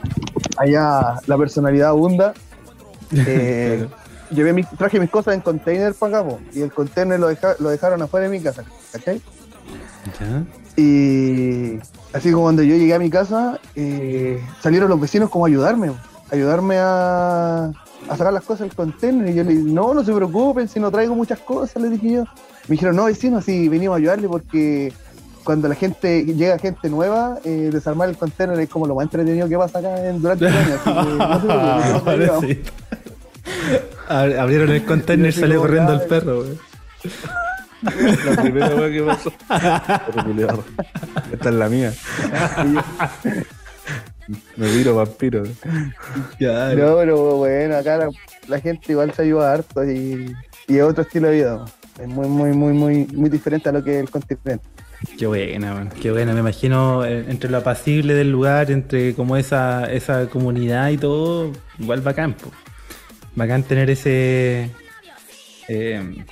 allá 0.57 1.15
la 1.27 1.38
personalidad 1.38 1.89
abunda 1.89 2.34
eh, 3.15 3.88
llevé 4.32 4.51
mi, 4.53 4.63
traje 4.63 4.99
mis 4.99 5.09
cosas 5.09 5.34
en 5.36 5.41
container 5.41 5.93
para 5.93 6.19
acá 6.19 6.30
y 6.53 6.61
el 6.61 6.73
container 6.73 7.19
lo, 7.19 7.30
deja- 7.30 7.55
lo 7.59 7.69
dejaron 7.69 8.01
afuera 8.01 8.27
de 8.30 8.38
mi 8.38 8.43
casa 8.43 8.63
¿cachai? 8.91 9.21
y 10.75 11.77
así 12.13 12.32
como 12.32 12.43
cuando 12.43 12.63
yo 12.63 12.75
llegué 12.75 12.93
a 12.93 12.99
mi 12.99 13.09
casa 13.09 13.59
eh, 13.75 14.43
salieron 14.61 14.89
los 14.89 14.99
vecinos 14.99 15.30
como 15.30 15.45
a 15.45 15.47
ayudarme 15.47 15.91
ayudarme 16.32 16.77
a, 16.80 17.65
a 18.09 18.17
sacar 18.17 18.34
las 18.34 18.43
cosas 18.43 18.67
del 18.67 18.75
container 18.75 19.30
y 19.30 19.34
yo 19.36 19.43
le 19.43 19.51
dije 19.55 19.63
no 19.71 19.93
no 19.93 20.03
se 20.03 20.13
preocupen 20.13 20.67
si 20.67 20.80
no 20.80 20.91
traigo 20.91 21.15
muchas 21.15 21.39
cosas 21.39 21.82
les 21.82 21.91
dije 21.91 22.11
yo 22.11 22.23
me 22.70 22.74
dijeron, 22.74 22.95
no, 22.95 23.05
vecino, 23.05 23.41
sí, 23.41 23.67
venimos 23.67 23.95
a 23.95 23.97
ayudarle 23.97 24.28
porque 24.30 24.93
cuando 25.43 25.67
la 25.67 25.76
gente, 25.76 26.24
llega 26.26 26.57
gente 26.59 26.89
nueva, 26.89 27.39
eh, 27.43 27.70
desarmar 27.74 28.07
el 28.09 28.17
container 28.17 28.57
es 28.59 28.70
como 28.70 28.86
lo 28.88 28.95
más 28.95 29.03
entretenido 29.05 29.49
que 29.49 29.57
pasa 29.57 29.80
acá 29.80 30.05
en, 30.07 30.22
durante 30.22 30.45
el 30.47 30.53
año. 30.55 30.76
Así 30.76 30.84
que 30.84 31.13
no 31.13 32.11
ayudamos. 32.11 32.45
sí. 32.45 32.61
Ab- 34.07 34.39
Abrieron 34.39 34.70
el 34.70 34.86
container 34.86 35.30
y 35.30 35.32
salió 35.32 35.47
digo, 35.49 35.61
corriendo 35.63 35.93
el 35.93 36.01
perro, 36.01 36.43
güey. 36.43 36.57
La 38.26 38.41
primera 38.41 38.76
weá 38.76 38.91
que 38.91 39.01
pasó. 39.03 39.32
Esta 41.32 41.49
es 41.49 41.55
la 41.55 41.70
mía. 41.70 41.93
Me 44.57 44.67
viro 44.72 44.95
vampiro. 44.95 45.43
No, 45.43 46.95
pero 46.97 47.36
bueno, 47.38 47.78
acá 47.78 47.97
la, 47.97 48.09
la 48.47 48.59
gente 48.59 48.91
igual 48.91 49.11
se 49.13 49.24
ayuda 49.24 49.53
harto 49.53 49.84
y, 49.84 50.36
y 50.67 50.78
es 50.78 50.84
otro 50.84 51.01
estilo 51.03 51.30
de 51.30 51.34
vida. 51.36 51.65
Es 52.00 52.08
muy, 52.08 52.28
muy, 52.28 52.52
muy, 52.54 52.74
muy, 52.74 53.06
muy 53.14 53.30
diferente 53.30 53.70
a 53.70 53.72
lo 53.72 53.84
que 53.84 53.95
es 53.97 54.02
el 54.02 54.10
continente. 54.10 54.66
Qué 55.18 55.28
buena, 55.28 55.74
man, 55.74 55.89
qué 56.02 56.12
buena. 56.12 56.34
Me 56.34 56.39
imagino 56.39 57.06
eh, 57.06 57.26
entre 57.30 57.50
lo 57.50 57.58
apacible 57.58 58.14
del 58.14 58.32
lugar, 58.32 58.72
entre 58.72 59.14
como 59.14 59.38
esa, 59.38 59.91
esa 59.91 60.28
comunidad 60.28 60.89
y 60.89 60.97
todo, 60.97 61.52
igual 61.78 62.02
bacán, 62.02 62.34
po. 62.34 62.52
Bacán 63.36 63.64
tener 63.64 63.89
ese. 63.89 64.70
Eh, 65.68 66.02
no 66.04 66.26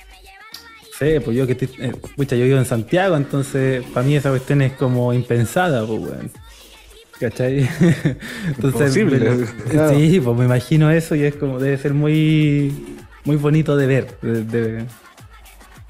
sé, 0.98 1.20
pues 1.20 1.36
yo 1.36 1.46
que 1.46 1.52
estoy. 1.52 1.70
eh, 1.78 1.92
pucha, 2.16 2.36
yo 2.36 2.44
vivo 2.44 2.58
en 2.58 2.64
Santiago, 2.66 3.16
entonces 3.16 3.84
para 3.94 4.06
mí 4.06 4.16
esa 4.16 4.30
cuestión 4.30 4.62
es 4.62 4.72
como 4.72 5.12
impensada, 5.14 5.86
pues, 5.86 6.00
weón. 6.00 6.30
¿Cachai? 7.20 7.68
Entonces, 8.46 8.94
Claro. 9.70 9.98
sí, 9.98 10.20
pues 10.20 10.38
me 10.38 10.44
imagino 10.44 10.88
eso 10.90 11.16
y 11.16 11.24
es 11.24 11.34
como, 11.34 11.58
debe 11.58 11.76
ser 11.76 11.92
muy, 11.92 12.72
muy 13.24 13.34
bonito 13.36 13.76
de 13.76 13.86
ver, 13.88 14.20
de, 14.22 14.44
de 14.44 14.84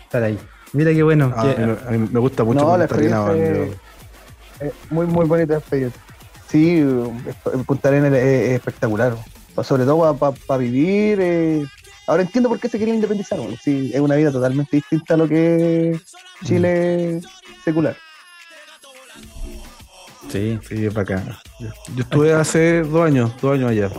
estar 0.08 0.22
ahí. 0.22 0.38
Mira 0.72 0.92
qué 0.92 1.02
bueno. 1.02 1.32
Ah, 1.36 1.54
que- 1.54 1.62
a, 1.62 1.90
mí, 1.92 2.08
me 2.10 2.20
gusta 2.20 2.42
mucho 2.44 2.60
No, 2.60 2.76
la 2.76 2.84
experiencia 2.84 3.32
es- 4.60 4.72
muy, 4.90 5.06
muy 5.06 5.26
bonita 5.26 5.56
experiencia. 5.58 6.00
Sí, 6.50 6.78
es- 7.26 7.64
Punta 7.66 7.88
Arenas 7.88 8.12
es, 8.14 8.24
es 8.48 8.50
espectacular. 8.56 9.14
Pa- 9.54 9.62
Sobre 9.64 9.84
todo 9.84 10.16
para 10.16 10.58
vivir. 10.58 11.18
eh, 11.20 11.66
Ahora 12.06 12.22
entiendo 12.22 12.48
por 12.48 12.58
qué 12.58 12.70
se 12.70 12.78
quiere 12.78 12.94
independizar. 12.94 13.38
bueno, 13.38 13.54
Sí, 13.62 13.90
es 13.92 14.00
una 14.00 14.14
vida 14.16 14.32
totalmente 14.32 14.76
distinta 14.78 15.12
a 15.12 15.16
lo 15.18 15.28
que 15.28 15.90
es 15.92 16.00
Chile 16.44 17.20
secular. 17.64 17.94
Sí, 20.30 20.58
Sí, 20.68 20.86
es 20.86 20.94
bacán. 20.94 21.36
Yo, 21.60 21.68
yo 21.94 22.02
estuve 22.02 22.32
hace 22.32 22.82
dos 22.82 23.06
años, 23.06 23.32
dos 23.42 23.54
años 23.54 23.70
allá, 23.70 23.90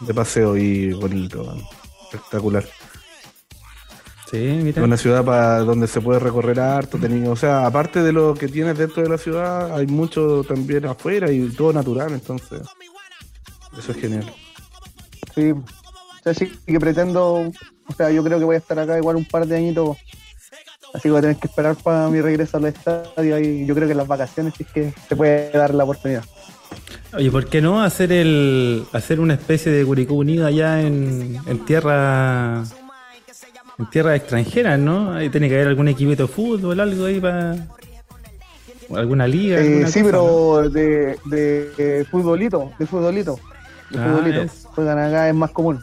de 0.00 0.14
paseo 0.14 0.56
y 0.56 0.92
bonito, 0.92 1.54
espectacular. 2.12 2.64
Sí, 4.30 4.60
mira. 4.62 4.82
Una 4.82 4.96
ciudad 4.96 5.24
para 5.24 5.60
donde 5.60 5.86
se 5.86 6.00
puede 6.00 6.18
recorrer 6.20 6.60
harto, 6.60 6.98
tenía- 6.98 7.30
o 7.30 7.36
sea, 7.36 7.66
aparte 7.66 8.02
de 8.02 8.12
lo 8.12 8.34
que 8.34 8.48
tienes 8.48 8.76
dentro 8.78 9.02
de 9.02 9.08
la 9.08 9.18
ciudad, 9.18 9.74
hay 9.76 9.86
mucho 9.86 10.44
también 10.44 10.86
afuera 10.86 11.30
y 11.30 11.48
todo 11.50 11.72
natural, 11.72 12.12
entonces 12.12 12.62
eso 13.78 13.92
es 13.92 13.98
genial. 13.98 14.24
Sí. 15.34 15.50
O 15.52 15.64
sea, 16.22 16.34
sí 16.34 16.52
que 16.66 16.80
pretendo. 16.80 17.50
O 17.86 17.94
sea, 17.96 18.10
yo 18.10 18.22
creo 18.24 18.38
que 18.38 18.44
voy 18.44 18.56
a 18.56 18.58
estar 18.58 18.78
acá 18.78 18.98
igual 18.98 19.16
un 19.16 19.24
par 19.24 19.46
de 19.46 19.56
añitos. 19.56 19.96
Así 20.92 21.02
que 21.02 21.10
voy 21.10 21.18
a 21.18 21.22
tener 21.22 21.36
que 21.36 21.46
esperar 21.48 21.76
para 21.76 22.08
mi 22.08 22.20
regreso 22.20 22.56
al 22.56 22.64
estadio 22.64 23.38
y 23.38 23.66
yo 23.66 23.74
creo 23.74 23.86
que 23.86 23.92
en 23.92 23.98
las 23.98 24.08
vacaciones 24.08 24.54
sí 24.56 24.64
es 24.64 24.72
que 24.72 24.94
se 25.08 25.16
puede 25.16 25.50
dar 25.50 25.74
la 25.74 25.84
oportunidad. 25.84 26.24
Oye, 27.14 27.30
¿por 27.30 27.46
qué 27.46 27.60
no 27.60 27.82
hacer 27.82 28.10
el 28.12 28.84
hacer 28.92 29.20
una 29.20 29.34
especie 29.34 29.70
de 29.70 29.84
Curicó 29.84 30.14
Unido 30.14 30.46
allá 30.46 30.80
en, 30.82 31.38
en 31.46 31.64
tierra 31.64 32.64
en 33.78 33.90
tierra 33.90 34.16
extranjera, 34.16 34.76
¿no? 34.76 35.12
Ahí 35.12 35.28
tiene 35.30 35.48
que 35.48 35.54
haber 35.54 35.68
algún 35.68 35.88
equipito 35.88 36.24
de 36.26 36.28
fútbol, 36.32 36.78
algo 36.80 37.04
ahí 37.06 37.20
para 37.20 37.56
alguna 38.94 39.26
liga. 39.26 39.58
Eh, 39.60 39.66
alguna 39.68 39.86
sí, 39.88 40.00
cosa, 40.00 40.10
pero 40.12 40.70
de, 40.70 41.18
de, 41.26 41.70
de 41.76 42.04
futbolito, 42.10 42.72
de 42.78 42.86
futbolito. 42.86 43.38
De 43.90 43.98
Ah, 43.98 44.04
futbolito. 44.08 44.42
es. 44.42 44.66
Juegan 44.74 44.98
acá, 44.98 45.28
es 45.28 45.34
más 45.34 45.50
común. 45.50 45.80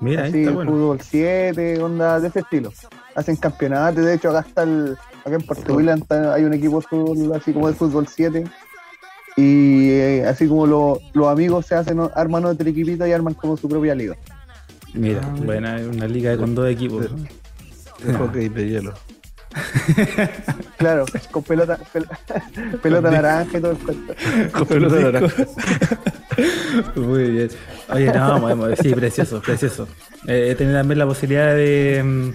Mira, 0.00 0.24
ahí 0.24 0.28
Así, 0.30 0.38
está 0.42 0.52
bueno. 0.52 0.70
fútbol 0.70 1.00
7, 1.00 1.82
onda 1.82 2.20
de 2.20 2.28
ese 2.28 2.40
estilo. 2.40 2.72
Hacen 3.14 3.36
campeonatos, 3.36 4.04
de 4.04 4.14
hecho 4.14 4.30
acá 4.30 4.46
está 4.48 4.62
el, 4.62 4.96
acá 5.24 5.34
en 5.34 5.42
Puerto 5.42 5.74
William 5.74 6.00
hay 6.32 6.44
un 6.44 6.54
equipo 6.54 6.80
de 6.80 6.86
fútbol, 6.86 7.34
así 7.34 7.52
como 7.52 7.68
de 7.68 7.74
fútbol 7.74 8.06
7. 8.06 8.44
Y 9.36 9.90
eh, 9.90 10.24
así 10.26 10.46
como 10.48 10.66
lo- 10.66 10.98
los 11.14 11.28
amigos 11.28 11.66
se 11.66 11.74
hacen, 11.76 12.00
arman 12.14 12.44
otro 12.44 12.68
equipito 12.68 13.06
y 13.06 13.12
arman 13.12 13.34
como 13.34 13.56
su 13.56 13.68
propia 13.68 13.94
liga. 13.94 14.16
Mira, 14.94 15.20
Ah, 15.24 15.34
buena, 15.44 15.76
una 15.76 16.06
liga 16.06 16.36
con 16.36 16.54
dos 16.54 16.68
equipos. 16.68 17.10
¿no? 17.10 17.18
De 18.04 18.14
hockey 18.18 18.48
de 18.48 18.68
hielo. 18.68 18.94
Claro, 20.78 21.04
con 21.32 21.42
pelota, 21.42 21.78
pel- 21.92 22.78
pelota 22.80 23.10
naranja 23.10 23.58
y 23.58 23.60
todo 23.60 23.72
el 23.72 23.78
cuento. 23.78 24.14
Con 24.52 24.66
pelota 24.66 25.00
naranja. 25.00 25.46
Muy 26.96 27.30
bien. 27.30 27.48
Oye, 27.92 28.12
no, 28.12 28.40
vamos, 28.40 28.70
sí, 28.80 28.94
precioso, 28.94 29.40
precioso. 29.40 29.88
Eh, 30.26 30.48
he 30.50 30.54
tenido 30.54 30.78
también 30.78 30.98
la 31.00 31.06
posibilidad 31.06 31.54
de, 31.54 32.02
mm, 32.04 32.30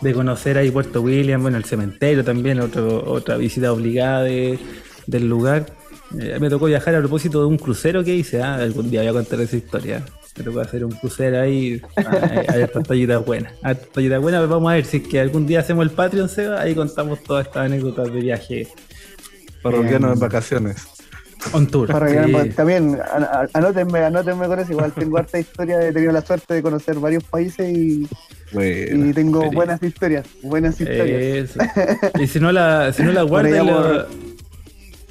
de 0.00 0.12
conocer 0.14 0.58
ahí 0.58 0.70
Puerto 0.72 1.02
William, 1.02 1.40
bueno, 1.42 1.56
el 1.58 1.64
cementerio 1.64 2.24
también, 2.24 2.58
otro, 2.60 3.04
otra 3.08 3.36
visita 3.36 3.72
obligada 3.72 4.22
de- 4.24 4.58
del 5.06 5.28
lugar. 5.28 5.66
Eh, 6.18 6.38
me 6.40 6.50
tocó 6.50 6.66
viajar 6.66 6.96
a 6.96 6.98
propósito 6.98 7.40
de 7.42 7.46
un 7.46 7.58
crucero 7.58 8.02
que 8.02 8.14
hice, 8.16 8.42
ah, 8.42 8.56
algún 8.56 8.90
día 8.90 9.00
voy 9.02 9.10
a 9.10 9.12
contar 9.12 9.40
esa 9.40 9.56
historia. 9.56 10.04
Me 10.36 10.44
tocó 10.44 10.60
hacer 10.60 10.84
un 10.84 10.92
crucero 10.92 11.40
ahí, 11.40 11.82
ah, 11.96 12.18
hay 12.30 12.46
hay 12.56 12.62
hartas 12.62 12.84
tallitas 12.86 13.24
buenas. 13.24 13.52
hartas 13.62 13.88
tallitas 13.90 14.20
buenas, 14.22 14.48
vamos 14.48 14.70
a 14.70 14.74
ver 14.76 14.84
si 14.84 14.98
es 14.98 15.08
que 15.08 15.20
algún 15.20 15.46
día 15.46 15.60
hacemos 15.60 15.84
el 15.84 15.90
Patreon, 15.90 16.28
Seba, 16.28 16.60
ahí 16.60 16.74
contamos 16.74 17.22
todas 17.22 17.46
estas 17.46 17.66
anécdotas 17.66 18.12
de 18.12 18.20
viaje. 18.20 18.68
Parroquiano 19.62 20.06
Em, 20.08 20.12
en 20.14 20.18
vacaciones. 20.20 20.76
On 21.52 21.66
tour. 21.66 21.88
Para 21.88 22.08
sí. 22.08 22.14
regalar- 22.16 22.48
También, 22.54 22.98
an- 23.12 23.24
an- 23.30 23.48
anótenme, 23.54 23.98
anótenme 24.00 24.46
con 24.46 24.58
eso. 24.60 24.72
Igual 24.72 24.92
tengo 24.92 25.18
harta 25.18 25.38
historia, 25.38 25.82
he 25.86 25.92
tenido 25.92 26.12
la 26.12 26.20
suerte 26.22 26.54
de 26.54 26.62
conocer 26.62 26.96
varios 26.98 27.24
países 27.24 27.66
y, 27.68 28.06
Bueno, 28.52 29.06
y 29.06 29.12
tengo 29.14 29.40
Feliz. 29.40 29.54
buenas 29.54 29.82
historias. 29.82 30.26
Buenas 30.42 30.80
historias. 30.80 31.50
Eso. 31.56 31.60
Y 32.20 32.26
si 32.26 32.40
no 32.40 32.52
la, 32.52 32.92
si 32.92 33.02
no 33.02 33.12
la 33.12 33.22
guarda, 33.22 34.06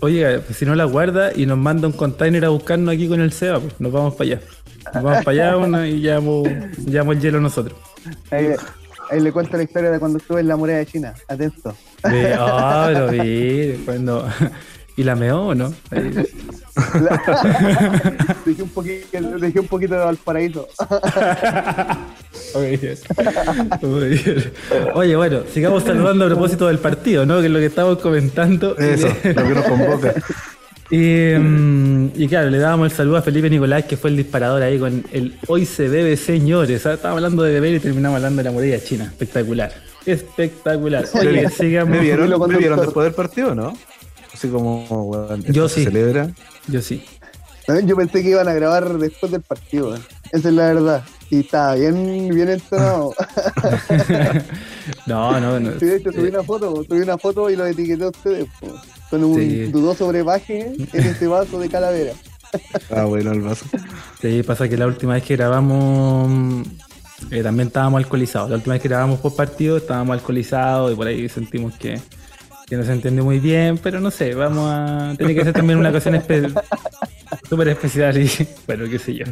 oye, 0.02 0.40
pues 0.40 0.58
si 0.58 0.66
no 0.66 0.76
la 0.76 0.86
guarda 0.86 1.32
y 1.36 1.46
nos 1.46 1.58
manda 1.58 1.88
un 1.88 1.94
container 1.94 2.46
a 2.46 2.50
buscarnos 2.50 2.94
aquí 2.94 3.08
con 3.08 3.22
el 3.22 3.32
SEBA, 3.32 3.60
pues 3.60 3.74
nos 3.80 3.92
vamos 3.92 4.14
para 4.16 4.32
allá. 4.32 4.42
Vamos 4.94 5.24
para 5.24 5.32
allá 5.32 5.58
una- 5.58 5.88
y 5.88 6.00
llevamos, 6.02 6.48
llevamos 6.86 7.16
el 7.16 7.22
hielo 7.22 7.40
nosotros. 7.42 7.78
Ahí, 8.32 8.48
ahí 9.12 9.20
le 9.20 9.32
cuento 9.32 9.58
la 9.58 9.64
historia 9.64 9.92
de 9.92 10.00
cuando 10.00 10.18
estuve 10.18 10.42
en 10.42 10.48
la 10.48 10.56
muralla 10.56 10.80
de 10.80 10.86
China. 10.86 11.14
Atento. 11.28 11.76
De, 12.04 12.34
ah, 12.38 12.90
pero 12.94 13.08
vi, 13.10 13.82
cuando. 13.86 14.28
Y 14.98 15.04
la 15.04 15.16
meó, 15.16 15.48
¿o 15.48 15.56
¿no? 15.56 15.74
Ahí. 15.92 16.12
dejé, 18.46 18.64
un 18.64 18.70
poquito, 18.70 19.38
dejé 19.40 19.60
un 19.60 19.68
poquito 19.68 19.94
de 19.96 20.00
Valparaíso. 20.00 20.68
Muy 22.56 22.78
bien. 22.78 22.98
Muy 23.82 24.10
bien. 24.10 24.52
Oye, 24.96 25.16
bueno, 25.16 25.42
sigamos 25.54 25.84
saludando 25.84 26.26
a 26.26 26.28
propósito 26.28 26.68
del 26.68 26.80
partido, 26.80 27.26
¿no? 27.26 27.40
Que 27.40 27.46
es 27.48 27.52
lo 27.52 27.60
que 27.60 27.66
estamos 27.68 28.00
comentando. 28.00 28.78
eso, 28.78 29.08
lo 29.24 29.34
que 29.34 29.56
nos 29.56 29.66
convoca. 29.66 30.14
Y, 30.92 31.34
mm, 31.38 32.12
y 32.16 32.28
claro, 32.28 32.50
le 32.50 32.58
dábamos 32.58 32.92
el 32.92 32.98
saludo 32.98 33.18
a 33.18 33.22
Felipe 33.22 33.50
Nicolás, 33.50 33.86
que 33.86 33.96
fue 33.96 34.10
el 34.10 34.18
disparador 34.18 34.62
ahí 34.64 34.80
con 34.80 35.04
el 35.12 35.38
Hoy 35.48 35.66
se 35.66 35.88
bebe, 35.88 36.18
señores. 36.18 36.86
Ah, 36.86 36.94
Estábamos 36.94 37.18
hablando 37.24 37.44
de 37.44 37.54
beber 37.54 37.76
y 37.76 37.80
terminamos 37.80 38.16
hablando 38.18 38.38
de 38.40 38.44
la 38.46 38.52
muralla 38.52 38.84
china. 38.84 39.06
Espectacular. 39.06 39.72
Espectacular. 40.06 41.06
Oye, 41.14 41.48
sigamos. 41.50 41.96
¿Me 41.96 42.02
vieron, 42.02 42.26
Dilo 42.26 42.40
con 42.40 42.52
¿me 42.52 42.58
vieron 42.58 42.78
doctor. 42.78 42.88
después 42.88 43.06
del 43.06 43.14
partido, 43.14 43.54
no? 43.56 43.78
Así 44.34 44.48
como, 44.48 44.84
weón, 45.10 45.44
Yo 45.44 45.70
se 45.70 45.76
sí. 45.76 45.84
celebra. 45.86 46.32
Yo 46.68 46.82
sí. 46.82 47.04
También 47.68 47.88
Yo 47.88 47.96
pensé 47.96 48.24
que 48.24 48.30
iban 48.30 48.48
a 48.48 48.54
grabar 48.54 48.98
después 48.98 49.32
del 49.32 49.42
partido. 49.42 49.96
¿eh? 49.96 50.00
Esa 50.32 50.50
es 50.50 50.54
la 50.56 50.74
verdad. 50.74 51.04
Y 51.30 51.42
estaba 51.42 51.76
bien, 51.76 52.30
bien 52.34 52.50
entonado. 52.50 53.14
No, 55.06 55.40
no, 55.40 55.60
no. 55.60 55.80
Sí, 55.80 55.86
de 55.86 55.98
hecho, 55.98 56.12
subí 56.12 56.30
una 56.30 56.42
foto, 56.44 56.84
subí 56.84 57.00
una 57.02 57.18
foto 57.18 57.50
y 57.50 57.56
lo 57.56 57.66
etiqueté 57.68 58.04
a 58.04 58.08
ustedes. 58.08 58.46
po, 58.60 58.68
Con 59.10 59.24
un 59.24 59.40
Sí. 59.40 59.64
dudoso 59.72 60.08
brebaje 60.08 60.72
en 60.94 61.04
este 61.06 61.28
vaso 61.28 61.60
de 61.60 61.70
calavera. 61.70 62.14
Ah, 62.90 63.06
bueno, 63.06 63.32
el 63.32 63.42
vaso. 63.42 63.66
Sí, 64.22 64.42
pasa 64.44 64.68
que 64.68 64.78
la 64.78 64.88
última 64.88 65.14
vez 65.14 65.24
que 65.24 65.36
grabamos 65.36 66.66
eh, 67.32 67.44
también 67.44 67.68
estábamos 67.68 68.00
alcoholizados. 68.00 68.50
La 68.50 68.56
última 68.58 68.74
vez 68.74 68.82
que 68.82 68.88
grabamos 68.90 69.20
por 69.20 69.36
partido 69.36 69.78
estábamos 69.78 70.14
alcoholizados 70.14 70.92
y 70.94 70.96
por 70.96 71.08
ahí 71.08 71.28
sentimos 71.30 71.76
que, 71.76 72.00
que 72.68 72.76
no 72.78 72.84
se 72.84 72.92
entendió 72.94 73.24
muy 73.24 73.40
bien, 73.40 73.78
pero 73.78 74.00
no 74.00 74.10
sé, 74.12 74.34
vamos 74.36 74.68
a. 74.72 75.14
Tiene 75.18 75.36
que 75.36 75.44
ser 75.44 75.54
también 75.54 75.78
una 75.80 75.90
ocasión 75.90 76.16
espe- 76.16 76.52
súper 77.48 77.68
especial 77.70 78.18
y 78.18 78.30
bueno, 78.68 78.86
qué 78.90 79.00
sé 79.00 79.14
yo. 79.16 79.26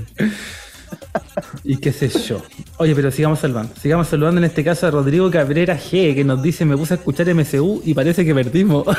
Y 1.64 1.78
qué 1.78 1.92
sé 1.92 2.08
yo. 2.10 2.42
Oye, 2.78 2.96
pero 2.96 3.12
sigamos 3.12 3.40
saludando. 3.40 3.74
Sigamos 3.82 4.08
saludando 4.08 4.40
en 4.40 4.46
este 4.46 4.64
caso 4.64 4.88
a 4.88 4.92
Rodrigo 4.92 5.30
Cabrera 5.30 5.78
G, 5.78 6.16
que 6.16 6.24
nos 6.24 6.42
dice: 6.42 6.66
Me 6.66 6.78
puse 6.78 6.94
a 6.94 6.98
escuchar 6.98 7.28
MCU 7.34 7.82
y 7.86 7.94
parece 7.94 8.24
que 8.26 8.34
perdimos. 8.34 8.86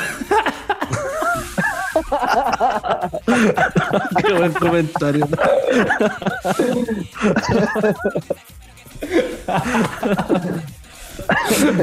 Qué 4.23 4.33
buen 4.33 4.51
comentario. 4.53 5.27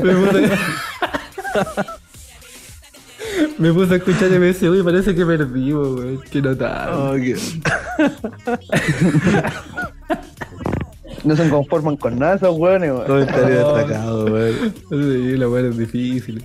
Me 0.03 0.15
puse... 0.15 0.51
Me 3.59 3.73
puse 3.73 3.95
a 3.95 3.97
escuchar 3.97 4.31
y 4.77 4.83
parece 4.83 5.15
que 5.15 5.25
perdimos, 5.27 5.89
güey. 6.01 6.19
Qué 6.31 6.41
notable. 6.43 6.97
Oh, 6.97 7.13
qué- 7.15 7.37
No 11.25 11.37
se 11.37 11.49
conforman 11.49 11.97
con 11.97 12.19
nada 12.19 12.37
esos 12.37 12.57
weón. 12.57 12.83
Comentario 13.07 13.75
destacado, 13.75 14.25
weón. 14.27 14.75
Sí, 14.91 15.37
la 15.37 15.47
buena 15.47 15.69
es 15.69 15.79
difícil. 15.79 16.45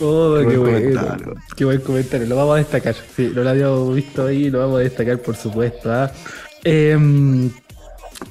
Oh, 0.00 0.36
Qué 0.40 0.48
qué, 0.48 0.56
buen 0.58 0.94
comentario. 0.94 1.34
Qué 1.56 1.64
buen 1.64 1.80
comentario. 1.80 2.26
Lo 2.26 2.36
vamos 2.36 2.54
a 2.56 2.58
destacar. 2.58 2.94
Sí, 3.14 3.30
lo 3.30 3.48
habíamos 3.48 3.94
visto 3.94 4.26
ahí, 4.26 4.50
lo 4.50 4.58
vamos 4.60 4.80
a 4.80 4.82
destacar, 4.82 5.18
por 5.18 5.36
supuesto. 5.36 5.90
¿ah? 5.90 6.10
Em, 6.64 7.50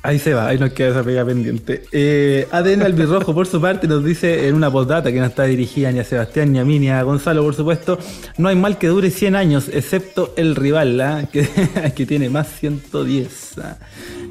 ahí 0.03 0.19
se 0.19 0.35
va, 0.35 0.47
ahí 0.47 0.59
nos 0.59 0.71
queda 0.73 0.89
esa 0.89 1.03
pega 1.03 1.25
pendiente. 1.25 1.83
Eh, 1.91 2.47
ADN 2.51 2.83
Albirrojo, 2.83 3.33
por 3.33 3.47
su 3.47 3.59
parte, 3.59 3.87
nos 3.87 4.03
dice 4.03 4.47
en 4.47 4.53
una 4.53 4.71
postdata 4.71 5.11
que 5.11 5.19
no 5.19 5.25
está 5.25 5.45
dirigida 5.45 5.91
ni 5.91 5.99
a 5.99 6.03
Sebastián 6.03 6.51
ni 6.51 6.59
a 6.59 6.65
mí 6.65 6.77
ni 6.77 6.89
a 6.89 7.01
Gonzalo, 7.01 7.43
por 7.43 7.55
supuesto. 7.55 7.97
No 8.37 8.49
hay 8.49 8.55
mal 8.55 8.77
que 8.77 8.87
dure 8.87 9.09
100 9.09 9.35
años, 9.35 9.69
excepto 9.73 10.33
el 10.37 10.55
rival, 10.55 11.01
¿ah? 11.01 11.27
que, 11.31 11.47
que 11.95 12.05
tiene 12.05 12.29
más 12.29 12.47
110. 12.59 13.57
¿ah? 13.57 13.77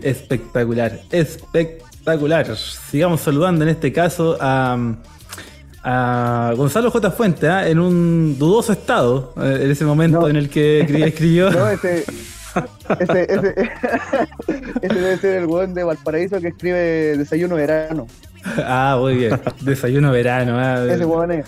Espectacular, 0.03 1.01
espectacular. 1.11 2.57
Sigamos 2.57 3.23
saludando 3.23 3.65
en 3.65 3.71
este 3.71 3.93
caso 3.93 4.37
a 4.41 4.79
a 5.85 6.53
Gonzalo 6.57 6.91
J. 6.91 7.11
Fuente, 7.11 7.47
¿ah? 7.49 7.69
en 7.69 7.79
un 7.79 8.39
dudoso 8.39 8.73
estado, 8.73 9.35
eh, 9.41 9.61
en 9.63 9.71
ese 9.71 9.85
momento 9.85 10.23
No. 10.23 10.29
en 10.29 10.37
el 10.37 10.49
que 10.49 10.87
escri- 10.87 11.05
escribió. 11.09 11.51
No, 11.51 11.69
ese, 11.69 12.05
ese, 13.01 13.23
ese, 13.35 13.55
ese 14.83 14.95
debe 14.95 15.17
ser 15.19 15.37
el 15.43 15.47
hueón 15.47 15.75
de 15.75 15.85
Valparaíso 15.85 16.41
que 16.41 16.49
escribe 16.49 17.17
Desayuno 17.19 17.57
Verano. 17.57 18.07
ah, 18.65 18.97
muy 18.99 19.17
bien. 19.17 19.41
Desayuno 19.61 20.11
verano. 20.13 20.59
ah. 20.59 20.85
Ese 20.89 21.05
hueón 21.05 21.33
es. 21.33 21.47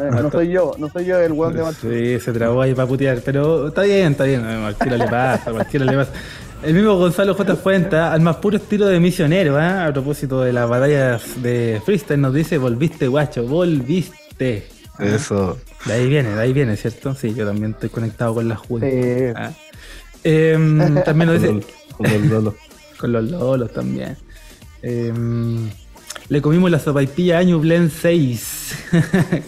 Eh, 0.00 0.10
No 0.10 0.30
soy 0.30 0.48
yo, 0.50 0.72
no 0.78 0.88
soy 0.90 1.04
yo 1.06 1.18
el 1.18 1.32
hueón 1.32 1.54
de 1.56 1.62
Valparaíso. 1.62 2.18
Sí, 2.18 2.20
se 2.24 2.32
trabó 2.32 2.62
ahí 2.62 2.74
para 2.74 2.86
putear, 2.88 3.20
pero 3.24 3.68
está 3.68 3.82
bien, 3.82 4.12
está 4.12 4.24
bien. 4.24 4.44
A 4.44 4.60
cualquiera 4.60 4.96
le 4.96 5.04
pasa, 5.08 5.50
a 5.50 5.52
cualquiera 5.52 5.86
le 5.86 5.96
pasa. 5.96 6.12
El 6.62 6.74
mismo 6.74 6.96
Gonzalo 6.96 7.34
J. 7.34 7.56
Fuente, 7.56 7.96
¿ah? 7.96 8.12
al 8.12 8.20
más 8.20 8.36
puro 8.36 8.56
estilo 8.56 8.86
de 8.86 8.98
misionero, 8.98 9.56
¿ah? 9.56 9.86
a 9.86 9.92
propósito 9.92 10.40
de 10.42 10.52
las 10.52 10.68
batallas 10.68 11.40
de 11.42 11.80
freestyle, 11.84 12.20
nos 12.20 12.34
dice: 12.34 12.58
Volviste, 12.58 13.06
guacho, 13.06 13.44
volviste. 13.46 14.66
Eso. 14.98 15.58
De 15.86 15.92
ahí 15.92 16.08
viene, 16.08 16.30
de 16.30 16.40
ahí 16.40 16.52
viene, 16.52 16.76
¿cierto? 16.76 17.14
Sí, 17.14 17.32
yo 17.34 17.46
también 17.46 17.70
estoy 17.72 17.88
conectado 17.90 18.34
con 18.34 18.48
la 18.48 18.56
Juve. 18.56 18.90
Sí. 18.90 19.34
Ah. 19.36 19.52
Em, 20.24 21.02
también 21.04 21.30
nos 21.30 21.40
dice: 21.40 21.60
Con 21.96 22.10
los 22.10 22.22
lolos. 22.26 22.54
Con 22.98 23.12
los 23.12 23.24
lolos 23.30 23.72
también. 23.72 24.16
Em, 24.82 25.70
le 26.28 26.42
comimos 26.42 26.68
la 26.72 26.80
sopaipilla 26.80 27.38
año 27.38 27.60
Blend 27.60 27.92
6. 27.92 28.74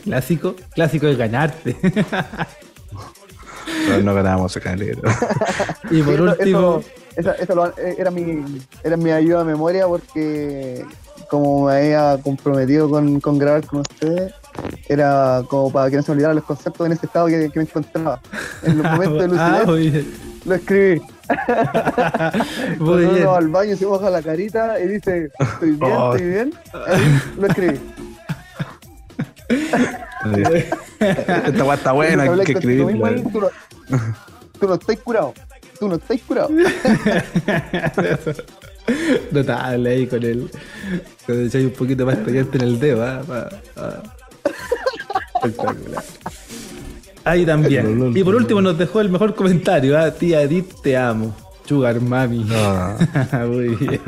clásico, 0.04 0.54
clásico 0.72 1.06
de 1.06 1.16
ganarte. 1.16 1.76
Pero 3.88 4.02
no 4.02 4.14
ganamos 4.14 4.52
ese 4.52 4.60
canelero. 4.60 5.02
y 5.90 6.02
por 6.02 6.14
Sí, 6.14 6.22
eso- 6.22 6.24
último, 6.24 6.78
eso- 6.80 6.99
esa- 7.20 7.54
lo- 7.54 7.68
eh, 7.78 7.96
era, 7.98 8.10
mi, 8.10 8.44
era 8.82 8.96
mi 8.96 9.10
ayuda 9.10 9.40
a 9.42 9.44
memoria 9.44 9.86
porque 9.86 10.84
como 11.28 11.66
me 11.66 11.76
había 11.76 12.18
comprometido 12.22 12.88
con, 12.90 13.20
con 13.20 13.38
grabar 13.38 13.64
con 13.66 13.80
ustedes, 13.80 14.32
era 14.88 15.42
como 15.48 15.70
para 15.72 15.88
que 15.90 15.96
no 15.96 16.02
se 16.02 16.10
me 16.10 16.14
olvidaran 16.14 16.36
los 16.36 16.44
conceptos 16.44 16.86
en 16.86 16.92
ese 16.92 17.06
estado 17.06 17.26
que, 17.28 17.50
que 17.50 17.58
me 17.60 17.64
encontraba. 17.64 18.20
En 18.64 18.78
los 18.82 18.90
momentos 18.92 19.30
de 19.30 19.38
Ah, 19.38 19.62
lucidez 19.66 19.92
bien. 19.92 20.14
lo 20.44 20.54
escribí. 20.56 21.00
Muy 22.78 22.78
Cuando 22.78 22.92
uno 22.96 23.12
bien. 23.12 23.26
va 23.28 23.36
al 23.38 23.48
baño 23.48 23.76
se 23.76 23.86
moja 23.86 24.10
la 24.10 24.22
carita 24.22 24.80
y 24.80 24.88
dice, 24.88 25.30
estoy 25.38 25.70
bien, 25.72 25.92
Oh. 25.92 26.14
estoy 26.14 26.28
bien. 26.30 26.52
Ahí 26.88 27.20
lo 27.38 27.46
escribí. 27.46 27.80
Esta 31.00 31.64
weá 31.64 31.74
está 31.74 31.92
buena, 31.92 32.22
hay 32.24 32.44
que 32.44 32.52
escribirla. 32.52 33.14
Tú 33.32 33.40
no, 33.40 33.48
tú 34.58 34.66
no 34.68 34.74
estás 34.74 34.96
curado. 34.98 35.32
Tú 35.80 35.88
no 35.88 35.94
estás 35.96 36.20
curado. 36.28 36.50
Notable 39.32 39.90
ahí 39.90 40.06
con 40.06 40.22
el. 40.22 40.50
Cuando 41.24 41.44
echáis 41.44 41.64
un 41.64 41.72
poquito 41.72 42.04
más 42.04 42.18
estudiante 42.18 42.58
en 42.58 42.64
el 42.64 42.78
dedo, 42.78 43.02
¿ah? 43.02 43.48
Ah. 43.76 44.02
Espectacular. 45.42 46.04
Ahí 47.24 47.46
también. 47.46 48.12
Y 48.14 48.22
por 48.22 48.34
último 48.34 48.60
nos 48.60 48.76
dejó 48.76 49.00
el 49.00 49.08
mejor 49.08 49.34
comentario, 49.34 49.98
¿ah? 49.98 50.10
Tía 50.10 50.42
Edith, 50.42 50.82
te 50.82 50.98
amo. 50.98 51.34
Sugar 51.64 51.98
Mami. 52.00 52.44
No, 52.44 52.96
Muy 53.46 53.76
bien. 53.76 54.00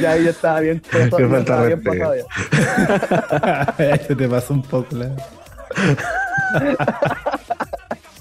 ya 0.00 0.10
ahí 0.12 0.24
ya 0.24 0.30
estaba 0.30 0.60
bien. 0.60 0.80
Ya 0.92 1.08
falta 1.08 1.64
bien 1.64 1.82
pasado 1.82 2.14
ya. 2.14 3.96
Se 4.06 4.14
te 4.14 4.28
pasó 4.28 4.54
un 4.54 4.62
poco 4.62 4.94
la. 4.94 5.10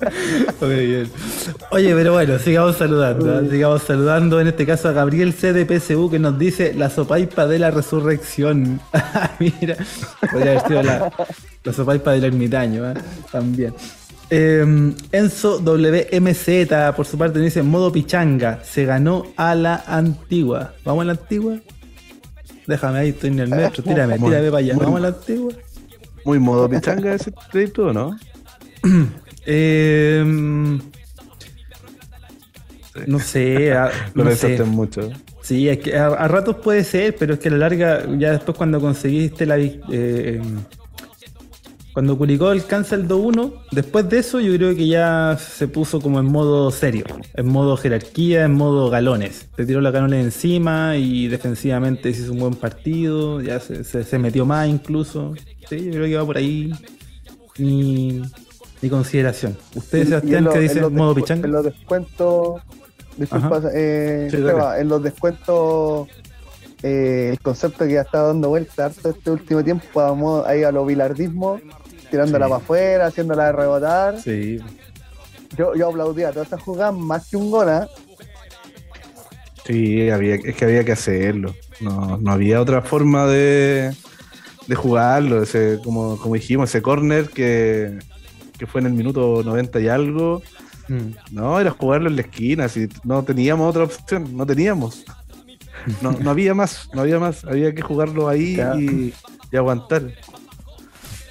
Muy 0.62 0.86
bien. 0.88 1.10
Oye, 1.72 1.94
pero 1.96 2.14
bueno, 2.14 2.40
sigamos 2.40 2.78
saludando, 2.78 3.34
¿ah? 3.34 3.42
sigamos 3.50 3.84
saludando 3.84 4.40
en 4.40 4.48
este 4.48 4.66
caso 4.66 4.90
a 4.90 4.92
Gabriel 4.92 5.34
C 5.34 5.54
de 5.54 5.66
PSU 5.66 6.10
que 6.10 6.20
nos 6.20 6.38
dice 6.38 6.74
la 6.74 6.90
sopaipa 6.90 7.48
de 7.48 7.60
la 7.60 7.72
resurrección. 7.72 8.80
Mira, 9.40 9.78
podría 10.32 10.52
haber 10.52 10.68
sido 10.68 10.84
la, 10.84 11.12
la 11.64 11.74
sopaipa 11.74 12.12
del 12.12 12.26
ermitaño, 12.26 12.86
¿ah? 12.86 12.94
también. 13.32 13.74
Eh, 14.34 14.94
Enzo 15.12 15.60
WMZ 15.60 16.96
por 16.96 17.06
su 17.06 17.18
parte 17.18 17.40
dice 17.40 17.64
modo 17.64 17.92
pichanga, 17.92 18.64
se 18.64 18.86
ganó 18.86 19.26
a 19.36 19.56
la 19.56 19.84
antigua. 19.86 20.74
¿Vamos 20.86 21.02
a 21.02 21.06
la 21.06 21.12
antigua? 21.12 21.58
Déjame 22.66 23.00
ahí, 23.00 23.10
estoy 23.10 23.32
en 23.32 23.40
el 23.40 23.50
metro, 23.50 23.84
tírame, 23.84 24.18
tírame 24.18 24.50
para 24.50 24.58
allá. 24.60 24.76
¿Vamos 24.78 24.98
a 24.98 25.02
la 25.02 25.08
antigua? 25.10 25.54
Muy 26.24 26.40
modo 26.40 26.70
pichanga 26.70 27.14
ese 27.14 27.34
crédito, 27.52 27.88
¿o 27.88 27.94
no? 27.94 28.18
Eh, 29.46 30.24
no 33.08 33.20
sé, 33.20 33.72
a, 33.74 33.90
Lo 34.14 34.24
no 34.26 34.32
sé. 34.36 34.64
mucho. 34.64 35.10
Sí, 35.42 35.68
es 35.70 35.80
que 35.80 35.96
a, 35.98 36.08
a 36.08 36.28
ratos 36.28 36.58
puede 36.58 36.84
ser, 36.84 37.16
pero 37.16 37.34
es 37.34 37.40
que 37.40 37.48
a 37.50 37.52
la 37.52 37.58
larga, 37.58 38.06
ya 38.18 38.32
después 38.32 38.58
cuando 38.58 38.80
conseguiste 38.80 39.46
la 39.46 39.58
eh, 39.60 40.42
cuando 41.94 42.18
Curicó 42.18 42.48
alcanza 42.48 42.96
el 42.96 43.06
2-1, 43.06 43.52
después 43.72 44.08
de 44.08 44.20
eso 44.20 44.40
yo 44.40 44.56
creo 44.56 44.74
que 44.76 44.88
ya 44.88 45.38
se 45.38 45.68
puso 45.68 46.00
como 46.00 46.20
en 46.22 46.26
modo 46.26 46.72
serio, 46.72 47.04
en 47.34 47.48
modo 47.48 47.76
jerarquía, 47.76 48.46
en 48.46 48.54
modo 48.54 48.90
galones. 48.90 49.50
Se 49.58 49.66
tiró 49.66 49.82
la 49.82 49.92
galones 49.92 50.24
encima 50.24 50.96
y 50.96 51.28
defensivamente 51.28 52.14
se 52.14 52.22
hizo 52.22 52.32
un 52.32 52.40
buen 52.40 52.54
partido, 52.56 53.42
ya 53.42 53.60
se, 53.60 53.84
se- 53.84 54.06
se 54.06 54.20
metió 54.20 54.46
más 54.46 54.70
incluso. 54.70 55.34
Sí, 55.68 55.86
yo 55.86 55.92
creo 55.92 56.06
que 56.06 56.16
va 56.18 56.26
por 56.26 56.38
ahí 56.38 56.72
mi, 57.58 58.22
mi 58.82 58.90
consideración. 58.90 59.58
¿Usted, 59.76 60.00
Y- 60.00 60.02
y 60.02 60.06
Sebastián, 60.06 60.38
en 60.40 60.44
lo- 60.46 60.52
qué 60.52 60.58
en 60.58 60.64
dice? 60.68 60.80
los 60.82 60.92
¿Modo 60.92 61.16
pichanga? 61.16 61.46
En 61.48 61.52
los 61.54 61.64
descuentos. 61.66 62.62
Disculpa, 63.18 63.62
eh, 63.74 64.28
Sí, 64.32 64.38
Seba, 64.38 64.80
en 64.80 64.88
los 64.88 65.04
descuentos. 65.04 66.08
eh, 66.84 67.30
el 67.34 67.40
concepto 67.42 67.86
que 67.86 67.94
ya 67.94 68.02
está 68.02 68.24
dando 68.24 68.50
vuelta 68.50 68.86
harto 68.86 69.10
este 69.10 69.30
último 69.30 69.64
tiempo, 69.64 69.86
vamos 69.94 70.44
ahí 70.48 70.64
a 70.64 70.72
lo 70.72 70.84
bilardismo, 70.86 71.60
tirándola 72.10 72.46
Sí. 72.48 72.50
para 72.50 72.64
afuera, 72.64 73.06
haciéndola 73.08 73.52
rebotar. 73.52 74.20
Sí, 74.20 74.60
Yo, 75.58 75.76
yo 75.76 75.90
aplaudía 75.90 76.32
todas 76.32 76.48
esas 76.48 76.62
jugadas 76.64 76.96
más 76.96 77.28
que 77.30 77.36
un 77.38 77.52
gol, 77.52 77.70
¿ah? 77.70 77.88
Sí, 79.66 80.10
había, 80.10 80.36
es 80.36 80.56
que 80.56 80.66
había 80.66 80.84
que 80.84 80.94
hacerlo. 80.94 81.54
No, 81.82 82.18
no 82.18 82.32
había 82.32 82.60
otra 82.62 82.82
forma 82.82 83.28
de, 83.28 83.92
de 84.68 84.76
jugarlo. 84.76 85.44
Ese, 85.44 85.80
como, 85.84 86.18
como 86.18 86.36
dijimos, 86.36 86.70
ese 86.70 86.82
corner 86.82 87.30
que, 87.30 88.00
que 88.62 88.68
fue 88.68 88.80
en 88.80 88.86
el 88.86 88.94
minuto 88.94 89.42
90 89.44 89.80
y 89.80 89.88
algo. 89.88 90.44
Mm. 90.88 91.16
No, 91.32 91.60
era 91.60 91.72
jugarlo 91.72 92.10
en 92.10 92.16
la 92.16 92.22
esquina. 92.22 92.70
Si 92.70 92.88
no 93.04 93.24
teníamos 93.24 93.68
otra 93.68 93.86
opción, 93.86 94.38
no 94.38 94.46
teníamos. 94.46 95.04
No, 96.00 96.12
no 96.12 96.30
había 96.30 96.54
más, 96.54 96.88
no 96.94 97.02
había 97.02 97.18
más. 97.18 97.44
Había 97.44 97.74
que 97.74 97.82
jugarlo 97.82 98.30
ahí 98.30 98.62
y, 98.78 99.16
y 99.52 99.58
aguantar. 99.58 100.04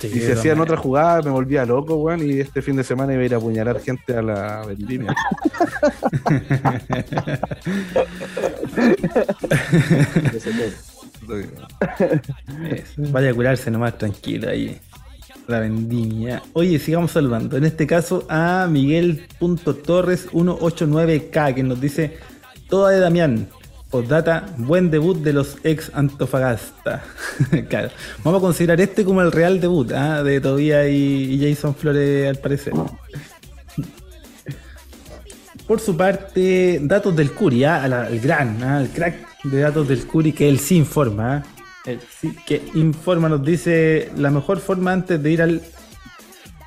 Sí, 0.00 0.10
Y 0.12 0.18
se 0.18 0.32
hacían 0.32 0.58
otra 0.58 0.76
jugada, 0.76 1.22
me 1.22 1.30
volvía 1.30 1.64
loco, 1.64 1.94
weón. 1.94 2.28
Y 2.28 2.40
este 2.40 2.62
fin 2.62 2.74
de 2.74 2.82
semana 2.82 3.12
iba 3.12 3.22
a 3.22 3.26
ir 3.26 3.34
a 3.34 3.36
apuñalar 3.36 3.78
gente 3.80 4.16
a 4.16 4.22
la 4.22 4.66
vendimia. 4.66 5.14
Vaya 13.12 13.30
a 13.30 13.34
curarse 13.34 13.70
nomás 13.70 13.96
tranquilo 13.98 14.50
ahí. 14.50 14.80
La 15.50 15.58
vendimia. 15.58 16.40
Oye, 16.52 16.78
sigamos 16.78 17.10
saludando. 17.10 17.56
En 17.56 17.64
este 17.64 17.84
caso 17.84 18.24
a 18.28 18.68
Miguel.torres189K 18.70 21.54
que 21.54 21.62
nos 21.64 21.80
dice 21.80 22.16
Toda 22.68 22.92
de 22.92 23.00
Damián. 23.00 23.48
Postdata, 23.90 24.46
buen 24.58 24.92
debut 24.92 25.16
de 25.18 25.32
los 25.32 25.56
ex 25.64 25.90
Antofagasta. 25.92 27.02
claro. 27.68 27.88
Vamos 28.22 28.38
a 28.38 28.42
considerar 28.42 28.80
este 28.80 29.04
como 29.04 29.22
el 29.22 29.32
real 29.32 29.60
debut 29.60 29.90
¿ah? 29.90 30.22
de 30.22 30.40
Tobía 30.40 30.88
y, 30.88 31.40
Jason 31.42 31.74
Flores 31.74 32.28
al 32.28 32.36
parecer. 32.36 32.72
Por 35.66 35.80
su 35.80 35.96
parte, 35.96 36.78
datos 36.84 37.16
del 37.16 37.32
Curi. 37.32 37.64
A 37.64 37.88
la- 37.88 38.08
el 38.08 38.20
gran, 38.20 38.62
el 38.62 38.90
crack 38.90 39.42
de 39.42 39.62
datos 39.62 39.88
del 39.88 40.06
Curi, 40.06 40.32
que 40.32 40.48
él 40.48 40.60
sí 40.60 40.76
informa. 40.76 41.42
Sí 42.20 42.36
que 42.46 42.62
informa, 42.74 43.28
nos 43.28 43.44
dice 43.44 44.10
la 44.16 44.30
mejor 44.30 44.60
forma 44.60 44.92
antes 44.92 45.22
de 45.22 45.30
ir 45.30 45.42
al. 45.42 45.62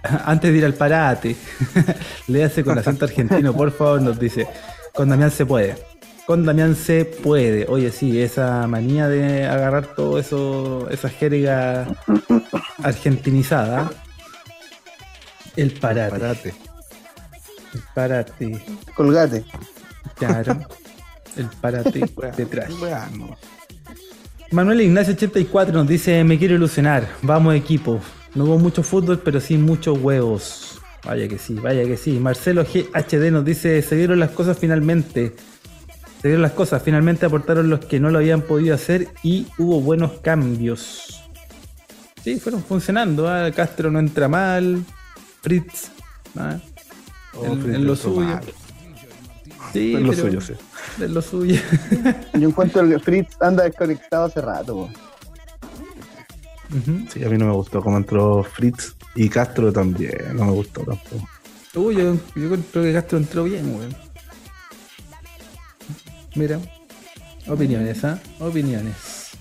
Antes 0.26 0.52
de 0.52 0.58
ir 0.58 0.66
al 0.66 0.74
parate. 0.74 1.34
Le 2.28 2.44
hace 2.44 2.62
con 2.62 2.78
acento 2.78 3.06
argentino, 3.06 3.54
por 3.54 3.72
favor, 3.72 4.02
nos 4.02 4.20
dice. 4.20 4.46
Con 4.94 5.08
Damián 5.08 5.32
se 5.32 5.46
puede. 5.46 5.78
Con 6.26 6.46
Damián 6.46 6.76
se 6.76 7.06
puede. 7.06 7.66
Oye, 7.70 7.90
sí, 7.90 8.22
esa 8.22 8.68
manía 8.68 9.08
de 9.08 9.46
agarrar 9.46 9.96
todo 9.96 10.20
eso, 10.20 10.90
esa 10.90 11.08
jerga 11.08 11.88
argentinizada. 12.84 13.92
El 15.56 15.72
parate. 15.72 16.20
Parate. 16.20 16.54
El 17.74 17.82
parate. 17.94 18.66
Colgate. 18.96 19.46
Claro. 20.16 20.60
El 21.38 21.46
parate 21.62 22.06
detrás. 22.38 22.70
Manuel 24.54 24.82
Ignacio 24.82 25.14
84 25.14 25.74
nos 25.74 25.88
dice, 25.88 26.24
me 26.24 26.38
quiero 26.38 26.56
ilusionar, 26.56 27.08
vamos 27.24 27.56
equipo. 27.56 28.00
No 28.36 28.46
hubo 28.46 28.60
mucho 28.60 28.84
fútbol, 28.84 29.20
pero 29.20 29.40
sí 29.40 29.58
muchos 29.58 29.98
huevos. 30.00 30.80
Vaya 31.06 31.28
que 31.28 31.38
sí, 31.38 31.56
vaya 31.56 31.84
que 31.86 31.98
sí. 31.98 32.20
Marcelo 32.20 32.64
GHD 32.64 33.32
nos 33.32 33.44
dice, 33.46 33.82
se 33.82 33.96
dieron 33.96 34.20
las 34.20 34.30
cosas 34.32 34.58
finalmente. 34.58 35.36
Se 36.22 36.28
dieron 36.30 36.42
las 36.44 36.52
cosas, 36.54 36.82
finalmente 36.84 37.26
aportaron 37.26 37.70
los 37.70 37.82
que 37.86 38.00
no 38.00 38.10
lo 38.12 38.20
habían 38.20 38.42
podido 38.42 38.74
hacer 38.76 39.08
y 39.24 39.48
hubo 39.58 39.82
buenos 39.82 40.14
cambios. 40.22 41.24
Sí, 42.24 42.40
fueron 42.40 42.64
funcionando. 42.64 43.28
¿ah? 43.28 43.52
Castro 43.52 43.92
no 43.92 44.00
entra 44.00 44.28
mal. 44.30 44.84
Fritz. 45.42 45.90
¿ah? 46.38 46.58
Oh, 47.34 47.46
En- 47.46 47.62
Fritz 47.62 47.76
en 47.76 47.86
lo 47.86 47.94
entró 47.94 48.12
suyo. 48.14 48.22
mal. 48.28 48.44
Sí, 49.74 49.96
En 49.96 50.06
lo 50.06 50.14
suyo, 50.14 50.40
sí. 50.40 50.54
Es 51.02 51.10
lo 51.10 51.22
suyo. 51.22 51.60
Yo 52.40 52.48
encuentro 52.48 52.88
que 52.88 53.00
Fritz 53.00 53.36
anda 53.42 53.64
desconectado 53.64 54.26
hace 54.26 54.40
rato, 54.40 54.74
po. 54.76 54.90
Ujú. 56.78 57.06
Sí, 57.12 57.24
a 57.24 57.30
mí 57.30 57.38
no 57.38 57.46
me 57.46 57.54
gustó 57.54 57.82
cómo 57.82 57.98
entró 57.98 58.44
Fritz 58.44 58.96
y 59.16 59.30
Castro 59.30 59.74
también. 59.74 60.36
No 60.36 60.46
me 60.46 60.52
gustó 60.52 60.82
tampoco. 60.82 61.28
Uy, 61.76 61.96
yo, 61.96 62.16
yo 62.36 62.58
creo 62.72 62.84
que 62.84 62.94
Castro 62.94 63.18
entró 63.18 63.44
bien, 63.44 63.76
weón. 63.76 63.96
Mira. 66.36 66.60
Opiniones, 67.48 68.04
¿ah? 68.06 68.20
Opiniones. 68.40 69.32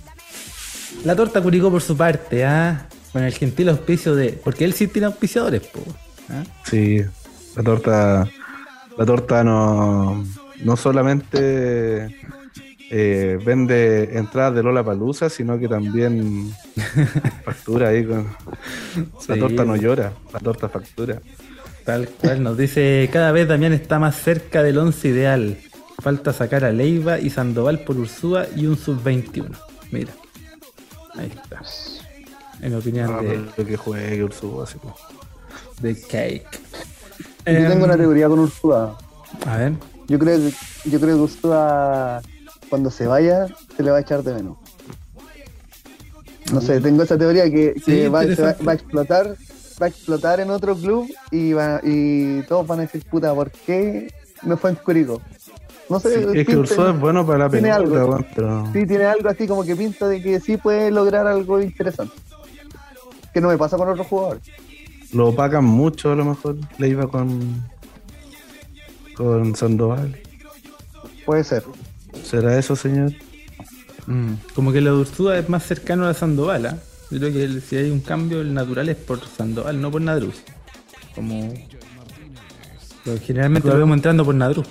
La 1.05 1.15
torta 1.15 1.41
Curicó 1.43 1.71
por 1.71 1.83
su 1.83 1.97
parte, 1.97 2.45
¿ah? 2.45 2.87
Con 3.13 3.23
el 3.23 3.33
gentil 3.35 3.69
auspicio 3.69 4.15
de. 4.15 4.33
Porque 4.33 4.65
él 4.65 4.73
sí 4.73 4.87
tiene 4.89 5.07
auspiciadores, 5.07 5.63
po. 5.63 5.81
¿ah? 6.31 6.43
Sí, 6.65 7.03
la 7.57 7.63
torta, 7.63 8.29
la 8.99 9.07
torta 9.07 9.43
no, 9.45 10.25
no 10.65 10.77
solamente 10.77 12.17
eh, 12.91 13.39
vende 13.45 14.19
entradas 14.19 14.55
de 14.55 14.63
Lola 14.63 14.85
Palusa, 14.85 15.29
sino 15.31 15.59
que 15.59 15.69
también 15.69 16.53
factura 17.45 17.89
ahí 17.89 18.05
con. 18.05 18.27
La 19.29 19.35
Sí. 19.35 19.41
torta 19.41 19.65
no 19.65 19.77
llora, 19.77 20.13
la 20.33 20.39
torta 20.41 20.69
factura. 20.69 21.21
Tal 21.85 22.09
cual 22.09 22.43
nos 22.43 22.57
dice, 22.57 23.09
cada 23.13 23.33
vez 23.33 23.49
Damián 23.49 23.73
está 23.73 23.99
más 23.99 24.15
cerca 24.17 24.63
del 24.63 24.79
11 24.79 25.09
ideal. 25.09 25.59
Falta 26.01 26.33
sacar 26.33 26.65
a 26.65 26.73
Leiva 26.73 27.19
y 27.19 27.31
Sandoval 27.31 27.81
por 27.81 27.97
Ursúa 27.97 28.47
y 28.57 28.67
un 28.67 28.77
sub-21. 28.77 29.51
Mira. 29.91 30.13
Ahí 31.17 31.33
está. 31.35 31.63
En 32.61 32.75
opinión 32.75 33.11
Ah, 33.13 33.23
de, 33.23 33.41
pero 33.57 33.69
que 33.69 33.77
juegue 33.77 34.23
Ursúa, 34.25 34.65
así 34.65 34.79
como. 34.79 34.95
de 35.81 36.01
Cake. 36.01 36.47
Yo 37.47 37.53
tengo 37.69 37.73
Em, 37.73 37.83
una 37.85 37.97
teoría 37.97 38.29
con 38.29 38.39
Ursúa. 38.39 38.97
A 39.47 39.57
ver. 39.57 39.73
Yo 40.09 40.19
creo 40.19 40.39
que, 40.39 40.53
yo 40.91 41.01
creo 41.01 41.17
que 41.17 41.23
Ursúa, 41.23 42.21
cuando 42.69 42.91
se 42.91 43.07
vaya, 43.07 43.47
se 43.77 43.83
le 43.83 43.91
va 43.91 43.99
a 43.99 44.01
echar 44.01 44.23
de 44.23 44.35
menos. 44.35 44.57
No 46.53 46.61
sé, 46.61 46.81
tengo 46.81 47.03
esa 47.03 47.17
teoría 47.17 47.45
que, 47.51 47.75
Sí, 47.77 47.83
que 47.85 48.09
va, 48.09 48.21
se 48.23 48.27
va, 48.27 48.31
interesante. 48.33 48.65
va 48.65 48.73
a 48.73 48.75
explotar, 48.75 49.27
va 49.81 49.87
a 49.87 49.89
explotar 49.89 50.41
en 50.41 50.51
otro 50.51 50.77
club 50.77 51.09
y 51.31 51.53
va, 51.53 51.81
y 51.83 52.43
todos 52.43 52.67
van 52.67 52.81
a 52.81 52.83
decir, 52.83 53.05
puta, 53.11 53.35
¿por 53.35 53.51
qué 53.51 54.13
me 54.43 54.57
fue 54.57 54.71
en 54.71 54.77
Curicó? 54.77 55.23
No 55.89 55.99
sé, 55.99 56.23
Sí, 56.33 56.39
es 56.41 56.47
que 56.47 56.57
Ursúa 56.57 56.91
es 56.91 57.01
bueno 57.01 57.25
para 57.27 57.39
la 57.41 57.51
tiene 57.51 57.71
algo. 57.71 58.19
pero. 58.35 58.67
sí 58.73 58.87
tiene 58.87 59.05
algo 59.05 59.29
así 59.29 59.47
como 59.47 59.65
que 59.65 59.75
pinta 59.77 60.09
de 60.09 60.21
que 60.23 60.41
sí 60.41 60.57
puede 60.59 60.91
lograr 60.91 61.27
algo 61.27 61.61
interesante. 61.61 62.15
Que 63.33 63.41
no 63.41 63.49
me 63.49 63.57
pasa 63.57 63.77
con 63.79 63.89
otros 63.89 64.07
jugadores. 64.07 64.43
Lo 65.13 65.29
opacan 65.29 65.65
mucho 65.65 66.13
a 66.13 66.17
lo 66.17 66.25
mejor. 66.25 66.57
Le 66.79 66.89
iba 66.89 67.07
con. 67.09 67.65
con 69.17 69.55
Sandoval. 69.55 70.19
Puede 71.27 71.45
ser. 71.45 71.65
¿Será 72.25 72.59
eso, 72.59 72.75
señor? 72.77 73.13
Mm, 74.07 74.33
Como 74.55 74.73
que 74.73 74.81
de 74.81 74.91
Ursúa 74.93 75.39
es 75.39 75.49
más 75.49 75.65
cercano 75.65 76.07
a 76.07 76.15
Sandoval, 76.15 76.67
¿ah? 76.67 76.79
Yo 77.11 77.19
creo 77.19 77.33
que 77.33 77.45
el- 77.45 77.63
si 77.63 77.77
hay 77.77 77.91
un 77.91 78.01
cambio, 78.01 78.41
el 78.41 78.53
natural 78.55 78.89
es 78.89 78.97
por 78.97 79.21
Sandoval, 79.25 79.81
no 79.81 79.91
por 79.91 80.01
Nadruz. 80.01 80.43
Como. 81.15 81.53
pero 83.05 83.19
generalmente 83.21 83.69
lo 83.69 83.77
vemos 83.79 83.97
entrando 83.97 84.25
por 84.25 84.35
Nadruz, 84.35 84.67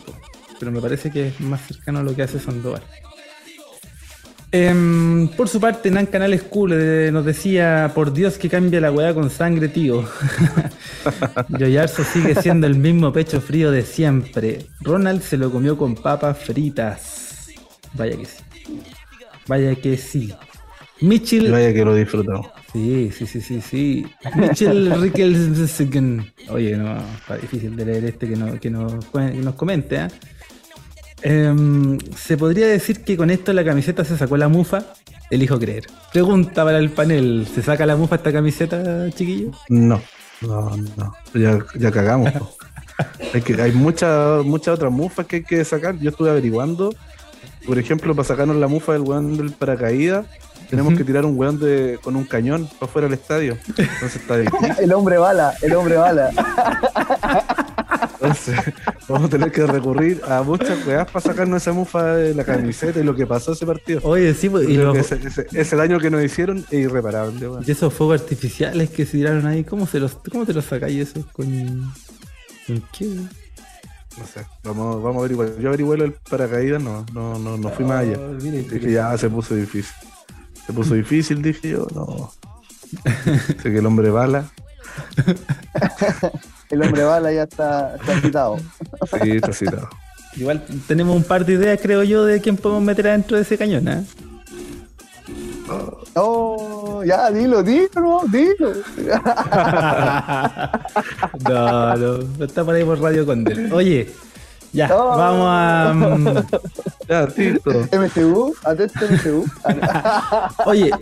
pero 0.59 0.71
me 0.71 0.81
parece 0.81 1.11
que 1.11 1.27
es 1.27 1.39
más 1.41 1.61
cercano 1.67 1.99
a 1.99 2.03
lo 2.03 2.15
que 2.15 2.23
hace 2.23 2.39
Sandoval. 2.39 2.81
Em, 4.53 5.29
por 5.29 5.47
su 5.47 5.61
parte, 5.61 5.89
Nan 5.89 6.07
Canales 6.07 6.43
Cool 6.43 6.73
eh, 6.73 7.09
nos 7.11 7.25
decía: 7.25 7.91
Por 7.95 8.11
Dios 8.11 8.37
que 8.37 8.49
cambia 8.49 8.81
la 8.81 8.91
weá 8.91 9.13
con 9.13 9.29
sangre, 9.29 9.69
tío. 9.69 10.03
Yoyarzo 11.57 12.03
sigue 12.03 12.35
siendo 12.35 12.67
el 12.67 12.75
mismo 12.75 13.13
pecho 13.13 13.39
frío 13.39 13.71
de 13.71 13.83
siempre. 13.83 14.65
Ronald 14.81 15.21
se 15.21 15.37
lo 15.37 15.51
comió 15.51 15.77
con 15.77 15.95
papas 15.95 16.37
fritas. 16.37 17.47
Vaya 17.93 18.17
que 18.17 18.25
sí. 18.25 18.43
Vaya 19.47 19.75
que 19.75 19.97
sí. 19.97 20.33
Mitchell, 20.99 21.51
vaya 21.51 21.73
que 21.73 21.83
lo 21.83 21.95
disfrutó. 21.95 22.51
Sí, 22.73 23.09
sí, 23.11 23.25
sí, 23.25 23.41
sí, 23.41 23.61
sí. 23.61 24.05
Michel 24.35 24.91
Rickelsen. 25.01 26.31
Oye, 26.49 26.77
no, 26.77 26.97
está 26.97 27.37
difícil 27.37 27.75
de 27.75 27.85
leer 27.85 28.05
este 28.05 28.29
que, 28.29 28.35
no, 28.35 28.59
que, 28.59 28.69
nos, 28.69 29.05
que 29.05 29.41
nos 29.41 29.55
comente. 29.55 29.97
¿ah? 29.97 30.09
Em, 31.23 31.99
¿Se 32.15 32.37
podría 32.37 32.67
decir 32.67 33.03
que 33.03 33.15
con 33.15 33.29
esto 33.29 33.53
la 33.53 33.63
camiseta 33.63 34.03
se 34.03 34.17
sacó 34.17 34.37
la 34.37 34.47
mufa? 34.47 34.85
Elijo 35.29 35.59
creer. 35.59 35.87
Pregunta 36.11 36.63
para 36.63 36.77
el 36.77 36.89
panel: 36.89 37.47
¿se 37.53 37.61
saca 37.61 37.85
la 37.85 37.95
mufa 37.95 38.15
esta 38.15 38.31
camiseta, 38.31 39.09
chiquillo? 39.11 39.51
No, 39.69 40.01
no, 40.41 40.75
no. 40.97 41.15
Ya, 41.33 41.59
ya 41.75 41.91
cagamos. 41.91 42.31
hay 43.33 43.41
que, 43.45 43.61
hay 43.61 43.71
muchas 43.71 44.43
muchas 44.43 44.75
otras 44.75 44.91
mufas 44.91 45.25
que 45.25 45.37
hay 45.37 45.43
que 45.43 45.63
sacar. 45.63 45.97
Yo 45.99 46.09
estuve 46.09 46.29
averiguando. 46.29 46.93
Por 47.65 47.77
ejemplo, 47.77 48.15
para 48.15 48.27
sacarnos 48.27 48.55
la 48.55 48.67
mufa 48.67 48.93
del 48.93 49.03
weón 49.03 49.37
del 49.37 49.51
paracaídas, 49.51 50.25
tenemos 50.71 50.95
que 50.95 51.03
tirar 51.03 51.25
un 51.25 51.37
weón 51.37 51.59
de, 51.59 51.99
con 52.01 52.15
un 52.15 52.23
cañón 52.23 52.65
para 52.79 52.89
afuera 52.89 53.07
del 53.07 53.19
estadio. 53.19 53.57
Entonces 53.67 54.15
está 54.15 54.37
difícil. 54.39 54.73
El 54.79 54.93
hombre 54.93 55.17
bala, 55.17 55.53
el 55.61 55.75
hombre 55.75 55.97
bala. 55.97 56.31
Entonces, 58.21 58.55
vamos 59.09 59.27
a 59.27 59.29
tener 59.29 59.51
que 59.51 59.65
recurrir 59.65 60.21
a 60.27 60.43
muchas 60.43 60.85
weas 60.85 61.09
para 61.09 61.21
sacarnos 61.21 61.61
esa 61.61 61.73
mufa 61.73 62.15
de 62.15 62.35
la 62.35 62.43
camiseta 62.43 62.99
y 62.99 63.03
lo 63.03 63.15
que 63.15 63.25
pasó 63.25 63.53
ese 63.53 63.65
partido. 63.65 63.99
Oye, 64.03 64.33
sí, 64.33 64.47
pues, 64.49 64.69
y, 64.69 64.77
los- 64.77 64.95
ese, 64.95 65.15
ese- 65.27 65.47
ese 65.51 65.75
daño 65.75 65.99
que 65.99 66.09
nos 66.11 66.23
hicieron 66.23 66.59
es 66.69 66.73
irreparable, 66.85 67.49
y 67.65 67.71
esos 67.71 67.93
fuegos 67.93 68.21
artificiales 68.21 68.89
que 68.91 69.05
se 69.05 69.13
tiraron 69.13 69.47
ahí, 69.47 69.63
¿cómo, 69.63 69.87
se 69.87 69.99
los, 69.99 70.15
cómo 70.31 70.45
te 70.45 70.53
los 70.53 70.65
sacáis 70.65 71.09
eso? 71.09 71.25
¿Con, 71.33 71.91
¿Con 72.67 72.83
qué? 72.91 73.05
No 73.07 74.27
sé, 74.27 74.45
vamos, 74.63 75.01
vamos 75.01 75.15
a 75.15 75.19
averiguar. 75.19 75.57
Yo 75.59 75.69
averigué 75.69 75.95
del 75.95 76.11
paracaídas, 76.13 76.81
no, 76.83 77.05
no, 77.13 77.39
no, 77.39 77.57
no 77.57 77.69
fui 77.69 77.85
más 77.85 78.01
allá. 78.01 78.17
Oh, 78.19 78.33
mire, 78.41 78.63
Dije, 78.63 78.91
ya 78.91 79.17
se 79.17 79.29
puso 79.29 79.55
difícil. 79.55 79.95
Se 80.67 80.73
puso 80.73 80.93
difícil, 80.93 81.41
dije 81.41 81.69
yo, 81.69 81.87
no. 81.95 82.31
sé 83.63 83.71
que 83.71 83.77
el 83.77 83.85
hombre 83.85 84.09
bala. 84.11 84.51
El 86.71 86.81
hombre 86.83 87.03
bala 87.03 87.31
ya 87.31 87.43
está, 87.43 87.95
está 87.95 88.21
quitado. 88.21 88.57
Sí, 89.23 89.31
está 89.31 89.53
citado. 89.53 89.89
Igual 90.37 90.63
tenemos 90.87 91.15
un 91.15 91.23
par 91.23 91.45
de 91.45 91.53
ideas, 91.53 91.79
creo 91.81 92.03
yo, 92.03 92.23
de 92.25 92.39
quién 92.41 92.55
podemos 92.57 92.83
meter 92.83 93.07
adentro 93.09 93.35
de 93.37 93.43
ese 93.43 93.57
cañón, 93.57 93.87
¿eh? 93.89 94.03
Oh, 96.15 97.01
ya, 97.05 97.29
dilo, 97.31 97.63
dilo, 97.63 98.21
dilo. 98.29 98.71
no, 101.49 101.95
no, 101.97 102.17
no 102.37 102.45
está 102.45 102.63
por 102.65 102.75
ahí 102.75 102.83
por 102.83 102.99
Radio 103.01 103.25
Condel. 103.25 103.71
Oye, 103.73 104.09
ya, 104.73 104.87
No. 104.87 105.07
vamos 105.17 105.47
a. 105.49 105.93
mm, 105.93 106.45
Ya, 107.07 107.27
Tito. 107.27 107.71
MCU, 107.91 108.55
atento 108.63 108.99
MCU. 109.09 109.45
Oye, 110.65 110.91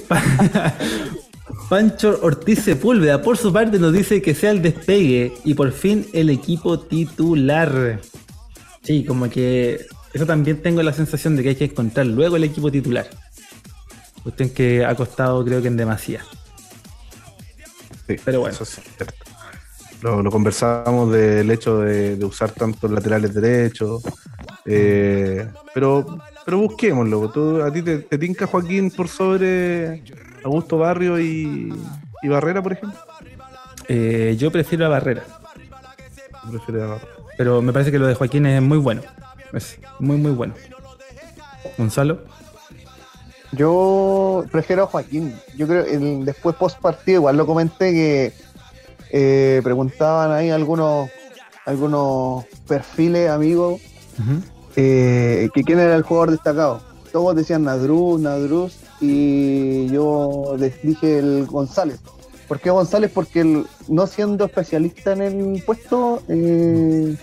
Pancho 1.68 2.20
Ortiz 2.24 2.64
Sepúlveda, 2.64 3.22
por 3.22 3.38
su 3.38 3.54
parte, 3.54 3.78
nos 3.80 3.94
dice 3.94 4.22
que 4.22 4.34
sea 4.34 4.52
el 4.52 4.62
despegue 4.62 5.34
y 5.44 5.54
por 5.54 5.72
fin 5.72 6.06
el 6.14 6.30
equipo 6.30 6.80
titular. 6.80 8.00
Sí, 8.82 9.04
como 9.06 9.30
que 9.30 9.86
eso 10.14 10.26
también 10.26 10.62
tengo 10.64 10.82
la 10.82 10.94
sensación 10.94 11.36
de 11.36 11.44
que 11.44 11.50
hay 11.50 11.56
que 11.56 11.66
encontrar 11.66 12.08
luego 12.08 12.38
el 12.38 12.44
equipo 12.44 12.72
titular. 12.72 13.08
Cuestión 14.24 14.50
que 14.50 14.84
ha 14.84 14.96
costado, 14.96 15.44
creo 15.46 15.62
que 15.62 15.68
en 15.68 15.78
demasía. 15.78 16.22
Sí, 18.08 18.16
Pero 18.26 18.40
bueno. 18.42 18.54
eso 18.56 18.64
es 18.64 18.70
cierto. 18.96 19.14
Lo, 20.02 20.24
lo 20.24 20.32
conversamos 20.32 21.12
del 21.12 21.52
hecho 21.52 21.80
de, 21.82 22.16
de 22.16 22.26
usar 22.26 22.52
tantos 22.52 22.90
laterales 22.90 23.34
derechos. 23.34 24.02
eh, 24.66 25.48
pero, 25.74 26.18
pero 26.46 26.58
busquémoslo. 26.60 27.30
Tú, 27.30 27.62
¿A 27.62 27.72
ti 27.72 27.82
te, 27.82 28.00
te 28.00 28.18
tinca 28.18 28.48
Joaquín 28.48 28.90
por 28.92 29.08
sobre 29.08 30.02
Augusto 30.44 30.78
Barrio 30.78 31.20
y, 31.20 31.74
y 32.22 32.28
Barrera, 32.28 32.62
por 32.62 32.74
ejemplo? 32.74 32.98
Eh, 33.88 34.36
yo 34.38 34.52
prefiero 34.52 34.86
a 34.86 34.90
Barrera, 34.90 35.24
Prefiero 36.50 36.84
a 36.84 36.88
Barrera. 36.88 37.12
pero 37.38 37.62
me 37.62 37.74
parece 37.74 37.92
que 37.92 38.00
lo 38.00 38.08
de 38.08 38.16
Joaquín 38.16 38.46
es 38.46 38.62
muy 38.62 38.78
bueno. 38.78 39.02
Es 39.54 39.80
muy, 40.00 40.18
muy 40.18 40.32
bueno. 40.32 40.54
Gonzalo. 41.78 42.20
Yo 43.52 44.46
prefiero 44.52 44.84
a 44.84 44.88
Joaquín. 44.88 45.36
Yo 45.58 45.68
creo 45.68 45.86
el 45.86 46.24
después 46.24 46.56
post 46.56 46.80
partido 46.80 47.18
igual 47.20 47.38
lo 47.38 47.48
comenté 47.48 47.92
que 47.92 48.34
eh, 49.12 49.62
preguntaban 49.64 50.32
ahí 50.32 50.52
algunos 50.52 51.10
algunos 51.66 52.46
perfiles 52.68 53.30
amigos 53.30 53.82
eh, 54.76 55.50
que 55.54 55.64
quién 55.64 55.80
era 55.80 55.96
el 55.96 56.04
jugador 56.04 56.32
destacado. 56.32 56.82
Todos 57.12 57.36
decían 57.36 57.64
Nadruz, 57.64 58.20
Nadruz 58.22 58.78
y 59.02 59.88
yo 59.88 60.56
les 60.58 60.82
dije 60.82 61.20
el 61.20 61.46
González. 61.46 62.00
¿Por 62.48 62.60
qué 62.60 62.70
González? 62.72 63.12
Porque 63.14 63.42
él, 63.42 63.66
no 63.88 64.08
siendo 64.08 64.46
especialista 64.46 65.14
en 65.14 65.22
el 65.22 65.64
puesto, 65.64 66.22
eh, 66.28 67.16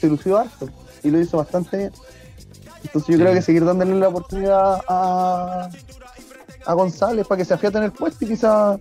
se 0.00 0.06
lució 0.06 0.38
harto 0.38 0.68
y 1.02 1.10
lo 1.10 1.18
hizo 1.20 1.38
bastante 1.38 1.76
bien. 1.78 1.92
Entonces 2.84 3.08
yo 3.08 3.16
Sí. 3.16 3.20
creo 3.22 3.34
que 3.34 3.42
seguir 3.42 3.64
dándole 3.64 3.94
la 3.96 4.08
oportunidad 4.08 4.80
a, 4.88 5.68
a 6.66 6.74
González 6.74 7.26
para 7.26 7.38
que 7.38 7.44
se 7.44 7.54
afiate 7.54 7.78
en 7.78 7.84
el 7.84 7.92
puesto 7.92 8.24
y 8.24 8.28
quizá 8.28 8.78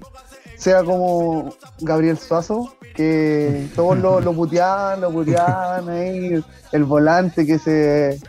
sea 0.57 0.84
como 0.84 1.53
Gabriel 1.80 2.18
Suazo, 2.18 2.73
que 2.95 3.68
todos 3.76 3.97
lo, 3.97 4.19
lo 4.19 4.34
puteaban, 4.34 4.99
lo 4.99 5.11
puteaban 5.11 5.88
ahí, 5.89 6.43
el 6.73 6.84
volante 6.84 7.45
que 7.45 7.57
se, 7.57 8.19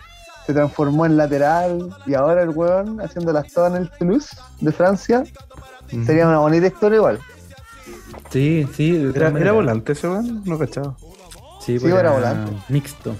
se 0.50 0.54
transformó 0.54 1.06
en 1.06 1.16
lateral 1.16 1.94
y 2.06 2.14
ahora 2.14 2.42
el 2.42 2.48
weón 2.48 3.00
haciendo 3.00 3.32
las 3.32 3.52
todas 3.52 3.72
en 3.72 3.82
el 3.82 3.90
Toulouse 3.90 4.36
de 4.60 4.72
Francia, 4.72 5.22
sería 6.04 6.26
una 6.26 6.38
bonita 6.38 6.66
historia 6.66 6.96
igual. 6.96 7.20
Sí, 8.30 8.66
sí. 8.74 9.12
¿Era, 9.14 9.52
volante 9.52 9.92
ese 9.92 10.08
weón? 10.08 10.42
No 10.44 10.58
cachaba. 10.58 10.96
Sí, 11.60 11.74
Sí, 11.74 11.78
pues 11.78 11.92
era 11.92 12.00
era 12.00 12.10
volante. 12.10 12.52
Mixto. 12.68 13.14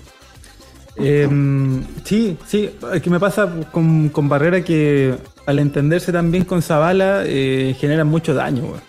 Em, 0.96 1.84
sí, 2.02 2.36
sí, 2.46 2.68
es 2.92 3.00
que 3.00 3.10
me 3.10 3.20
pasa 3.20 3.48
con, 3.70 4.08
con 4.08 4.28
Barrera 4.28 4.62
que 4.64 5.14
al 5.46 5.60
entenderse 5.60 6.10
también 6.10 6.44
con 6.44 6.62
Zavala 6.62 7.22
eh, 7.26 7.76
generan 7.78 8.08
mucho 8.08 8.34
daño, 8.34 8.64
weón. 8.64 8.80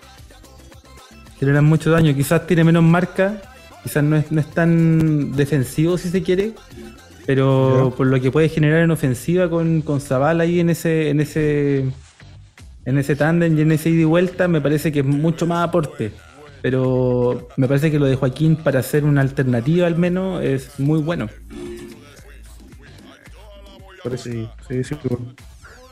Generan 1.38 1.64
mucho 1.64 1.92
daño, 1.92 2.12
quizás 2.12 2.44
tiene 2.44 2.64
menos 2.64 2.82
marca, 2.82 3.40
quizás 3.84 4.02
no 4.02 4.16
es, 4.16 4.32
no 4.32 4.40
es 4.40 4.48
tan 4.48 5.30
defensivo 5.32 5.96
si 5.96 6.08
se 6.08 6.24
quiere, 6.24 6.54
pero 7.26 7.92
por 7.96 8.06
lo 8.06 8.20
que 8.20 8.30
puede 8.30 8.48
generar 8.48 8.82
en 8.82 8.90
ofensiva 8.90 9.48
con, 9.48 9.82
con 9.82 10.00
Zavala 10.00 10.44
ahí 10.44 10.60
en 10.60 10.70
ese, 10.70 11.10
en 11.10 11.20
ese, 11.20 11.84
en 12.84 12.98
ese 12.98 13.16
tándem 13.16 13.56
y 13.56 13.62
en 13.62 13.72
ese 13.72 13.90
ida 13.90 14.02
y 14.02 14.04
vuelta, 14.04 14.48
me 14.48 14.60
parece 14.60 14.90
que 14.90 15.00
es 15.00 15.06
mucho 15.06 15.46
más 15.46 15.68
aporte. 15.68 16.12
Pero 16.62 17.48
me 17.56 17.66
parece 17.66 17.90
que 17.90 17.98
lo 17.98 18.06
de 18.06 18.14
Joaquín 18.14 18.56
para 18.56 18.80
hacer 18.80 19.04
una 19.04 19.20
alternativa 19.20 19.86
al 19.86 19.96
menos 19.96 20.42
es 20.42 20.78
muy 20.78 21.00
bueno. 21.00 21.28
Sí, 24.16 24.48
sí, 24.68 24.84
sí. 24.84 24.96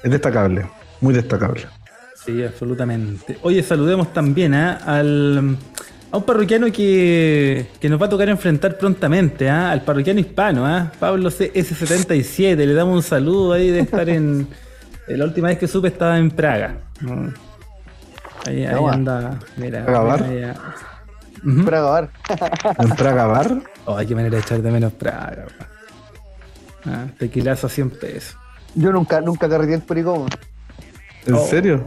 Es 0.03 0.11
destacable, 0.11 0.67
muy 1.01 1.15
destacable. 1.15 1.67
Sí, 2.15 2.43
absolutamente. 2.43 3.39
Oye, 3.43 3.63
saludemos 3.63 4.13
también 4.13 4.55
¿ah? 4.55 4.81
al, 4.85 5.57
a 6.13 6.17
un 6.17 6.25
parroquiano 6.25 6.67
que, 6.73 7.69
que 7.81 7.89
nos 7.89 8.01
va 8.01 8.07
a 8.07 8.09
tocar 8.09 8.29
enfrentar 8.29 8.77
prontamente, 8.77 9.49
¿ah? 9.49 9.71
al 9.71 9.83
parroquiano 9.83 10.19
hispano, 10.21 10.67
¿ah? 10.67 10.91
Pablo 10.99 11.31
CS77. 11.31 12.57
Le 12.57 12.75
damos 12.75 12.97
un 12.97 13.03
saludo 13.03 13.53
ahí 13.53 13.71
de 13.71 13.81
estar 13.81 14.09
en. 14.09 14.49
La 15.09 15.25
última 15.25 15.49
vez 15.49 15.59
que 15.59 15.67
supe 15.67 15.89
estaba 15.89 16.19
en 16.19 16.31
Praga. 16.31 16.77
Mm. 17.01 17.29
Ahí, 18.47 18.65
ahí 18.67 18.85
anda. 18.91 19.39
Mira. 19.57 19.85
Praga 19.85 20.01
Bar. 20.03 20.21
Para 21.65 21.79
acabar. 21.79 22.11
¿En 22.79 22.91
Praga 22.91 23.27
Bar? 23.27 23.63
Oh, 23.87 23.97
qué 24.07 24.15
manera 24.15 24.37
de 24.37 24.43
echar 24.43 24.63
de 24.63 24.71
menos 24.71 24.93
Praga. 24.93 25.47
Ah, 26.87 27.07
tequilazo 27.19 27.67
a 27.67 27.71
100 27.71 27.91
pesos. 27.91 28.37
Yo 28.75 28.93
nunca, 28.93 29.21
nunca 29.21 29.49
carreteé 29.49 29.81
Curicó, 29.81 30.13
weón. 30.15 30.29
¿En 31.27 31.35
Oh. 31.35 31.47
serio? 31.47 31.85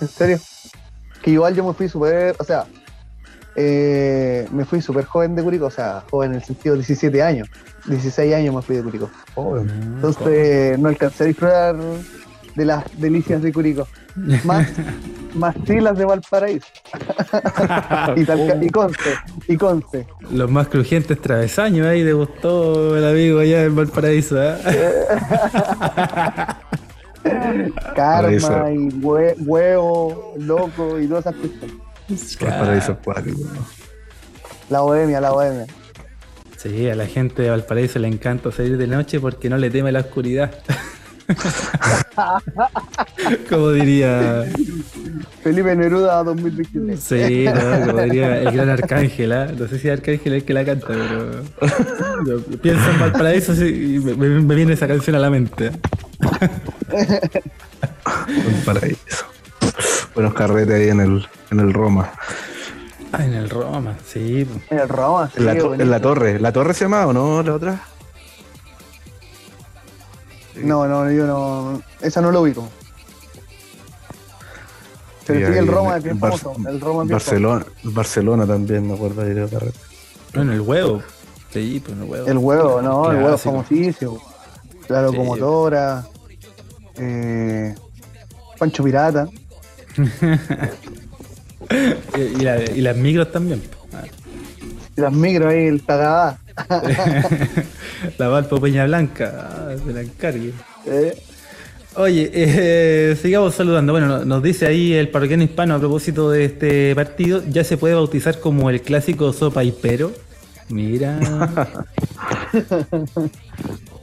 En 0.00 0.08
serio. 0.08 0.38
Que 1.22 1.30
igual 1.32 1.54
yo 1.54 1.64
me 1.66 1.72
fui 1.74 1.88
súper, 1.88 2.34
o 2.38 2.44
sea, 2.44 2.64
eh, 3.56 4.46
me 4.50 4.64
fui 4.64 4.80
súper 4.80 5.04
joven 5.04 5.34
de 5.34 5.42
Curicó, 5.42 5.66
o 5.66 5.70
sea, 5.70 6.02
joven 6.10 6.30
en 6.32 6.36
el 6.36 6.44
sentido 6.44 6.74
de 6.74 6.78
17 6.80 7.22
años. 7.22 7.48
16 7.86 8.34
años 8.34 8.54
me 8.54 8.62
fui 8.62 8.76
de 8.76 8.82
Curicó. 8.82 9.10
Oh, 9.34 9.56
Entonces 9.58 10.78
no 10.78 10.88
alcancé 10.88 11.24
a 11.24 11.26
disfrutar 11.26 11.76
de 12.54 12.64
las 12.64 12.84
delicias 13.00 13.42
de 13.42 13.52
Curicó. 13.52 13.86
Más, 14.44 14.68
más 15.34 15.54
sí 15.66 15.80
las 15.80 15.96
de 15.98 16.04
Valparaíso. 16.04 16.66
y, 18.16 18.24
Talca- 18.24 18.58
y 18.62 18.68
Conce, 18.68 19.10
y 19.48 19.56
Conce. 19.56 20.06
Los 20.30 20.50
más 20.50 20.68
crujientes 20.68 21.18
travesaños 21.20 21.86
ahí 21.86 22.04
le 22.04 22.12
gustó 22.12 22.96
el 22.96 23.04
amigo 23.06 23.40
allá 23.40 23.64
en 23.64 23.74
Valparaíso. 23.74 24.36
¿eh? 24.42 24.56
Karma 27.94 28.70
y 28.72 28.88
hue- 29.00 29.36
huevo, 29.46 30.34
loco 30.38 30.98
y 30.98 31.06
todas 31.06 31.26
esas 31.26 31.36
cosas. 31.36 31.70
Paraíso 32.40 32.92
acuático. 32.92 33.38
¿no? 33.38 33.66
La 34.70 34.80
bohemia, 34.80 35.20
la 35.20 35.30
bohemia. 35.30 35.66
Sí, 36.56 36.88
a 36.88 36.94
la 36.94 37.06
gente 37.06 37.42
de 37.42 37.50
Valparaíso 37.50 37.98
le 37.98 38.08
encanta 38.08 38.50
salir 38.52 38.78
de 38.78 38.86
noche 38.86 39.20
porque 39.20 39.50
no 39.50 39.58
le 39.58 39.68
teme 39.70 39.92
la 39.92 40.00
oscuridad. 40.00 40.50
Como 43.48 43.70
diría 43.70 44.44
Felipe 45.42 45.74
Neruda 45.74 46.22
2023. 46.24 47.00
Sí, 47.00 47.44
no, 47.46 47.86
como 47.86 48.02
diría 48.02 48.42
el 48.42 48.52
gran 48.52 48.68
Arcángel, 48.70 49.32
¿ah? 49.32 49.46
No 49.56 49.66
sé 49.68 49.78
si 49.78 49.88
Arcángel 49.88 50.34
es 50.34 50.42
el 50.42 50.44
que 50.44 50.52
la 50.54 50.64
canta, 50.64 50.86
pero. 50.88 51.42
yo 52.26 52.40
pienso 52.60 52.90
en 52.90 53.00
Valparaíso 53.00 53.54
sí, 53.54 53.94
y 53.96 53.98
me, 54.00 54.14
me- 54.14 54.40
me 54.40 54.54
viene 54.54 54.72
esa 54.74 54.86
canción 54.88 55.16
a 55.16 55.20
la 55.20 55.30
mente. 55.30 55.70
Un 58.26 58.64
paraíso. 58.64 59.24
Buenos 60.14 60.34
carretes 60.34 60.74
ahí 60.74 60.88
en 60.88 61.00
el, 61.00 61.26
en 61.50 61.60
el 61.60 61.72
Roma. 61.72 62.12
Ah, 63.12 63.24
en 63.24 63.34
el 63.34 63.50
Roma, 63.50 63.96
sí. 64.06 64.46
En 64.70 64.78
el 64.78 64.88
Roma. 64.88 65.30
En 65.36 65.44
la, 65.46 65.52
sí, 65.52 65.58
en 65.78 65.90
la 65.90 66.00
torre. 66.00 66.38
¿La 66.40 66.52
torre 66.52 66.72
se 66.74 66.84
llama 66.84 67.06
o 67.06 67.12
no? 67.12 67.42
¿La 67.42 67.54
otra? 67.54 67.80
No, 70.56 70.86
no, 70.86 71.10
yo 71.10 71.26
no. 71.26 71.82
Esa 72.00 72.20
no 72.20 72.30
lo 72.30 72.42
ubico. 72.42 72.68
Pero 75.26 75.52
Sí, 75.52 75.58
el 75.58 75.66
Roma 75.68 75.96
es 75.96 76.02
bien 76.02 76.16
en 76.16 76.20
Bar- 76.20 76.36
famoso. 76.38 76.68
El 76.68 76.80
Roma 76.80 77.02
es 77.02 77.08
bien 77.08 77.16
Barcelona, 77.16 77.66
Barcelona 77.84 78.46
también, 78.46 78.86
me 78.86 78.94
acuerdo 78.94 79.22
de 79.22 79.48
carrete. 79.48 79.78
No, 80.34 80.42
en 80.42 80.50
el 80.50 80.60
huevo. 80.60 81.02
Sí, 81.52 81.80
pues 81.84 81.96
en 81.96 82.02
el 82.04 82.10
huevo. 82.10 82.26
El 82.28 82.38
huevo, 82.38 82.82
¿no? 82.82 83.10
El 83.10 83.18
huevo 83.22 83.34
es 83.36 83.40
famosísimo. 83.40 84.20
La 84.88 85.02
locomotora. 85.02 86.04
Eh, 86.96 87.74
Pancho 88.58 88.82
Pirata. 88.84 89.26
Y, 92.16 92.20
y 92.20 92.44
la- 92.44 92.62
y 92.62 92.80
las 92.82 92.96
micros 92.96 93.30
también. 93.32 93.62
Ah. 93.94 94.02
Las 94.96 95.12
micros 95.12 95.52
ahí, 95.52 95.66
el 95.66 95.80
Tagadá. 95.82 96.38
la 98.18 98.28
Valpo 98.28 98.60
Peña 98.60 98.84
Blanca, 98.84 99.48
ah, 99.50 99.74
se 99.84 99.92
la 99.92 100.00
encargue. 100.02 100.52
Eh, 100.86 101.16
Oye, 101.94 102.30
eh, 102.34 103.16
sigamos 103.20 103.54
saludando. 103.54 103.92
Bueno, 103.92 104.06
no- 104.08 104.24
nos 104.24 104.42
dice 104.42 104.66
ahí 104.66 104.92
el 104.92 105.08
parroquiano 105.08 105.42
hispano 105.44 105.74
a 105.74 105.78
propósito 105.78 106.30
de 106.30 106.44
este 106.46 106.94
partido, 106.94 107.42
ya 107.48 107.64
se 107.64 107.76
puede 107.78 107.94
bautizar 107.94 108.38
como 108.40 108.68
el 108.70 108.82
clásico 108.82 109.32
sopa 109.32 109.62
y 109.64 109.72
pero. 109.72 110.12
Mira. 110.68 111.18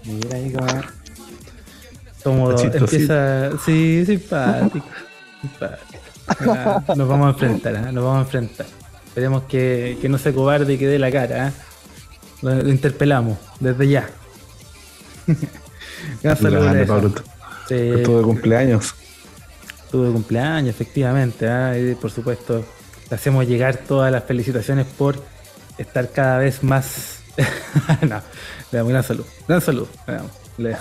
Mira 0.06 0.36
ahí 0.38 0.52
como. 0.54 0.68
Como 2.24 2.52
empieza. 2.60 3.52
Sí, 3.66 4.04
simpático. 4.06 4.86
Ah, 6.48 6.84
nos 6.96 7.08
vamos 7.08 7.26
a 7.26 7.30
enfrentar, 7.32 7.76
ah, 7.76 7.92
nos 7.92 8.04
vamos 8.04 8.20
a 8.20 8.22
enfrentar. 8.22 8.68
Esperemos 9.08 9.44
que, 9.44 9.98
que 10.00 10.08
no 10.10 10.20
se 10.20 10.32
cobarde 10.32 10.74
y 10.74 10.78
que 10.78 10.86
dé 10.86 11.00
la 11.00 11.12
cara. 11.12 11.48
ah. 11.48 11.52
Lo, 12.44 12.54
lo 12.56 12.70
interpelamos 12.70 13.36
desde 13.60 13.88
ya. 13.88 14.10
Gran 16.24 16.38
saludo, 16.38 17.14
Estuvo 17.70 18.18
de 18.20 18.24
cumpleaños. 18.24 18.94
tu 19.92 20.04
de 20.04 20.12
cumpleaños, 20.12 20.70
efectivamente. 20.70 21.48
Y 21.92 21.96
por 21.96 22.12
supuesto, 22.12 22.64
le 23.10 23.16
hacemos 23.16 23.48
llegar 23.48 23.78
todas 23.78 24.12
las 24.12 24.24
felicitaciones 24.24 24.86
por 24.86 25.22
estar 25.78 26.12
cada 26.12 26.38
vez 26.38 26.64
más. 26.64 27.22
no, 28.02 28.22
le 28.72 28.78
damos 28.78 28.92
gran 28.92 29.04
salud. 29.04 29.26
Gran 29.48 29.62
salud. 29.62 29.88
Le 30.08 30.14
damos, 30.14 30.32
le. 30.58 30.78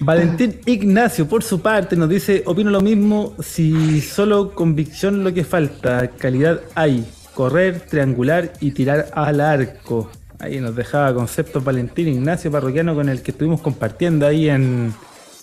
Valentín 0.00 0.60
Ignacio, 0.64 1.28
por 1.28 1.42
su 1.42 1.60
parte, 1.60 1.94
nos 1.94 2.08
dice: 2.08 2.42
Opino 2.46 2.70
lo 2.70 2.80
mismo. 2.80 3.34
Si 3.42 4.00
solo 4.00 4.54
convicción 4.54 5.22
lo 5.22 5.32
que 5.32 5.44
falta, 5.44 6.08
calidad 6.08 6.60
hay. 6.74 7.06
Correr, 7.34 7.80
triangular 7.80 8.52
y 8.60 8.72
tirar 8.72 9.10
al 9.14 9.40
arco. 9.40 10.10
Ahí 10.38 10.58
nos 10.58 10.74
dejaba 10.74 11.14
conceptos 11.14 11.62
Valentín 11.62 12.08
Ignacio 12.08 12.50
Parroquiano 12.50 12.94
con 12.94 13.08
el 13.10 13.22
que 13.22 13.30
estuvimos 13.30 13.60
compartiendo 13.60 14.26
ahí 14.26 14.48
en, 14.48 14.92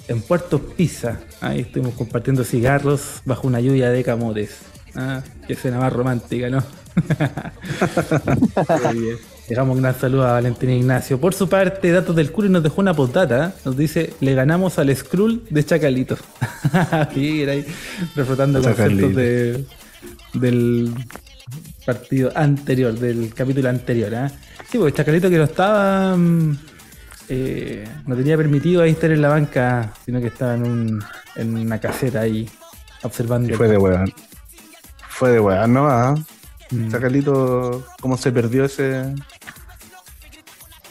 en 0.07 0.21
Puerto 0.21 0.59
Pisa. 0.59 1.19
Ahí 1.39 1.61
estuvimos 1.61 1.93
compartiendo 1.93 2.43
cigarros 2.43 3.21
bajo 3.25 3.47
una 3.47 3.59
lluvia 3.59 3.91
de 3.91 4.03
camotes. 4.03 4.57
Ah, 4.95 5.21
que 5.45 5.53
escena 5.53 5.77
más 5.79 5.93
romántica, 5.93 6.49
¿no? 6.49 6.63
Muy 8.93 8.99
bien. 8.99 9.36
Dejamos 9.47 9.77
un 9.77 9.81
gran 9.81 9.97
saludo 9.97 10.27
a 10.27 10.33
Valentín 10.33 10.69
Ignacio. 10.69 11.21
Por 11.21 11.33
su 11.33 11.47
parte, 11.47 11.89
Datos 11.91 12.13
del 12.15 12.33
Curi 12.33 12.49
nos 12.49 12.63
dejó 12.63 12.81
una 12.81 12.93
postdata. 12.93 13.53
Nos 13.63 13.77
dice, 13.77 14.13
le 14.19 14.33
ganamos 14.33 14.77
al 14.77 14.93
Skrull 14.93 15.43
de 15.49 15.63
Chacalito. 15.63 16.17
Mira 17.15 17.53
ahí, 17.53 17.65
reflotando 18.13 18.61
conceptos 18.61 19.15
de, 19.15 19.63
del 20.33 20.93
partido 21.85 22.29
anterior, 22.35 22.93
del 22.93 23.33
capítulo 23.33 23.69
anterior. 23.69 24.13
¿ah? 24.15 24.31
Sí, 24.69 24.77
porque 24.77 24.97
Chacalito 24.97 25.29
que 25.29 25.37
no 25.37 25.45
estaba... 25.45 26.17
mm, 26.17 26.57
eh, 27.29 27.87
no 28.05 28.15
tenía 28.15 28.35
permitido 28.35 28.81
ahí 28.81 28.91
estar 28.91 29.11
en 29.11 29.21
la 29.21 29.29
banca, 29.29 29.93
sino 30.05 30.19
que 30.19 30.27
estaba 30.27 30.55
en, 30.55 30.63
un, 30.63 31.03
en 31.35 31.57
una 31.57 31.79
caseta 31.79 32.21
ahí, 32.21 32.49
observando. 33.03 33.53
Y 33.53 33.55
fue 33.55 33.69
de 33.69 33.77
weón. 33.77 34.13
Fue 35.09 35.31
de 35.31 35.39
weón, 35.39 35.73
¿no? 35.73 35.87
Ah, 35.87 36.15
Mm. 36.71 36.91
Chacalito, 36.91 37.85
¿cómo 38.01 38.17
se 38.17 38.31
perdió 38.31 38.65
ese, 38.65 39.13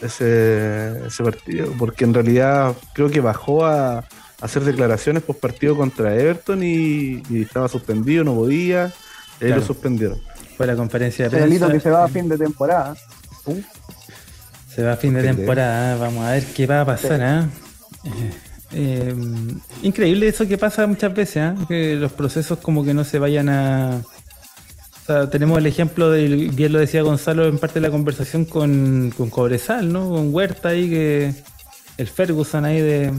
ese, 0.01 1.05
ese 1.07 1.23
partido? 1.23 1.71
Porque 1.77 2.03
en 2.05 2.13
realidad 2.13 2.75
creo 2.93 3.09
que 3.09 3.19
bajó 3.21 3.65
a, 3.65 3.99
a 3.99 4.05
hacer 4.41 4.63
declaraciones 4.63 5.23
post 5.23 5.39
partido 5.39 5.75
contra 5.75 6.15
Everton 6.15 6.63
y, 6.63 7.23
y 7.29 7.41
estaba 7.41 7.67
suspendido, 7.67 8.23
no 8.23 8.33
podía. 8.35 8.85
Y 9.39 9.45
ahí 9.45 9.49
Claro. 9.49 9.57
lo 9.61 9.67
suspendieron. 9.67 10.19
Fue 10.55 10.65
la 10.65 10.75
conferencia 10.75 11.25
de 11.29 11.37
prensa. 11.37 11.71
que 11.71 11.79
se 11.79 11.89
va 11.91 12.03
a 12.05 12.07
fin 12.07 12.27
de 12.27 12.37
temporada. 12.37 12.95
Se 14.73 14.83
va 14.83 14.93
a 14.93 14.97
fin 14.97 15.13
de 15.13 15.21
temporada, 15.23 15.95
vamos 15.97 16.25
a 16.25 16.31
ver 16.31 16.43
qué 16.55 16.65
va 16.67 16.81
a 16.81 16.85
pasar. 16.85 17.21
¿ah? 17.21 17.47
Eh, 18.03 18.31
eh, 18.71 19.15
increíble 19.83 20.27
eso 20.27 20.47
que 20.47 20.57
pasa 20.57 20.85
muchas 20.87 21.13
veces, 21.13 21.37
¿ah? 21.37 21.55
que 21.67 21.95
los 21.95 22.11
procesos 22.13 22.59
como 22.59 22.83
que 22.83 22.93
no 22.93 23.03
se 23.03 23.19
vayan 23.19 23.49
a... 23.49 24.01
O 25.07 25.13
sea, 25.13 25.29
tenemos 25.29 25.57
el 25.57 25.65
ejemplo 25.65 26.11
del, 26.11 26.49
bien 26.49 26.73
lo 26.73 26.79
decía 26.79 27.01
Gonzalo 27.01 27.47
en 27.47 27.59
parte 27.59 27.75
de 27.75 27.87
la 27.87 27.91
conversación 27.91 28.43
con, 28.43 29.13
con 29.15 29.29
Cobresal, 29.29 29.89
¿no? 29.89 30.09
Con 30.09 30.33
Huerta 30.33 30.67
ahí, 30.67 30.89
que 30.89 31.33
el 31.97 32.07
Ferguson 32.07 32.65
ahí 32.65 32.81
de, 32.81 33.13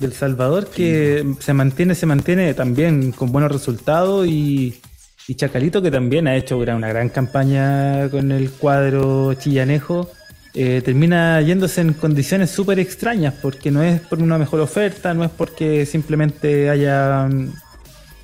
del 0.00 0.12
Salvador, 0.12 0.66
que 0.66 1.24
se 1.38 1.52
mantiene, 1.52 1.94
se 1.94 2.06
mantiene 2.06 2.52
también 2.54 3.12
con 3.12 3.30
buenos 3.30 3.52
resultados 3.52 4.26
y, 4.26 4.80
y 5.28 5.36
Chacalito 5.36 5.80
que 5.80 5.92
también 5.92 6.26
ha 6.26 6.34
hecho 6.34 6.58
una 6.58 6.88
gran 6.88 7.10
campaña 7.10 8.08
con 8.10 8.32
el 8.32 8.50
cuadro 8.50 9.34
chillanejo, 9.34 10.10
eh, 10.52 10.82
termina 10.84 11.40
yéndose 11.42 11.80
en 11.80 11.92
condiciones 11.92 12.50
súper 12.50 12.80
extrañas, 12.80 13.34
porque 13.40 13.70
no 13.70 13.84
es 13.84 14.00
por 14.00 14.20
una 14.20 14.36
mejor 14.36 14.58
oferta, 14.58 15.14
no 15.14 15.22
es 15.22 15.30
porque 15.30 15.86
simplemente 15.86 16.70
haya 16.70 17.28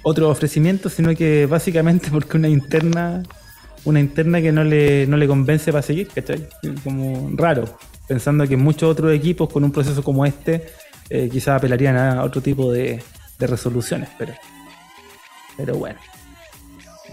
otro 0.02 0.28
ofrecimiento, 0.30 0.88
sino 0.88 1.14
que 1.14 1.46
básicamente 1.46 2.08
porque 2.12 2.36
una 2.36 2.48
interna, 2.48 3.22
una 3.84 4.00
interna 4.00 4.40
que 4.40 4.52
no 4.52 4.64
le, 4.64 5.06
no 5.06 5.16
le 5.16 5.26
convence 5.26 5.70
para 5.72 5.82
seguir, 5.82 6.08
¿cachai? 6.08 6.48
Como 6.84 7.30
raro, 7.36 7.64
pensando 8.08 8.46
que 8.46 8.56
muchos 8.56 8.90
otros 8.90 9.12
equipos 9.12 9.48
con 9.50 9.64
un 9.64 9.72
proceso 9.72 10.02
como 10.02 10.24
este 10.26 10.66
eh, 11.08 11.28
quizás 11.30 11.56
apelarían 11.58 11.96
a 11.96 12.22
otro 12.22 12.40
tipo 12.40 12.70
de, 12.72 13.02
de 13.38 13.46
resoluciones, 13.46 14.08
pero, 14.18 14.32
pero 15.56 15.74
bueno. 15.76 15.98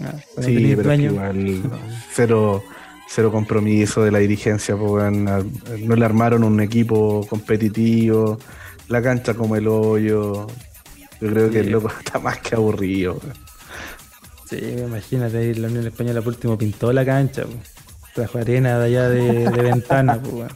Ah, 0.00 0.14
Sí, 0.40 0.54
pero 0.76 0.92
es 0.92 0.98
que 1.00 1.08
dueño- 1.08 1.10
igual 1.12 1.62
cero, 2.12 2.62
cero 3.08 3.32
compromiso 3.32 4.04
de 4.04 4.12
la 4.12 4.18
dirigencia. 4.20 4.74
Ar- 4.76 5.12
no 5.12 5.96
le 5.96 6.04
armaron 6.04 6.44
un 6.44 6.60
equipo 6.60 7.26
competitivo, 7.28 8.38
la 8.88 9.02
cancha 9.02 9.34
como 9.34 9.56
el 9.56 9.66
hoyo. 9.66 10.46
Yo 11.20 11.28
creo 11.30 11.46
que 11.50 11.60
Sí. 11.60 11.66
el 11.66 11.70
loco 11.72 11.88
está 11.98 12.18
más 12.18 12.38
que 12.38 12.54
aburrido. 12.54 13.20
Sí, 14.48 14.56
imagínate 14.56 15.38
ahí 15.38 15.54
la 15.54 15.68
Unión 15.68 15.86
Española 15.86 16.20
por 16.22 16.32
último 16.32 16.56
pintó 16.56 16.90
la 16.92 17.04
cancha, 17.04 17.42
po. 17.42 17.52
trajo 18.14 18.38
arena 18.38 18.78
de 18.78 18.86
allá 18.86 19.08
de, 19.10 19.22
de 19.50 19.62
ventana, 19.62 20.18
pues 20.20 20.32
bueno. 20.32 20.54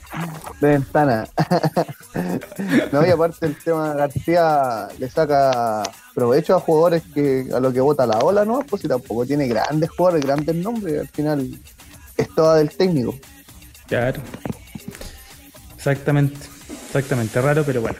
de 0.61 0.69
ventana. 0.69 1.29
no, 2.93 3.07
y 3.07 3.11
aparte 3.11 3.47
el 3.47 3.57
tema 3.57 3.93
García 3.93 4.89
le 4.99 5.11
saca 5.11 5.83
provecho 6.15 6.57
a 6.57 6.61
jugadores 6.61 7.03
que 7.15 7.47
a 7.55 7.61
lo 7.61 7.71
que 7.73 7.81
vota 7.83 8.07
la 8.07 8.19
ola, 8.21 8.45
¿no? 8.47 8.61
Pues 8.61 8.81
si 8.83 8.89
tampoco 8.89 9.27
tiene 9.27 9.47
grandes 9.47 9.91
jugadores, 9.91 10.25
grandes 10.25 10.57
nombres, 10.57 11.01
al 11.01 11.09
final 11.09 11.51
es 12.17 12.29
toda 12.35 12.57
del 12.57 12.71
técnico. 12.75 13.15
Claro. 13.87 14.23
Exactamente. 15.77 16.39
Exactamente. 16.87 17.41
Raro, 17.41 17.63
pero 17.65 17.81
bueno. 17.83 17.99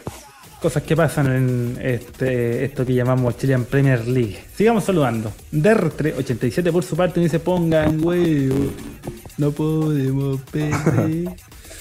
Cosas 0.63 0.83
que 0.83 0.95
pasan 0.95 1.27
en 1.27 1.77
este 1.81 2.63
esto 2.63 2.85
que 2.85 2.93
llamamos 2.93 3.37
Chilean 3.37 3.65
Premier 3.65 4.07
League. 4.07 4.39
Sigamos 4.55 4.85
saludando. 4.85 5.33
Dertre87 5.51 6.71
por 6.71 6.85
su 6.85 6.95
parte 6.95 7.19
dice 7.19 7.41
pongan 7.41 8.01
huevo. 8.01 8.71
No 9.37 9.51
podemos 9.51 10.39
perder. 10.43 11.35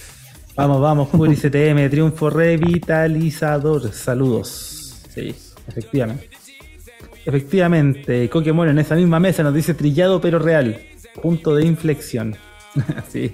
Vamos, 0.56 0.82
vamos, 0.82 1.08
Juri 1.10 1.36
CTM, 1.36 1.88
triunfo 1.88 2.28
revitalizador. 2.28 3.90
Saludos. 3.92 5.00
Sí, 5.14 5.34
efectivamente. 5.66 6.28
Efectivamente, 7.24 8.28
Coquemon 8.28 8.68
en 8.68 8.78
esa 8.80 8.96
misma 8.96 9.18
mesa 9.18 9.44
nos 9.44 9.54
dice 9.54 9.74
trillado 9.74 10.20
pero 10.20 10.40
real. 10.40 10.78
Punto 11.22 11.54
de 11.54 11.64
inflexión. 11.64 12.36
sí, 13.08 13.32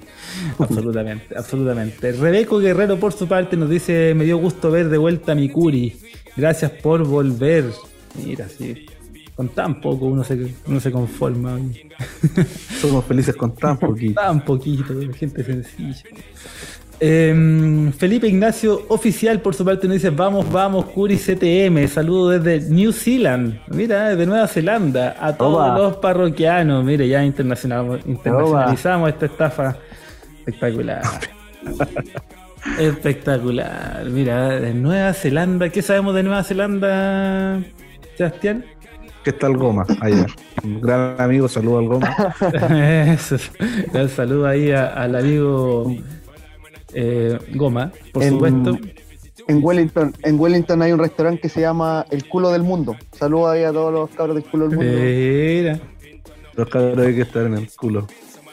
absolutamente, 0.59 1.37
absolutamente. 1.37 2.13
Rebeco 2.13 2.59
Guerrero 2.59 2.99
por 2.99 3.13
su 3.13 3.29
parte 3.29 3.57
nos 3.57 3.71
dice, 3.71 4.15
me 4.15 4.25
dio 4.25 4.39
gusto 4.39 4.71
ver 4.71 4.89
de 4.89 4.99
vuelta 4.99 5.33
a 5.33 5.35
mi 5.35 5.49
Curi. 5.49 5.97
Gracias 6.37 6.71
por 6.71 7.05
volver. 7.05 7.65
Mira, 8.25 8.49
sí. 8.49 8.87
con 9.35 9.49
tan 9.51 9.81
poco 9.81 10.07
uno 10.07 10.25
se, 10.25 10.55
uno 10.67 10.81
se 10.81 10.91
conforma. 10.91 11.59
Somos 12.81 13.05
felices 13.05 13.37
con 13.37 13.55
tan 13.55 13.77
poquito. 13.79 14.21
tan 14.21 14.45
poquito, 14.45 14.95
gente 15.13 15.45
sencilla. 15.45 16.03
Em, 17.01 17.93
Felipe 17.93 18.27
Ignacio 18.27 18.85
Oficial, 18.89 19.41
por 19.41 19.55
su 19.55 19.65
parte, 19.65 19.87
nos 19.87 19.95
dice: 19.95 20.11
Vamos, 20.11 20.51
vamos, 20.51 20.87
Curi 20.87 21.17
CTM. 21.17 21.87
Saludo 21.87 22.39
desde 22.39 22.69
New 22.71 22.93
Zealand. 22.93 23.61
Mira, 23.69 24.17
de 24.17 24.27
Nueva 24.27 24.49
Zelanda. 24.49 25.17
A 25.21 25.37
todos 25.37 25.79
los 25.79 25.97
parroquianos. 25.99 26.85
Mire, 26.85 27.07
ya 27.09 27.25
internacional, 27.25 28.01
internacionalizamos 28.05 29.11
esta 29.11 29.27
estafa. 29.27 29.77
Espectacular. 30.39 31.03
Espectacular. 32.79 34.05
Mira, 34.07 34.59
de 34.61 34.75
Nueva 34.75 35.13
Zelanda. 35.13 35.69
¿Qué 35.69 35.83
sabemos 35.83 36.17
de 36.17 36.25
Nueva 36.25 36.43
Zelanda, 36.43 37.61
Sebastián? 38.17 38.65
Que 39.23 39.31
está 39.31 39.47
el 39.47 39.57
Goma 39.57 39.87
allá. 40.01 40.27
Un 40.65 40.81
gran 40.81 41.21
amigo, 41.21 41.49
saludo 41.49 41.79
al 41.79 41.87
Goma. 41.87 42.35
Eso, 43.15 43.37
un 43.93 44.09
saludo 44.09 44.49
ahí 44.49 44.73
al 44.73 45.15
amigo 45.15 45.93
eh, 47.01 47.39
Goma, 47.55 47.93
por 48.13 48.25
supuesto. 48.25 48.79
En 49.47 49.65
Wellington, 49.65 50.15
en 50.25 50.39
Wellington 50.39 50.83
hay 50.83 50.93
un 50.93 50.99
restaurante 50.99 51.41
que 51.41 51.49
se 51.49 51.61
llama 51.61 52.05
El 52.11 52.29
Culo 52.29 52.51
del 52.51 52.63
Mundo. 52.63 52.97
Saludos 53.13 53.53
ahí 53.53 53.63
a 53.63 53.73
todos 53.73 53.93
los 53.93 54.11
cabros 54.11 54.35
del 54.35 54.45
culo 54.45 54.69
del 54.69 54.79
mundo. 54.79 54.93
Mira. 54.93 55.81
Los 56.55 56.69
cabros 56.69 57.07
hay 57.07 57.15
que 57.15 57.23
estar 57.23 57.47
en 57.47 57.55
el 57.55 57.71
culo. 57.71 58.07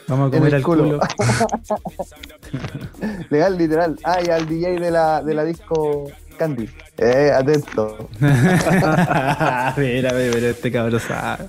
Vamos 0.08 0.32
a 0.32 0.38
comer 0.38 0.56
al 0.56 0.64
culo. 0.64 1.00
Legal, 3.30 3.58
literal. 3.58 3.98
Ah, 4.04 4.20
y 4.24 4.30
al 4.30 4.48
DJ 4.48 4.80
de 4.80 4.92
la, 4.92 5.24
de 5.24 5.34
la 5.34 5.44
disco 5.44 6.12
Candy. 6.38 6.70
Eh, 6.98 7.32
atento. 7.34 8.10
mira, 8.20 10.14
mira, 10.14 10.50
este 10.50 10.72
cabrón 10.72 11.00
sabe. 11.00 11.46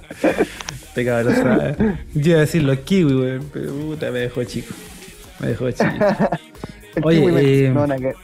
Este 0.88 1.04
cabrón 1.04 1.36
sabe. 1.36 1.76
Yo 2.14 2.30
iba 2.30 2.38
a 2.38 2.40
decir 2.40 2.62
los 2.62 2.78
kiwi, 2.78 3.14
weón, 3.14 3.50
pero 3.52 3.72
puta, 3.72 4.10
me 4.10 4.20
dejó 4.20 4.42
chico. 4.44 4.74
Me 5.40 5.48
dejó 5.48 5.70
chico. 5.70 5.84
Oye, 7.02 7.68
eh, 7.68 7.74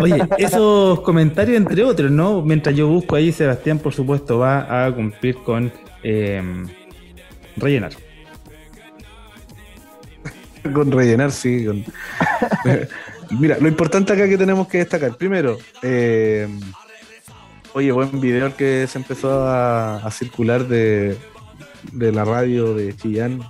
Oye, 0.00 0.28
esos 0.38 1.00
comentarios 1.00 1.56
entre 1.56 1.84
otros, 1.84 2.10
¿no? 2.10 2.42
Mientras 2.42 2.74
yo 2.74 2.88
busco 2.88 3.16
ahí, 3.16 3.30
Sebastián, 3.32 3.78
por 3.78 3.94
supuesto, 3.94 4.38
va 4.38 4.86
a 4.86 4.92
cumplir 4.92 5.36
con 5.36 5.72
eh, 6.02 6.42
rellenar. 7.56 7.92
con 10.74 10.90
rellenar, 10.90 11.30
sí. 11.30 11.66
Mira, 13.38 13.58
lo 13.60 13.68
importante 13.68 14.12
acá 14.12 14.28
que 14.28 14.36
tenemos 14.36 14.66
que 14.68 14.78
destacar. 14.78 15.16
Primero, 15.16 15.58
eh, 15.82 16.48
oye, 17.72 17.92
buen 17.92 18.20
video 18.20 18.54
que 18.56 18.86
se 18.86 18.98
empezó 18.98 19.46
a, 19.46 20.10
circular 20.10 20.66
de, 20.66 21.16
de, 21.92 22.12
la 22.12 22.24
radio 22.24 22.74
de 22.74 22.94
Chillán. 22.94 23.40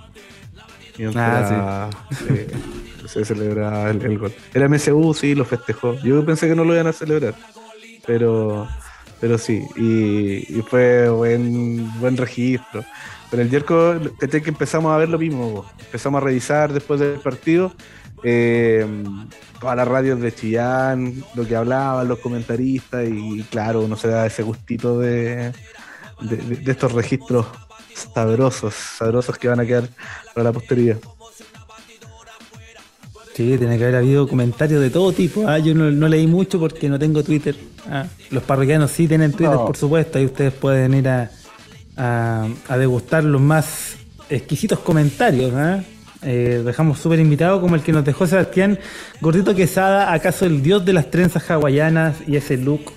Mientras 0.98 1.50
ah, 1.50 1.90
eh, 2.28 2.46
se 3.06 3.24
celebra 3.24 3.90
el, 3.90 4.18
gol. 4.18 4.32
El 4.54 4.68
MSU 4.68 5.14
sí 5.14 5.34
lo 5.34 5.44
festejó. 5.44 5.94
Yo 6.02 6.24
pensé 6.24 6.48
que 6.48 6.54
no 6.54 6.64
lo 6.64 6.74
iban 6.74 6.86
a 6.86 6.92
celebrar. 6.92 7.34
Pero, 8.06 8.68
pero 9.20 9.38
sí, 9.38 9.62
y, 9.76 10.62
fue 10.62 11.08
buen, 11.08 12.00
buen 12.00 12.16
registro. 12.16 12.84
Pero 13.30 13.42
el 13.42 13.50
Yerko, 13.50 13.94
que 14.18 14.50
empezamos 14.50 14.92
a 14.92 14.98
ver 14.98 15.08
lo 15.08 15.18
mismo. 15.18 15.64
Empezamos 15.78 16.20
a 16.20 16.24
revisar 16.24 16.72
después 16.72 17.00
del 17.00 17.20
partido 17.20 17.72
eh, 18.22 18.86
todas 19.60 19.76
las 19.76 19.88
radios 19.88 20.20
de 20.20 20.34
Chillán, 20.34 21.24
lo 21.34 21.46
que 21.46 21.56
hablaban 21.56 22.08
los 22.08 22.18
comentaristas, 22.18 23.08
y 23.08 23.42
claro, 23.44 23.82
uno 23.82 23.96
se 23.96 24.08
da 24.08 24.26
ese 24.26 24.42
gustito 24.42 24.98
de, 24.98 25.52
de, 26.20 26.70
estos 26.70 26.92
registros 26.92 27.46
sabrosos, 28.14 28.74
sabrosos 28.74 29.38
que 29.38 29.48
van 29.48 29.60
a 29.60 29.66
quedar 29.66 29.88
para 30.34 30.44
la 30.44 30.52
posteridad. 30.52 30.98
Sí, 33.34 33.56
tiene 33.56 33.78
que 33.78 33.84
haber 33.84 33.96
habido 33.96 34.28
comentarios 34.28 34.80
de 34.80 34.90
todo 34.90 35.12
tipo. 35.12 35.48
Ah, 35.48 35.58
yo 35.58 35.74
no, 35.74 36.08
leí 36.08 36.26
mucho 36.26 36.58
porque 36.60 36.88
no 36.88 36.98
tengo 36.98 37.22
Twitter. 37.22 37.56
Ah, 37.88 38.06
los 38.30 38.42
parroquianos 38.42 38.90
sí 38.90 39.08
tienen 39.08 39.32
Twitter, 39.32 39.56
por 39.56 39.76
supuesto, 39.76 40.18
y 40.18 40.26
ustedes 40.26 40.52
pueden 40.52 40.94
ir 40.94 41.08
a, 41.08 41.30
a, 41.96 42.76
degustar 42.76 43.24
los 43.24 43.40
más 43.40 43.96
exquisitos 44.28 44.80
comentarios. 44.80 45.52
¿eh? 45.54 45.82
Eh, 46.24 46.62
dejamos 46.64 46.98
súper 46.98 47.18
invitado 47.18 47.60
como 47.60 47.74
el 47.74 47.82
que 47.82 47.92
nos 47.92 48.04
dejó 48.04 48.26
Sebastián 48.26 48.78
Gordito 49.20 49.54
Quesada, 49.54 50.12
acaso 50.12 50.46
el 50.46 50.62
dios 50.62 50.84
de 50.84 50.92
las 50.92 51.10
trenzas 51.10 51.50
hawaianas 51.50 52.16
y 52.26 52.36
ese 52.36 52.56
look 52.56 52.92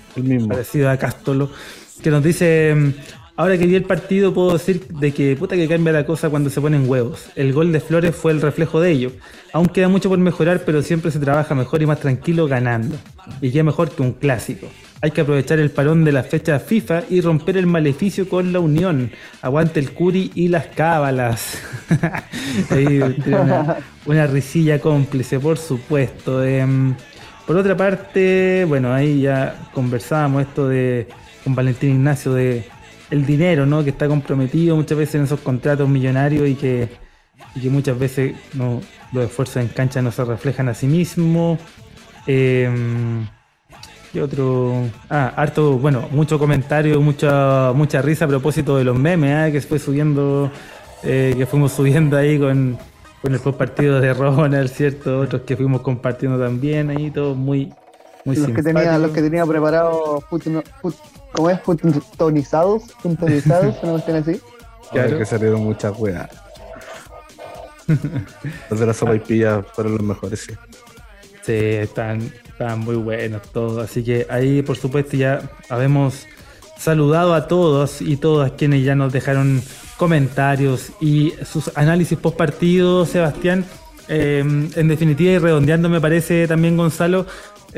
parecido 0.48 0.88
a 0.88 0.96
Castolo, 0.96 1.50
que 2.02 2.10
nos 2.10 2.22
dice, 2.22 2.94
ahora 3.36 3.58
que 3.58 3.66
vi 3.66 3.74
el 3.74 3.84
partido 3.84 4.32
puedo 4.32 4.52
decir 4.52 4.86
de 4.88 5.12
que 5.12 5.36
puta 5.36 5.56
que 5.56 5.68
cambia 5.68 5.92
la 5.92 6.06
cosa 6.06 6.30
cuando 6.30 6.50
se 6.50 6.60
ponen 6.60 6.88
huevos. 6.88 7.26
El 7.36 7.52
gol 7.52 7.72
de 7.72 7.80
Flores 7.80 8.14
fue 8.14 8.32
el 8.32 8.40
reflejo 8.40 8.80
de 8.80 8.90
ello. 8.92 9.12
Aún 9.52 9.66
queda 9.66 9.88
mucho 9.88 10.08
por 10.08 10.18
mejorar, 10.18 10.62
pero 10.64 10.82
siempre 10.82 11.10
se 11.10 11.18
trabaja 11.18 11.54
mejor 11.54 11.82
y 11.82 11.86
más 11.86 12.00
tranquilo 12.00 12.46
ganando. 12.46 12.96
Y 13.40 13.50
qué 13.50 13.62
mejor 13.62 13.90
que 13.90 14.02
un 14.02 14.12
clásico. 14.12 14.68
Hay 15.02 15.10
que 15.10 15.20
aprovechar 15.20 15.58
el 15.58 15.70
parón 15.70 16.04
de 16.04 16.12
la 16.12 16.22
fecha 16.22 16.58
FIFA 16.58 17.04
y 17.10 17.20
romper 17.20 17.58
el 17.58 17.66
maleficio 17.66 18.28
con 18.28 18.52
la 18.52 18.60
unión. 18.60 19.10
Aguante 19.42 19.78
el 19.78 19.92
curi 19.92 20.30
y 20.34 20.48
las 20.48 20.66
cábalas. 20.68 21.58
una, 24.06 24.26
risilla 24.26 24.80
cómplice, 24.80 25.38
por 25.38 25.58
supuesto. 25.58 26.42
Em, 26.42 26.94
por 27.46 27.56
otra 27.56 27.76
parte, 27.76 28.64
bueno, 28.66 28.92
ahí 28.92 29.20
ya 29.20 29.68
conversábamos 29.72 30.42
esto 30.42 30.68
de 30.68 31.06
con 31.44 31.54
Valentín 31.54 31.90
Ignacio 31.90 32.32
de 32.34 32.64
el 33.10 33.26
dinero, 33.26 33.66
¿no? 33.66 33.84
Que 33.84 33.90
está 33.90 34.08
comprometido 34.08 34.76
muchas 34.76 34.98
veces 34.98 35.14
en 35.16 35.24
esos 35.24 35.40
contratos 35.40 35.88
millonarios 35.88 36.48
y 36.48 36.54
que, 36.54 36.88
que 37.60 37.70
muchas 37.70 37.98
veces 37.98 38.34
no, 38.54 38.80
los 39.12 39.24
esfuerzos 39.26 39.56
en 39.56 39.68
cancha 39.68 40.02
no 40.02 40.10
se 40.10 40.24
reflejan 40.24 40.68
a 40.68 40.74
sí 40.74 40.86
mismos. 40.86 41.58
Eh, 42.26 42.68
otro? 44.20 44.88
Ah, 45.10 45.32
harto, 45.36 45.78
bueno, 45.78 46.08
mucho 46.10 46.38
comentario, 46.38 47.00
mucha, 47.00 47.72
mucha 47.74 48.02
risa 48.02 48.24
a 48.24 48.28
propósito 48.28 48.76
de 48.76 48.84
los 48.84 48.98
memes, 48.98 49.48
¿eh? 49.48 49.52
que 49.52 49.60
fue 49.60 49.78
subiendo, 49.78 50.50
eh, 51.02 51.34
que 51.36 51.46
fuimos 51.46 51.72
subiendo 51.72 52.16
ahí 52.16 52.38
con, 52.38 52.78
con 53.22 53.34
el 53.34 53.40
partido 53.40 54.00
de 54.00 54.14
Ronald, 54.14 54.70
¿cierto? 54.70 55.20
Otros 55.20 55.42
que 55.42 55.56
fuimos 55.56 55.82
compartiendo 55.82 56.38
también 56.38 56.90
ahí, 56.90 57.10
todo 57.10 57.34
muy, 57.34 57.72
muy 58.24 58.36
los 58.36 58.50
que 58.50 58.62
tenía 58.62 58.98
Los 58.98 59.10
que 59.10 59.22
tenía 59.22 59.44
preparados, 59.44 60.24
¿cómo 61.36 61.50
es? 61.50 61.60
Puntonizados, 61.60 62.82
puntonizados, 63.02 63.76
¿no 63.82 63.96
así? 63.96 64.40
Claro. 64.90 65.18
que 65.18 65.26
salieron 65.26 65.62
muchas 65.62 65.96
weas. 65.98 66.30
los 68.70 68.80
de 68.80 68.86
la 68.86 68.94
sopa 68.94 69.14
y 69.14 69.20
pilla 69.20 69.62
fueron 69.62 69.92
los 69.92 70.02
mejores, 70.02 70.40
sí. 70.40 70.54
Sí, 71.42 71.52
están, 71.52 72.32
están 72.48 72.80
muy 72.80 72.96
buenos 72.96 73.42
todos. 73.52 73.84
Así 73.84 74.02
que 74.02 74.26
ahí, 74.28 74.62
por 74.62 74.76
supuesto, 74.76 75.16
ya 75.16 75.42
habemos 75.68 76.26
saludado 76.76 77.34
a 77.34 77.46
todos 77.46 78.02
y 78.02 78.16
todas 78.16 78.52
quienes 78.52 78.84
ya 78.84 78.94
nos 78.96 79.12
dejaron 79.12 79.62
comentarios 79.96 80.90
y 81.00 81.32
sus 81.44 81.70
análisis 81.76 82.18
post 82.18 82.36
partido, 82.36 83.06
Sebastián. 83.06 83.64
Em, 84.08 84.70
en 84.76 84.88
definitiva, 84.88 85.32
y 85.32 85.38
redondeando, 85.38 85.88
me 85.88 86.00
parece 86.00 86.46
también, 86.46 86.76
Gonzalo, 86.76 87.26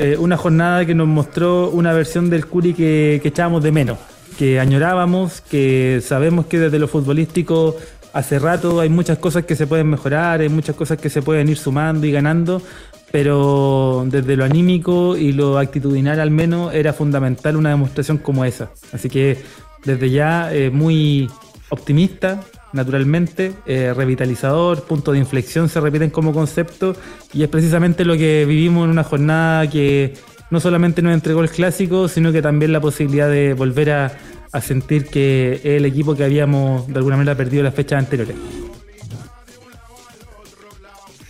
eh, 0.00 0.16
una 0.16 0.36
jornada 0.36 0.86
que 0.86 0.94
nos 0.94 1.08
mostró 1.08 1.70
una 1.70 1.92
versión 1.92 2.30
del 2.30 2.46
Curi 2.46 2.72
que, 2.72 3.18
que 3.20 3.28
echábamos 3.28 3.64
de 3.64 3.72
menos, 3.72 3.98
que 4.38 4.60
añorábamos, 4.60 5.40
que 5.40 6.00
sabemos 6.04 6.46
que 6.46 6.60
desde 6.60 6.78
lo 6.78 6.86
futbolístico 6.86 7.76
hace 8.12 8.38
rato 8.38 8.78
hay 8.78 8.88
muchas 8.88 9.18
cosas 9.18 9.44
que 9.44 9.56
se 9.56 9.66
pueden 9.66 9.88
mejorar, 9.88 10.40
hay 10.40 10.48
muchas 10.48 10.76
cosas 10.76 10.98
que 10.98 11.10
se 11.10 11.20
pueden 11.20 11.48
ir 11.48 11.58
sumando 11.58 12.06
y 12.06 12.12
ganando, 12.12 12.62
pero 13.10 14.04
desde 14.06 14.36
lo 14.36 14.44
anímico 14.44 15.16
y 15.16 15.32
lo 15.32 15.58
actitudinal 15.58 16.20
al 16.20 16.30
menos 16.30 16.72
era 16.74 16.92
fundamental 16.92 17.56
una 17.56 17.70
demostración 17.70 18.18
como 18.18 18.44
esa. 18.44 18.70
Así 18.92 19.08
que 19.08 19.42
desde 19.84 20.10
ya 20.10 20.54
eh, 20.54 20.70
muy 20.70 21.28
optimista, 21.70 22.40
naturalmente, 22.72 23.52
eh, 23.66 23.92
revitalizador, 23.94 24.84
punto 24.84 25.12
de 25.12 25.18
inflexión 25.18 25.68
se 25.68 25.80
repiten 25.80 26.10
como 26.10 26.32
concepto 26.32 26.94
y 27.32 27.42
es 27.42 27.48
precisamente 27.48 28.04
lo 28.04 28.16
que 28.16 28.44
vivimos 28.46 28.84
en 28.84 28.90
una 28.90 29.04
jornada 29.04 29.68
que 29.68 30.14
no 30.50 30.60
solamente 30.60 31.02
nos 31.02 31.14
entregó 31.14 31.42
el 31.42 31.50
clásico, 31.50 32.08
sino 32.08 32.32
que 32.32 32.42
también 32.42 32.72
la 32.72 32.80
posibilidad 32.80 33.28
de 33.28 33.54
volver 33.54 33.90
a, 33.90 34.12
a 34.52 34.60
sentir 34.60 35.06
que 35.06 35.54
es 35.54 35.64
el 35.64 35.84
equipo 35.84 36.14
que 36.14 36.24
habíamos 36.24 36.86
de 36.88 36.96
alguna 36.96 37.16
manera 37.16 37.36
perdido 37.36 37.62
las 37.62 37.74
fechas 37.74 37.98
anteriores. 37.98 38.36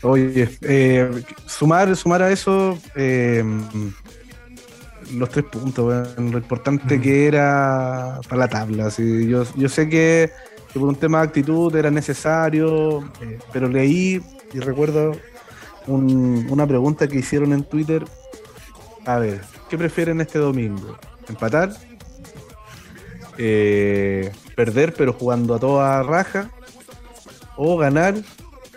Oye, 0.02 0.48
eh, 0.62 1.10
sumar, 1.46 1.94
sumar 1.96 2.22
a 2.22 2.30
eso 2.30 2.78
eh, 2.94 3.42
los 5.14 5.28
tres 5.28 5.44
puntos, 5.46 6.16
lo 6.16 6.38
importante 6.38 7.00
que 7.00 7.26
era 7.26 8.20
para 8.28 8.42
la 8.42 8.48
tabla. 8.48 8.88
Yo, 8.96 9.44
yo 9.56 9.68
sé 9.68 9.88
que, 9.88 10.30
por 10.78 10.88
un 10.88 10.96
tema 10.96 11.18
de 11.18 11.28
actitud 11.28 11.74
era 11.74 11.90
necesario, 11.90 13.00
eh, 13.20 13.38
pero 13.52 13.68
leí 13.68 14.22
y 14.52 14.60
recuerdo 14.60 15.12
una 15.86 16.66
pregunta 16.66 17.08
que 17.08 17.18
hicieron 17.18 17.52
en 17.52 17.64
Twitter. 17.64 18.04
A 19.06 19.18
ver, 19.18 19.40
¿qué 19.70 19.78
prefieren 19.78 20.20
este 20.20 20.38
domingo? 20.38 20.98
¿Empatar 21.28 21.70
eh, 23.40 24.32
perder 24.56 24.92
pero 24.94 25.12
jugando 25.12 25.54
a 25.54 25.60
toda 25.60 26.02
raja 26.02 26.50
o 27.56 27.76
ganar 27.76 28.16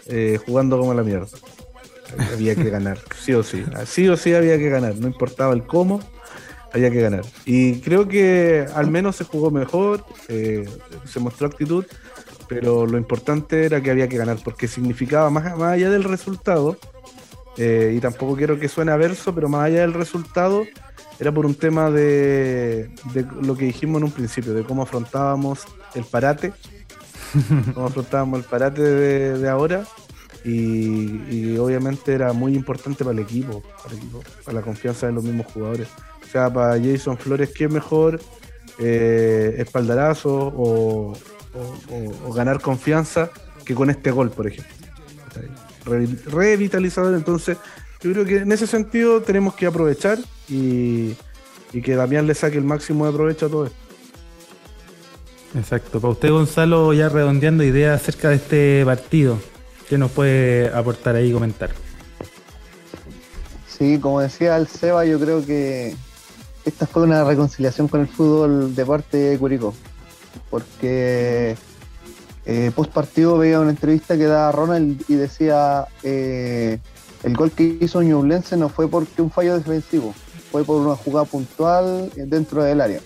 eh, 0.06 0.40
jugando 0.45 0.78
como 0.78 0.94
la 0.94 1.03
mierda. 1.03 1.28
Había 2.34 2.56
que 2.56 2.69
ganar, 2.69 2.99
sí 3.19 3.34
o 3.34 3.41
sí. 3.41 3.64
Sí 3.86 4.07
o 4.07 4.18
sí 4.18 4.34
había 4.36 4.57
que 4.57 4.69
ganar, 4.69 4.95
no 4.98 5.07
importaba 5.07 5.53
el 5.53 5.64
cómo, 5.64 5.99
había 6.73 6.91
que 6.91 7.02
ganar. 7.02 7.26
Y 7.45 7.80
creo 7.81 8.07
que 8.07 8.65
al 8.73 8.89
menos 8.89 9.15
se 9.15 9.23
jugó 9.23 9.52
mejor, 9.52 10.06
eh, 10.27 10.68
se 11.06 11.19
mostró 11.19 11.48
actitud, 11.48 11.85
pero 12.48 12.85
lo 12.85 12.98
importante 12.98 13.65
era 13.65 13.81
que 13.81 13.91
había 13.91 14.07
que 14.07 14.18
ganar, 14.18 14.38
porque 14.43 14.68
significaba 14.68 15.30
más, 15.30 15.57
más 15.57 15.73
allá 15.73 15.89
del 15.89 16.03
resultado, 16.03 16.77
y 17.57 17.99
tampoco 17.99 18.35
quiero 18.35 18.57
que 18.57 18.68
suene 18.68 18.91
a 18.91 18.95
verso, 18.95 19.35
pero 19.35 19.48
más 19.48 19.65
allá 19.65 19.81
del 19.81 19.93
resultado, 19.93 20.64
era 21.22 21.31
por 21.31 21.45
un 21.45 21.53
tema 21.53 21.91
de, 21.91 22.89
lo 23.41 23.56
que 23.56 23.65
dijimos 23.65 23.99
en 23.99 24.06
un 24.06 24.11
principio, 24.11 24.56
de 24.56 24.64
cómo 24.64 24.81
afrontábamos 24.81 25.68
el 25.93 26.03
parate, 26.03 26.52
cómo 27.76 27.85
afrontábamos 27.85 28.39
el 28.39 28.45
parate 28.45 28.81
de, 28.81 29.48
ahora. 29.48 29.85
Y, 30.43 31.56
obviamente 31.57 32.11
era 32.14 32.34
muy 32.34 32.56
importante 32.56 33.06
para 33.06 33.11
el, 33.11 33.19
equipo, 33.19 33.61
para 34.43 34.57
la 34.57 34.64
confianza 34.64 35.06
de 35.06 35.14
los 35.14 35.23
mismos 35.23 35.45
jugadores. 35.53 35.89
O 36.31 36.33
sea, 36.33 36.49
para 36.49 36.81
Jason 36.81 37.17
Flores, 37.17 37.49
¿qué 37.53 37.67
mejor 37.67 38.21
eh, 38.79 39.55
espaldarazo 39.57 40.53
o, 40.55 41.13
ganar 42.33 42.61
confianza 42.61 43.29
que 43.65 43.75
con 43.75 43.89
este 43.89 44.11
gol, 44.11 44.31
por 44.31 44.47
ejemplo? 44.47 44.73
Revitalizador, 46.27 47.15
entonces 47.15 47.57
yo 47.99 48.13
creo 48.13 48.23
que 48.23 48.37
en 48.37 48.51
ese 48.53 48.65
sentido 48.65 49.21
tenemos 49.21 49.55
que 49.55 49.65
aprovechar 49.65 50.19
y, 50.47 51.17
que 51.73 51.95
Damián 51.95 52.27
le 52.27 52.33
saque 52.33 52.57
el 52.57 52.63
máximo 52.63 53.05
de 53.05 53.11
provecho 53.11 53.47
a 53.47 53.49
todo 53.49 53.65
esto. 53.65 53.77
Exacto. 55.53 55.99
Para 55.99 56.13
usted, 56.13 56.29
Gonzalo, 56.29 56.93
ya 56.93 57.09
redondeando 57.09 57.61
ideas 57.61 58.01
acerca 58.01 58.29
de 58.29 58.35
este 58.35 58.85
partido, 58.85 59.37
¿qué 59.89 59.97
nos 59.97 60.11
puede 60.11 60.69
aportar 60.69 61.17
ahí 61.17 61.31
y 61.31 61.33
comentar? 61.33 61.71
Sí, 63.67 63.99
como 63.99 64.21
decía 64.21 64.55
el 64.55 64.67
Seba, 64.67 65.03
yo 65.03 65.19
creo 65.19 65.45
que 65.45 65.93
esta 66.65 66.85
fue 66.85 67.03
una 67.03 67.23
reconciliación 67.23 67.88
con 67.88 68.01
el 68.01 68.07
fútbol 68.07 68.75
de 68.75 68.85
parte 68.85 69.17
de 69.17 69.38
Curicó. 69.38 69.73
Porque 70.49 71.55
eh, 72.45 72.71
post 72.75 72.91
partido 72.91 73.38
veía 73.38 73.59
una 73.59 73.71
entrevista 73.71 74.17
que 74.17 74.25
daba 74.25 74.51
Ronald 74.51 75.03
y 75.07 75.15
decía 75.15 75.88
eh, 76.03 76.79
el 77.23 77.35
gol 77.35 77.51
que 77.51 77.77
hizo 77.79 78.01
Ñublense 78.01 78.57
no 78.57 78.69
fue 78.69 78.88
porque 78.88 79.21
un 79.21 79.29
fallo 79.29 79.57
defensivo, 79.57 80.13
fue 80.51 80.63
por 80.63 80.81
una 80.81 80.95
jugada 80.95 81.25
puntual 81.25 82.11
dentro 82.15 82.63
del 82.63 82.81
área. 82.81 82.99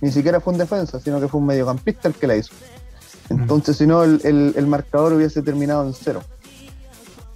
Ni 0.00 0.10
siquiera 0.10 0.40
fue 0.40 0.52
un 0.52 0.58
defensa, 0.58 1.00
sino 1.00 1.20
que 1.20 1.28
fue 1.28 1.40
un 1.40 1.46
mediocampista 1.46 2.08
el 2.08 2.14
que 2.14 2.26
la 2.26 2.36
hizo. 2.36 2.52
Entonces, 3.30 3.76
si 3.76 3.86
no, 3.86 4.02
el, 4.02 4.66
marcador 4.66 5.14
hubiese 5.14 5.42
terminado 5.42 5.86
en 5.86 5.94
cero. 5.94 6.22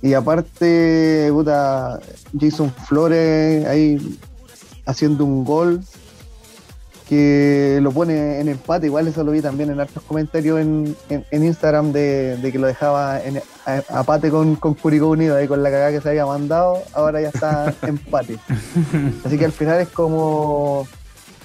Y 0.02 0.14
aparte, 0.14 1.28
puta, 1.32 1.98
Jason 2.38 2.70
Flores 2.86 3.66
ahí 3.66 4.18
haciendo 4.89 5.24
un 5.24 5.44
gol 5.44 5.82
que 7.09 7.78
lo 7.82 7.90
pone 7.90 8.40
en 8.40 8.48
empate, 8.48 8.86
igual 8.86 9.09
eso 9.09 9.24
lo 9.24 9.32
vi 9.32 9.40
también 9.40 9.70
en 9.70 9.81
hartos 9.81 10.02
comentarios 10.02 10.60
en, 10.60 10.97
Instagram 11.31 11.93
de, 11.93 12.39
que 12.52 12.59
lo 12.59 12.66
dejaba 12.66 13.23
en, 13.23 13.40
apate 13.89 14.31
con, 14.31 14.56
con 14.56 14.74
Curicó 14.74 15.09
Unido, 15.09 15.36
ahí 15.36 15.47
con 15.47 15.62
la 15.62 15.70
cagada 15.70 15.90
que 15.90 16.01
se 16.01 16.09
había 16.10 16.27
mandado, 16.27 16.82
ahora 16.93 17.20
ya 17.23 17.28
está 17.28 17.74
empate. 17.82 18.39
Así 19.24 19.39
que 19.39 19.44
al 19.47 19.52
final 19.52 19.81
es 19.81 19.89
como, 19.89 20.86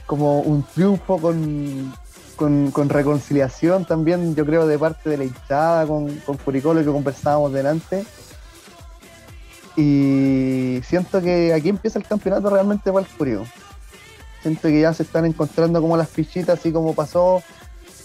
como 0.05 0.41
un 0.41 0.63
triunfo 0.63 1.17
con, 1.17 1.93
con, 2.35 2.89
reconciliación 2.89 3.85
también, 3.85 4.35
yo 4.35 4.45
creo, 4.45 4.67
de 4.67 4.77
parte 4.77 5.09
de 5.09 5.17
la 5.17 5.23
hinchada 5.23 5.85
con, 5.85 6.13
con 6.25 6.35
Curicó, 6.37 6.73
lo 6.73 6.81
que 6.81 6.91
conversábamos 6.91 7.53
delante. 7.53 8.05
Y 9.75 10.81
siento 10.83 11.21
que 11.21 11.53
aquí 11.53 11.69
empieza 11.69 11.97
el 11.97 12.05
campeonato 12.05 12.49
realmente 12.49 12.91
para 12.91 13.05
el 13.05 13.11
Curicó. 13.11 13.45
Siento 14.41 14.67
que 14.67 14.81
ya 14.81 14.93
se 14.93 15.03
están 15.03 15.25
encontrando 15.25 15.81
como 15.81 15.97
las 15.97 16.09
fichitas, 16.09 16.59
así 16.59 16.71
como 16.71 16.93
pasó 16.93 17.41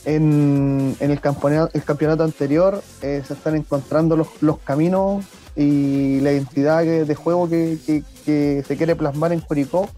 en, 0.04 0.96
el, 1.00 1.20
campeonato, 1.20 1.70
el 1.74 1.82
campeonato 1.82 2.22
anterior. 2.22 2.82
Eh, 3.02 3.22
se 3.26 3.34
están 3.34 3.56
encontrando 3.56 4.16
los, 4.16 4.58
caminos 4.60 5.24
y 5.56 6.20
la 6.20 6.32
identidad 6.32 6.84
de 6.84 7.14
juego 7.14 7.48
que, 7.48 7.78
se 8.24 8.76
quiere 8.76 8.96
plasmar 8.96 9.32
en 9.32 9.40
Curicó. 9.40 9.88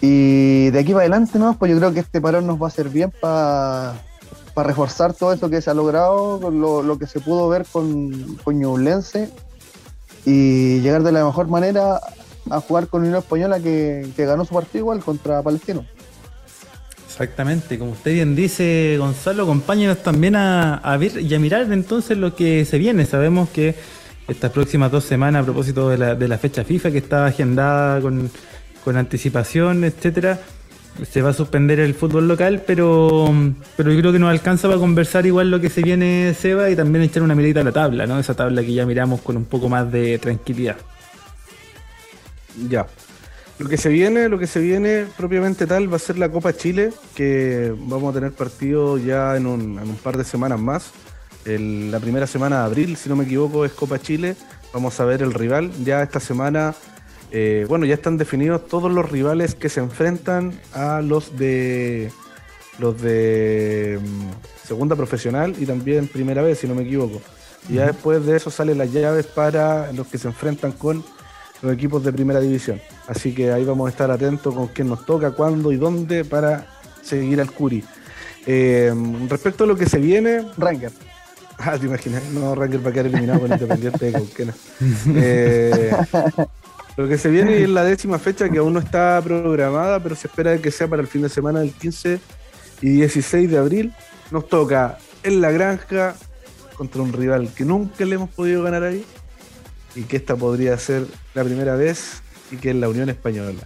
Y 0.00 0.70
de 0.70 0.78
aquí 0.78 0.92
para 0.92 1.00
adelante, 1.00 1.38
¿no? 1.40 1.58
Pues 1.58 1.72
yo 1.72 1.78
creo 1.78 1.92
que 1.92 2.00
este 2.00 2.20
parón 2.20 2.46
nos 2.46 2.60
va 2.60 2.66
a 2.66 2.68
hacer 2.68 2.88
bien 2.88 3.12
para 3.20 3.94
reforzar 4.54 5.12
todo 5.14 5.32
eso 5.32 5.48
que 5.48 5.62
se 5.62 5.70
ha 5.70 5.74
logrado, 5.74 6.50
lo, 6.50 6.82
lo 6.82 6.98
que 6.98 7.06
se 7.06 7.20
pudo 7.20 7.48
ver 7.48 7.64
con, 7.70 8.36
con 8.44 8.58
y 10.28 10.80
llegar 10.80 11.02
de 11.02 11.12
la 11.12 11.24
mejor 11.24 11.48
manera 11.48 12.00
a 12.50 12.60
jugar 12.60 12.88
con 12.88 13.00
Unión 13.02 13.16
Española 13.16 13.60
que, 13.60 14.06
ganó 14.16 14.44
su 14.44 14.54
partido 14.54 14.80
igual 14.80 15.00
contra 15.00 15.42
Palestino. 15.42 15.86
Exactamente, 17.06 17.78
como 17.78 17.92
usted 17.92 18.12
bien 18.12 18.36
dice, 18.36 18.96
Gonzalo, 18.98 19.44
acompáñenos 19.44 20.02
también 20.02 20.36
a, 20.36 20.96
ver 21.00 21.20
y 21.20 21.34
a 21.34 21.38
mirar 21.38 21.72
entonces 21.72 22.18
lo 22.18 22.36
que 22.36 22.64
se 22.64 22.78
viene. 22.78 23.06
Sabemos 23.06 23.48
que 23.48 23.74
estas 24.28 24.52
próximas 24.52 24.92
dos 24.92 25.04
semanas, 25.04 25.42
a 25.42 25.44
propósito 25.44 25.88
de 25.88 25.98
la, 25.98 26.14
de 26.14 26.28
la 26.28 26.36
fecha 26.36 26.62
FIFA 26.62 26.90
que 26.90 26.98
estaba 26.98 27.26
agendada 27.26 28.00
con, 28.00 28.30
con 28.84 28.96
anticipación, 28.98 29.82
etcétera, 29.84 30.38
se 31.04 31.22
va 31.22 31.30
a 31.30 31.32
suspender 31.32 31.80
el 31.80 31.94
fútbol 31.94 32.28
local, 32.28 32.62
pero, 32.66 33.32
pero 33.76 33.92
yo 33.92 34.00
creo 34.00 34.12
que 34.12 34.18
nos 34.18 34.30
alcanza 34.30 34.68
para 34.68 34.80
conversar 34.80 35.26
igual 35.26 35.50
lo 35.50 35.60
que 35.60 35.70
se 35.70 35.82
viene, 35.82 36.34
Seba, 36.38 36.70
y 36.70 36.76
también 36.76 37.04
echar 37.04 37.22
una 37.22 37.34
mirita 37.34 37.60
a 37.60 37.64
la 37.64 37.72
tabla, 37.72 38.06
¿no? 38.06 38.18
Esa 38.18 38.34
tabla 38.34 38.62
que 38.62 38.72
ya 38.72 38.86
miramos 38.86 39.20
con 39.20 39.36
un 39.36 39.44
poco 39.44 39.68
más 39.68 39.90
de 39.90 40.18
tranquilidad. 40.18 40.76
Ya. 42.68 42.86
Lo 43.58 43.68
que 43.68 43.76
se 43.76 43.88
viene, 43.88 44.28
lo 44.28 44.38
que 44.38 44.46
se 44.46 44.60
viene 44.60 45.06
propiamente 45.16 45.66
tal 45.66 45.90
va 45.92 45.96
a 45.96 45.98
ser 45.98 46.16
la 46.16 46.30
Copa 46.30 46.52
Chile, 46.52 46.92
que 47.14 47.74
vamos 47.76 48.10
a 48.10 48.18
tener 48.18 48.32
partido 48.32 48.98
ya 48.98 49.36
en 49.36 49.46
un, 49.46 49.98
par 50.02 50.16
de 50.16 50.24
semanas 50.24 50.60
más. 50.60 50.92
la 51.44 51.98
primera 51.98 52.26
semana 52.26 52.60
de 52.60 52.64
abril, 52.66 52.96
si 52.96 53.08
no 53.08 53.16
me 53.16 53.24
equivoco, 53.24 53.64
es 53.64 53.72
Copa 53.72 53.98
Chile. 53.98 54.36
Vamos 54.72 55.00
a 55.00 55.04
ver 55.04 55.22
el 55.22 55.34
rival. 55.34 55.72
Ya 55.84 56.02
esta 56.02 56.20
semana, 56.20 56.74
eh, 57.30 57.66
bueno, 57.68 57.84
ya 57.84 57.94
están 57.94 58.16
definidos 58.16 58.66
todos 58.66 58.90
los 58.90 59.10
rivales 59.10 59.54
que 59.54 59.68
se 59.68 59.80
enfrentan 59.80 60.58
a 60.72 61.02
los 61.02 61.36
de 61.38 62.10
los 62.78 63.00
de 63.02 63.98
mm, 64.00 64.66
segunda 64.66 64.96
profesional 64.96 65.54
y 65.58 65.66
también 65.66 66.08
primera 66.08 66.42
vez, 66.42 66.58
si 66.58 66.68
no 66.68 66.74
me 66.74 66.82
equivoco. 66.82 67.20
Y 67.68 67.74
ya 67.74 67.86
después 67.86 68.24
de 68.24 68.36
eso 68.36 68.50
salen 68.50 68.78
las 68.78 68.92
llaves 68.92 69.26
para 69.26 69.92
los 69.92 70.06
que 70.06 70.16
se 70.16 70.28
enfrentan 70.28 70.72
con 70.72 71.04
los 71.60 71.72
equipos 71.72 72.04
de 72.04 72.12
primera 72.12 72.40
división. 72.40 72.80
Así 73.06 73.34
que 73.34 73.50
ahí 73.52 73.64
vamos 73.64 73.88
a 73.88 73.90
estar 73.90 74.10
atentos 74.10 74.54
con 74.54 74.68
quién 74.68 74.88
nos 74.88 75.04
toca, 75.04 75.32
cuándo 75.32 75.72
y 75.72 75.76
dónde 75.76 76.24
para 76.24 76.66
seguir 77.02 77.40
al 77.40 77.50
Curi. 77.50 77.84
Eh, 78.46 78.94
respecto 79.28 79.64
a 79.64 79.66
lo 79.66 79.76
que 79.76 79.86
se 79.86 79.98
viene. 79.98 80.46
Ranger. 80.56 80.92
Ah, 81.60 81.76
te 81.76 81.86
imaginas, 81.86 82.22
no, 82.32 82.54
Ranger 82.54 82.86
va 82.86 82.90
a 82.90 82.92
quedar 82.92 83.06
eliminado 83.06 83.40
con 83.40 83.50
Independiente 83.52 84.06
de 84.06 84.12
Cauquena. 84.12 84.54
Eh, 85.16 85.90
lo 86.98 87.06
que 87.06 87.16
se 87.16 87.30
viene 87.30 87.62
es 87.62 87.68
la 87.68 87.84
décima 87.84 88.18
fecha 88.18 88.48
que 88.48 88.58
aún 88.58 88.72
no 88.72 88.80
está 88.80 89.22
programada, 89.22 90.02
pero 90.02 90.16
se 90.16 90.26
espera 90.26 90.58
que 90.58 90.72
sea 90.72 90.88
para 90.88 91.00
el 91.00 91.06
fin 91.06 91.22
de 91.22 91.28
semana 91.28 91.60
del 91.60 91.70
15 91.70 92.18
y 92.82 92.88
16 92.88 93.48
de 93.48 93.56
abril. 93.56 93.92
Nos 94.32 94.48
toca 94.48 94.98
en 95.22 95.40
la 95.40 95.52
granja 95.52 96.16
contra 96.74 97.00
un 97.00 97.12
rival 97.12 97.50
que 97.54 97.64
nunca 97.64 98.04
le 98.04 98.16
hemos 98.16 98.30
podido 98.30 98.64
ganar 98.64 98.82
ahí, 98.82 99.04
y 99.94 100.02
que 100.02 100.16
esta 100.16 100.34
podría 100.34 100.76
ser 100.76 101.06
la 101.34 101.44
primera 101.44 101.76
vez 101.76 102.20
y 102.50 102.56
que 102.56 102.70
es 102.70 102.76
la 102.76 102.88
Unión 102.88 103.08
Española. 103.08 103.60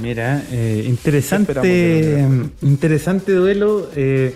Mira, 0.00 0.42
eh, 0.50 0.86
interesante, 0.88 2.26
interesante 2.62 3.32
duelo 3.32 3.90
eh, 3.94 4.34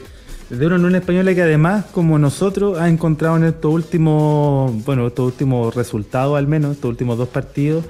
de 0.51 0.67
una 0.67 0.77
Unión 0.77 0.95
Española 0.95 1.35
que 1.35 1.43
además, 1.43 1.87
como 1.93 2.19
nosotros, 2.19 2.79
ha 2.79 2.89
encontrado 2.89 3.37
en 3.37 3.45
estos 3.45 3.73
últimos, 3.73 4.85
bueno, 4.85 5.07
estos 5.07 5.27
últimos 5.27 5.75
resultados 5.75 6.39
al 6.39 6.47
menos, 6.47 6.77
estos 6.77 6.89
últimos 6.89 7.19
dos 7.19 7.29
partidos, 7.29 7.85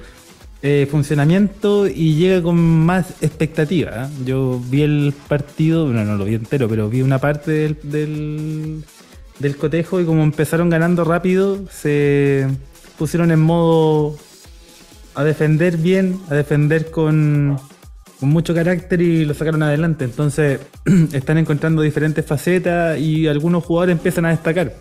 eh, 0.63 0.89
funcionamiento 0.91 1.87
y 1.87 2.15
llega 2.15 2.43
con 2.43 2.57
más 2.57 3.11
expectativa. 3.21 4.09
Yo 4.25 4.61
vi 4.69 4.83
el 4.83 5.15
partido, 5.29 5.87
bueno, 5.87 6.05
no 6.05 6.17
lo 6.17 6.25
vi 6.25 6.35
entero, 6.35 6.69
pero 6.69 6.89
vi 6.89 7.03
una 7.03 7.19
parte 7.19 7.77
del 7.83 8.85
del 9.39 9.57
cotejo 9.57 10.01
y 10.01 10.05
como 10.05 10.23
empezaron 10.23 10.71
ganando 10.71 11.05
rápido, 11.05 11.59
se 11.71 12.47
pusieron 12.99 13.31
en 13.31 13.41
modo 13.41 14.17
a 15.15 15.25
defender 15.25 15.77
bien, 15.77 16.21
a 16.31 16.35
defender 16.35 16.91
con, 16.91 17.59
con 18.21 18.31
mucho 18.31 18.55
carácter 18.55 19.01
y 19.01 19.25
lo 19.25 19.35
sacaron 19.35 19.63
adelante. 19.63 20.05
Entonces 20.05 20.61
están 21.13 21.39
encontrando 21.39 21.83
diferentes 21.83 22.25
facetas 22.25 22.99
y 22.99 23.27
algunos 23.27 23.65
jugadores 23.65 23.97
empiezan 23.97 24.27
a 24.27 24.31
destacar. 24.31 24.75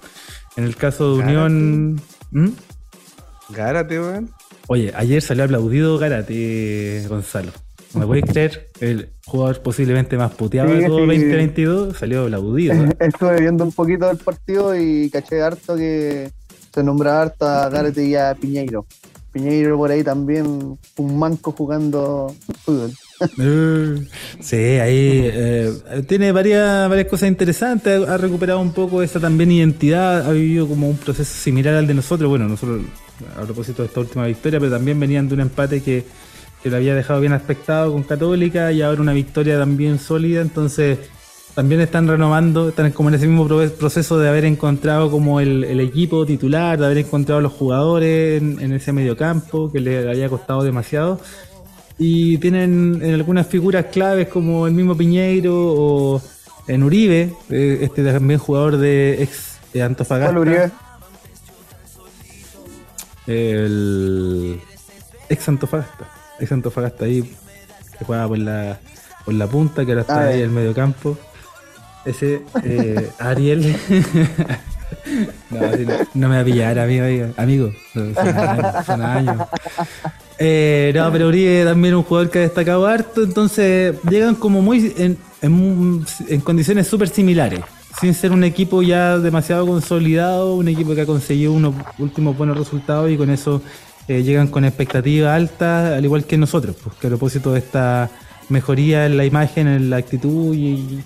En 0.56 0.64
el 0.64 0.76
caso 0.76 1.18
de 1.18 1.24
Unión... 1.24 2.02
¿Mm? 2.32 2.50
Gárate, 3.50 4.00
weón. 4.00 4.32
Oye, 4.68 4.92
ayer 4.96 5.22
salió 5.22 5.44
aplaudido 5.44 5.98
Gárate, 5.98 7.06
Gonzalo. 7.08 7.52
¿Me 7.94 8.06
podéis 8.06 8.26
creer? 8.32 8.68
El 8.80 9.10
jugador 9.26 9.62
posiblemente 9.62 10.18
más 10.18 10.34
puteado 10.34 10.74
de 10.74 10.86
todo 10.86 11.00
2022 11.00 11.98
salió 11.98 12.30
laudido. 12.30 12.74
Estuve 13.00 13.42
viendo 13.42 13.64
un 13.64 13.72
poquito 13.72 14.08
del 14.08 14.18
partido 14.18 14.76
y 14.76 15.10
caché 15.10 15.42
harto 15.42 15.76
que 15.76 16.32
se 16.74 16.84
nombra 16.84 17.22
harto 17.22 17.46
a 17.48 17.70
Gareth 17.70 17.98
y 17.98 18.16
a 18.16 18.36
Piñeiro. 18.36 18.86
Piñeiro 19.32 19.78
por 19.78 19.92
ahí 19.92 20.04
también, 20.04 20.78
un 20.98 21.20
manco 21.20 21.52
jugando 21.52 22.34
fútbol. 22.64 22.92
sí, 24.40 24.56
ahí 24.56 25.30
eh, 25.34 25.72
tiene 26.08 26.32
varias, 26.32 26.90
varias 26.90 27.08
cosas 27.08 27.30
interesantes, 27.30 28.08
ha 28.08 28.18
recuperado 28.18 28.60
un 28.60 28.74
poco 28.74 29.02
esa 29.02 29.20
también 29.20 29.52
identidad, 29.52 30.28
ha 30.28 30.32
vivido 30.32 30.68
como 30.68 30.90
un 30.90 30.98
proceso 30.98 31.34
similar 31.34 31.76
al 31.76 31.88
de 31.88 31.94
nosotros, 31.94 32.30
bueno, 32.30 32.48
nosotros 32.48 32.82
a 33.38 33.44
propósito 33.44 33.84
de 33.84 33.88
esta 33.88 34.02
última 34.02 34.26
victoria, 34.26 34.60
pero 34.60 34.72
también 34.72 35.00
venían 35.00 35.30
de 35.30 35.36
un 35.36 35.40
empate 35.42 35.82
que, 35.82 36.04
que 36.62 36.70
lo 36.70 36.76
había 36.76 36.94
dejado 36.94 37.22
bien 37.22 37.32
aspectado 37.32 37.94
con 37.94 38.04
Católica 38.04 38.72
y 38.74 38.82
ahora 38.82 39.02
una 39.02 39.14
victoria 39.14 39.58
también 39.58 39.98
sólida, 39.98 40.42
entonces 40.42 41.00
también 41.54 41.80
están 41.80 42.10
renovando, 42.10 42.68
están 42.68 42.92
como 42.92 43.08
en 43.08 43.16
ese 43.16 43.28
mismo 43.28 43.48
proceso 43.48 44.20
de 44.20 44.28
haber 44.28 44.44
encontrado 44.44 45.10
como 45.10 45.40
el, 45.40 45.80
equipo 45.80 46.26
titular, 46.26 46.78
de 46.78 46.86
haber 46.86 46.98
encontrado 46.98 47.40
los 47.40 47.54
jugadores 47.54 48.42
en, 48.42 48.60
en 48.60 48.74
ese 48.74 48.92
mediocampo 48.92 49.72
que 49.72 49.80
le 49.80 50.10
había 50.10 50.28
costado 50.28 50.64
demasiado 50.64 51.22
y 51.98 52.38
tienen 52.40 53.02
algunas 53.04 53.48
figuras 53.48 53.86
claves 53.86 54.28
como 54.28 54.68
el 54.68 54.74
mismo 54.74 54.96
Piñeiro 54.96 55.54
o 55.56 56.22
en 56.68 56.84
Uribe, 56.84 57.34
eh, 57.50 57.80
este 57.82 58.04
también 58.04 58.40
jugador 58.40 58.78
de 58.78 59.24
ex 59.24 59.58
de 59.74 59.84
Antofagasta. 59.84 60.34
¿Cuál 60.34 60.48
Uribe? 60.48 60.72
El 63.28 64.62
ex 65.30 65.48
Antofagasta, 65.48 66.10
ex 66.40 66.52
Antofagasta 66.52 67.06
ahí 67.06 67.24
que 67.98 68.06
juega 68.06 68.28
por 68.28 68.38
la, 68.40 68.80
por 69.24 69.34
la 69.34 69.48
punta, 69.48 69.86
que 69.86 69.92
ahora 69.92 70.02
está 70.02 70.20
ah, 70.20 70.28
ahí 70.28 70.40
en 70.40 70.46
el 70.46 70.52
medio 70.52 70.74
campo. 70.74 71.18
Ese 72.04 72.42
eh, 72.64 73.10
Ariel. 73.20 73.76
no, 76.14 76.30
me 76.30 76.36
va 76.36 76.42
a 76.42 76.46
pillar, 76.46 76.78
amigo. 76.78 77.34
amigo. 77.38 77.72
Son 78.86 79.02
años. 79.02 79.48
Eh, 80.38 80.92
no, 80.94 81.12
pero 81.12 81.28
Uribe 81.30 81.64
también 81.64 81.96
un 81.96 82.04
jugador 82.04 82.30
que 82.30 82.40
ha 82.40 82.42
destacado 82.42 82.86
harto, 82.86 83.24
entonces 83.24 83.96
llegan 84.10 84.36
como 84.36 84.62
muy 84.62 84.94
en, 84.98 85.18
en, 85.42 86.42
condiciones 86.42 86.88
súper 86.88 87.08
similares, 87.08 87.62
sin 88.02 88.14
ser 88.14 88.32
un 88.32 88.44
equipo 88.44 88.82
ya 88.82 89.18
demasiado 89.18 89.66
consolidado, 89.66 90.56
un 90.56 90.68
equipo 90.68 90.94
que 90.94 91.02
ha 91.02 91.06
conseguido 91.06 91.54
unos 91.54 91.76
últimos 92.00 92.38
buenos 92.38 92.58
resultados 92.58 93.10
y 93.10 93.18
con 93.18 93.30
eso 93.30 93.62
eh, 94.10 94.24
llegan 94.24 94.48
con 94.48 94.66
expectativas 94.66 95.34
altas, 95.34 95.94
al 95.94 96.04
igual 96.04 96.26
que 96.26 96.38
nosotros, 96.38 96.76
porque 96.84 97.08
a 97.08 97.10
propósito 97.10 97.54
de 97.54 97.60
esta 97.60 98.10
mejoría 98.50 99.06
en 99.06 99.16
la 99.16 99.26
imagen, 99.26 99.68
en 99.68 99.90
la 99.90 99.98
actitud 99.98 100.54
y, 100.54 101.02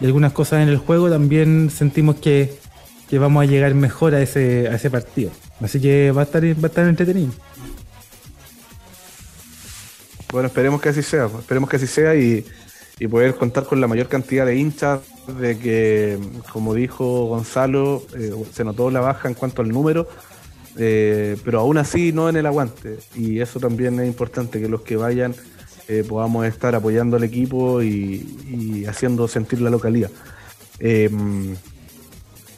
algunas 0.00 0.32
cosas 0.32 0.62
en 0.62 0.70
el 0.70 0.78
juego, 0.78 1.10
también 1.10 1.68
sentimos 1.68 2.16
que, 2.16 2.58
que, 3.10 3.18
vamos 3.18 3.42
a 3.42 3.46
llegar 3.46 3.74
mejor 3.74 4.14
a 4.14 4.22
ese, 4.22 4.66
a 4.66 4.76
ese 4.76 4.88
partido. 4.88 5.30
Así 5.60 5.78
que 5.78 6.10
va 6.10 6.22
a 6.22 6.24
estar, 6.24 6.42
va 6.42 6.62
a 6.62 6.66
estar 6.68 6.88
entretenido. 6.88 7.32
Bueno, 10.32 10.46
esperemos 10.46 10.80
que 10.80 10.90
así 10.90 11.02
sea, 11.02 11.28
pues, 11.28 11.40
esperemos 11.40 11.68
que 11.68 11.76
así 11.76 11.86
sea 11.86 12.14
y, 12.14 12.44
poder 13.10 13.34
contar 13.34 13.64
con 13.64 13.80
la 13.80 13.88
mayor 13.88 14.08
cantidad 14.08 14.44
de 14.44 14.56
hinchas, 14.56 15.00
de 15.40 15.58
que, 15.58 16.18
como 16.52 16.74
dijo 16.74 17.24
Gonzalo, 17.24 18.02
eh, 18.14 18.30
se 18.52 18.62
notó 18.62 18.90
la 18.90 19.00
baja 19.00 19.26
en 19.26 19.32
cuanto 19.32 19.62
al 19.62 19.70
número, 19.70 20.06
eh, 20.76 21.38
pero 21.42 21.60
aún 21.60 21.78
así 21.78 22.12
no 22.12 22.28
en 22.28 22.36
el 22.36 22.44
aguante. 22.44 22.98
Y 23.14 23.40
eso 23.40 23.58
también 23.58 23.98
es 24.00 24.06
importante, 24.06 24.60
que 24.60 24.68
los 24.68 24.82
que 24.82 24.96
vayan 24.96 25.34
eh, 25.88 26.04
podamos 26.06 26.46
estar 26.46 26.74
apoyando 26.74 27.16
al 27.16 27.24
equipo 27.24 27.82
y, 27.82 28.84
haciendo 28.86 29.26
sentir 29.28 29.62
la 29.62 29.70
localidad. 29.70 30.10
Em, 30.78 31.56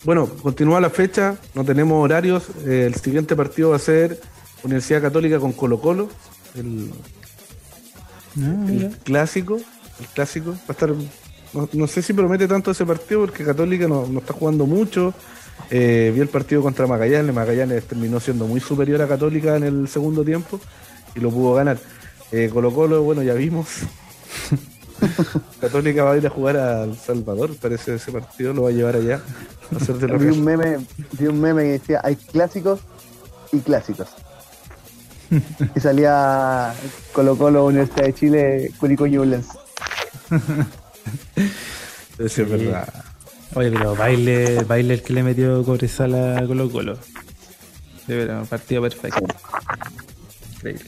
bueno, 0.02 0.26
continúa 0.26 0.80
la 0.80 0.90
fecha, 0.90 1.36
no 1.54 1.64
tenemos 1.64 2.04
horarios. 2.04 2.48
el 2.66 2.96
siguiente 2.96 3.36
partido 3.36 3.70
va 3.70 3.76
a 3.76 3.78
ser 3.78 4.20
Universidad 4.64 5.02
Católica 5.02 5.38
con 5.38 5.52
Colo 5.52 5.80
Colo. 5.80 6.08
Ah, 8.40 8.66
el 8.68 8.96
clásico, 9.04 9.56
el 10.00 10.06
clásico, 10.14 10.52
va 10.52 10.68
a 10.68 10.72
estar, 10.72 10.90
no, 11.72 11.86
sé 11.86 12.02
si 12.02 12.12
promete 12.12 12.48
tanto 12.48 12.70
ese 12.70 12.86
partido 12.86 13.20
porque 13.20 13.44
Católica 13.44 13.86
no, 13.86 14.06
está 14.18 14.32
jugando 14.32 14.66
mucho. 14.66 15.12
Eh, 15.70 16.10
vi 16.14 16.20
el 16.20 16.28
partido 16.28 16.62
contra 16.62 16.86
Magallanes, 16.86 17.34
Magallanes 17.34 17.84
terminó 17.84 18.20
siendo 18.20 18.46
muy 18.46 18.60
superior 18.60 19.00
a 19.02 19.08
Católica 19.08 19.56
en 19.56 19.64
el 19.64 19.88
segundo 19.88 20.24
tiempo 20.24 20.60
y 21.14 21.20
lo 21.20 21.30
pudo 21.30 21.54
ganar. 21.54 21.78
Eh, 22.30 22.50
Colo 22.52 22.72
Colo, 22.72 23.02
bueno, 23.02 23.22
ya 23.22 23.34
vimos. 23.34 23.68
Católica 25.60 26.04
va 26.04 26.12
a 26.12 26.16
ir 26.16 26.26
a 26.26 26.30
jugar 26.30 26.56
a 26.56 26.84
El 26.84 26.96
Salvador, 26.96 27.54
parece 27.60 27.96
ese 27.96 28.12
partido, 28.12 28.54
lo 28.54 28.62
va 28.62 28.70
a 28.70 28.72
llevar 28.72 28.96
allá. 28.96 29.20
A 29.70 29.92
vi, 30.16 30.26
un 30.26 30.44
meme, 30.44 30.78
vi 31.18 31.26
un 31.26 31.40
meme 31.40 31.64
que 31.64 31.72
decía, 31.72 32.00
hay 32.02 32.16
clásicos 32.16 32.80
y 33.52 33.58
clásicos 33.58 34.08
y 35.76 35.80
salía 35.80 36.74
Colo 37.12 37.36
Colo 37.36 37.66
Universidad 37.66 38.06
de 38.06 38.14
Chile, 38.14 38.70
Curicó 38.78 39.06
Ñublense. 39.06 39.58
Eso 42.18 42.42
es 42.42 42.50
verdad. 42.50 42.92
Oye, 43.54 43.70
pero 43.70 43.94
baile, 43.94 44.64
baile 44.64 44.94
el 44.94 45.02
que 45.02 45.12
le 45.12 45.22
metió 45.22 45.62
Cobresal 45.64 46.14
a 46.36 46.46
Colo 46.46 46.70
Colo. 46.70 46.98
De 48.06 48.16
verdad, 48.16 48.44
partido 48.46 48.82
perfecto. 48.82 49.26
Increíble. 50.54 50.84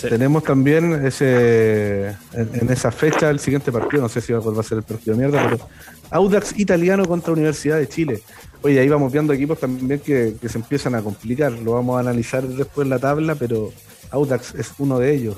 Tenemos 0.00 0.44
también 0.44 1.06
ese 1.06 2.08
en, 2.32 2.70
esa 2.70 2.90
fecha 2.90 3.30
el 3.30 3.40
siguiente 3.40 3.72
partido, 3.72 4.02
no 4.02 4.08
sé 4.08 4.20
si 4.20 4.32
va 4.34 4.60
a 4.60 4.62
ser 4.62 4.78
el 4.78 4.84
partido 4.84 5.16
de 5.16 5.22
mierda, 5.22 5.42
pero 5.48 5.68
Audax 6.10 6.58
italiano 6.58 7.06
contra 7.06 7.32
Universidad 7.32 7.78
de 7.78 7.88
Chile. 7.88 8.22
Oye, 8.64 8.80
ahí 8.80 8.88
vamos 8.88 9.12
viendo 9.12 9.34
equipos 9.34 9.60
también 9.60 10.00
que, 10.00 10.36
se 10.48 10.56
empiezan 10.56 10.94
a 10.94 11.02
complicar. 11.02 11.52
Lo 11.52 11.72
vamos 11.72 11.98
a 11.98 12.00
analizar 12.00 12.42
después 12.48 12.86
en 12.86 12.90
la 12.90 12.98
tabla, 12.98 13.34
pero 13.34 13.70
Audax 14.10 14.54
es 14.54 14.72
uno 14.78 14.98
de 14.98 15.14
ellos. 15.14 15.36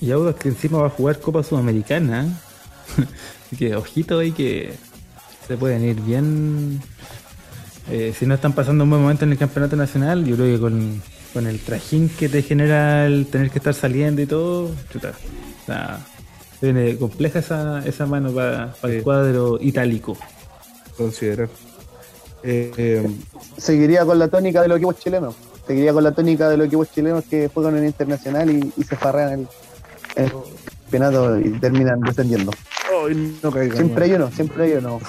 Y 0.00 0.10
Audax 0.10 0.40
que 0.40 0.48
encima 0.48 0.78
va 0.78 0.86
a 0.86 0.90
jugar 0.90 1.20
Copa 1.20 1.42
Sudamericana. 1.42 2.40
Así 3.44 3.56
que 3.58 3.76
ojito 3.76 4.20
ahí 4.20 4.32
que 4.32 4.72
se 5.46 5.58
pueden 5.58 5.84
ir 5.84 6.00
bien. 6.00 6.80
Eh, 7.90 8.14
si 8.18 8.24
no 8.24 8.34
están 8.36 8.54
pasando 8.54 8.84
un 8.84 8.90
buen 8.90 9.02
momento 9.02 9.26
en 9.26 9.32
el 9.32 9.38
campeonato 9.38 9.76
nacional, 9.76 10.24
yo 10.24 10.36
creo 10.36 10.54
que 10.54 10.58
con, 10.58 11.46
el 11.46 11.60
trajín 11.60 12.08
que 12.08 12.30
te 12.30 12.40
genera 12.40 13.04
el 13.04 13.26
tener 13.26 13.50
que 13.50 13.58
estar 13.58 13.74
saliendo 13.74 14.22
y 14.22 14.26
todo, 14.26 14.70
chuta. 14.90 15.12
O 15.62 15.66
sea, 15.66 15.98
viene 16.62 16.96
compleja 16.96 17.40
esa, 17.40 17.86
esa 17.86 18.06
mano 18.06 18.32
para, 18.32 18.74
el 18.84 19.02
cuadro 19.02 19.58
itálico. 19.60 20.16
Considerar. 20.96 21.50
Eh, 22.42 23.08
Seguiría 23.56 24.04
con 24.04 24.18
la 24.18 24.28
tónica 24.28 24.62
de 24.62 24.68
los 24.68 24.78
equipos 24.78 24.98
chilenos. 24.98 25.34
Seguiría 25.66 25.92
con 25.92 26.04
la 26.04 26.12
tónica 26.12 26.48
de 26.48 26.56
los 26.56 26.66
equipos 26.66 26.90
chilenos 26.92 27.24
que 27.24 27.48
juegan 27.48 27.76
en 27.78 27.86
internacional 27.86 28.50
y, 28.50 28.72
se 28.84 28.96
farrean 28.96 29.32
el, 29.32 29.48
el 30.24 30.32
campeonato 30.82 31.38
y 31.38 31.50
terminan 31.58 32.00
descendiendo. 32.00 32.52
siempre 33.74 34.04
hay 34.04 34.12
uno, 34.12 34.30
siempre 34.30 34.64
hay 34.64 34.72
uno. 34.74 35.00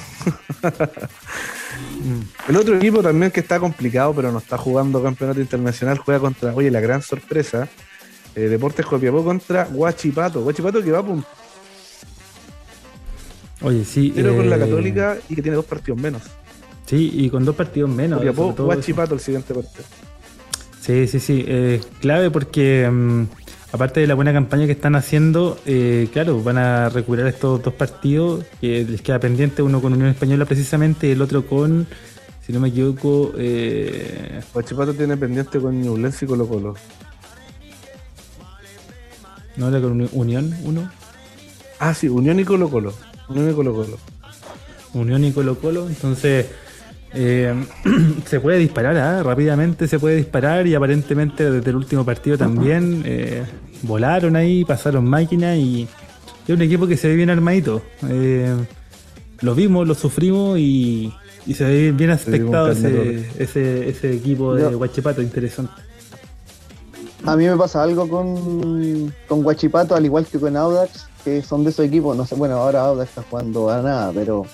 el 2.48 2.56
otro 2.56 2.78
equipo 2.78 3.04
también 3.04 3.32
que 3.32 3.42
está 3.42 3.60
complicado, 3.60 4.14
pero 4.16 4.32
no 4.32 4.40
está 4.40 4.58
jugando 4.58 5.04
campeonato 5.04 5.40
internacional, 5.40 5.98
juega 6.00 6.20
contra, 6.20 6.54
oye, 6.56 6.72
la 6.72 6.80
gran 6.80 7.02
sorpresa, 7.02 7.68
eh, 8.36 8.42
Deportes 8.42 8.86
Copiapó 8.86 9.24
contra 9.24 9.66
Guachipato. 9.66 10.42
Guachipato 10.42 10.84
que 10.84 10.92
va 10.92 11.00
a 11.00 11.06
Oye, 13.62 13.84
sí. 13.84 14.14
Pero 14.16 14.36
con 14.36 14.50
la 14.50 14.58
eh, 14.58 14.60
Católica 14.60 15.18
y 15.28 15.36
que 15.36 15.42
tiene 15.42 15.56
dos 15.56 15.66
partidos 15.66 16.00
menos. 16.00 16.22
Sí, 16.88 17.12
y 17.14 17.30
con 17.30 17.44
dos 17.44 17.56
partidos 17.56 17.90
menos. 17.90 18.24
Guachipato 18.58 19.14
el 19.14 19.20
siguiente 19.20 19.54
partido. 19.54 19.84
Sí, 20.82 21.06
sí, 21.08 21.20
sí. 21.20 21.44
Eh, 21.46 21.82
clave 22.00 22.32
porque, 22.32 22.90
mm, 22.90 23.24
aparte 23.74 24.00
de 24.00 24.08
la 24.08 24.16
buena 24.16 24.32
campaña 24.32 24.66
que 24.66 24.72
están 24.72 24.96
haciendo, 24.96 25.60
eh, 25.66 26.08
claro, 26.14 26.42
van 26.42 26.58
a 26.58 26.88
recuperar 26.88 27.28
estos 27.28 27.62
dos 27.62 27.74
partidos 27.74 28.46
que 28.62 28.86
les 28.86 29.02
queda 29.02 29.20
pendiente, 29.20 29.62
uno 29.62 29.82
con 29.82 29.92
Unión 29.92 30.08
Española 30.08 30.46
precisamente 30.46 31.08
y 31.08 31.12
el 31.12 31.22
otro 31.22 31.46
con, 31.46 31.88
si 32.46 32.54
no 32.54 32.62
me 32.62 32.70
equivoco. 32.70 33.34
Eh... 33.38 34.40
Guachipato 34.54 34.94
tiene 34.94 35.18
pendiente 35.18 35.60
con 35.60 35.82
Ñublense 35.82 36.24
y 36.24 36.28
Colo 36.30 36.48
Colo. 36.48 36.76
¿No 39.58 39.68
era 39.68 39.82
con 39.82 40.08
Unión 40.14 40.56
uno? 40.64 40.90
Ah, 41.80 41.94
sí, 41.94 42.08
Unión 42.08 42.40
y 42.40 42.46
Colo 42.46 42.70
Colo. 42.70 42.94
Unión 43.28 43.52
y 43.52 43.54
Colo 43.54 43.74
Colo. 43.74 43.98
Unión 44.94 45.26
y 45.26 45.34
Colo 45.34 45.60
Colo, 45.60 45.88
entonces 45.88 46.46
eh, 47.20 47.52
se 48.26 48.40
puede 48.40 48.60
disparar, 48.60 48.96
¿ah? 48.98 49.24
rápidamente 49.24 49.88
se 49.88 49.98
puede 49.98 50.18
disparar 50.18 50.68
y 50.68 50.76
aparentemente 50.76 51.50
desde 51.50 51.70
el 51.72 51.76
último 51.76 52.06
partido 52.06 52.38
también 52.38 53.02
eh, 53.06 53.44
volaron 53.82 54.36
ahí, 54.36 54.64
pasaron 54.64 55.06
máquinas 55.06 55.58
y 55.58 55.88
es 56.48 56.56
un 56.56 56.62
equipo 56.62 56.86
que 56.86 56.96
se 56.96 57.08
ve 57.08 57.16
bien 57.16 57.32
armadito. 57.32 57.82
Eh, 58.08 58.56
lo 59.42 59.56
vimos, 59.56 59.88
lo 59.88 59.96
sufrimos 59.96 60.60
y, 60.60 61.12
se 61.52 61.64
ve 61.64 61.92
bien 61.92 62.12
aspectado 62.12 62.70
ese, 62.70 63.26
ese, 63.40 64.14
equipo 64.14 64.54
de 64.54 64.76
Guachipato, 64.76 65.22
interesante. 65.24 65.74
A 67.26 67.36
mí 67.36 67.48
me 67.48 67.58
pasa 67.58 67.82
algo 67.82 68.08
con, 68.08 69.12
con 69.28 69.42
Guachipato, 69.42 69.96
al 69.96 70.06
igual 70.06 70.28
que 70.28 70.40
con 70.40 70.56
Audax, 70.56 71.08
que 71.24 71.42
son 71.42 71.64
de 71.64 71.72
esos 71.72 71.86
equipos, 71.86 72.16
no 72.16 72.28
sé, 72.28 72.36
bueno, 72.36 72.58
ahora 72.58 72.82
Audax 72.82 73.10
está 73.10 73.24
jugando 73.24 73.72
a 73.72 73.82
nada, 73.82 74.12
pero 74.14 74.46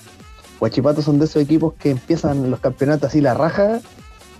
Guachipato 0.64 1.02
son 1.02 1.18
de 1.18 1.26
esos 1.26 1.42
equipos 1.42 1.74
que 1.78 1.90
empiezan 1.90 2.50
los 2.50 2.58
campeonatos 2.58 3.10
así 3.10 3.20
la 3.20 3.34
raja 3.34 3.80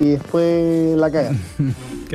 y 0.00 0.12
después 0.12 0.96
la 0.96 1.10
cagan. 1.10 1.38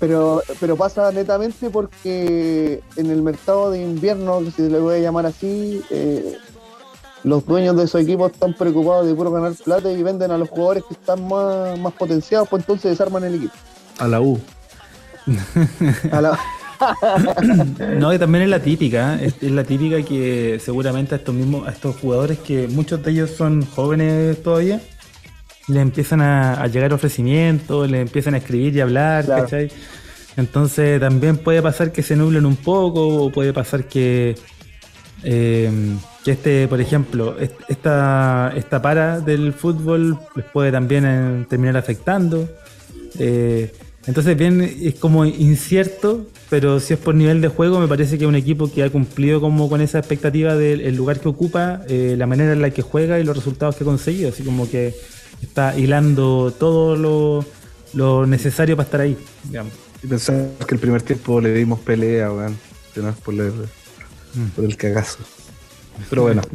Pero, 0.00 0.42
pero 0.58 0.74
pasa 0.76 1.12
netamente 1.12 1.70
porque 1.70 2.82
en 2.96 3.10
el 3.12 3.22
mercado 3.22 3.70
de 3.70 3.80
invierno, 3.80 4.40
si 4.46 4.50
se 4.50 4.68
le 4.68 4.80
voy 4.80 4.96
a 4.96 4.98
llamar 4.98 5.26
así, 5.26 5.80
eh, 5.90 6.36
los 7.22 7.46
dueños 7.46 7.76
de 7.76 7.84
esos 7.84 8.00
equipos 8.02 8.32
están 8.32 8.52
preocupados 8.54 9.06
de 9.06 9.14
puro 9.14 9.30
ganar 9.30 9.52
plata 9.54 9.92
y 9.92 10.02
venden 10.02 10.32
a 10.32 10.38
los 10.38 10.48
jugadores 10.48 10.82
que 10.88 10.94
están 10.94 11.28
más, 11.28 11.78
más 11.78 11.92
potenciados, 11.92 12.48
pues 12.48 12.62
entonces 12.64 12.90
desarman 12.90 13.22
el 13.22 13.36
equipo. 13.36 13.52
A 13.98 14.08
la 14.08 14.20
U. 14.20 14.40
A 16.10 16.20
la- 16.20 16.38
No, 17.98 18.12
y 18.12 18.18
también 18.18 18.44
es 18.44 18.50
la 18.50 18.60
típica, 18.62 19.16
¿eh? 19.22 19.26
es, 19.26 19.34
es 19.42 19.50
la 19.50 19.64
típica 19.64 20.02
que 20.02 20.58
seguramente 20.64 21.14
a 21.14 21.18
estos 21.18 21.34
mismos, 21.34 21.66
a 21.66 21.70
estos 21.72 21.96
jugadores 21.96 22.38
que 22.38 22.68
muchos 22.68 23.02
de 23.02 23.10
ellos 23.12 23.30
son 23.30 23.64
jóvenes 23.66 24.42
todavía, 24.42 24.80
le 25.68 25.80
empiezan 25.80 26.20
a, 26.20 26.54
a 26.62 26.66
llegar 26.68 26.92
ofrecimientos, 26.92 27.90
le 27.90 28.00
empiezan 28.02 28.34
a 28.34 28.38
escribir 28.38 28.74
y 28.76 28.80
hablar, 28.80 29.24
Claro. 29.24 29.42
¿cachai? 29.44 29.70
Entonces 30.36 31.00
también 31.00 31.38
puede 31.38 31.62
pasar 31.62 31.92
que 31.92 32.02
se 32.02 32.16
nublen 32.16 32.46
un 32.46 32.56
poco, 32.56 33.24
o 33.26 33.32
puede 33.32 33.52
pasar 33.52 33.84
que, 33.88 34.34
eh, 35.22 35.70
que 36.24 36.32
este, 36.32 36.68
por 36.68 36.80
ejemplo, 36.80 37.38
est- 37.38 37.60
esta, 37.68 38.52
esta 38.56 38.80
para 38.82 39.20
del 39.20 39.52
fútbol 39.52 40.18
les 40.34 40.44
puede 40.46 40.72
también 40.72 41.04
eh, 41.06 41.46
terminar 41.48 41.76
afectando. 41.76 42.48
Eh, 43.18 43.72
entonces 44.06 44.36
bien 44.36 44.62
es 44.62 44.94
como 44.96 45.24
incierto, 45.26 46.26
pero 46.52 46.80
si 46.80 46.92
es 46.92 46.98
por 47.00 47.14
nivel 47.14 47.40
de 47.40 47.48
juego 47.48 47.80
me 47.80 47.88
parece 47.88 48.18
que 48.18 48.24
es 48.24 48.28
un 48.28 48.34
equipo 48.34 48.70
que 48.70 48.82
ha 48.82 48.90
cumplido 48.90 49.40
como 49.40 49.70
con 49.70 49.80
esa 49.80 49.98
expectativa 49.98 50.54
del 50.54 50.82
el 50.82 50.94
lugar 50.94 51.18
que 51.18 51.28
ocupa, 51.30 51.80
eh, 51.88 52.14
la 52.18 52.26
manera 52.26 52.52
en 52.52 52.60
la 52.60 52.68
que 52.68 52.82
juega 52.82 53.18
y 53.18 53.24
los 53.24 53.34
resultados 53.34 53.74
que 53.74 53.84
ha 53.84 53.86
conseguido, 53.86 54.28
así 54.28 54.42
como 54.42 54.70
que 54.70 54.94
está 55.40 55.74
hilando 55.78 56.52
todo 56.58 56.94
lo, 56.94 57.42
lo 57.94 58.26
necesario 58.26 58.76
para 58.76 58.84
estar 58.86 59.00
ahí, 59.00 59.16
digamos. 59.44 59.72
Y 60.02 60.06
pensar 60.08 60.46
que 60.68 60.74
el 60.74 60.80
primer 60.80 61.00
tiempo 61.00 61.40
le 61.40 61.54
dimos 61.54 61.80
pelea, 61.80 62.30
weón. 62.30 62.54
Que 62.92 63.00
no 63.00 63.08
es 63.08 63.16
por, 63.16 63.32
el- 63.32 63.52
por 64.54 64.64
el 64.66 64.76
cagazo. 64.76 65.20
Pero 66.10 66.22
bueno. 66.24 66.42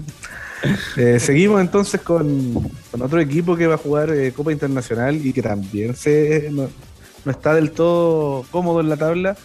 Eh, 0.97 1.19
seguimos 1.19 1.61
entonces 1.61 2.01
con, 2.01 2.53
con 2.91 3.01
otro 3.03 3.19
equipo 3.19 3.55
que 3.55 3.67
va 3.67 3.75
a 3.75 3.77
jugar 3.77 4.09
eh, 4.09 4.31
Copa 4.35 4.51
Internacional 4.51 5.23
y 5.23 5.31
que 5.31 5.43
también 5.43 5.95
se 5.95 6.49
no, 6.51 6.67
no 7.25 7.31
está 7.31 7.53
del 7.53 7.69
todo 7.71 8.43
cómodo 8.49 8.79
en 8.81 8.89
la 8.89 8.97
tabla. 8.97 9.37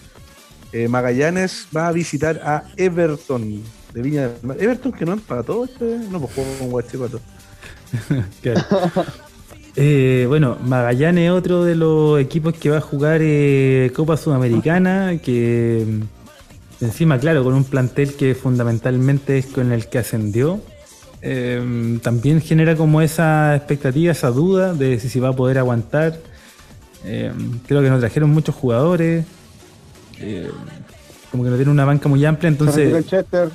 Eh, 0.73 0.89
Magallanes 0.89 1.67
va 1.75 1.89
a 1.89 1.93
visitar 1.93 2.41
a 2.45 2.65
Everton 2.77 3.63
de 3.93 4.03
Viña 4.03 4.29
del 4.29 4.43
Mar. 4.43 4.57
Everton 4.59 4.93
que 4.93 5.05
no 5.05 5.13
empató, 5.13 5.65
este, 5.65 5.99
no 6.11 6.21
pues 6.21 6.35
jugó 6.35 6.59
con 6.59 6.71
Guachipato. 6.71 7.21
Claro. 8.43 8.61
Eh, 9.77 10.27
bueno, 10.29 10.59
Magallanes 10.63 11.27
es 11.27 11.31
otro 11.31 11.65
de 11.65 11.75
los 11.75 12.21
equipos 12.21 12.55
que 12.55 12.71
va 12.71 12.79
a 12.79 12.81
jugar 12.81 13.21
eh, 13.23 13.91
Copa 13.95 14.17
Sudamericana, 14.17 15.19
que 15.23 15.87
mm, 15.87 16.85
encima, 16.85 17.19
claro, 17.19 17.43
con 17.45 17.55
un 17.55 17.65
plantel 17.65 18.15
que 18.15 18.35
fundamentalmente 18.35 19.39
es 19.39 19.47
con 19.47 19.73
el 19.73 19.89
que 19.89 19.99
ascendió. 19.99 20.61
Eh, 21.23 21.99
también 22.03 22.41
genera 22.41 22.77
como 22.77 23.01
esa 23.01 23.55
expectativa, 23.55 24.11
esa 24.11 24.31
duda 24.31 24.75
de 24.75 24.99
si 24.99 25.09
se 25.09 25.21
va 25.21 25.29
a 25.29 25.33
poder 25.33 25.59
aguantar. 25.59 26.19
Eh, 27.05 27.33
creo 27.67 27.81
que 27.81 27.91
nos 27.91 28.01
trajeron 28.01 28.31
muchos 28.31 28.55
jugadores. 28.55 29.25
Eh, 30.23 30.51
como 31.31 31.45
que 31.45 31.51
no 31.51 31.57
tiene 31.57 31.71
una 31.71 31.85
banca 31.85 32.09
muy 32.09 32.25
amplia, 32.25 32.51
se 32.51 32.65
retiró 32.65 32.97
entonces 32.99 33.53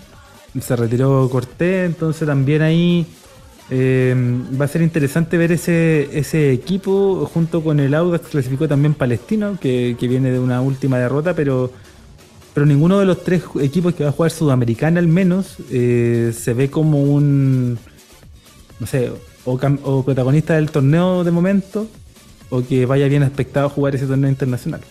se 0.61 0.75
retiró 0.75 1.29
Cortés, 1.29 1.85
entonces 1.85 2.27
también 2.27 2.61
ahí 2.61 3.05
eh, 3.69 4.15
va 4.59 4.65
a 4.65 4.67
ser 4.67 4.81
interesante 4.81 5.37
ver 5.37 5.51
ese, 5.51 6.09
ese 6.17 6.51
equipo 6.51 7.29
junto 7.31 7.63
con 7.63 7.79
el 7.79 7.93
Audax 7.93 8.29
clasificó 8.29 8.67
también 8.67 8.93
Palestino, 8.93 9.57
que, 9.59 9.95
que 9.99 10.07
viene 10.07 10.31
de 10.31 10.39
una 10.39 10.61
última 10.61 10.97
derrota, 10.97 11.33
pero, 11.33 11.71
pero 12.53 12.65
ninguno 12.65 12.99
de 12.99 13.05
los 13.05 13.23
tres 13.23 13.43
equipos 13.61 13.93
que 13.93 14.03
va 14.03 14.09
a 14.09 14.13
jugar 14.13 14.31
Sudamericana 14.31 14.99
al 14.99 15.07
menos 15.07 15.57
eh, 15.69 16.33
se 16.37 16.53
ve 16.53 16.69
como 16.69 17.03
un, 17.03 17.77
no 18.79 18.87
sé, 18.87 19.11
o, 19.45 19.59
o 19.83 20.03
protagonista 20.03 20.55
del 20.55 20.71
torneo 20.71 21.23
de 21.23 21.31
momento, 21.31 21.87
o 22.49 22.63
que 22.63 22.85
vaya 22.85 23.07
bien 23.07 23.23
expectado 23.23 23.67
a 23.67 23.69
jugar 23.69 23.95
ese 23.95 24.07
torneo 24.07 24.29
internacional. 24.29 24.81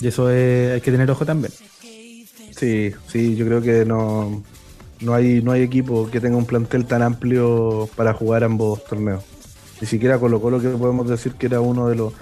Y 0.00 0.08
eso 0.08 0.30
es- 0.30 0.72
hay 0.72 0.80
que 0.80 0.90
tener 0.90 1.10
ojo 1.10 1.24
también. 1.26 1.52
Sí, 2.56 2.92
sí, 3.06 3.36
yo 3.36 3.46
creo 3.46 3.62
que 3.62 3.84
no, 3.84 4.42
no 5.00 5.14
hay 5.14 5.40
no 5.42 5.52
hay 5.52 5.62
equipo 5.62 6.10
que 6.10 6.20
tenga 6.20 6.36
un 6.36 6.44
plantel 6.46 6.84
tan 6.86 7.02
amplio 7.02 7.88
para 7.96 8.12
jugar 8.12 8.44
ambos 8.44 8.84
torneos. 8.84 9.22
Ni 9.80 9.86
siquiera 9.86 10.18
Colo 10.18 10.40
Colo 10.40 10.60
que 10.60 10.68
podemos 10.68 11.08
decir 11.08 11.32
que 11.34 11.46
era 11.46 11.60
uno 11.60 11.88
de 11.88 11.96
los 11.96 12.12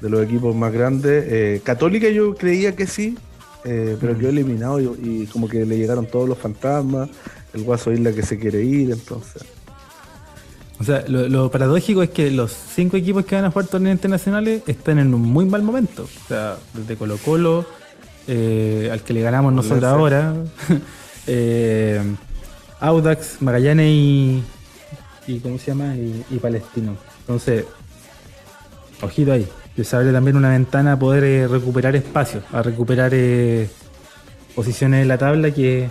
de 0.00 0.10
los 0.10 0.22
equipos 0.24 0.54
más 0.54 0.72
grandes. 0.72 1.24
Eh, 1.28 1.60
Católica 1.64 2.08
yo 2.08 2.34
creía 2.34 2.74
que 2.76 2.86
sí, 2.86 3.16
eh, 3.64 3.96
pero 4.00 4.16
quedó 4.18 4.28
eliminado 4.30 4.80
y, 4.80 4.86
y 5.22 5.26
como 5.26 5.48
que 5.48 5.64
le 5.66 5.76
llegaron 5.78 6.06
todos 6.06 6.28
los 6.28 6.38
fantasmas, 6.38 7.08
el 7.52 7.62
Guaso 7.64 7.92
Isla 7.92 8.12
que 8.12 8.22
se 8.22 8.38
quiere 8.38 8.62
ir, 8.62 8.90
entonces. 8.90 9.42
O 10.80 10.84
sea, 10.84 11.04
lo, 11.06 11.28
lo 11.28 11.50
paradójico 11.50 12.02
es 12.02 12.10
que 12.10 12.30
los 12.30 12.52
cinco 12.52 12.96
equipos 12.96 13.24
que 13.24 13.36
van 13.36 13.44
a 13.44 13.50
jugar 13.50 13.68
torneos 13.68 13.94
internacionales 13.94 14.62
están 14.66 14.98
en 14.98 15.14
un 15.14 15.22
muy 15.22 15.44
mal 15.44 15.62
momento. 15.62 16.04
O 16.04 16.28
sea, 16.28 16.56
desde 16.72 16.96
Colo 16.96 17.16
Colo, 17.18 17.64
eh, 18.26 18.88
al 18.92 19.02
que 19.02 19.12
le 19.12 19.22
ganamos 19.22 19.52
nosotros 19.52 19.84
ahora, 19.84 20.34
eh, 21.26 22.02
Audax, 22.80 23.40
Magallanes 23.40 23.86
y, 23.88 24.42
y 25.26 25.38
¿cómo 25.38 25.58
se 25.58 25.66
llama? 25.66 25.96
Y, 25.96 26.24
y 26.30 26.38
Palestino. 26.38 26.96
Entonces, 27.20 27.64
ojito 29.00 29.32
ahí. 29.32 29.48
Que 29.76 29.82
se 29.84 29.96
abre 29.96 30.12
también 30.12 30.36
una 30.36 30.50
ventana 30.50 30.92
a 30.92 30.98
poder 30.98 31.24
eh, 31.24 31.48
recuperar 31.48 31.96
espacio, 31.96 32.42
a 32.52 32.62
recuperar 32.62 33.10
eh, 33.12 33.68
posiciones 34.54 35.02
en 35.02 35.08
la 35.08 35.18
tabla 35.18 35.50
que 35.50 35.88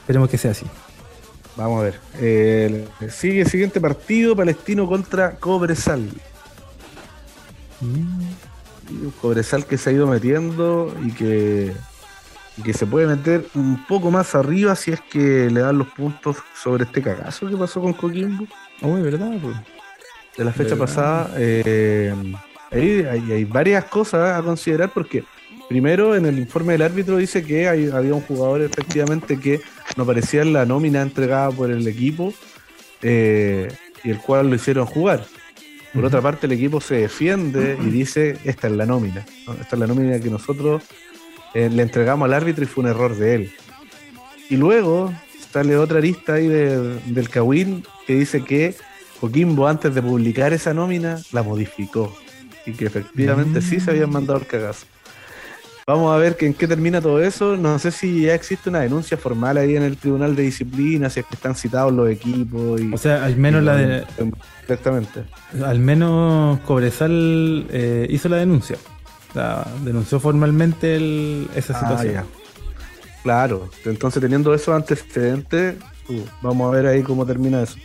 esperemos 0.00 0.28
que 0.28 0.38
sea 0.38 0.50
así. 0.50 0.66
Vamos 1.56 1.80
a 1.80 1.84
ver. 1.84 2.00
Eh, 2.20 2.86
sigue 3.10 3.42
el 3.42 3.48
siguiente 3.48 3.80
partido, 3.80 4.34
Palestino 4.34 4.86
contra 4.88 5.36
Cobresal. 5.36 6.08
Un 7.80 9.12
Cobresal 9.20 9.64
que 9.66 9.78
se 9.78 9.90
ha 9.90 9.92
ido 9.92 10.06
metiendo 10.06 10.94
y 11.04 11.12
que, 11.12 11.72
y 12.56 12.62
que 12.62 12.72
se 12.72 12.86
puede 12.86 13.06
meter 13.06 13.46
un 13.54 13.84
poco 13.86 14.10
más 14.10 14.34
arriba 14.34 14.74
si 14.76 14.92
es 14.92 15.00
que 15.00 15.48
le 15.50 15.60
dan 15.60 15.78
los 15.78 15.88
puntos 15.88 16.36
sobre 16.60 16.84
este 16.84 17.02
cagazo 17.02 17.48
que 17.48 17.56
pasó 17.56 17.80
con 17.80 17.92
Coquimbo 17.92 18.46
Uy, 18.82 19.00
¿verdad? 19.02 19.30
Pues. 19.40 19.56
de 20.36 20.44
la 20.44 20.52
fecha 20.52 20.70
¿Verdad? 20.74 20.86
pasada. 20.86 21.30
eh, 21.36 22.14
hay, 22.70 23.06
hay 23.32 23.44
varias 23.44 23.84
cosas 23.84 24.36
a 24.38 24.42
considerar 24.42 24.90
porque 24.92 25.24
primero 25.68 26.14
en 26.16 26.26
el 26.26 26.38
informe 26.38 26.72
del 26.74 26.82
árbitro 26.82 27.16
dice 27.16 27.42
que 27.44 27.68
hay- 27.68 27.88
había 27.90 28.12
un 28.14 28.20
jugador 28.22 28.60
efectivamente 28.62 29.38
que 29.38 29.60
no 29.96 30.02
aparecía 30.04 30.42
en 30.42 30.52
la 30.52 30.66
nómina 30.66 31.02
entregada 31.02 31.50
por 31.50 31.70
el 31.70 31.86
equipo 31.86 32.32
eh, 33.02 33.68
y 34.02 34.10
el 34.10 34.18
cual 34.18 34.48
lo 34.50 34.56
hicieron 34.56 34.86
jugar. 34.86 35.24
Por 35.92 36.04
otra 36.04 36.20
parte, 36.20 36.46
el 36.46 36.52
equipo 36.52 36.80
se 36.80 36.96
defiende 36.96 37.78
y 37.80 37.84
dice, 37.90 38.36
esta 38.44 38.66
es 38.66 38.72
la 38.72 38.84
nómina. 38.86 39.24
¿no? 39.46 39.52
Esta 39.54 39.76
es 39.76 39.80
la 39.80 39.86
nómina 39.86 40.18
que 40.18 40.28
nosotros 40.30 40.82
eh, 41.54 41.70
le 41.70 41.82
entregamos 41.82 42.26
al 42.26 42.34
árbitro 42.34 42.64
y 42.64 42.66
fue 42.66 42.82
un 42.84 42.90
error 42.90 43.16
de 43.16 43.34
él. 43.36 43.52
Y 44.50 44.56
luego 44.56 45.14
sale 45.52 45.76
otra 45.76 45.98
arista 45.98 46.34
ahí 46.34 46.48
de- 46.48 46.98
del 47.06 47.28
Cawin 47.28 47.84
que 48.06 48.16
dice 48.16 48.42
que 48.44 48.74
Coquimbo 49.20 49.68
antes 49.68 49.94
de 49.94 50.02
publicar 50.02 50.52
esa 50.52 50.74
nómina 50.74 51.18
la 51.32 51.42
modificó 51.44 52.14
y 52.66 52.72
que 52.72 52.86
efectivamente 52.86 53.62
sí 53.62 53.78
se 53.80 53.90
habían 53.92 54.10
mandado 54.10 54.40
el 54.40 54.46
cagazo. 54.46 54.86
Vamos 55.86 56.14
a 56.14 56.16
ver 56.16 56.36
que 56.36 56.46
en 56.46 56.54
qué 56.54 56.66
termina 56.66 57.00
todo 57.02 57.20
eso. 57.22 57.56
No 57.56 57.78
sé 57.78 57.90
si 57.90 58.22
ya 58.22 58.34
existe 58.34 58.70
una 58.70 58.80
denuncia 58.80 59.18
formal 59.18 59.58
ahí 59.58 59.76
en 59.76 59.82
el 59.82 59.96
Tribunal 59.98 60.34
de 60.34 60.42
Disciplina, 60.44 61.10
si 61.10 61.20
es 61.20 61.26
que 61.26 61.34
están 61.34 61.54
citados 61.54 61.92
los 61.92 62.08
equipos. 62.08 62.80
Y, 62.80 62.92
O 62.92 62.96
sea, 62.96 63.22
al 63.24 63.36
menos 63.36 63.62
y 63.62 63.64
la 63.66 63.76
de, 63.76 64.04
Exactamente. 64.62 65.24
al 65.62 65.78
menos 65.78 66.58
Cobresal 66.60 67.66
eh, 67.70 68.06
hizo 68.08 68.30
la 68.30 68.36
denuncia. 68.38 68.76
Sea, 69.34 69.66
denunció 69.84 70.20
formalmente 70.20 70.96
el- 70.96 71.48
esa 71.54 71.76
Ah, 71.76 71.80
situación. 71.80 72.14
ya. 72.14 72.24
Claro, 73.22 73.68
entonces 73.84 74.22
teniendo 74.22 74.54
esos 74.54 74.74
antecedentes, 74.74 75.74
uh, 76.08 76.20
vamos 76.40 76.72
a 76.72 76.76
ver 76.76 76.86
ahí 76.86 77.02
cómo 77.02 77.26
termina 77.26 77.62
eso. 77.62 77.76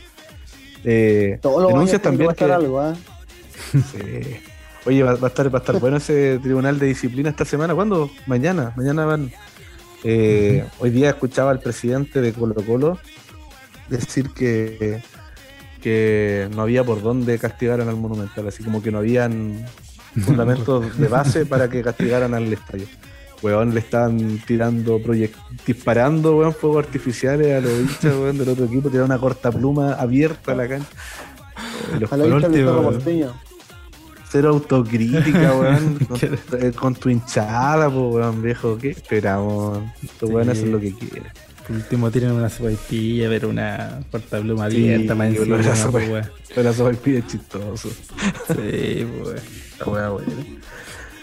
Eh, 0.85 1.39
Todos 1.41 1.63
los 1.63 1.71
denuncias 1.73 2.01
también 2.01 2.31
que, 2.33 2.45
algo, 2.45 2.79
¿ah? 2.79 2.93
Sí. 3.71 4.37
Oye, 4.85 5.03
va, 5.03 5.15
va 5.15 5.27
a 5.27 5.29
estar, 5.29 5.53
va 5.53 5.59
a 5.59 5.61
estar 5.61 5.79
bueno 5.79 5.97
ese 5.97 6.39
tribunal 6.39 6.79
de 6.79 6.87
disciplina 6.87 7.29
esta 7.29 7.45
semana. 7.45 7.75
¿Cuándo? 7.75 8.09
Mañana. 8.25 8.73
Mañana 8.75 9.05
van. 9.05 9.31
Eh, 10.03 10.65
hoy 10.79 10.89
día 10.91 11.09
escuchaba 11.09 11.51
al 11.51 11.59
presidente 11.59 12.21
de 12.21 12.31
Colo 12.31 12.55
Colo 12.55 12.97
decir 13.89 14.29
que, 14.29 15.01
que 15.81 16.47
no 16.55 16.61
había 16.61 16.83
por 16.83 17.01
dónde 17.01 17.37
castigar 17.37 17.81
al 17.81 17.95
Monumental, 17.95 18.47
así 18.47 18.63
como 18.63 18.81
que 18.81 18.91
no 18.91 18.99
habían 18.99 19.65
fundamentos 20.25 20.97
de 20.97 21.07
base 21.07 21.45
para 21.45 21.69
que 21.69 21.83
castigaran 21.83 22.33
al 22.33 22.51
estadio. 22.51 22.85
Weón, 23.41 23.73
le 23.73 23.79
estaban 23.79 24.39
tirando, 24.45 24.99
disparando, 25.65 26.37
weón, 26.37 26.53
fuegos 26.53 26.85
artificiales 26.85 27.57
a 27.57 27.61
los 27.61 27.71
hinchas, 27.71 28.13
weón, 28.15 28.37
del 28.37 28.49
otro 28.49 28.65
equipo, 28.65 28.89
tiraron 28.89 29.11
una 29.11 29.19
corta 29.19 29.49
pluma 29.51 29.93
abierta 29.93 30.51
a 30.51 30.55
la 30.55 30.67
cancha. 30.67 30.89
Los 31.99 32.11
A 32.11 32.17
la 32.17 32.25
Cero 34.31 34.49
autocrítica, 34.49 35.53
weón, 35.59 35.95
con, 36.07 36.19
eh, 36.61 36.71
con 36.73 36.95
tu 36.95 37.09
hinchada, 37.09 37.89
po, 37.89 38.09
weón, 38.09 38.41
viejo, 38.41 38.77
¿qué 38.77 38.91
esperamos? 38.91 39.79
Estos 40.03 40.29
Sí. 40.29 40.35
weones 40.35 40.57
hacen 40.57 40.71
lo 40.71 40.79
que 40.79 40.93
quieren. 40.93 41.23
Por 41.67 41.75
último 41.75 42.09
tienen 42.11 42.31
una 42.31 42.49
sopaipilla, 42.49 43.29
pero 43.29 43.49
una 43.49 43.99
puerta 44.09 44.39
pluma 44.39 44.69
Sí, 44.69 44.77
abierta 44.77 45.15
más 45.15 45.27
encima, 45.29 45.57
la 45.57 45.75
sopa- 45.75 45.93
weón. 46.09 46.29
La 46.55 46.71
es 46.71 47.27
chistoso. 47.27 47.89
Sí, 47.89 49.07
pues. 49.23 49.41
La 49.79 49.85
weá, 49.85 50.11
weón. 50.13 50.59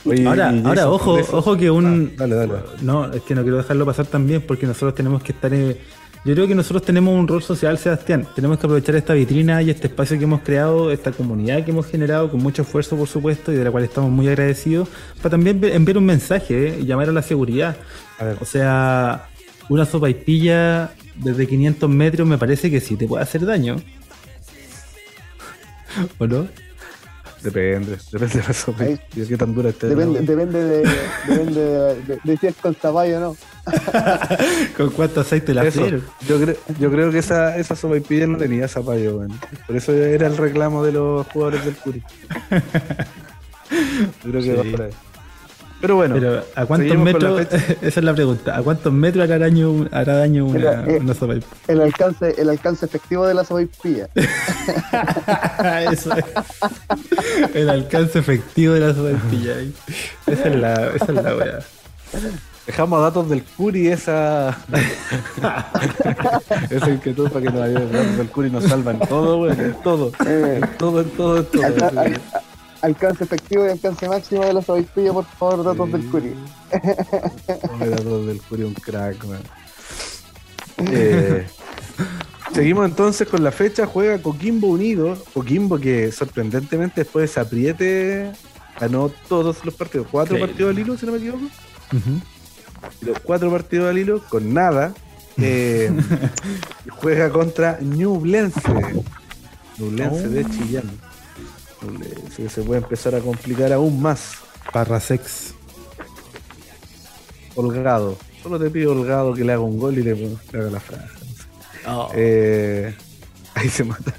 Oye, 0.05 0.25
Ahora, 0.27 0.55
ahora 0.65 0.89
ojo, 0.89 1.19
eso- 1.19 1.37
ojo 1.39 1.57
que 1.57 1.69
un. 1.69 2.13
Ah, 2.15 2.19
dale, 2.21 2.35
dale. 2.37 2.53
No, 2.83 3.13
es 3.13 3.23
que 3.23 3.35
no 3.35 3.43
quiero 3.43 3.57
dejarlo 3.57 3.85
pasar 3.87 4.07
también 4.07 4.41
porque 4.47 4.67
nosotros 4.67 4.95
tenemos 4.95 5.21
que 5.23 5.33
estar. 5.33 5.53
eh, 5.53 5.81
Yo 6.25 6.35
creo 6.35 6.49
que 6.49 6.55
nosotros 6.57 6.83
tenemos 6.83 7.15
un 7.15 7.29
rol 7.29 7.43
social, 7.43 7.79
Sebastián. 7.79 8.27
Tenemos 8.35 8.59
que 8.59 8.67
aprovechar 8.67 8.97
esta 8.97 9.15
vitrina 9.15 9.63
y 9.63 9.71
este 9.71 9.87
espacio 9.87 10.19
que 10.19 10.25
hemos 10.25 10.41
creado, 10.41 10.91
esta 10.91 11.13
comunidad 11.13 11.65
que 11.65 11.71
hemos 11.71 11.87
generado 11.87 12.31
con 12.31 12.43
mucho 12.43 12.63
esfuerzo, 12.63 12.97
por 12.97 13.07
supuesto, 13.07 13.53
y 13.53 13.57
de 13.57 13.63
la 13.63 13.71
cual 13.71 13.85
estamos 13.85 14.11
muy 14.11 14.27
agradecidos, 14.27 14.89
para 15.19 15.31
también 15.31 15.63
enviar 15.63 15.99
un 15.99 16.05
mensaje 16.05 16.69
eh, 16.69 16.79
y 16.81 16.87
llamar 16.87 17.09
a 17.09 17.13
la 17.13 17.23
seguridad. 17.23 17.77
A 18.19 18.25
ver. 18.25 18.39
O 18.41 18.45
sea, 18.45 19.29
una 19.69 19.85
sopa 19.85 20.11
y 20.11 20.15
pilla 20.15 20.93
desde 21.15 21.47
500 21.47 21.89
metros 21.89 22.27
me 22.27 22.39
parece 22.39 22.71
que 22.71 22.81
sí 22.81 22.97
te 22.97 23.07
puede 23.07 23.23
hacer 23.23 23.47
daño. 23.47 23.77
¿O 26.19 26.27
no? 26.27 26.49
Depende, 27.47 27.97
depende 28.11 28.35
de 28.41 28.43
la 28.49 28.53
sopa. 28.53 28.83
Ahí. 28.85 29.01
Y 29.15 29.21
de 29.21 29.27
qué 29.29 29.37
tan 29.37 29.55
dura 29.55 29.69
esté. 29.71 29.87
Depende, 29.87 30.21
¿no? 30.21 30.27
depende 30.27 30.65
de, 30.65 30.89
depende 31.29 31.61
de, 31.61 31.95
de- 32.03 32.19
de 32.25 32.37
si 32.39 32.47
es 32.49 32.55
con 32.57 32.75
zapallo 32.75 33.17
o 33.17 33.21
no. 33.21 33.37
¿Con 34.77 34.91
cuánto 34.91 35.21
aceite 35.21 35.55
la 35.55 35.65
Eso, 35.65 35.87
yo, 36.27 36.41
creo, 36.41 36.57
yo 36.81 36.91
creo 36.91 37.11
que 37.13 37.19
esa, 37.19 37.57
esa 37.57 37.77
sopa 37.77 37.97
y 37.99 38.27
no 38.27 38.37
tenía 38.37 38.67
zapallo, 38.67 39.19
weón. 39.19 39.39
Por 39.67 39.77
eso 39.77 39.93
era 39.93 40.27
el 40.27 40.37
reclamo 40.37 40.85
de 40.85 40.93
los 40.93 41.27
jugadores 41.29 41.65
del 41.65 41.77
Curi. 41.77 42.03
Yo 44.25 44.31
creo 44.31 44.43
que 44.43 44.43
Sí. 44.43 44.57
va 44.57 44.63
por 44.77 44.83
ahí. 44.83 44.91
Pero 45.81 45.97
bueno, 45.97 46.15
Pero 46.15 46.43
¿a 46.55 46.67
cuántos 46.67 46.97
metros? 46.99 47.41
Esa 47.83 48.01
es 48.01 48.05
la 48.05 48.15
pregunta. 48.15 48.57
¿A 48.57 48.63
cuántos 48.63 48.93
metros 48.93 49.25
hará 49.25 49.39
daño, 49.39 49.87
hará 49.93 50.17
daño 50.17 50.47
una, 50.47 50.59
Mira, 50.59 50.85
eh. 50.87 50.99
una 51.01 51.15
sopa 51.15 51.35
y 51.35 51.43
El 51.69 51.83
alcance, 51.83 52.35
el 52.39 52.49
alcance 52.49 52.87
efectivo 52.87 53.27
de 53.27 53.35
la 53.35 53.45
sopaipilla. 53.45 54.09
Eso 55.93 56.13
es. 56.17 56.25
El 57.55 57.69
alcance 57.69 58.19
efectivo 58.19 58.75
de 58.75 58.81
la 58.81 58.95
sopa 58.95 59.11
y 59.11 59.15
pilla. 59.31 59.57
ahí. 59.57 59.75
Esa 60.27 60.49
es 60.49 60.57
la, 60.57 60.75
esa 60.95 61.05
es 61.05 61.15
la 61.23 61.37
wea. 61.37 61.59
dejamos 62.67 63.03
datos 63.03 63.29
del 63.29 63.45
Curi 63.45 63.89
esa. 63.89 64.57
esa 66.71 66.91
inquietud 66.91 67.29
para 67.31 67.45
que 67.47 67.53
nos 67.53 67.63
ayude. 67.63 67.81
Los 67.81 67.93
datos 67.93 68.17
del 68.17 68.29
Curi 68.31 68.51
nos 68.51 68.65
salvan 68.65 68.99
todo, 69.01 69.41
weón. 69.43 69.61
En 69.61 69.75
todo. 69.83 70.11
Eh, 70.27 70.61
En 70.63 70.79
todo, 70.79 71.01
en 71.03 71.11
todo, 71.11 71.37
en 71.39 71.45
todo. 71.47 71.63
Alca- 72.83 72.83
al- 72.83 72.91
alcance 72.91 73.25
efectivo 73.25 73.67
y 73.67 73.71
alcance 73.71 74.09
máximo 74.09 74.45
de 74.45 74.53
la 74.53 74.63
sopaipilla, 74.63 75.13
por 75.13 75.25
favor, 75.25 75.65
datos 75.65 75.93
del 75.93 76.07
Curi. 76.11 76.35
Datos 77.79 78.27
del 78.27 78.41
Curi, 78.43 78.63
un 78.65 78.75
crack, 78.75 79.25
weón. 79.25 79.43
Eh, 80.79 81.47
seguimos 82.53 82.85
entonces 82.87 83.27
con 83.27 83.43
la 83.43 83.51
fecha. 83.51 83.87
Juega 83.87 84.21
Coquimbo 84.21 84.67
Unido. 84.69 85.17
Coquimbo 85.33 85.79
que 85.79 86.13
sorprendentemente 86.13 87.01
después 87.03 87.23
de 87.23 87.27
ese 87.31 87.41
apriete 87.41 88.33
ganó 88.79 89.11
todos 89.27 89.65
los 89.65 89.73
partidos. 89.75 90.07
Cuatro 90.11 90.37
Sí. 90.37 90.43
partidos 90.43 90.71
al 90.73 90.79
hilo, 90.79 90.99
si 90.99 91.07
no 91.07 91.13
me 91.13 91.19
equivoco. 91.19 91.45
Los 93.01 93.19
cuatro 93.21 93.51
partidos 93.51 93.89
al 93.89 93.97
hilo 93.97 94.23
con 94.29 94.53
nada. 94.53 94.93
Eh, 95.39 95.91
juega 97.01 97.31
contra 97.31 97.79
Ñublense. 97.81 98.61
Ñublense 99.79 100.29
de 100.29 100.45
Chillán. 100.45 100.91
Que 102.37 102.49
se 102.49 102.63
puede 102.63 102.81
empezar 102.81 103.15
a 103.15 103.21
complicar 103.21 103.73
aún 103.73 104.01
más. 104.01 104.35
Parrasex. 104.73 105.55
Holgado. 107.55 108.17
Solo 108.43 108.59
te 108.59 108.71
pido 108.71 108.93
Holgado 108.93 109.35
que 109.35 109.45
le 109.45 109.53
haga 109.53 109.63
un 109.63 109.79
gol 109.79 109.99
y 109.99 110.03
le, 110.03 110.15
le 110.15 110.59
haga 110.59 110.71
la 110.71 110.81
franja. 110.81 111.15
Oh. 111.87 112.11
Eh, 112.15 112.95
ahí 113.55 113.69
se 113.69 113.85
mata. 113.85 114.13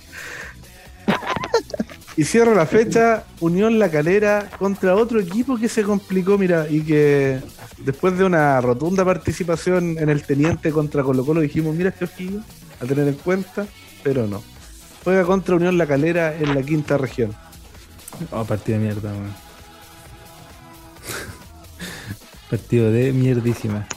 Y 2.17 2.23
cierra 2.23 2.55
la 2.55 2.65
fecha 2.65 3.25
Unión 3.41 3.77
La 3.77 3.91
Calera 3.91 4.49
contra 4.57 4.95
otro 4.95 5.19
equipo 5.19 5.55
que 5.55 5.69
se 5.69 5.83
complicó, 5.83 6.35
mira, 6.35 6.65
y 6.67 6.81
que 6.81 7.39
después 7.85 8.17
de 8.17 8.23
una 8.23 8.59
rotunda 8.59 9.05
participación 9.05 9.99
en 9.99 10.09
el 10.09 10.23
Teniente 10.23 10.71
contra 10.71 11.03
Colo 11.03 11.23
Colo 11.23 11.41
dijimos, 11.41 11.75
mira 11.75 11.89
este 11.89 12.05
ojillo, 12.05 12.39
a 12.81 12.85
tener 12.85 13.07
en 13.07 13.13
cuenta, 13.13 13.67
pero 14.03 14.25
no. 14.25 14.41
Juega 15.03 15.25
contra 15.25 15.55
Unión 15.55 15.77
La 15.77 15.85
Calera 15.85 16.35
en 16.35 16.55
la 16.55 16.63
quinta 16.63 16.97
región. 16.97 17.35
Oh, 18.31 18.43
partido 18.45 18.79
de 18.79 18.85
mierda, 18.85 19.11
weón. 19.11 19.33
partido 22.49 22.91
de 22.91 23.11
mierdísima. 23.13 23.87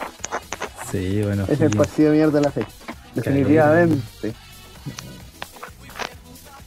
Sí, 0.91 1.23
bueno. 1.23 1.45
Es 1.49 1.61
el 1.61 1.71
partido 1.71 2.11
de 2.11 2.17
mierda 2.17 2.39
de 2.39 2.45
la 2.45 2.51
fecha. 2.51 2.69
Definitivamente. 3.15 4.35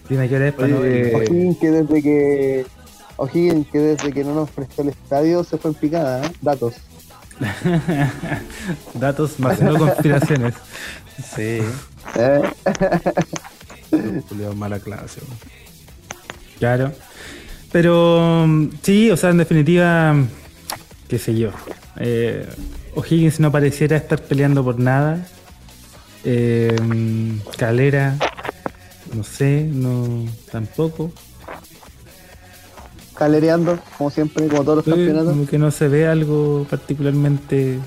Dime 0.10 0.28
qué 0.30 0.36
hora 0.36 0.48
es 0.50 0.54
para 0.54 0.68
no- 0.68 0.78
O'Higgins 0.80 1.58
que 1.58 1.72
desde 1.72 2.02
que 2.02 2.66
O'Higgins 3.18 3.68
que 3.68 3.80
desde 3.80 4.12
que 4.12 4.24
no 4.24 4.36
nos 4.36 4.50
prestó 4.50 4.82
el 4.82 4.90
estadio 4.90 5.44
se 5.44 5.58
fue 5.58 5.72
en 5.72 5.76
picada, 5.76 6.26
¿eh? 6.26 6.32
Datos. 6.42 6.76
Datos 8.94 9.40
más 9.40 9.60
no 9.62 9.78
conspiraciones. 9.78 10.54
Sí. 11.36 11.60
¿eh? 12.16 12.42
Mala 14.56 14.80
clase. 14.80 15.22
Claro. 16.60 16.92
Pero 17.74 18.48
sí, 18.84 19.10
o 19.10 19.18
sea, 19.18 19.32
en 19.32 19.40
definitiva, 19.40 20.16
qué 21.08 21.18
sé 21.18 21.36
yo. 21.36 21.50
Eh, 21.98 22.48
O'Higgins 22.94 23.40
no 23.40 23.52
pareciera 23.52 23.98
estar 23.98 24.22
peleando 24.22 24.64
por 24.64 24.80
nada. 24.80 25.28
Eh, 26.24 26.76
Calera, 27.58 28.16
no 29.14 29.24
sé, 29.24 29.64
no 29.64 30.24
tampoco. 30.52 31.12
Calereando, 33.16 33.80
como 33.98 34.12
siempre, 34.12 34.48
como 34.48 34.64
todos 34.64 34.78
los 34.78 34.86
campeonatos. 34.86 35.30
como 35.30 35.48
que 35.48 35.58
no 35.58 35.72
se 35.72 35.88
ve 35.88 36.08
algo 36.08 36.68
particularmente 36.70 37.80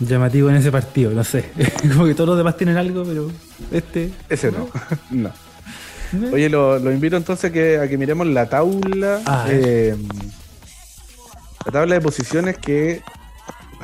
llamativo 0.00 0.50
en 0.50 0.56
ese 0.56 0.70
partido, 0.70 1.12
no 1.12 1.24
sé. 1.24 1.50
como 1.94 2.04
que 2.04 2.14
todos 2.14 2.28
los 2.28 2.36
demás 2.36 2.58
tienen 2.58 2.76
algo, 2.76 3.04
pero 3.04 3.30
este. 3.72 4.12
Ese 4.28 4.52
no. 4.52 4.68
no. 5.10 5.30
Oye, 6.32 6.48
lo, 6.48 6.78
lo 6.78 6.92
invito 6.92 7.16
entonces 7.16 7.50
a 7.50 7.52
que, 7.52 7.78
a 7.78 7.88
que 7.88 7.96
miremos 7.98 8.26
la 8.26 8.48
tabla. 8.48 9.20
Ah, 9.26 9.46
eh, 9.48 9.96
la 11.66 11.72
tabla 11.72 11.94
de 11.94 12.00
posiciones 12.00 12.58
que 12.58 13.02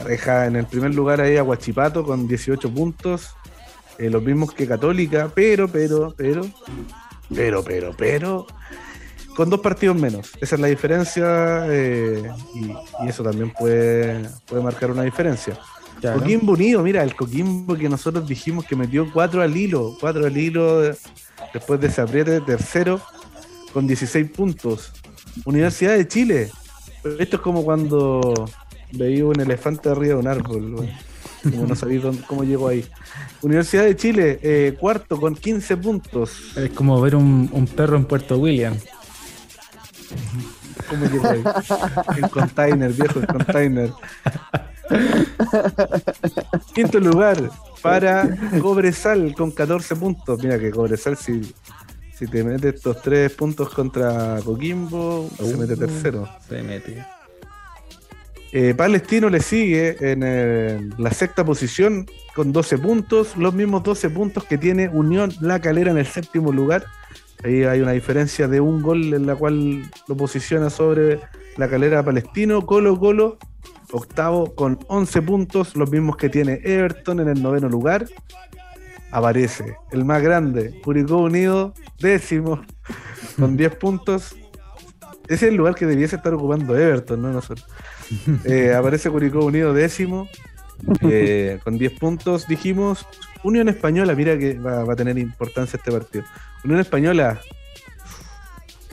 deja 0.06 0.46
en 0.46 0.56
el 0.56 0.66
primer 0.66 0.94
lugar 0.94 1.20
ahí 1.20 1.36
a 1.36 1.42
Guachipato 1.42 2.04
con 2.04 2.26
18 2.28 2.70
puntos. 2.72 3.34
eh, 3.98 4.10
los 4.10 4.22
mismos 4.22 4.52
que 4.52 4.66
Católica, 4.66 5.30
pero, 5.34 5.68
pero, 5.68 6.14
pero, 6.16 6.42
pero, 7.34 7.64
pero, 7.64 7.94
pero, 7.96 8.46
con 9.34 9.48
dos 9.50 9.60
partidos 9.60 9.96
menos. 9.96 10.32
Esa 10.40 10.56
es 10.56 10.60
la 10.60 10.68
diferencia 10.68 11.66
eh, 11.68 12.22
y, 12.54 13.04
y 13.04 13.08
eso 13.08 13.22
también 13.22 13.52
puede, 13.52 14.28
puede 14.46 14.62
marcar 14.62 14.90
una 14.90 15.02
diferencia. 15.02 15.58
Coquimbo 16.02 16.52
Unido, 16.52 16.82
mira, 16.82 17.02
el 17.02 17.14
Coquimbo 17.16 17.74
que 17.74 17.88
nosotros 17.88 18.28
dijimos 18.28 18.64
que 18.66 18.76
metió 18.76 19.10
4 19.12 19.42
al 19.42 19.56
hilo, 19.56 19.96
4 19.98 20.26
al 20.26 20.36
hilo 20.36 20.84
eh, 20.84 20.96
después 21.56 21.80
de 21.80 21.86
ese 21.88 22.00
apriete, 22.02 22.40
tercero, 22.42 23.00
con 23.72 23.86
16 23.86 24.30
puntos. 24.30 24.92
Universidad 25.44 25.96
de 25.96 26.06
Chile. 26.06 26.50
Esto 27.18 27.36
es 27.36 27.42
como 27.42 27.64
cuando 27.64 28.48
veía 28.92 29.24
un 29.24 29.40
elefante 29.40 29.88
arriba 29.88 30.14
de 30.14 30.20
un 30.20 30.26
árbol, 30.28 30.74
güey. 30.76 30.92
como 31.42 31.66
no 31.66 31.74
sabía 31.76 32.00
dónde- 32.00 32.22
cómo 32.26 32.44
llegó 32.44 32.68
ahí. 32.68 32.84
Universidad 33.42 33.84
de 33.84 33.96
Chile, 33.96 34.38
eh, 34.42 34.76
cuarto 34.78 35.18
con 35.20 35.34
15 35.34 35.76
puntos. 35.76 36.56
Es 36.56 36.70
como 36.70 37.00
ver 37.00 37.14
un, 37.16 37.48
un 37.52 37.66
perro 37.66 37.96
en 37.96 38.04
Puerto 38.04 38.36
William. 38.38 38.74
¿Cómo 40.90 41.06
llegó 41.06 41.28
ahí? 41.28 41.42
El 42.22 42.30
container, 42.30 42.92
viejo, 42.92 43.20
el 43.20 43.26
container. 43.26 43.92
Quinto 46.74 47.00
lugar 47.00 47.50
para 47.82 48.36
Cobresal 48.60 49.34
con 49.34 49.50
14 49.50 49.96
puntos. 49.96 50.42
Mira 50.42 50.58
que 50.58 50.70
Cobresal, 50.70 51.16
si, 51.16 51.54
si 52.14 52.26
te 52.26 52.44
mete 52.44 52.70
estos 52.70 53.02
tres 53.02 53.32
puntos 53.32 53.70
contra 53.70 54.40
Coquimbo, 54.44 55.28
se 55.36 55.56
mete 55.56 55.76
tercero. 55.76 56.28
Se 56.48 56.62
mete. 56.62 57.04
Eh, 58.52 58.74
Palestino 58.74 59.28
le 59.28 59.40
sigue 59.40 59.96
en 60.00 60.22
eh, 60.24 60.88
la 60.98 61.10
sexta 61.10 61.44
posición 61.44 62.06
con 62.34 62.52
12 62.52 62.78
puntos, 62.78 63.36
los 63.36 63.52
mismos 63.52 63.82
12 63.82 64.08
puntos 64.10 64.44
que 64.44 64.56
tiene 64.56 64.88
Unión 64.88 65.32
La 65.40 65.60
Calera 65.60 65.90
en 65.90 65.98
el 65.98 66.06
séptimo 66.06 66.52
lugar. 66.52 66.86
Ahí 67.44 67.64
hay 67.64 67.80
una 67.80 67.92
diferencia 67.92 68.48
de 68.48 68.60
un 68.60 68.82
gol 68.82 69.12
en 69.12 69.26
la 69.26 69.36
cual 69.36 69.82
lo 70.08 70.16
posiciona 70.16 70.70
sobre 70.70 71.20
la 71.56 71.68
calera 71.68 72.02
palestino. 72.02 72.64
Colo 72.64 72.98
Colo, 72.98 73.38
octavo 73.96 74.54
con 74.54 74.78
11 74.88 75.22
puntos, 75.22 75.76
los 75.76 75.90
mismos 75.90 76.16
que 76.16 76.28
tiene 76.28 76.60
Everton 76.64 77.20
en 77.20 77.28
el 77.28 77.42
noveno 77.42 77.68
lugar. 77.68 78.06
Aparece 79.10 79.76
el 79.92 80.04
más 80.04 80.22
grande, 80.22 80.80
Curicó 80.82 81.18
Unido, 81.18 81.72
décimo, 81.98 82.62
con 83.38 83.56
10 83.56 83.74
puntos. 83.80 84.36
Ese 85.28 85.46
es 85.46 85.50
el 85.50 85.56
lugar 85.56 85.74
que 85.74 85.86
debiese 85.86 86.16
estar 86.16 86.32
ocupando 86.34 86.76
Everton, 86.76 87.22
no 87.22 87.32
nosotros. 87.32 87.66
Eh, 88.44 88.72
aparece 88.72 89.10
Curicó 89.10 89.44
Unido 89.44 89.74
décimo, 89.74 90.28
eh, 91.00 91.58
con 91.64 91.76
10 91.76 91.98
puntos. 91.98 92.46
Dijimos, 92.46 93.04
Unión 93.42 93.68
Española, 93.68 94.14
mira 94.14 94.38
que 94.38 94.58
va, 94.58 94.84
va 94.84 94.92
a 94.92 94.96
tener 94.96 95.18
importancia 95.18 95.76
este 95.76 95.90
partido. 95.90 96.24
Unión 96.64 96.78
Española, 96.78 97.40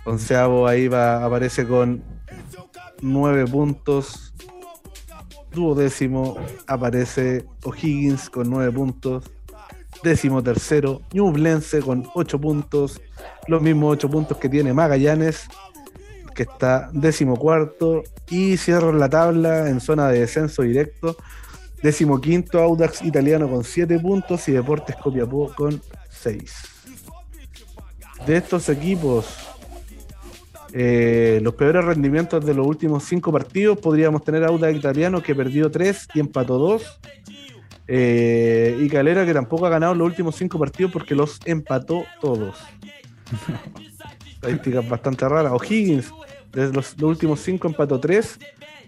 onceavo 0.06 0.68
ahí 0.68 0.88
va, 0.88 1.24
aparece 1.24 1.68
con 1.68 2.04
9 3.02 3.46
puntos. 3.48 4.33
Duodécimo 5.54 6.36
aparece 6.68 7.46
O'Higgins 7.64 8.30
con 8.30 8.50
9 8.50 8.72
puntos. 8.72 9.24
Décimo 10.04 10.42
tercero, 10.42 11.02
Ñublense 11.14 11.82
con 11.82 12.08
8 12.14 12.42
puntos. 12.42 13.00
Los 13.48 13.62
mismos 13.62 13.94
8 13.94 14.10
puntos 14.10 14.38
que 14.38 14.50
tiene 14.50 14.74
Magallanes, 14.74 15.48
que 16.36 16.44
está 16.44 16.90
décimo 16.92 17.38
cuarto. 17.38 18.04
Y 18.30 18.58
cierra 18.58 18.92
la 18.92 19.10
tabla 19.10 19.70
en 19.70 19.80
zona 19.80 20.10
de 20.10 20.22
descenso 20.22 20.64
directo. 20.64 21.16
Décimo 21.82 22.20
quinto, 22.20 22.60
Audax 22.60 23.02
Italiano 23.04 23.50
con 23.50 23.64
7 23.64 24.00
puntos 24.00 24.48
y 24.48 24.54
Deportes 24.54 24.96
Copiapó 24.96 25.54
con 25.54 25.82
6. 26.10 26.54
De 28.26 28.38
estos 28.38 28.70
equipos, 28.70 29.26
eh, 30.76 31.40
los 31.44 31.54
peores 31.54 31.86
rendimientos 31.86 32.44
de 32.44 32.56
los 32.56 32.66
últimos 32.66 33.04
5 33.04 33.32
partidos 33.32 33.78
podríamos 33.78 34.24
tener 34.24 34.44
Audax 34.44 34.76
Italiano 34.76 35.22
que 35.22 35.36
perdió 35.36 35.70
3 35.70 36.08
y 36.16 36.20
empató 36.20 36.58
2. 36.58 37.00
Eh, 37.88 38.80
y 38.82 38.90
Calera 38.90 39.24
que 39.24 39.36
tampoco 39.36 39.68
ha 39.68 39.70
ganado 39.70 39.94
los 39.94 40.08
últimos 40.08 40.36
5 40.36 40.58
partidos 40.58 40.92
porque 40.92 41.14
los 41.14 41.40
empató 41.46 42.06
todos. 42.20 42.58
Estadísticas 44.34 44.90
bastante 44.90 45.30
raras. 45.30 45.52
O'Higgins, 45.52 46.12
desde 46.52 46.74
los, 46.74 47.00
los 47.00 47.10
últimos 47.12 47.40
5 47.42 47.68
empató 47.68 48.00
3 48.00 48.40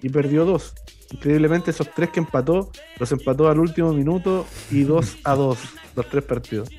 y 0.01 0.09
perdió 0.09 0.43
2. 0.43 0.73
Increíblemente 1.11 1.69
esos 1.69 1.93
3 1.93 2.09
que 2.09 2.19
empató, 2.19 2.71
los 2.97 3.11
empató 3.11 3.47
al 3.47 3.59
último 3.59 3.93
minuto 3.93 4.47
y 4.71 4.83
2 4.83 5.17
a 5.23 5.35
2 5.35 5.59
los 5.95 6.09
3 6.09 6.23
partidos. 6.23 6.69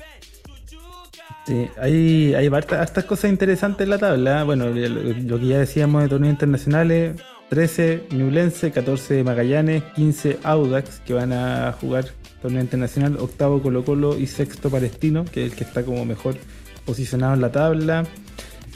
Sí, 1.49 1.67
hay, 1.81 2.35
hay 2.35 2.47
hartas, 2.49 3.05
cosas 3.05 3.31
interesantes 3.31 3.87
en 3.87 3.89
la 3.89 3.97
tabla. 3.97 4.45
Bueno, 4.45 4.67
lo, 4.67 4.89
lo 4.91 5.41
que 5.41 5.47
ya 5.47 5.59
decíamos 5.59 6.03
de 6.03 6.11
torneos 6.11 6.33
internacionales, 6.33 7.19
13 7.49 8.09
Ñublense, 8.11 8.71
14 8.71 9.25
Magallanes, 9.25 9.83
15 9.95 10.41
Audax, 10.43 11.01
que 11.07 11.15
van 11.15 11.33
a 11.33 11.73
jugar 11.73 12.05
torneo 12.43 12.61
internacional, 12.61 13.17
octavo 13.17 13.63
Colo 13.63 13.83
Colo 13.83 14.19
y 14.19 14.27
sexto 14.27 14.69
Palestino, 14.69 15.25
que 15.25 15.47
es 15.47 15.53
el 15.53 15.57
que 15.57 15.65
está 15.65 15.83
como 15.87 16.05
mejor 16.05 16.37
posicionado 16.85 17.33
en 17.33 17.41
la 17.41 17.51
tabla. 17.51 18.05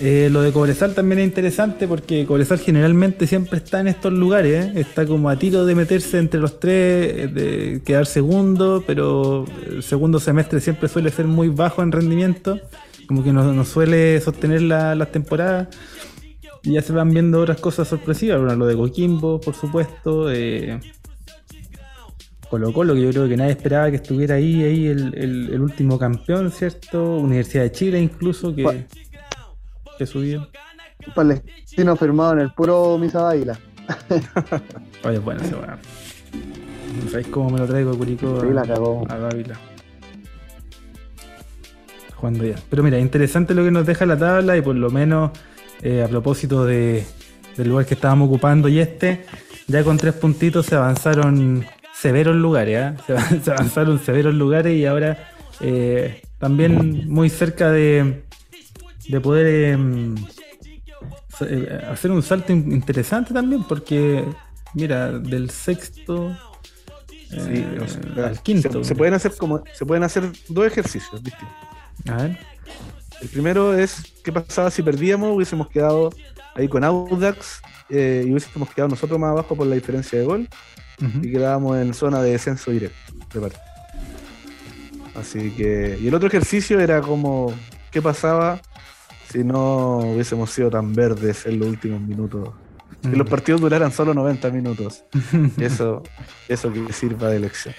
Eh, 0.05 0.29
lo 0.33 0.43
de 0.43 0.51
Cobresal 0.51 0.95
también 0.95 1.21
es 1.21 1.27
interesante 1.27 1.87
porque 1.87 2.27
Cobresal 2.27 2.59
generalmente 2.59 3.29
siempre 3.29 3.59
está 3.59 3.79
en 3.81 3.87
estos 3.87 4.13
lugares, 4.13 4.67
¿eh? 4.67 4.73
está 4.81 5.07
como 5.07 5.29
a 5.31 5.37
tiro 5.39 5.65
de 5.65 5.77
meterse 5.77 6.19
entre 6.19 6.41
los 6.41 6.59
tres, 6.59 6.75
eh, 7.17 7.29
de 7.33 7.83
quedar 7.85 8.07
segundo, 8.07 8.83
pero 8.85 9.45
el 9.65 9.85
segundo 9.85 10.19
semestre 10.19 10.61
siempre 10.61 10.89
suele 10.89 11.11
ser 11.11 11.27
muy 11.29 11.51
bajo 11.51 11.83
en 11.85 11.93
rendimiento, 11.93 12.59
como 13.07 13.23
que 13.23 13.33
no, 13.33 13.65
suele 13.65 14.21
sostener 14.21 14.63
la- 14.63 14.97
las 14.97 15.13
temporadas. 15.13 15.69
Y 16.65 16.73
ya 16.73 16.83
se 16.83 16.93
van 16.93 17.11
viendo 17.11 17.41
otras 17.41 17.61
cosas 17.61 17.87
sorpresivas, 17.87 18.41
bueno, 18.41 18.57
lo 18.57 18.67
de 18.67 18.75
Coquimbo, 18.77 19.41
por 19.41 19.55
supuesto, 19.55 20.33
eh, 20.33 20.81
Colo 22.51 22.73
Colo, 22.73 22.95
que 22.95 23.03
yo 23.03 23.11
creo 23.11 23.29
que 23.29 23.37
nadie 23.37 23.53
esperaba 23.53 23.89
que 23.91 23.97
estuviera 23.97 24.35
ahí, 24.35 24.63
ahí 24.65 24.87
el, 24.89 25.15
el- 25.17 25.61
último 25.61 25.97
campeón, 25.97 26.51
¿cierto? 26.51 27.17
Universidad 27.19 27.63
de 27.63 27.73
Chile 27.73 28.01
incluso, 28.01 28.53
que. 28.55 28.63
Que 29.99 30.07
subió. 30.07 30.49
Palestino 31.15 31.97
firmado 31.97 32.35
en 32.35 32.39
el 32.41 32.53
puro 32.53 32.97
Misa 32.99 33.23
Baila. 33.23 33.59
Oye, 35.05 35.19
bueno, 35.19 35.41
ese 35.43 35.55
weón. 35.55 35.79
No 37.05 37.11
sabéis 37.11 37.27
cómo 37.29 37.51
me 37.51 37.59
lo 37.59 37.67
traigo 37.67 37.93
a 37.93 37.97
Curicó 37.97 38.41
Sí, 38.41 38.47
la 38.53 38.63
cagó. 38.63 39.05
a 39.09 39.17
Dávila. 39.19 39.59
Jugando 42.15 42.45
ya. 42.45 42.55
Pero 42.71 42.83
mira, 42.83 42.99
interesante 42.99 43.55
lo 43.55 43.65
que 43.65 43.71
nos 43.71 43.87
deja 43.87 44.07
la 44.07 44.17
tabla 44.19 44.57
y 44.57 44.63
por 44.63 44.77
lo 44.77 44.91
menos 44.91 45.33
eh, 45.83 46.03
a 46.03 46.09
propósito 46.09 46.65
de, 46.65 47.05
del 47.57 47.69
lugar 47.69 47.87
que 47.87 47.95
estábamos 47.95 48.29
ocupando 48.29 48.69
y 48.69 48.79
este, 48.79 49.25
ya 49.67 49.83
con 49.83 49.97
tres 49.97 50.15
puntitos 50.15 50.67
se 50.67 50.77
avanzaron 50.77 51.65
severos 51.95 52.37
lugares, 52.37 52.79
¿ah? 52.79 52.95
se 53.43 53.51
avanzaron 53.51 53.99
severos 53.99 54.35
lugares 54.35 54.75
y 54.77 54.87
ahora 54.87 55.31
eh, 55.61 56.23
también 56.39 57.09
muy 57.09 57.29
cerca 57.29 57.71
de, 57.71 58.23
de 59.09 59.21
poder 59.21 59.73
em, 59.73 60.15
eh, 61.41 61.81
hacer 61.91 62.11
un 62.11 62.23
salto 62.23 62.53
in- 62.53 62.73
interesante 62.73 63.33
también 63.35 63.65
porque 63.65 64.25
mira, 64.75 65.19
del 65.19 65.51
sexto 65.51 66.37
Sí, 67.31 67.39
eh, 67.65 67.79
o 67.83 67.89
sea, 67.89 68.27
al 68.27 68.43
quinto. 68.43 68.83
Se, 68.85 68.89
se 68.91 68.95
pueden 68.95 69.15
hacer 69.15 69.35
como 69.39 69.63
se 69.73 69.87
pueden 69.87 70.03
hacer 70.05 70.31
dos 70.51 70.67
ejercicios 70.67 71.23
distintos. 71.23 71.57
A 72.07 72.17
ver. 72.25 72.39
El 73.23 73.29
primero 73.29 73.73
es 73.73 74.03
qué 74.23 74.31
pasaba 74.33 74.71
si 74.71 74.83
perdíamos, 74.83 75.35
hubiésemos 75.35 75.69
quedado 75.69 76.11
ahí 76.55 76.69
con 76.69 76.85
Audax 76.85 77.63
eh, 77.89 78.25
y 78.27 78.31
hubiésemos 78.33 78.69
quedado 78.75 78.91
nosotros 78.91 79.19
más 79.19 79.31
abajo 79.31 79.57
por 79.57 79.67
la 79.67 79.77
diferencia 79.77 80.19
de 80.19 80.25
gol 80.27 80.49
y 81.23 81.33
quedábamos 81.33 81.79
en 81.79 81.95
zona 81.95 82.21
de 82.23 82.33
descenso 82.33 82.71
directo 82.71 82.97
de 83.33 83.41
parte. 83.41 83.59
Así 85.15 85.51
que 85.53 85.99
y 86.03 86.09
el 86.09 86.15
otro 86.15 86.29
ejercicio 86.29 86.81
era 86.81 87.01
como 87.01 87.55
qué 87.91 88.03
pasaba 88.03 88.61
si 89.33 89.43
no 89.45 89.99
hubiésemos 89.99 90.51
sido 90.51 90.71
tan 90.71 90.93
verdes 90.95 91.47
en 91.47 91.59
los 91.59 91.69
últimos 91.69 92.01
minutos. 92.01 92.51
Que 93.03 93.17
los 93.17 93.27
Mm. 93.27 93.31
partidos 93.31 93.61
duraran 93.61 93.91
solo 93.91 94.15
90 94.15 94.51
minutos. 94.51 95.05
Eso, 95.59 96.03
eso 96.49 96.73
que 96.73 96.93
sirva 96.93 97.29
de 97.29 97.41
lección. 97.41 97.75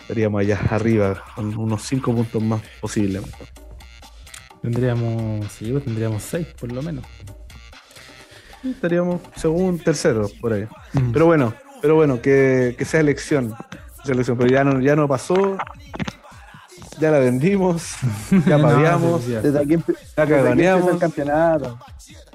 Estaríamos 0.00 0.40
allá 0.40 0.58
arriba 0.70 1.22
con 1.36 1.56
unos 1.56 1.82
5 1.82 2.14
puntos 2.14 2.42
más 2.42 2.62
posiblemente. 2.80 3.36
Tendríamos, 4.62 5.46
sí, 5.52 5.70
pues 5.70 5.84
tendríamos 5.84 6.22
seis 6.22 6.46
por 6.58 6.72
lo 6.72 6.82
menos. 6.82 7.04
Estaríamos 8.64 9.20
segundo, 9.36 9.82
tercero, 9.84 10.28
por 10.40 10.52
ahí. 10.52 10.66
Mm. 10.94 11.12
Pero 11.12 11.26
bueno, 11.26 11.54
pero 11.80 11.94
bueno, 11.94 12.20
que, 12.20 12.74
que 12.76 12.84
sea 12.84 12.98
elección. 13.00 13.54
sea 14.04 14.14
elección. 14.14 14.36
Pero 14.36 14.50
ya 14.50 14.64
no, 14.64 14.80
ya 14.80 14.96
no 14.96 15.06
pasó. 15.06 15.56
Ya 17.00 17.10
la 17.10 17.18
vendimos. 17.18 17.94
Ya 18.46 18.56
No, 18.58 18.62
paviamos. 18.62 19.20
sí, 19.22 19.28
sí, 19.28 19.34
Desde 19.42 19.58
aquí, 19.60 19.76
Ya 20.16 20.26
desde 20.26 20.48
aquí 20.50 20.62
empieza 20.66 20.90
el 20.90 20.98
campeonato. 20.98 21.78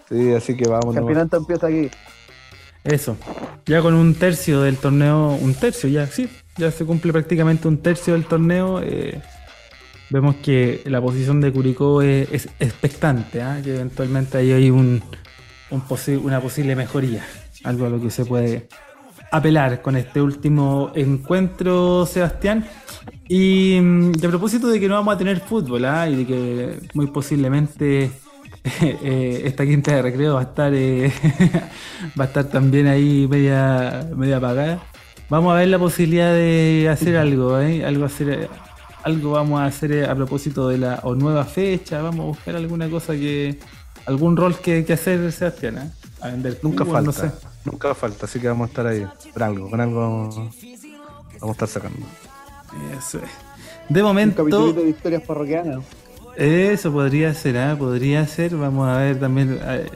Sí, 0.10 0.34
así 0.34 0.56
que 0.58 0.70
vamos. 0.70 0.96
El 0.96 1.02
nomás. 1.02 1.16
campeonato 1.16 1.38
empieza 1.38 1.68
aquí. 1.68 1.90
Eso. 2.84 3.18
Ya 3.66 3.82
con 3.82 3.94
un 3.94 4.14
tercio 4.16 4.62
del 4.62 4.78
torneo, 4.78 5.30
un 5.42 5.54
tercio 5.54 5.90
ya, 5.90 6.06
sí, 6.08 6.30
ya 6.58 6.70
se 6.72 6.84
cumple 6.86 7.14
prácticamente 7.14 7.68
un 7.68 7.78
tercio 7.78 8.14
del 8.14 8.26
torneo. 8.26 8.82
eh, 8.84 9.22
vemos 10.10 10.36
que 10.44 10.82
la 10.86 11.02
posición 11.02 11.40
de 11.42 11.52
Curicó 11.52 12.02
es, 12.02 12.30
es 12.32 12.50
expectante, 12.60 13.42
¿ah? 13.42 13.60
que 13.64 13.74
eventualmente 13.76 14.38
ahí 14.38 14.52
hay 14.52 14.70
un, 14.70 15.02
un 15.72 15.82
posi- 15.88 16.22
una 16.22 16.40
posible 16.42 16.76
mejoría, 16.76 17.26
algo 17.64 17.86
a 17.86 17.90
lo 17.90 18.00
que 18.02 18.12
se 18.12 18.26
puede 18.26 18.68
apelar 19.32 19.82
con 19.82 19.96
este 19.96 20.22
último 20.22 20.92
encuentro, 20.94 22.06
Sebastián. 22.06 22.66
Y, 23.28 23.80
mm, 23.82 24.12
y 24.22 24.26
a 24.26 24.30
propósito 24.30 24.68
de 24.68 24.80
que 24.80 24.88
no 24.88 24.96
vamos 24.96 25.16
a 25.16 25.18
tener 25.18 25.40
fútbol, 25.40 25.86
¿ah? 25.86 26.10
y 26.10 26.16
de 26.16 26.26
que 26.26 26.80
muy 26.94 27.08
posiblemente 27.08 28.12
eh, 28.82 29.42
esta 29.46 29.66
quinta 29.66 29.96
de 29.96 30.02
recreo 30.02 30.36
va 30.36 30.42
a 30.42 30.44
estar 30.44 30.74
eh, 30.74 31.12
va 32.20 32.26
a 32.26 32.28
estar 32.28 32.46
también 32.46 32.88
ahí 32.88 33.28
media, 33.28 34.08
media 34.16 34.38
apagada. 34.38 34.80
Vamos 35.30 35.54
a 35.54 35.58
ver 35.58 35.70
la 35.70 35.80
posibilidad 35.80 36.34
de 36.34 36.90
hacer 36.92 37.18
algo, 37.18 37.60
¿eh? 37.60 37.86
algo 37.86 38.06
hacer 38.06 38.50
algo 39.04 39.32
vamos 39.32 39.60
a 39.62 39.66
hacer 39.66 39.92
eh, 39.92 40.06
a 40.06 40.16
propósito 40.16 40.70
de 40.70 40.78
la 40.78 41.00
o 41.04 41.16
nueva 41.16 41.46
fecha, 41.46 42.02
vamos 42.02 42.22
a 42.22 42.28
buscar 42.28 42.56
alguna 42.56 42.90
cosa 42.90 43.14
que 43.14 43.60
algún 44.06 44.36
rol 44.38 44.58
que, 44.58 44.86
que 44.86 44.94
hacer 44.94 45.32
Sebastián, 45.32 45.78
¿eh? 45.78 45.92
a 46.22 46.30
vender 46.30 46.60
Nunca 46.64 46.86
falta. 46.86 47.02
no 47.02 47.12
sé. 47.12 47.32
Nunca 47.66 47.94
falta. 47.94 48.26
Así 48.26 48.40
que 48.40 48.48
vamos 48.48 48.68
a 48.68 48.70
estar 48.70 48.88
ahí. 48.88 49.06
Con 49.34 49.44
algo. 49.44 49.70
Con 49.70 49.82
algo 49.82 50.30
vamos 50.30 50.38
a 51.42 51.52
estar 51.52 51.68
sacando. 51.68 52.06
Eso 52.98 53.20
es. 53.20 53.30
De 53.90 54.02
Un 54.02 54.08
momento, 54.08 54.44
capítulo 54.44 54.74
de 54.74 54.90
historias 54.90 55.24
parroquianas. 55.24 55.80
Eso 56.36 56.92
podría 56.92 57.34
ser, 57.34 57.58
¿ah? 57.58 57.76
podría 57.78 58.26
ser. 58.28 58.56
Vamos 58.56 58.88
a 58.88 58.98
ver 58.98 59.20
también. 59.20 59.60
eh, 59.62 59.90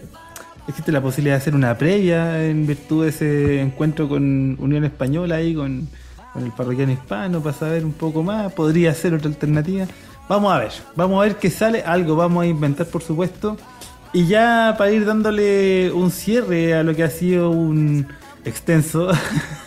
existe 0.68 0.92
la 0.92 1.02
posibilidad 1.02 1.36
de 1.36 1.42
hacer 1.42 1.56
una 1.56 1.78
previa 1.78 2.44
en 2.46 2.68
virtud 2.68 3.04
de 3.04 3.10
ese 3.10 3.62
encuentro 3.62 4.08
con 4.10 4.58
Unión 4.60 4.84
Española 4.84 5.36
ahí, 5.36 5.56
con, 5.56 5.88
con 6.34 6.44
el 6.44 6.52
parroquiano 6.52 6.92
hispano, 6.92 7.42
para 7.42 7.56
saber 7.56 7.86
un 7.86 7.94
poco 7.94 8.22
más. 8.24 8.52
Podría 8.54 8.94
ser 8.94 9.14
otra 9.14 9.30
alternativa. 9.30 9.88
vamos 10.28 10.54
a 10.54 10.60
ver, 10.60 10.72
vamos 10.96 11.20
a 11.20 11.26
ver 11.26 11.38
qué 11.38 11.50
sale, 11.50 11.82
algo 11.84 12.16
vamos 12.16 12.44
a 12.44 12.48
inventar 12.48 12.86
por 12.88 13.02
supuesto. 13.02 13.58
Y 14.14 14.28
ya 14.28 14.76
para 14.78 14.92
ir 14.92 15.06
dándole 15.06 15.92
un 15.92 16.12
cierre 16.12 16.74
a 16.74 16.84
lo 16.84 16.96
que 16.96 17.04
ha 17.04 17.10
sido 17.10 17.50
un 17.50 18.08
extenso, 18.48 19.10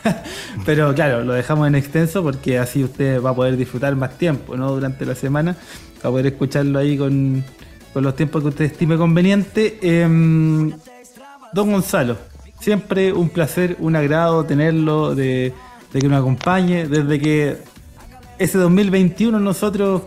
pero 0.64 0.94
claro, 0.94 1.24
lo 1.24 1.32
dejamos 1.32 1.68
en 1.68 1.74
extenso 1.74 2.22
porque 2.22 2.58
así 2.58 2.82
usted 2.82 3.22
va 3.22 3.30
a 3.30 3.34
poder 3.34 3.56
disfrutar 3.56 3.94
más 3.96 4.16
tiempo, 4.18 4.56
¿no? 4.56 4.72
Durante 4.72 5.04
la 5.06 5.14
semana, 5.14 5.56
va 6.04 6.08
a 6.08 6.12
poder 6.12 6.26
escucharlo 6.26 6.78
ahí 6.78 6.96
con, 6.96 7.44
con 7.92 8.02
los 8.02 8.16
tiempos 8.16 8.42
que 8.42 8.48
usted 8.48 8.64
estime 8.66 8.96
conveniente. 8.96 9.78
Em, 9.82 10.72
don 11.52 11.72
Gonzalo, 11.72 12.16
siempre 12.60 13.12
un 13.12 13.28
placer, 13.28 13.76
un 13.80 13.96
agrado 13.96 14.44
tenerlo, 14.44 15.14
de, 15.14 15.52
que 15.92 16.08
nos 16.08 16.20
acompañe, 16.20 16.86
desde 16.86 17.18
que 17.18 17.56
ese 18.38 18.58
2021 18.58 19.38
nosotros 19.40 20.02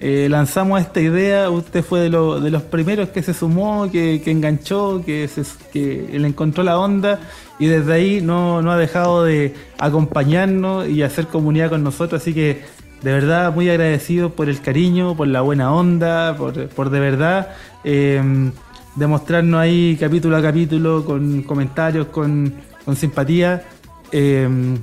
eh, 0.00 0.26
lanzamos 0.28 0.80
esta 0.80 1.00
idea, 1.00 1.48
usted 1.50 1.84
fue 1.84 2.00
de, 2.00 2.10
de, 2.10 2.50
los 2.50 2.62
primeros 2.62 3.08
que 3.10 3.22
se 3.22 3.32
sumó, 3.32 3.90
que, 3.90 4.20
enganchó, 4.26 5.02
que, 5.04 5.28
se, 5.28 5.44
que 5.72 6.18
le 6.18 6.28
encontró 6.28 6.62
la 6.62 6.78
onda 6.78 7.20
y 7.58 7.66
desde 7.66 7.92
ahí 7.92 8.20
no, 8.20 8.58
ha 8.70 8.76
dejado 8.76 9.24
de 9.24 9.54
acompañarnos 9.78 10.88
y 10.88 11.02
hacer 11.02 11.28
comunidad 11.28 11.70
con 11.70 11.84
nosotros, 11.84 12.20
así 12.20 12.34
que 12.34 12.62
de 13.02 13.12
verdad 13.12 13.54
muy 13.54 13.68
agradecido 13.68 14.30
por 14.30 14.48
el 14.48 14.60
cariño, 14.60 15.16
por 15.16 15.28
la 15.28 15.42
buena 15.42 15.72
onda, 15.72 16.36
por, 16.36 16.90
de 16.90 17.00
verdad 17.00 17.50
em, 17.84 18.50
demostrarnos 18.96 19.60
ahí 19.60 19.96
capítulo 20.00 20.36
a 20.36 20.42
capítulo 20.42 21.04
con 21.04 21.42
comentarios, 21.42 22.06
con, 22.08 22.54
simpatía, 22.96 23.64
em, 24.10 24.78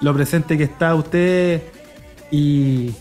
lo 0.00 0.14
presente 0.14 0.56
que 0.58 0.64
está 0.64 0.94
usted 0.94 1.62
y, 2.30 2.92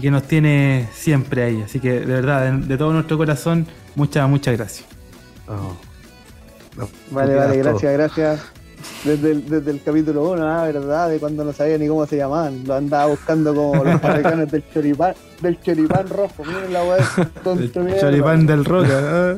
que 0.00 0.12
nos 0.12 0.22
tiene 0.22 0.88
siempre 0.92 1.42
ahí. 1.42 1.62
Así 1.62 1.80
que 1.80 2.00
de 2.00 2.06
verdad, 2.06 2.52
de, 2.52 2.76
todo 2.78 2.92
nuestro 2.92 3.18
corazón, 3.18 3.66
muchas, 3.96 4.28
muchas 4.28 4.56
gracias. 4.56 4.86
Oh. 5.48 5.87
Vale, 7.10 7.34
vale, 7.34 7.56
gracias, 7.56 7.92
gracias. 7.92 8.40
Desde 9.04 9.32
el, 9.32 9.48
desde 9.48 9.70
el 9.72 9.82
capítulo 9.82 10.30
1, 10.30 10.46
ah, 10.46 10.64
¿verdad? 10.64 11.08
De 11.08 11.18
cuando 11.18 11.44
no 11.44 11.52
sabía 11.52 11.78
ni 11.78 11.88
cómo 11.88 12.06
se 12.06 12.16
llamaban. 12.16 12.64
Lo 12.66 12.74
andaba 12.74 13.06
buscando 13.06 13.54
como 13.54 13.82
los 13.84 14.00
parroquianos 14.00 14.50
del 14.50 14.64
choripán, 14.72 15.14
del 15.40 15.60
choripán 15.60 16.08
rojo. 16.08 16.44
Miren 16.44 16.72
la. 16.72 16.96
El 17.44 18.00
choripán 18.00 18.46
del 18.46 18.64
roca. 18.64 19.32
¿eh? 19.32 19.36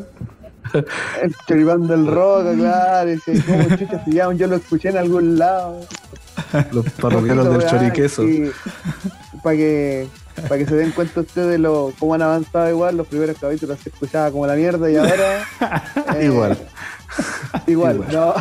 El 1.23 1.35
choripán 1.47 1.87
del 1.87 2.07
roca, 2.07 2.55
claro. 2.55 3.11
Ese, 3.11 3.43
¿Cómo 3.45 3.77
chucha 3.77 4.05
se 4.05 4.13
llaman? 4.13 4.39
Yo 4.39 4.47
lo 4.47 4.57
escuché 4.57 4.91
en 4.91 4.99
algún 4.99 5.39
lado. 5.39 5.81
Los 6.73 6.89
parroquianos 6.91 7.51
del 7.51 7.67
choriqueso. 7.67 8.25
Para 9.43 9.57
que, 9.57 10.09
para 10.49 10.59
que 10.59 10.67
se 10.67 10.77
den 10.77 10.93
cuenta 10.93 11.21
ustedes 11.21 11.49
de 11.49 11.59
lo, 11.59 11.93
cómo 11.99 12.15
han 12.15 12.23
avanzado 12.23 12.69
igual. 12.69 12.97
Los 12.97 13.07
primeros 13.07 13.37
capítulos 13.39 13.79
se 13.81 13.91
escuchaba 13.91 14.31
como 14.31 14.47
la 14.47 14.55
mierda 14.55 14.91
y 14.91 14.97
ahora. 14.97 15.45
Eh, 16.17 16.25
igual. 16.25 16.59
igual. 17.67 18.05
no. 18.13 18.35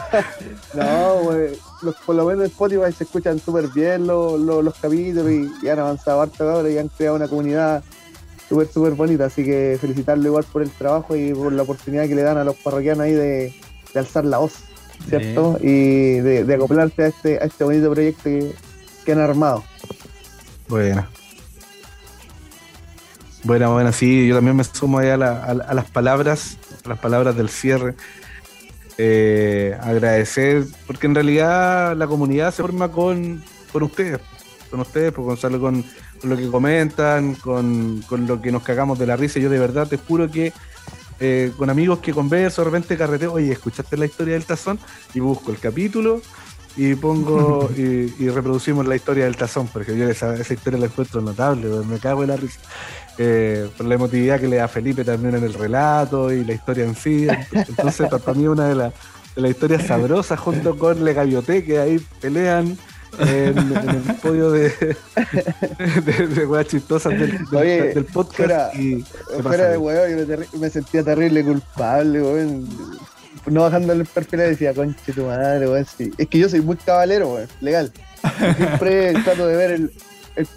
no, 0.74 1.32
los, 1.82 1.96
por 2.06 2.16
lo 2.16 2.26
menos 2.26 2.46
en 2.46 2.52
Spotify 2.52 2.92
se 2.92 3.04
escuchan 3.04 3.40
súper 3.40 3.68
bien 3.70 4.08
los, 4.08 4.40
los, 4.40 4.76
capítulos 4.76 5.32
y, 5.32 5.68
han 5.68 5.80
avanzado 5.80 6.22
harto 6.22 6.50
ahora 6.50 6.70
y 6.70 6.78
han 6.78 6.90
creado 6.90 7.16
una 7.16 7.28
comunidad 7.28 7.84
súper, 8.48 8.68
súper 8.68 8.94
bonita. 8.94 9.26
Así 9.26 9.44
que 9.44 9.78
felicitarlo 9.80 10.28
igual 10.28 10.46
por 10.52 10.62
el 10.62 10.72
trabajo 10.72 11.16
y 11.16 11.34
por 11.34 11.54
la 11.54 11.64
oportunidad 11.64 12.08
que 12.08 12.16
le 12.16 12.24
dan 12.24 12.38
a 12.38 12.44
los 12.44 12.56
parroquianos 12.56 13.06
ahí 13.06 13.14
de, 13.14 13.54
de 13.94 14.00
alzar 14.00 14.26
la 14.26 14.40
voz. 14.40 14.70
¿cierto? 15.08 15.58
Y 15.62 16.20
de, 16.20 16.44
de, 16.44 16.56
acoplarse 16.56 17.04
a 17.04 17.08
este, 17.08 17.38
a 17.38 17.46
este 17.46 17.64
bonito 17.64 17.92
proyecto 17.92 18.24
que, 18.24 19.12
han 19.12 19.20
armado. 19.20 19.64
Bueno. 20.68 21.08
Bueno, 23.44 23.74
bueno, 23.74 23.92
sí, 23.92 24.28
yo 24.28 24.36
también 24.36 24.56
me 24.56 24.64
sumo 24.64 25.00
a, 25.00 25.18
las 25.18 25.90
palabras, 25.92 26.58
a 26.86 26.90
las 26.90 27.00
palabras 27.00 27.36
del 27.36 27.50
cierre. 27.50 27.96
Eh, 29.02 29.78
agradecer, 29.80 30.66
porque 30.86 31.08
en 31.08 31.16
realidad 31.16 31.96
la 31.96 32.06
comunidad 32.06 32.54
se 32.54 32.62
forma 32.62 32.92
con, 32.92 33.42
con 33.72 33.84
ustedes, 33.84 34.20
con 34.70 34.82
ustedes, 34.82 35.14
pues 35.14 35.26
Gonzalo, 35.26 35.58
con, 35.58 35.86
con 36.20 36.30
lo 36.30 36.36
que 36.36 36.50
comentan, 36.50 37.36
con, 37.36 38.04
con, 38.10 38.28
lo 38.28 38.42
que 38.42 38.52
nos 38.52 38.62
cagamos 38.62 39.00
de 39.00 39.08
la 39.08 39.16
risa. 39.16 39.40
Yo 39.40 39.50
de 39.50 39.58
verdad 39.58 39.88
te 39.88 39.96
juro 39.96 40.30
que 40.30 40.52
eh, 41.22 41.54
con 41.56 41.70
amigos 41.70 42.00
que 42.00 42.12
converso, 42.12 42.62
de 42.62 42.66
repente 42.66 42.98
carreteo, 42.98 43.32
oye, 43.32 43.54
¿escuchaste 43.54 43.96
la 43.96 44.06
historia 44.06 44.34
del 44.34 44.44
tazón? 44.44 44.78
Y 45.14 45.22
busco 45.22 45.52
el 45.52 45.60
capítulo 45.60 46.22
y 46.76 46.96
pongo 46.96 47.70
y, 47.78 48.28
reproducimos 48.28 48.86
la 48.86 48.98
historia 48.98 49.24
del 49.24 49.38
tazón, 49.38 49.68
porque 49.68 49.98
yo 49.98 50.10
esa, 50.10 50.36
esa 50.36 50.54
historia 50.54 50.78
la 50.78 50.88
encuentro 50.88 51.22
notable, 51.22 51.70
me 51.86 52.00
cago 52.00 52.24
en 52.24 52.32
la 52.32 52.36
risa. 52.36 52.60
Eh, 53.22 53.70
por 53.76 53.86
la 53.86 53.96
emotividad 53.96 54.40
que 54.40 54.48
le 54.48 54.56
da 54.56 54.70
Felipe 54.70 55.04
también 55.04 55.36
en 55.36 55.44
el 55.44 55.54
relato 55.54 56.32
y 56.32 56.46
la 56.46 56.54
historia 56.54 56.86
en 56.86 56.96
sí. 56.96 57.28
Entonces, 57.52 58.08
para 58.10 58.34
mí 58.34 58.48
una 58.48 58.70
de, 58.70 58.76
las 58.76 58.94
de 59.36 59.42
las 59.42 59.52
historias 59.52 59.86
sabrosas 59.86 60.40
junto 60.40 60.78
con 60.78 61.04
Le 61.04 61.14
Gavioté, 61.14 61.66
que 61.66 61.80
ahí 61.80 62.00
pelean 62.22 62.78
en, 63.20 63.58
el 63.58 64.16
podio 64.22 64.52
de, 64.52 64.70
de, 66.06 66.28
de 66.28 66.66
chistosas 66.66 67.12
del, 67.12 67.46
del, 67.50 68.06
podcast. 68.06 68.74
y 68.76 69.04
fuera 69.42 69.68
de 69.68 69.78
weón, 69.78 70.28
me, 70.28 70.60
me, 70.60 70.70
sentía 70.70 71.04
terrible 71.04 71.44
culpable, 71.44 72.22
weón. 72.22 72.70
No 73.48 73.64
bajando 73.64 73.92
el 73.92 74.06
perfil 74.06 74.40
decía, 74.40 74.74
conche 74.74 75.12
tu 75.12 75.26
madre, 75.26 75.68
weón. 75.68 75.86
Sí. 75.86 76.10
Es 76.18 76.28
que 76.30 76.40
yo 76.40 76.48
soy 76.48 76.62
muy 76.62 76.78
caballero, 76.78 77.34
weón, 77.34 77.50
legal. 77.60 77.92
Siempre 78.56 79.12
trato 79.24 79.46
de 79.46 79.56
ver 79.58 79.72
el, 79.72 79.92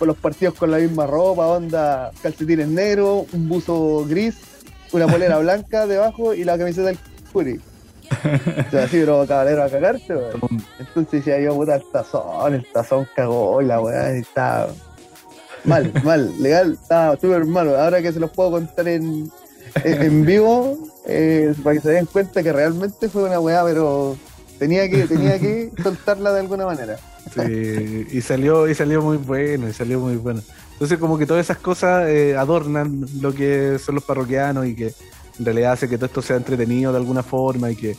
los 0.00 0.16
partidos 0.16 0.54
con 0.54 0.70
la 0.70 0.78
misma 0.78 1.06
ropa, 1.06 1.46
onda 1.46 2.10
calcetines 2.22 2.68
negros, 2.68 3.26
un 3.32 3.48
buzo 3.48 4.04
gris, 4.08 4.36
una 4.92 5.06
polera 5.06 5.38
blanca 5.40 5.86
debajo 5.86 6.34
y 6.34 6.44
la 6.44 6.58
camiseta 6.58 6.88
del 6.88 6.98
Curi. 7.32 7.60
O 8.66 8.70
sea, 8.70 8.84
así, 8.84 8.98
pero 9.00 9.26
caballero 9.26 9.64
a 9.64 9.70
cagarse, 9.70 10.14
Entonces 10.78 11.10
decía 11.10 11.40
yo, 11.40 11.54
puta, 11.54 11.76
el 11.76 11.82
tazón, 11.90 12.54
el 12.54 12.66
tazón 12.72 13.08
cagó 13.16 13.62
la 13.62 13.80
weá, 13.80 14.10
está 14.12 14.68
mal, 15.64 15.92
mal, 16.04 16.42
legal, 16.42 16.72
estaba 16.80 17.16
súper 17.16 17.44
malo. 17.46 17.78
Ahora 17.78 18.02
que 18.02 18.12
se 18.12 18.20
los 18.20 18.30
puedo 18.30 18.52
contar 18.52 18.88
en, 18.88 19.30
en, 19.82 20.24
vivo, 20.24 20.78
eh, 21.06 21.54
para 21.62 21.76
que 21.76 21.80
se 21.80 21.90
den 21.90 22.06
cuenta 22.06 22.42
que 22.42 22.52
realmente 22.52 23.08
fue 23.08 23.24
una 23.24 23.40
weá, 23.40 23.64
pero 23.64 24.16
tenía 24.58 24.88
que, 24.88 25.06
tenía 25.06 25.38
que 25.38 25.70
soltarla 25.82 26.32
de 26.32 26.40
alguna 26.40 26.66
manera. 26.66 26.98
Sí, 27.34 28.06
y 28.10 28.20
salió, 28.20 28.68
y 28.68 28.74
salió 28.74 29.00
muy 29.02 29.16
bueno, 29.16 29.68
y 29.68 29.72
salió 29.72 30.00
muy 30.00 30.16
bueno. 30.16 30.42
Entonces 30.72 30.98
como 30.98 31.16
que 31.16 31.26
todas 31.26 31.44
esas 31.46 31.58
cosas 31.58 32.08
eh, 32.08 32.36
adornan 32.36 33.06
lo 33.20 33.32
que 33.34 33.78
son 33.78 33.94
los 33.94 34.04
parroquianos 34.04 34.66
y 34.66 34.74
que 34.74 34.92
en 35.38 35.44
realidad 35.44 35.72
hace 35.72 35.88
que 35.88 35.96
todo 35.96 36.06
esto 36.06 36.22
sea 36.22 36.36
entretenido 36.36 36.92
de 36.92 36.98
alguna 36.98 37.22
forma 37.22 37.70
y 37.70 37.76
que 37.76 37.96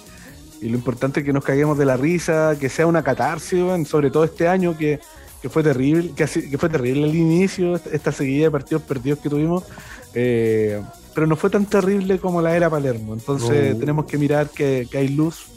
y 0.64 0.70
lo 0.70 0.78
importante 0.78 1.20
es 1.20 1.26
que 1.26 1.34
nos 1.34 1.44
caguemos 1.44 1.78
de 1.78 1.84
la 1.84 1.98
risa, 1.98 2.56
que 2.58 2.70
sea 2.70 2.88
una 2.88 3.04
catarsis, 3.04 3.62
sobre 3.86 4.10
todo 4.10 4.24
este 4.24 4.48
año 4.48 4.78
que, 4.78 5.02
fue 5.50 5.62
terrible, 5.62 6.12
que, 6.16 6.26
que, 6.26 6.58
fue 6.58 6.70
terrible 6.70 7.04
al 7.04 7.14
inicio, 7.14 7.76
esta 7.76 8.14
seguida 8.14 8.46
de 8.46 8.52
partidos 8.52 8.84
perdidos 8.84 9.20
que 9.20 9.28
tuvimos, 9.28 9.66
eh, 10.14 10.82
pero 11.14 11.28
no 11.28 11.36
fue 11.36 11.50
tan 11.50 11.66
terrible 11.66 12.18
como 12.18 12.42
la 12.42 12.56
era 12.56 12.70
Palermo. 12.70 13.14
Entonces 13.14 13.76
oh. 13.76 13.78
tenemos 13.78 14.06
que 14.06 14.18
mirar 14.18 14.52
que, 14.52 14.88
hay 14.94 15.10
luz 15.10 15.48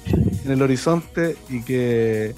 en 0.44 0.50
el 0.50 0.60
horizonte 0.60 1.36
y 1.48 1.62
que, 1.62 2.34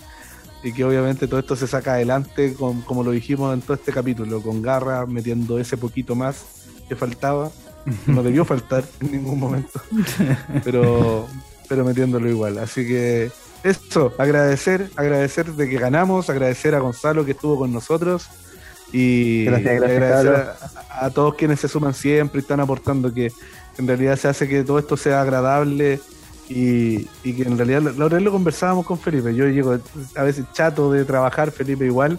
y 0.63 0.73
que 0.73 0.85
obviamente 0.85 1.29
todo 1.29 1.41
esto 1.41 1.57
se 1.57 1.67
saca 1.67 1.95
adelante, 1.95 2.55
como 2.55 3.03
lo 3.03 3.11
dijimos 3.13 3.55
en 3.55 3.61
todo 3.61 3.75
este 3.75 3.93
capítulo, 3.93 4.43
con 4.43 4.63
garra, 4.63 5.07
metiendo 5.07 5.59
ese 5.59 5.77
poquito 5.77 6.15
más 6.15 6.45
que 6.89 6.97
faltaba. 6.97 7.51
No 8.07 8.23
debió 8.23 8.45
faltar 8.45 8.85
en 9.01 9.13
ningún 9.13 9.39
momento, 9.39 9.81
pero, 10.65 11.27
pero 11.69 11.85
metiéndolo 11.85 12.29
igual. 12.29 12.59
Así 12.59 12.87
que 12.87 13.31
eso, 13.63 14.13
agradecer, 14.19 14.91
agradecer 14.97 15.53
de 15.53 15.69
que 15.69 15.79
ganamos, 15.79 16.29
agradecer 16.29 16.75
a 16.75 16.81
Gonzalo 16.81 17.25
que 17.25 17.33
estuvo 17.33 17.57
con 17.57 17.73
nosotros 17.73 18.29
y 18.93 19.47
agradecer 19.49 20.55
a, 20.91 21.11
todos 21.11 21.35
quienes 21.35 21.61
se 21.61 21.69
suman 21.69 21.95
siempre 21.95 22.41
y 22.41 22.43
están 22.43 22.61
aportando 22.61 23.13
que 23.13 23.33
en 23.77 23.87
realidad 23.87 24.17
se 24.17 24.29
hace 24.29 24.49
que 24.49 24.65
todo 24.65 24.79
esto 24.79 24.97
sea 24.97 25.21
agradable 25.23 26.01
y, 26.49 27.05
que 27.23 27.43
en 27.43 27.57
realidad 27.57 27.83
la 27.83 28.09
lo 28.09 28.33
conversábamos 28.33 28.87
con 28.87 28.99
Felipe. 28.99 29.35
Yo 29.35 29.47
llego 29.49 29.79
a 30.17 30.23
veces 30.23 30.45
chato 30.53 30.91
de 30.91 31.05
trabajar, 31.05 31.51
Felipe 31.51 31.85
igual. 31.85 32.19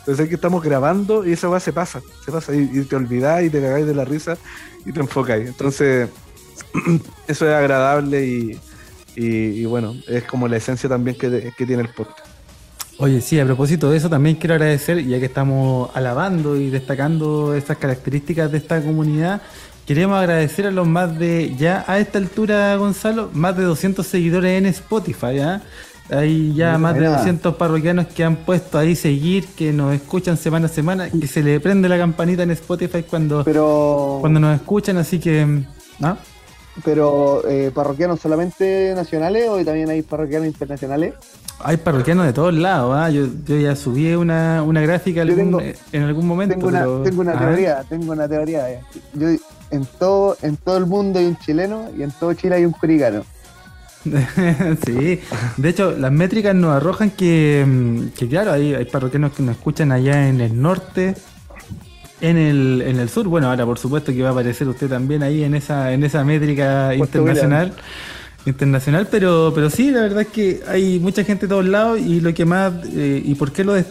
Entonces 0.00 0.24
es 0.24 0.28
que 0.28 0.34
estamos 0.34 0.62
grabando 0.62 1.24
y 1.24 1.32
esa 1.32 1.48
va 1.48 1.60
se 1.60 1.72
pasa, 1.72 2.02
se 2.24 2.32
pasa 2.32 2.52
y, 2.54 2.66
te 2.82 2.96
olvidás 2.96 3.44
y 3.44 3.50
te 3.50 3.60
cagáis 3.60 3.86
de 3.86 3.94
la 3.94 4.04
risa 4.04 4.36
y 4.84 4.92
te 4.92 5.00
enfocáis. 5.00 5.46
Entonces, 5.46 6.08
eso 7.28 7.48
es 7.48 7.54
agradable 7.54 8.26
y, 8.26 8.60
y, 9.14 9.64
bueno, 9.64 9.94
es 10.08 10.24
como 10.24 10.48
la 10.48 10.56
esencia 10.56 10.88
también 10.88 11.16
que, 11.16 11.52
tiene 11.56 11.82
el 11.82 11.88
podcast. 11.88 12.26
Oye, 12.98 13.20
sí, 13.20 13.38
a 13.38 13.44
propósito 13.44 13.90
de 13.90 13.96
eso 13.96 14.10
también 14.10 14.36
quiero 14.36 14.54
agradecer, 14.54 15.04
ya 15.04 15.18
que 15.18 15.26
estamos 15.26 15.90
alabando 15.94 16.56
y 16.56 16.70
destacando 16.70 17.54
estas 17.54 17.78
características 17.78 18.50
de 18.50 18.58
esta 18.58 18.82
comunidad, 18.82 19.40
queremos 19.86 20.18
agradecer 20.18 20.66
a 20.66 20.70
los 20.70 20.86
más 20.86 21.18
de, 21.18 21.54
ya 21.56 21.84
a 21.86 21.98
esta 21.98 22.18
altura, 22.18 22.76
Gonzalo, 22.76 23.30
más 23.32 23.56
de 23.56 23.64
200 23.64 24.06
seguidores 24.06 24.58
en 24.58 24.66
Spotify, 24.66 25.38
¿ah? 25.40 25.62
Hay 26.10 26.52
ya 26.54 26.76
más 26.78 26.94
de 26.94 27.00
Mira. 27.00 27.18
200 27.18 27.54
parroquianos 27.54 28.06
que 28.08 28.24
han 28.24 28.36
puesto 28.36 28.76
ahí 28.76 28.94
seguir, 28.94 29.46
que 29.56 29.72
nos 29.72 29.94
escuchan 29.94 30.36
semana 30.36 30.66
a 30.66 30.68
semana, 30.68 31.08
que 31.08 31.26
se 31.26 31.42
le 31.42 31.58
prende 31.60 31.88
la 31.88 31.96
campanita 31.96 32.42
en 32.42 32.50
Spotify 32.50 33.02
cuando, 33.02 33.44
Pero, 33.44 34.18
cuando 34.20 34.40
nos 34.40 34.54
escuchan, 34.54 34.98
así 34.98 35.18
que... 35.18 35.64
¿ah? 36.02 36.16
pero 36.84 37.46
eh, 37.48 37.70
parroquianos 37.74 38.20
solamente 38.20 38.94
nacionales 38.94 39.48
o 39.48 39.62
también 39.64 39.90
hay 39.90 40.02
parroquianos 40.02 40.46
internacionales. 40.46 41.14
Hay 41.64 41.76
parroquianos 41.76 42.26
de 42.26 42.32
todos 42.32 42.52
lados, 42.54 42.94
¿ah? 42.96 43.08
yo, 43.10 43.26
yo 43.46 43.56
ya 43.56 43.76
subí 43.76 44.12
una, 44.14 44.62
una 44.62 44.80
gráfica 44.80 45.24
Yo 45.24 45.32
algún- 45.32 45.58
tengo- 45.58 45.74
en 45.92 46.02
algún 46.02 46.26
momento. 46.26 46.54
Tengo 46.54 46.68
una, 46.68 46.80
pero- 46.80 47.02
tengo 47.02 47.20
una 47.22 47.38
teoría, 47.38 47.84
tengo 47.88 48.12
una 48.12 48.28
teoría. 48.28 48.70
eh. 48.70 48.80
Yo, 49.14 49.28
en 49.70 49.86
todo, 49.98 50.36
en 50.42 50.56
todo 50.56 50.76
el 50.76 50.86
mundo 50.86 51.18
hay 51.18 51.26
un 51.26 51.36
chileno 51.38 51.88
y 51.96 52.02
en 52.02 52.10
todo 52.10 52.34
Chile 52.34 52.56
hay 52.56 52.64
un 52.66 52.72
curicano. 52.72 53.24
sí, 54.84 55.20
de 55.56 55.68
hecho 55.68 55.92
las 55.92 56.10
métricas 56.10 56.54
nos 56.56 56.74
arrojan 56.74 57.10
que, 57.10 57.64
mm, 57.66 58.08
que 58.18 58.28
claro, 58.28 58.52
hay, 58.52 58.74
hay 58.74 58.84
parroquianos 58.84 59.32
que 59.32 59.42
nos 59.44 59.56
escuchan 59.56 59.92
allá 59.92 60.28
en 60.28 60.40
el 60.40 60.60
norte, 60.60 61.14
en 62.20 62.36
el, 62.36 62.82
en 62.84 62.98
el 62.98 63.08
sur, 63.08 63.28
bueno, 63.28 63.48
ahora 63.48 63.64
por 63.64 63.78
supuesto 63.78 64.12
que 64.12 64.22
va 64.22 64.30
a 64.30 64.32
aparecer 64.32 64.66
usted 64.68 64.88
también 64.88 65.22
ahí 65.22 65.44
en 65.44 65.54
esa, 65.54 65.92
en 65.92 66.02
esa 66.04 66.24
métrica 66.24 66.94
internacional. 66.94 67.72
Internacional, 68.44 69.06
pero, 69.10 69.52
pero 69.54 69.70
sí, 69.70 69.90
la 69.92 70.00
verdad 70.02 70.22
es 70.22 70.28
que 70.28 70.62
hay 70.66 70.98
mucha 70.98 71.22
gente 71.22 71.46
de 71.46 71.50
todos 71.50 71.64
lados 71.66 72.00
y 72.00 72.20
lo 72.20 72.34
que 72.34 72.44
más, 72.44 72.72
eh, 72.94 73.22
y 73.24 73.34
por 73.36 73.52
qué 73.52 73.62
lo 73.62 73.74
des- 73.74 73.86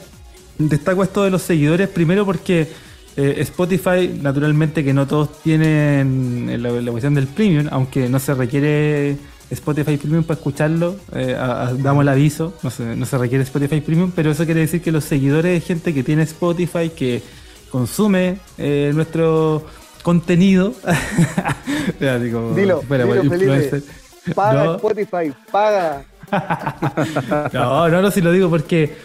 destaco 0.57 1.03
esto 1.03 1.23
de 1.23 1.31
los 1.31 1.41
seguidores, 1.41 1.87
primero 1.87 2.25
porque 2.25 2.67
eh, 3.15 3.35
Spotify, 3.39 4.11
naturalmente 4.21 4.83
que 4.83 4.93
no 4.93 5.07
todos 5.07 5.41
tienen 5.41 6.49
la, 6.61 6.69
la 6.69 6.91
cuestión 6.91 7.13
del 7.13 7.27
premium, 7.27 7.67
aunque 7.71 8.09
no 8.09 8.19
se 8.19 8.33
requiere 8.33 9.15
Spotify 9.49 9.95
Premium 9.97 10.23
para 10.25 10.37
escucharlo, 10.37 10.97
eh, 11.13 11.35
a- 11.39 11.67
a- 11.67 11.73
damos 11.73 12.01
el 12.03 12.09
aviso, 12.09 12.53
no 12.61 12.69
se, 12.69 12.95
no 12.95 13.05
se 13.05 13.17
requiere 13.17 13.43
Spotify 13.45 13.79
Premium, 13.79 14.11
pero 14.13 14.31
eso 14.31 14.43
quiere 14.45 14.59
decir 14.61 14.81
que 14.81 14.91
los 14.91 15.05
seguidores 15.05 15.53
de 15.53 15.61
gente 15.65 15.93
que 15.93 16.03
tiene 16.03 16.23
Spotify, 16.23 16.89
que 16.89 17.21
consume 17.69 18.37
eh, 18.57 18.91
nuestro 18.93 19.65
contenido, 20.03 20.73
Ya, 21.99 22.19
digo, 22.19 22.53
Dilo, 22.55 22.81
fuera, 22.81 23.05
dilo, 23.05 23.15
bueno, 23.23 23.29
Felipe. 23.31 23.81
Paga 24.35 24.65
No. 24.65 24.75
Spotify, 24.75 25.33
paga. 25.51 26.03
No, 27.53 27.89
no, 27.89 28.01
no, 28.01 28.11
si 28.11 28.21
lo 28.21 28.31
digo 28.31 28.49
porque 28.49 28.95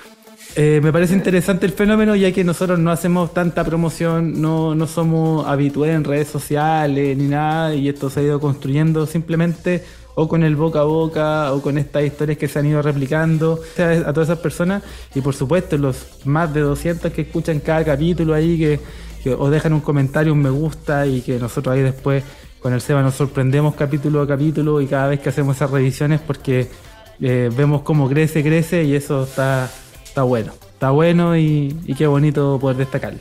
eh, 0.54 0.80
me 0.82 0.92
parece 0.92 1.14
interesante 1.14 1.66
el 1.66 1.72
fenómeno, 1.72 2.14
ya 2.14 2.32
que 2.32 2.44
nosotros 2.44 2.78
no 2.78 2.90
hacemos 2.90 3.34
tanta 3.34 3.64
promoción, 3.64 4.40
no, 4.40 4.74
no 4.74 4.86
somos 4.86 5.46
habituales 5.46 5.96
en 5.96 6.04
redes 6.04 6.28
sociales 6.28 7.16
ni 7.16 7.26
nada, 7.26 7.74
y 7.74 7.88
esto 7.88 8.10
se 8.10 8.20
ha 8.20 8.22
ido 8.22 8.40
construyendo 8.40 9.06
simplemente 9.06 9.84
o 10.14 10.28
con 10.28 10.42
el 10.42 10.56
boca 10.56 10.80
a 10.80 10.84
boca 10.84 11.52
o 11.52 11.60
con 11.60 11.76
estas 11.76 12.04
historias 12.04 12.38
que 12.38 12.48
se 12.48 12.58
han 12.58 12.66
ido 12.66 12.80
replicando 12.80 13.54
o 13.54 13.76
sea, 13.76 13.90
a 13.90 14.12
todas 14.14 14.30
esas 14.30 14.38
personas 14.38 14.82
y 15.14 15.20
por 15.20 15.34
supuesto 15.34 15.76
los 15.76 16.24
más 16.24 16.54
de 16.54 16.60
200 16.60 17.12
que 17.12 17.22
escuchan 17.22 17.60
cada 17.60 17.84
capítulo 17.84 18.32
ahí 18.32 18.58
que, 18.58 18.80
que 19.22 19.34
os 19.34 19.50
dejan 19.50 19.74
un 19.74 19.80
comentario, 19.80 20.32
un 20.32 20.40
me 20.40 20.48
gusta 20.48 21.06
y 21.06 21.20
que 21.20 21.38
nosotros 21.38 21.74
ahí 21.74 21.82
después 21.82 22.24
con 22.66 22.74
el 22.74 22.80
Seba 22.80 23.00
nos 23.00 23.14
sorprendemos 23.14 23.76
capítulo 23.76 24.22
a 24.22 24.26
capítulo 24.26 24.80
y 24.80 24.88
cada 24.88 25.06
vez 25.06 25.20
que 25.20 25.28
hacemos 25.28 25.54
esas 25.54 25.70
revisiones 25.70 26.20
porque 26.20 26.68
eh, 27.20 27.48
vemos 27.56 27.82
cómo 27.82 28.08
crece, 28.08 28.42
crece 28.42 28.82
y 28.82 28.96
eso 28.96 29.22
está, 29.22 29.70
está 30.02 30.24
bueno. 30.24 30.52
Está 30.72 30.90
bueno 30.90 31.36
y, 31.36 31.76
qué 31.96 32.08
bonito 32.08 32.58
poder 32.60 32.78
destacarlo. 32.78 33.20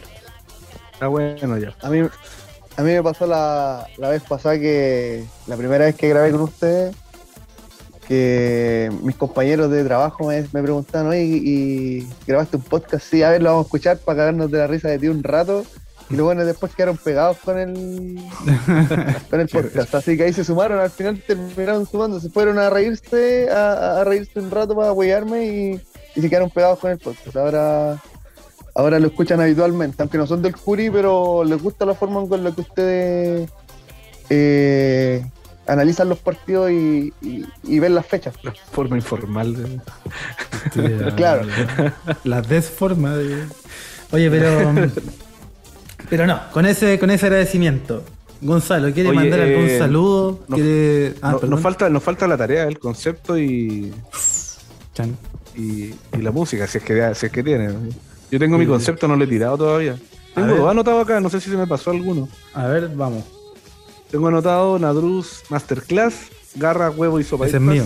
Está 0.93 1.09
bueno 1.09 1.59
ya. 1.59 1.75
A 1.83 1.91
mí, 1.91 1.99
a 1.99 2.81
mí 2.81 2.91
me 2.91 3.03
pasó 3.03 3.27
la, 3.27 3.85
la 3.97 4.09
vez 4.09 4.23
pasada 4.23 4.57
que 4.57 5.23
la 5.45 5.55
primera 5.55 5.85
vez 5.85 5.93
que 5.93 6.09
grabé 6.09 6.31
con 6.31 6.41
ustedes, 6.41 6.95
que 8.07 8.91
mis 9.03 9.15
compañeros 9.15 9.69
de 9.69 9.83
trabajo 9.83 10.27
me, 10.27 10.41
me 10.53 10.63
preguntaban, 10.63 11.09
oye, 11.09 11.21
¿y 11.23 12.09
grabaste 12.25 12.57
un 12.57 12.63
podcast? 12.63 13.05
Sí, 13.05 13.21
a 13.21 13.29
ver, 13.29 13.43
lo 13.43 13.51
vamos 13.51 13.65
a 13.65 13.67
escuchar 13.67 13.99
para 13.99 14.17
cagarnos 14.17 14.49
de 14.49 14.57
la 14.57 14.65
risa 14.65 14.87
de 14.87 14.97
ti 14.97 15.07
un 15.07 15.21
rato. 15.21 15.67
Y 16.09 16.13
luego 16.13 16.27
bueno, 16.27 16.45
después 16.45 16.75
quedaron 16.75 16.97
pegados 16.97 17.37
con 17.37 17.57
el, 17.57 18.19
con 19.29 19.39
el 19.39 19.47
podcast. 19.47 19.95
Así 19.95 20.15
que 20.15 20.23
ahí 20.25 20.33
se 20.33 20.43
sumaron, 20.43 20.79
al 20.79 20.91
final 20.91 21.21
terminaron 21.25 21.85
sumando, 21.87 22.19
se 22.19 22.29
fueron 22.29 22.59
a 22.59 22.69
reírse, 22.69 23.49
a, 23.49 24.01
a 24.01 24.03
reírse 24.03 24.39
un 24.39 24.51
rato 24.51 24.75
para 24.75 24.91
apoyarme 24.91 25.45
y, 25.45 25.81
y 26.15 26.21
se 26.21 26.29
quedaron 26.29 26.51
pegados 26.51 26.77
con 26.79 26.91
el 26.91 26.99
podcast. 26.99 27.35
Ahora, 27.35 27.97
ahora 28.75 28.99
lo 28.99 29.07
escuchan 29.07 29.41
habitualmente, 29.41 30.03
aunque 30.03 30.19
no 30.19 30.27
son 30.27 30.43
del 30.43 30.55
Curi, 30.55 30.91
pero 30.91 31.43
les 31.43 31.59
gusta 31.61 31.85
la 31.87 31.95
forma 31.95 32.27
con 32.27 32.43
la 32.43 32.51
que 32.51 32.61
ustedes 32.61 33.49
eh, 34.29 35.25
analizan 35.65 36.07
los 36.09 36.19
partidos 36.19 36.69
y, 36.69 37.11
y- 37.23 37.45
y 37.63 37.79
ven 37.79 37.95
las 37.95 38.05
fechas. 38.05 38.35
La 38.43 38.53
forma 38.71 38.95
informal. 38.95 39.55
de- 39.55 41.11
Claro. 41.15 41.47
La 42.23 42.41
desforma 42.43 43.15
de. 43.15 43.43
Oye, 44.11 44.29
pero. 44.29 44.71
Pero 46.09 46.27
no, 46.27 46.39
con 46.51 46.65
ese, 46.65 46.99
con 46.99 47.09
ese 47.11 47.25
agradecimiento. 47.27 48.03
Gonzalo, 48.41 48.93
¿quiere 48.93 49.09
Oye, 49.09 49.15
mandar 49.19 49.39
algún 49.41 49.65
eh, 49.65 49.77
saludo? 49.79 50.39
nos- 50.47 50.59
¿Quiere- 50.59 51.15
ah, 51.21 51.37
No- 51.41 51.47
nos, 51.47 51.61
falta, 51.61 51.89
nos 51.89 52.03
falta 52.03 52.27
la 52.27 52.37
tarea, 52.37 52.65
el 52.65 52.77
concepto 52.79 53.37
y, 53.39 53.91
y, 55.55 55.61
y 55.63 56.17
la 56.21 56.31
música, 56.31 56.67
si 56.67 56.77
es 56.79 56.83
que, 56.83 57.15
si 57.15 57.25
es 57.25 57.31
que 57.31 57.43
tiene. 57.43 57.69
Yo 58.31 58.39
tengo 58.39 58.57
mi 58.57 58.65
concepto, 58.67 59.07
no 59.07 59.15
lo 59.15 59.23
he 59.23 59.27
tirado 59.27 59.57
todavía. 59.57 59.97
Tengo 60.33 60.55
dos 60.55 60.69
anotados 60.71 61.03
acá, 61.03 61.19
no 61.21 61.29
sé 61.29 61.39
si 61.39 61.49
se 61.49 61.55
me 61.57 61.65
pasó 61.65 61.91
alguno. 61.91 62.27
A 62.53 62.67
ver, 62.67 62.89
vamos. 62.93 63.23
Tengo 64.11 64.27
anotado 64.27 64.77
Nadruz 64.79 65.43
Masterclass, 65.49 66.15
Garra, 66.55 66.89
Huevo 66.89 67.19
y 67.19 67.23
Sopa. 67.23 67.47
Ese 67.47 67.57
es 67.57 67.63
mío. 67.63 67.83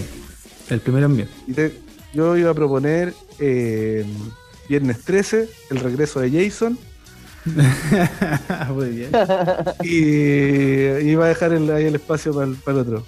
El 0.69 0.79
primero 0.81 1.05
es 1.07 1.11
mío. 1.13 1.25
Y 1.47 1.53
te- 1.53 1.73
yo 2.13 2.35
iba 2.37 2.49
a 2.51 2.53
proponer 2.55 3.13
eh, 3.37 4.03
Viernes 4.67 5.01
13, 5.03 5.47
el 5.69 5.79
regreso 5.79 6.19
de 6.19 6.31
Jason. 6.31 6.77
Muy 8.73 8.89
bien. 8.89 9.11
Y 9.83 11.09
iba 11.09 11.25
a 11.25 11.29
dejar 11.29 11.53
el, 11.53 11.69
ahí 11.71 11.85
el 11.85 11.95
espacio 11.95 12.33
para 12.33 12.47
el, 12.47 12.55
para 12.55 12.77
el 12.77 12.81
otro. 12.87 13.05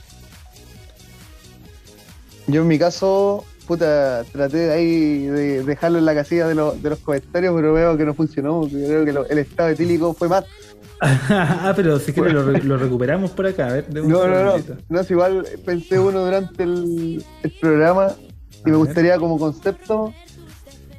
Yo 2.47 2.61
en 2.61 2.67
mi 2.67 2.77
caso, 2.79 3.45
puta, 3.67 4.23
traté 4.31 4.57
de 4.57 4.71
ahí 4.73 5.25
de 5.27 5.63
dejarlo 5.63 5.99
en 5.99 6.05
la 6.05 6.15
casilla 6.15 6.47
de, 6.47 6.55
los- 6.55 6.81
de 6.81 6.89
los 6.89 6.99
comentarios, 6.99 7.53
pero 7.55 7.73
veo 7.73 7.97
que 7.97 8.05
no 8.05 8.13
funcionó. 8.13 8.67
Creo 8.69 9.05
que 9.05 9.13
lo- 9.13 9.27
el 9.27 9.37
estado 9.37 9.69
etílico 9.69 10.13
fue 10.13 10.27
más. 10.27 10.43
ah, 11.01 11.73
pero 11.75 11.97
si 11.99 12.13
quiere 12.13 12.31
lo, 12.31 12.43
re- 12.43 12.61
lo 12.63 12.77
recuperamos 12.77 13.31
por 13.31 13.45
acá. 13.47 13.67
A 13.67 13.73
ver, 13.73 13.85
No, 13.93 14.27
no, 14.27 14.43
no. 14.43 14.53
No, 14.89 14.99
es 14.99 15.09
igual 15.11 15.45
pensé 15.65 15.97
uno 15.99 16.23
durante 16.25 16.63
el, 16.63 17.23
el 17.43 17.51
programa 17.59 18.11
y 18.51 18.61
A 18.61 18.65
me 18.65 18.71
ver. 18.71 18.75
gustaría 18.77 19.17
como 19.17 19.39
concepto 19.39 20.13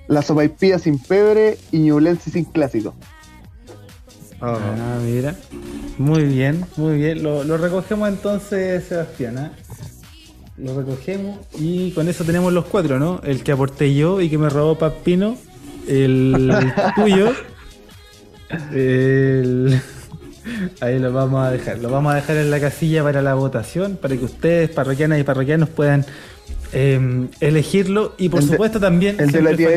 la 0.09 0.22
sopaipilla 0.22 0.78
sin 0.78 0.98
pebre 0.98 1.59
y 1.70 1.78
ñublense 1.78 2.30
sin 2.30 2.44
clásico. 2.44 2.94
Ah, 4.43 4.59
Ah, 4.77 4.98
mira. 5.05 5.35
Muy 5.98 6.24
bien, 6.24 6.64
muy 6.77 6.97
bien. 6.98 7.23
Lo, 7.23 7.44
lo 7.44 7.56
recogemos 7.56 8.09
entonces, 8.09 8.85
Sebastián. 8.85 9.39
¿ah? 9.39 9.52
Lo 10.59 10.77
recogemos 10.78 11.39
y 11.59 11.93
con 11.93 12.09
eso 12.09 12.24
tenemos 12.24 12.52
los 12.52 12.64
cuatro, 12.66 12.98
¿no? 12.98 13.20
El 13.24 13.43
que 13.43 13.52
aporté 13.52 13.94
yo 13.94 14.20
y 14.20 14.28
que 14.28 14.39
me 14.39 14.48
robó 14.48 14.77
Papino. 14.78 15.36
El 15.89 16.52
tuyo. 16.97 17.32
El... 18.73 19.81
Ahí 20.81 20.98
lo 20.98 21.12
vamos 21.12 21.44
a 21.47 21.51
dejar. 21.52 21.78
Lo 21.78 21.89
vamos 21.90 22.12
a 22.12 22.16
dejar 22.16 22.36
en 22.36 22.51
la 22.51 22.60
casilla 22.60 23.02
para 23.05 23.23
la 23.23 23.35
votación, 23.35 23.97
para 23.97 24.16
que 24.16 24.24
ustedes, 24.24 24.70
parroquianas 24.70 25.20
y 25.20 25.23
parroquianos, 25.23 25.69
puedan 25.69 26.05
eh, 26.73 27.28
elegirlo. 27.40 28.14
Y 28.19 28.28
por 28.28 28.40
El 28.40 28.47
de- 28.48 28.52
supuesto 28.55 28.81
también. 28.81 29.20
el 29.20 29.31
de 29.31 29.43
la 29.43 29.56
tía 29.56 29.70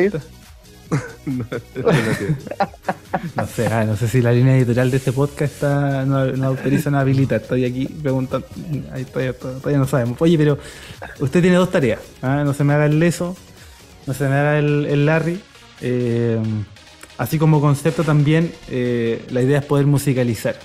No 3.35 3.47
sé, 3.47 3.69
no 3.85 3.95
sé 3.95 4.07
si 4.07 4.21
la 4.21 4.31
línea 4.31 4.57
editorial 4.57 4.91
de 4.91 4.97
este 4.97 5.11
podcast 5.11 5.53
está, 5.53 6.05
no, 6.05 6.25
no 6.25 6.47
autoriza, 6.47 6.91
no 6.91 6.99
habilita. 6.99 7.37
Estoy 7.37 7.65
aquí 7.65 7.87
preguntando. 7.87 8.47
Ahí 8.91 9.05
todavía, 9.05 9.33
todavía 9.33 9.77
no 9.77 9.87
sabemos. 9.87 10.21
Oye, 10.21 10.37
pero 10.37 10.57
usted 11.19 11.41
tiene 11.41 11.57
dos 11.57 11.71
tareas. 11.71 11.99
¿ah? 12.21 12.43
No 12.45 12.53
se 12.53 12.63
me 12.63 12.73
haga 12.73 12.85
el 12.85 12.99
leso, 12.99 13.35
no 14.05 14.13
se 14.13 14.27
me 14.27 14.35
haga 14.35 14.59
el, 14.59 14.85
el 14.85 15.05
Larry. 15.05 15.41
Eh, 15.81 16.39
así 17.17 17.39
como 17.39 17.61
concepto 17.61 18.03
también, 18.03 18.53
eh, 18.69 19.25
la 19.29 19.41
idea 19.41 19.59
es 19.59 19.65
poder 19.65 19.85
musicalizar. 19.85 20.55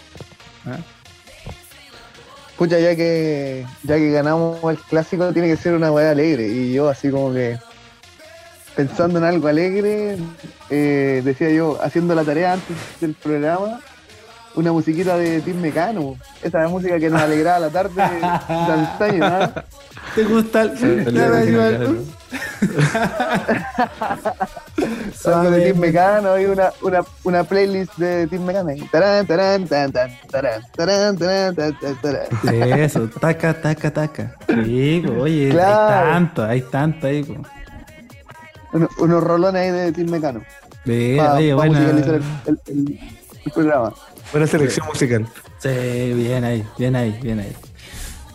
¿ah? 0.66 0.78
Pucha, 2.56 2.78
ya 2.78 2.94
que, 2.94 3.64
ya 3.84 3.96
que 3.96 4.10
ganamos 4.10 4.58
el 4.70 4.78
clásico, 4.78 5.32
tiene 5.32 5.48
que 5.48 5.56
ser 5.56 5.74
una 5.74 5.90
weá 5.90 6.10
alegre. 6.10 6.48
Y 6.48 6.74
yo, 6.74 6.88
así 6.88 7.10
como 7.10 7.32
que 7.32 7.58
pensando 8.76 9.18
en 9.18 9.24
algo 9.24 9.48
alegre, 9.48 10.16
eh, 10.70 11.22
decía 11.24 11.50
yo, 11.50 11.78
haciendo 11.82 12.14
la 12.14 12.24
tarea 12.24 12.52
antes 12.54 12.76
del 13.00 13.14
programa, 13.14 13.80
una 14.54 14.72
musiquita 14.72 15.16
de 15.16 15.40
Tim 15.40 15.60
Mecano. 15.60 16.16
Esa 16.42 16.66
música 16.68 16.98
que 16.98 17.08
nos 17.10 17.20
alegraba 17.20 17.58
la 17.60 17.70
tarde 17.70 17.94
de 17.94 18.02
antaño, 18.72 19.24
¿ah? 19.24 19.64
¿Te 20.14 20.24
gusta 20.24 20.62
el.? 20.62 20.70
el- 20.82 21.16
el- 21.16 22.06
Algo 25.24 25.50
de 25.50 25.60
Team 25.62 25.78
Mecano 25.78 26.38
y 26.40 26.46
una, 26.46 26.70
una, 26.82 27.00
una 27.24 27.44
playlist 27.44 27.96
de 27.96 28.26
Team 28.26 28.44
Mecano. 28.44 28.70
Tarán, 28.90 29.26
tarán, 29.26 29.66
tarán, 29.66 30.10
tarán, 30.30 30.62
tarán, 30.76 31.16
tan, 31.54 31.76
tarán. 32.02 32.80
Eso, 32.80 33.08
taca, 33.20 33.54
taca, 33.60 33.90
taca. 33.92 34.36
Sí, 34.64 35.02
po, 35.06 35.22
oye, 35.22 35.50
Claro. 35.50 36.06
hay 36.06 36.12
tanto, 36.12 36.44
hay 36.44 36.62
tanto 36.62 37.06
ahí. 37.06 37.38
Uno- 38.72 38.88
unos 38.98 39.22
rolones 39.22 39.62
ahí 39.62 39.70
de 39.70 39.92
Team 39.92 40.10
Mecano. 40.10 40.42
Sí, 40.84 41.14
Para 41.16 41.34
oye, 41.34 41.54
buena. 41.54 41.78
musicalizar 41.80 42.14
el, 42.14 42.22
el- 42.46 42.60
el- 42.66 42.98
el 43.44 43.52
programa. 43.52 43.92
Buena 44.32 44.46
selección 44.46 44.86
musical. 44.86 45.26
Sí, 45.58 45.68
bien 46.14 46.44
ahí, 46.44 46.64
bien 46.78 46.96
ahí, 46.96 47.18
bien 47.22 47.40
ahí. 47.40 47.52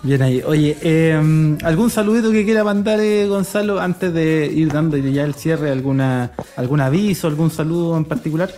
Bien 0.03 0.21
ahí. 0.21 0.43
Oye, 0.45 0.77
eh, 0.81 1.57
¿algún 1.63 1.89
saludito 1.89 2.31
que 2.31 2.45
quiera 2.45 2.63
mandar 2.63 2.99
eh, 2.99 3.27
Gonzalo 3.27 3.79
antes 3.79 4.13
de 4.13 4.45
ir 4.53 4.71
dando 4.71 4.97
ya 4.97 5.23
el 5.23 5.33
cierre? 5.33 5.71
¿Alguna, 5.71 6.31
¿Algún 6.57 6.81
aviso, 6.81 7.27
algún 7.27 7.49
saludo 7.49 7.97
en 7.97 8.05
particular? 8.05 8.51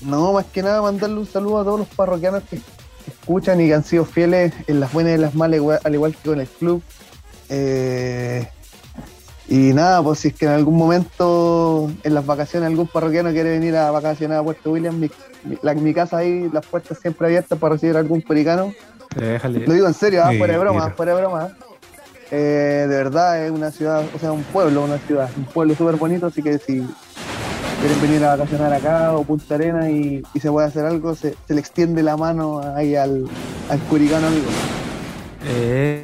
No, 0.00 0.32
más 0.32 0.46
que 0.46 0.62
nada 0.62 0.80
mandarle 0.80 1.18
un 1.18 1.26
saludo 1.26 1.58
a 1.60 1.64
todos 1.64 1.80
los 1.80 1.88
parroquianos 1.88 2.42
que, 2.48 2.56
que 2.56 3.10
escuchan 3.10 3.60
y 3.60 3.66
que 3.66 3.74
han 3.74 3.84
sido 3.84 4.04
fieles 4.06 4.54
en 4.66 4.80
las 4.80 4.92
buenas 4.94 5.12
y 5.12 5.14
en 5.16 5.20
las 5.22 5.34
malas, 5.34 5.56
igual- 5.58 5.80
al 5.84 5.94
igual 5.94 6.14
que 6.16 6.28
con 6.30 6.40
el 6.40 6.46
club. 6.46 6.82
Eh, 7.50 8.48
y 9.48 9.72
nada, 9.72 10.02
pues 10.02 10.18
si 10.20 10.28
es 10.28 10.34
que 10.34 10.46
en 10.46 10.52
algún 10.52 10.76
momento 10.76 11.90
en 12.02 12.14
las 12.14 12.26
vacaciones 12.26 12.68
algún 12.68 12.86
parroquiano 12.88 13.30
quiere 13.30 13.50
venir 13.50 13.76
a 13.76 13.90
vacacionar 13.90 14.38
a 14.38 14.42
Puerto 14.42 14.72
William, 14.72 14.98
mi, 14.98 15.08
mi- 15.44 15.58
la- 15.62 15.74
mi 15.74 15.94
casa 15.94 16.18
ahí, 16.18 16.48
las 16.52 16.66
puertas 16.66 16.98
siempre 16.98 17.26
abiertas 17.28 17.58
para 17.58 17.74
recibir 17.74 17.96
a 17.96 18.00
algún 18.00 18.22
pericano. 18.22 18.72
Lo 19.66 19.72
digo 19.72 19.86
en 19.86 19.94
serio, 19.94 20.22
ah, 20.24 20.30
Sí, 20.32 20.38
fuera 20.38 20.54
de 20.54 20.58
broma, 20.58 20.82
mira. 20.84 20.94
fuera 20.94 21.14
de 21.14 21.20
broma. 21.20 21.48
Eh, 22.30 22.86
de 22.88 22.96
verdad 22.96 23.44
es 23.44 23.52
una 23.52 23.70
ciudad, 23.70 24.02
o 24.14 24.18
sea, 24.18 24.32
un 24.32 24.42
pueblo, 24.42 24.82
una 24.82 24.98
ciudad, 24.98 25.30
un 25.36 25.44
pueblo 25.44 25.74
súper 25.76 25.94
bonito, 25.94 26.26
así 26.26 26.42
que 26.42 26.58
si 26.58 26.84
quieren 27.80 28.00
venir 28.02 28.24
a 28.24 28.34
vacacionar 28.36 28.72
acá 28.72 29.12
o 29.16 29.22
Punta 29.22 29.54
Arena 29.54 29.88
y, 29.88 30.24
y 30.34 30.40
se 30.40 30.50
puede 30.50 30.66
hacer 30.66 30.84
algo, 30.86 31.14
se, 31.14 31.36
se 31.46 31.54
le 31.54 31.60
extiende 31.60 32.02
la 32.02 32.16
mano 32.16 32.60
ahí 32.74 32.96
al, 32.96 33.26
al 33.70 33.78
curicano 33.82 34.26
amigo. 34.26 34.46
Eh, 35.46 36.02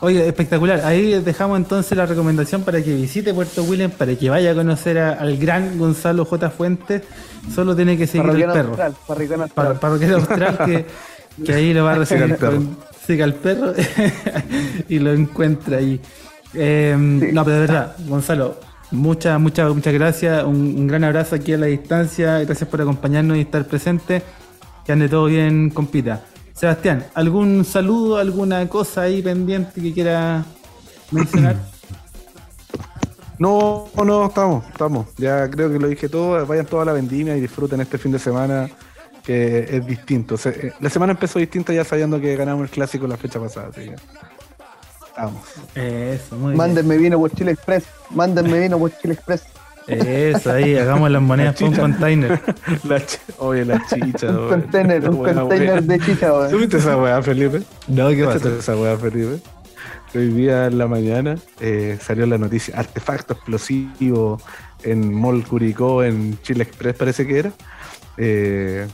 oye, 0.00 0.26
espectacular. 0.26 0.80
Ahí 0.84 1.20
dejamos 1.22 1.56
entonces 1.58 1.96
la 1.96 2.06
recomendación 2.06 2.62
para 2.62 2.82
que 2.82 2.94
visite 2.94 3.32
Puerto 3.34 3.62
William, 3.64 3.90
para 3.90 4.14
que 4.14 4.28
vaya 4.30 4.52
a 4.52 4.54
conocer 4.54 4.98
a- 4.98 5.12
al 5.14 5.36
gran 5.38 5.78
Gonzalo 5.78 6.24
J. 6.24 6.50
Fuentes. 6.50 7.02
Solo 7.54 7.74
tiene 7.76 7.96
que 7.96 8.06
seguir 8.06 8.22
el 8.30 8.42
Parroquiano 8.44 8.52
perro. 8.54 8.68
austral, 8.68 8.94
parroquiano 9.06 9.48
Para, 9.48 9.68
austral. 9.70 9.78
parroquiano 9.80 10.16
austral 10.16 10.58
que, 10.66 10.86
que 11.44 11.52
ahí 11.54 11.72
lo 11.74 11.84
va 11.84 11.92
a 11.92 11.94
recibir 11.96 12.36
Siga 13.06 13.24
al 13.24 13.34
perro. 13.34 13.72
y 14.88 14.98
lo 14.98 15.12
encuentra 15.12 15.78
ahí. 15.78 16.00
Eh, 16.54 16.96
No, 16.98 17.44
pero 17.44 17.54
de 17.56 17.60
verdad, 17.62 17.96
Gonzalo, 18.08 18.58
muchas, 18.90 19.38
muchas, 19.40 19.72
muchas 19.72 19.94
gracias. 19.94 20.42
Un, 20.44 20.56
un 20.56 20.86
gran 20.88 21.04
abrazo 21.04 21.36
aquí 21.36 21.52
a 21.52 21.58
la 21.58 21.66
distancia. 21.66 22.40
Gracias 22.40 22.68
por 22.68 22.80
acompañarnos 22.80 23.36
y 23.36 23.42
estar 23.42 23.64
presente. 23.66 24.22
Que 24.84 24.92
ande 24.92 25.08
todo 25.08 25.26
bien, 25.26 25.70
compita. 25.70 26.22
Sebastián, 26.56 27.04
¿algún 27.14 27.64
saludo, 27.64 28.16
alguna 28.16 28.66
cosa 28.68 29.02
ahí 29.02 29.20
pendiente 29.22 29.80
que 29.80 29.92
quiera 29.92 30.44
mencionar? 31.10 31.56
No, 33.38 33.88
no, 34.02 34.24
estamos, 34.28 34.64
estamos. 34.66 35.08
Ya 35.18 35.46
creo 35.50 35.70
que 35.70 35.78
lo 35.78 35.88
dije 35.88 36.08
todo. 36.08 36.46
Vayan 36.46 36.64
toda 36.64 36.86
la 36.86 36.94
vendimia 36.94 37.36
y 37.36 37.40
disfruten 37.42 37.82
este 37.82 37.98
fin 37.98 38.10
de 38.10 38.18
semana 38.18 38.66
que 39.22 39.76
es 39.76 39.86
distinto. 39.86 40.38
Se- 40.38 40.68
eh, 40.68 40.72
la 40.80 40.88
semana 40.88 41.12
empezó 41.12 41.38
distinta 41.38 41.74
ya 41.74 41.84
sabiendo 41.84 42.18
que 42.18 42.34
ganamos 42.34 42.62
el 42.64 42.70
clásico 42.70 43.06
la 43.06 43.18
fecha 43.18 43.38
pasada. 43.38 43.68
Así 43.68 43.82
que 43.90 43.94
estamos. 45.06 45.42
Eso, 45.74 46.36
muy 46.36 46.46
bien. 46.46 46.56
Mándenme 46.56 46.96
vino 46.96 47.18
por 47.18 47.30
Chile 47.32 47.50
Express, 47.50 47.84
mándenme 48.08 48.58
vino 48.58 48.78
por 48.78 48.90
Chile 49.02 49.12
Express. 49.12 49.42
Eso, 49.86 50.52
ahí, 50.52 50.76
hagamos 50.76 51.10
las 51.10 51.22
monedas 51.22 51.54
por 51.56 51.68
un 51.68 51.76
container. 51.76 52.40
La 52.84 53.02
Oye, 53.38 53.64
la 53.64 53.82
chicha. 53.86 54.30
Un 54.30 54.48
container, 54.48 55.02
La 55.02 55.10
un 55.10 55.24
container 55.24 55.82
de 55.82 56.00
chicha, 56.00 56.32
weón. 56.32 56.50
¿Tuviste 56.50 56.78
esa 56.78 56.96
weá, 56.96 57.22
Felipe? 57.22 57.62
No, 57.86 58.08
¿qué 58.08 58.24
pasa? 58.24 58.38
¿Cachaste 58.38 58.58
esa 58.58 58.76
weá, 58.76 58.96
Felipe? 58.96 59.40
Hoy 60.14 60.28
día 60.28 60.66
en 60.66 60.78
la 60.78 60.86
mañana 60.86 61.36
eh, 61.60 61.98
salió 62.00 62.26
la 62.26 62.38
noticia, 62.38 62.78
artefacto 62.78 63.34
explosivo 63.34 64.40
en 64.82 65.12
Mall 65.12 65.44
Curicó, 65.44 66.02
en 66.02 66.40
Chile 66.42 66.64
Express 66.64 66.96
parece 66.96 67.26
que 67.26 67.38
era. 67.38 67.52
Eh, 68.16 68.86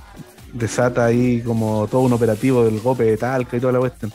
desata 0.52 1.04
ahí 1.04 1.40
como 1.40 1.86
todo 1.88 2.02
un 2.02 2.12
operativo 2.12 2.64
del 2.64 2.80
golpe 2.80 3.04
de 3.04 3.16
talca 3.16 3.56
y 3.56 3.60
toda 3.60 3.72
la 3.72 3.78
cuestión. 3.78 4.12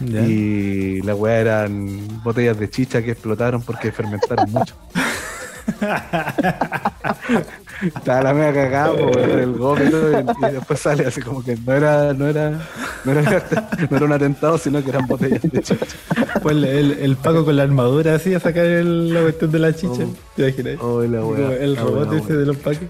Y 0.00 1.02
la 1.02 1.14
weá 1.14 1.40
eran 1.40 2.22
botellas 2.24 2.58
de 2.58 2.70
chicha 2.70 3.02
que 3.02 3.12
explotaron 3.12 3.62
porque 3.62 3.92
fermentaron 3.92 4.50
mucho. 4.50 4.74
Estaba 7.82 8.22
la 8.22 8.34
mega 8.34 8.52
cagada 8.52 8.92
po, 8.92 9.06
weón, 9.06 9.38
el 9.38 9.52
golpe 9.54 9.84
y, 9.86 10.52
después 10.52 10.80
sale 10.80 11.06
así 11.06 11.22
como 11.22 11.42
que 11.42 11.56
no 11.56 11.72
era, 11.72 12.12
no 12.12 12.26
era, 12.28 12.50
no 13.04 13.12
era, 13.12 13.22
no 13.90 13.96
era 13.96 14.06
un 14.06 14.12
atentado, 14.12 14.58
sino 14.58 14.82
que 14.84 14.90
eran 14.90 15.06
botellas 15.06 15.40
de 15.42 15.50
chicha. 15.50 15.76
Pues 16.42 16.56
el, 16.56 16.64
el, 16.64 16.92
el 16.92 17.16
Paco 17.16 17.44
con 17.44 17.56
la 17.56 17.62
armadura 17.62 18.14
así 18.16 18.34
a 18.34 18.40
sacar 18.40 18.66
el- 18.66 19.14
la 19.14 19.22
cuestión 19.22 19.50
de 19.50 19.58
la 19.58 19.74
chicha. 19.74 20.02
Oh. 20.04 20.14
¿Te 20.36 20.42
imaginas? 20.48 20.76
Oh, 20.80 21.02
la 21.02 21.20
el 21.56 21.74
la 21.74 21.80
robot 21.82 22.10
weá, 22.10 22.20
ese 22.20 22.32
de 22.34 22.46
los 22.46 22.56
Pacos. 22.58 22.88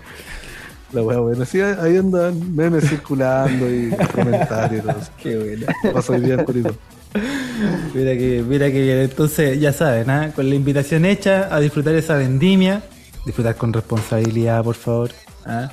La 0.92 1.02
weá, 1.02 1.18
bueno, 1.18 1.44
sí, 1.44 1.60
ahí 1.60 1.96
andan 1.96 2.54
memes 2.56 2.88
circulando 2.88 3.70
y 3.70 3.94
comentarios 4.12 4.82
y 4.82 4.86
todo 4.88 4.98
eso. 5.00 5.10
Qué 5.22 5.36
bueno. 5.38 5.66
Pasó 5.92 6.14
hoy 6.14 6.20
día 6.22 6.34
en. 6.34 6.76
Mira 7.94 8.16
que, 8.16 8.44
mira 8.46 8.70
que 8.70 8.82
bien. 8.82 8.98
Entonces, 8.98 9.60
ya 9.60 9.72
saben, 9.72 10.10
¿ah? 10.10 10.32
con 10.34 10.48
la 10.48 10.54
invitación 10.54 11.04
hecha 11.04 11.54
a 11.54 11.60
disfrutar 11.60 11.94
esa 11.94 12.16
vendimia, 12.16 12.82
disfrutar 13.26 13.56
con 13.56 13.72
responsabilidad, 13.72 14.62
por 14.62 14.76
favor. 14.76 15.10
¿ah? 15.44 15.70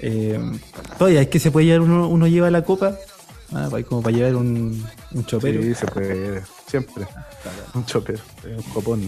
Eh, 0.00 0.38
todavía 0.98 1.22
es 1.22 1.28
que 1.28 1.38
se 1.38 1.50
puede 1.50 1.66
llevar 1.66 1.80
uno, 1.82 2.08
uno 2.08 2.26
lleva 2.26 2.50
la 2.50 2.62
copa, 2.62 2.96
¿ah? 3.52 3.68
Como 3.88 4.02
para 4.02 4.16
llevar 4.16 4.36
un, 4.36 4.84
un 5.12 5.26
chopero. 5.26 5.62
Sí, 5.62 5.74
se 5.74 5.86
puede, 5.86 6.42
siempre. 6.66 7.06
Un 7.74 7.84
chopero, 7.86 8.20
un 8.44 8.62
copón. 8.72 9.02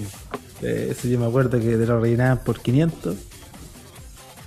Eh, 0.62 0.88
eso 0.90 1.08
yo 1.08 1.18
me 1.18 1.26
acuerdo 1.26 1.58
que 1.60 1.76
te 1.76 1.86
lo 1.86 2.00
rellenaban 2.00 2.38
por 2.38 2.60
500. 2.60 3.16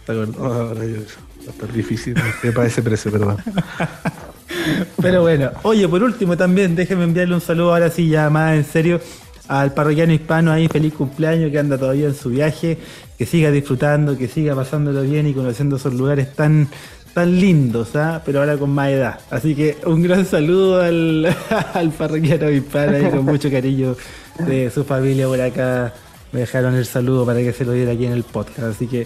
¿Te 0.05 0.11
acuerdas? 0.11 1.17
Va 1.47 1.73
difícil 1.73 2.15
para 2.53 2.67
ese 2.67 2.81
precio, 2.81 3.11
perdón. 3.11 3.37
Pero 5.01 5.21
bueno, 5.21 5.51
oye, 5.63 5.87
por 5.87 6.03
último 6.03 6.37
también, 6.37 6.75
déjenme 6.75 7.05
enviarle 7.05 7.35
un 7.35 7.41
saludo 7.41 7.73
ahora 7.73 7.89
sí 7.89 8.09
ya 8.09 8.29
más 8.29 8.55
en 8.55 8.65
serio 8.65 9.01
al 9.47 9.73
parroquiano 9.73 10.13
hispano 10.13 10.51
ahí, 10.51 10.67
feliz 10.67 10.93
cumpleaños, 10.93 11.51
que 11.51 11.59
anda 11.59 11.77
todavía 11.77 12.07
en 12.07 12.15
su 12.15 12.29
viaje, 12.29 12.77
que 13.17 13.25
siga 13.25 13.51
disfrutando, 13.51 14.17
que 14.17 14.29
siga 14.29 14.55
pasándolo 14.55 15.01
bien 15.01 15.27
y 15.27 15.33
conociendo 15.33 15.75
esos 15.75 15.93
lugares 15.93 16.33
tan, 16.33 16.69
tan 17.13 17.37
lindos, 17.37 17.95
¿ah? 17.95 18.21
pero 18.25 18.39
ahora 18.39 18.57
con 18.57 18.69
más 18.69 18.89
edad. 18.91 19.19
Así 19.29 19.53
que 19.53 19.77
un 19.85 20.01
gran 20.03 20.25
saludo 20.25 20.81
al, 20.81 21.35
al 21.73 21.89
parroquiano 21.91 22.49
hispano 22.49 22.95
ahí 22.95 23.09
con 23.09 23.25
mucho 23.25 23.51
cariño 23.51 23.97
de 24.39 24.69
su 24.69 24.85
familia 24.85 25.27
por 25.27 25.41
acá. 25.41 25.93
Me 26.31 26.41
dejaron 26.41 26.75
el 26.75 26.85
saludo 26.85 27.25
para 27.25 27.39
que 27.39 27.51
se 27.51 27.65
lo 27.65 27.73
diera 27.73 27.91
aquí 27.91 28.05
en 28.05 28.13
el 28.13 28.23
podcast. 28.23 28.75
Así 28.75 28.87
que 28.87 29.05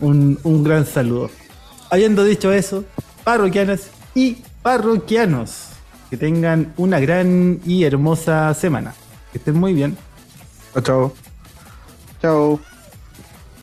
un, 0.00 0.38
un 0.42 0.64
gran 0.64 0.86
saludo. 0.86 1.30
Habiendo 1.90 2.24
dicho 2.24 2.52
eso, 2.52 2.84
parroquianas 3.24 3.88
y 4.14 4.38
parroquianos, 4.62 5.68
que 6.10 6.16
tengan 6.16 6.72
una 6.76 7.00
gran 7.00 7.60
y 7.64 7.84
hermosa 7.84 8.52
semana. 8.54 8.94
Que 9.32 9.38
estén 9.38 9.54
muy 9.54 9.72
bien. 9.72 9.96
Chao, 10.72 10.82
chao. 10.82 11.14
Chao. 12.20 12.75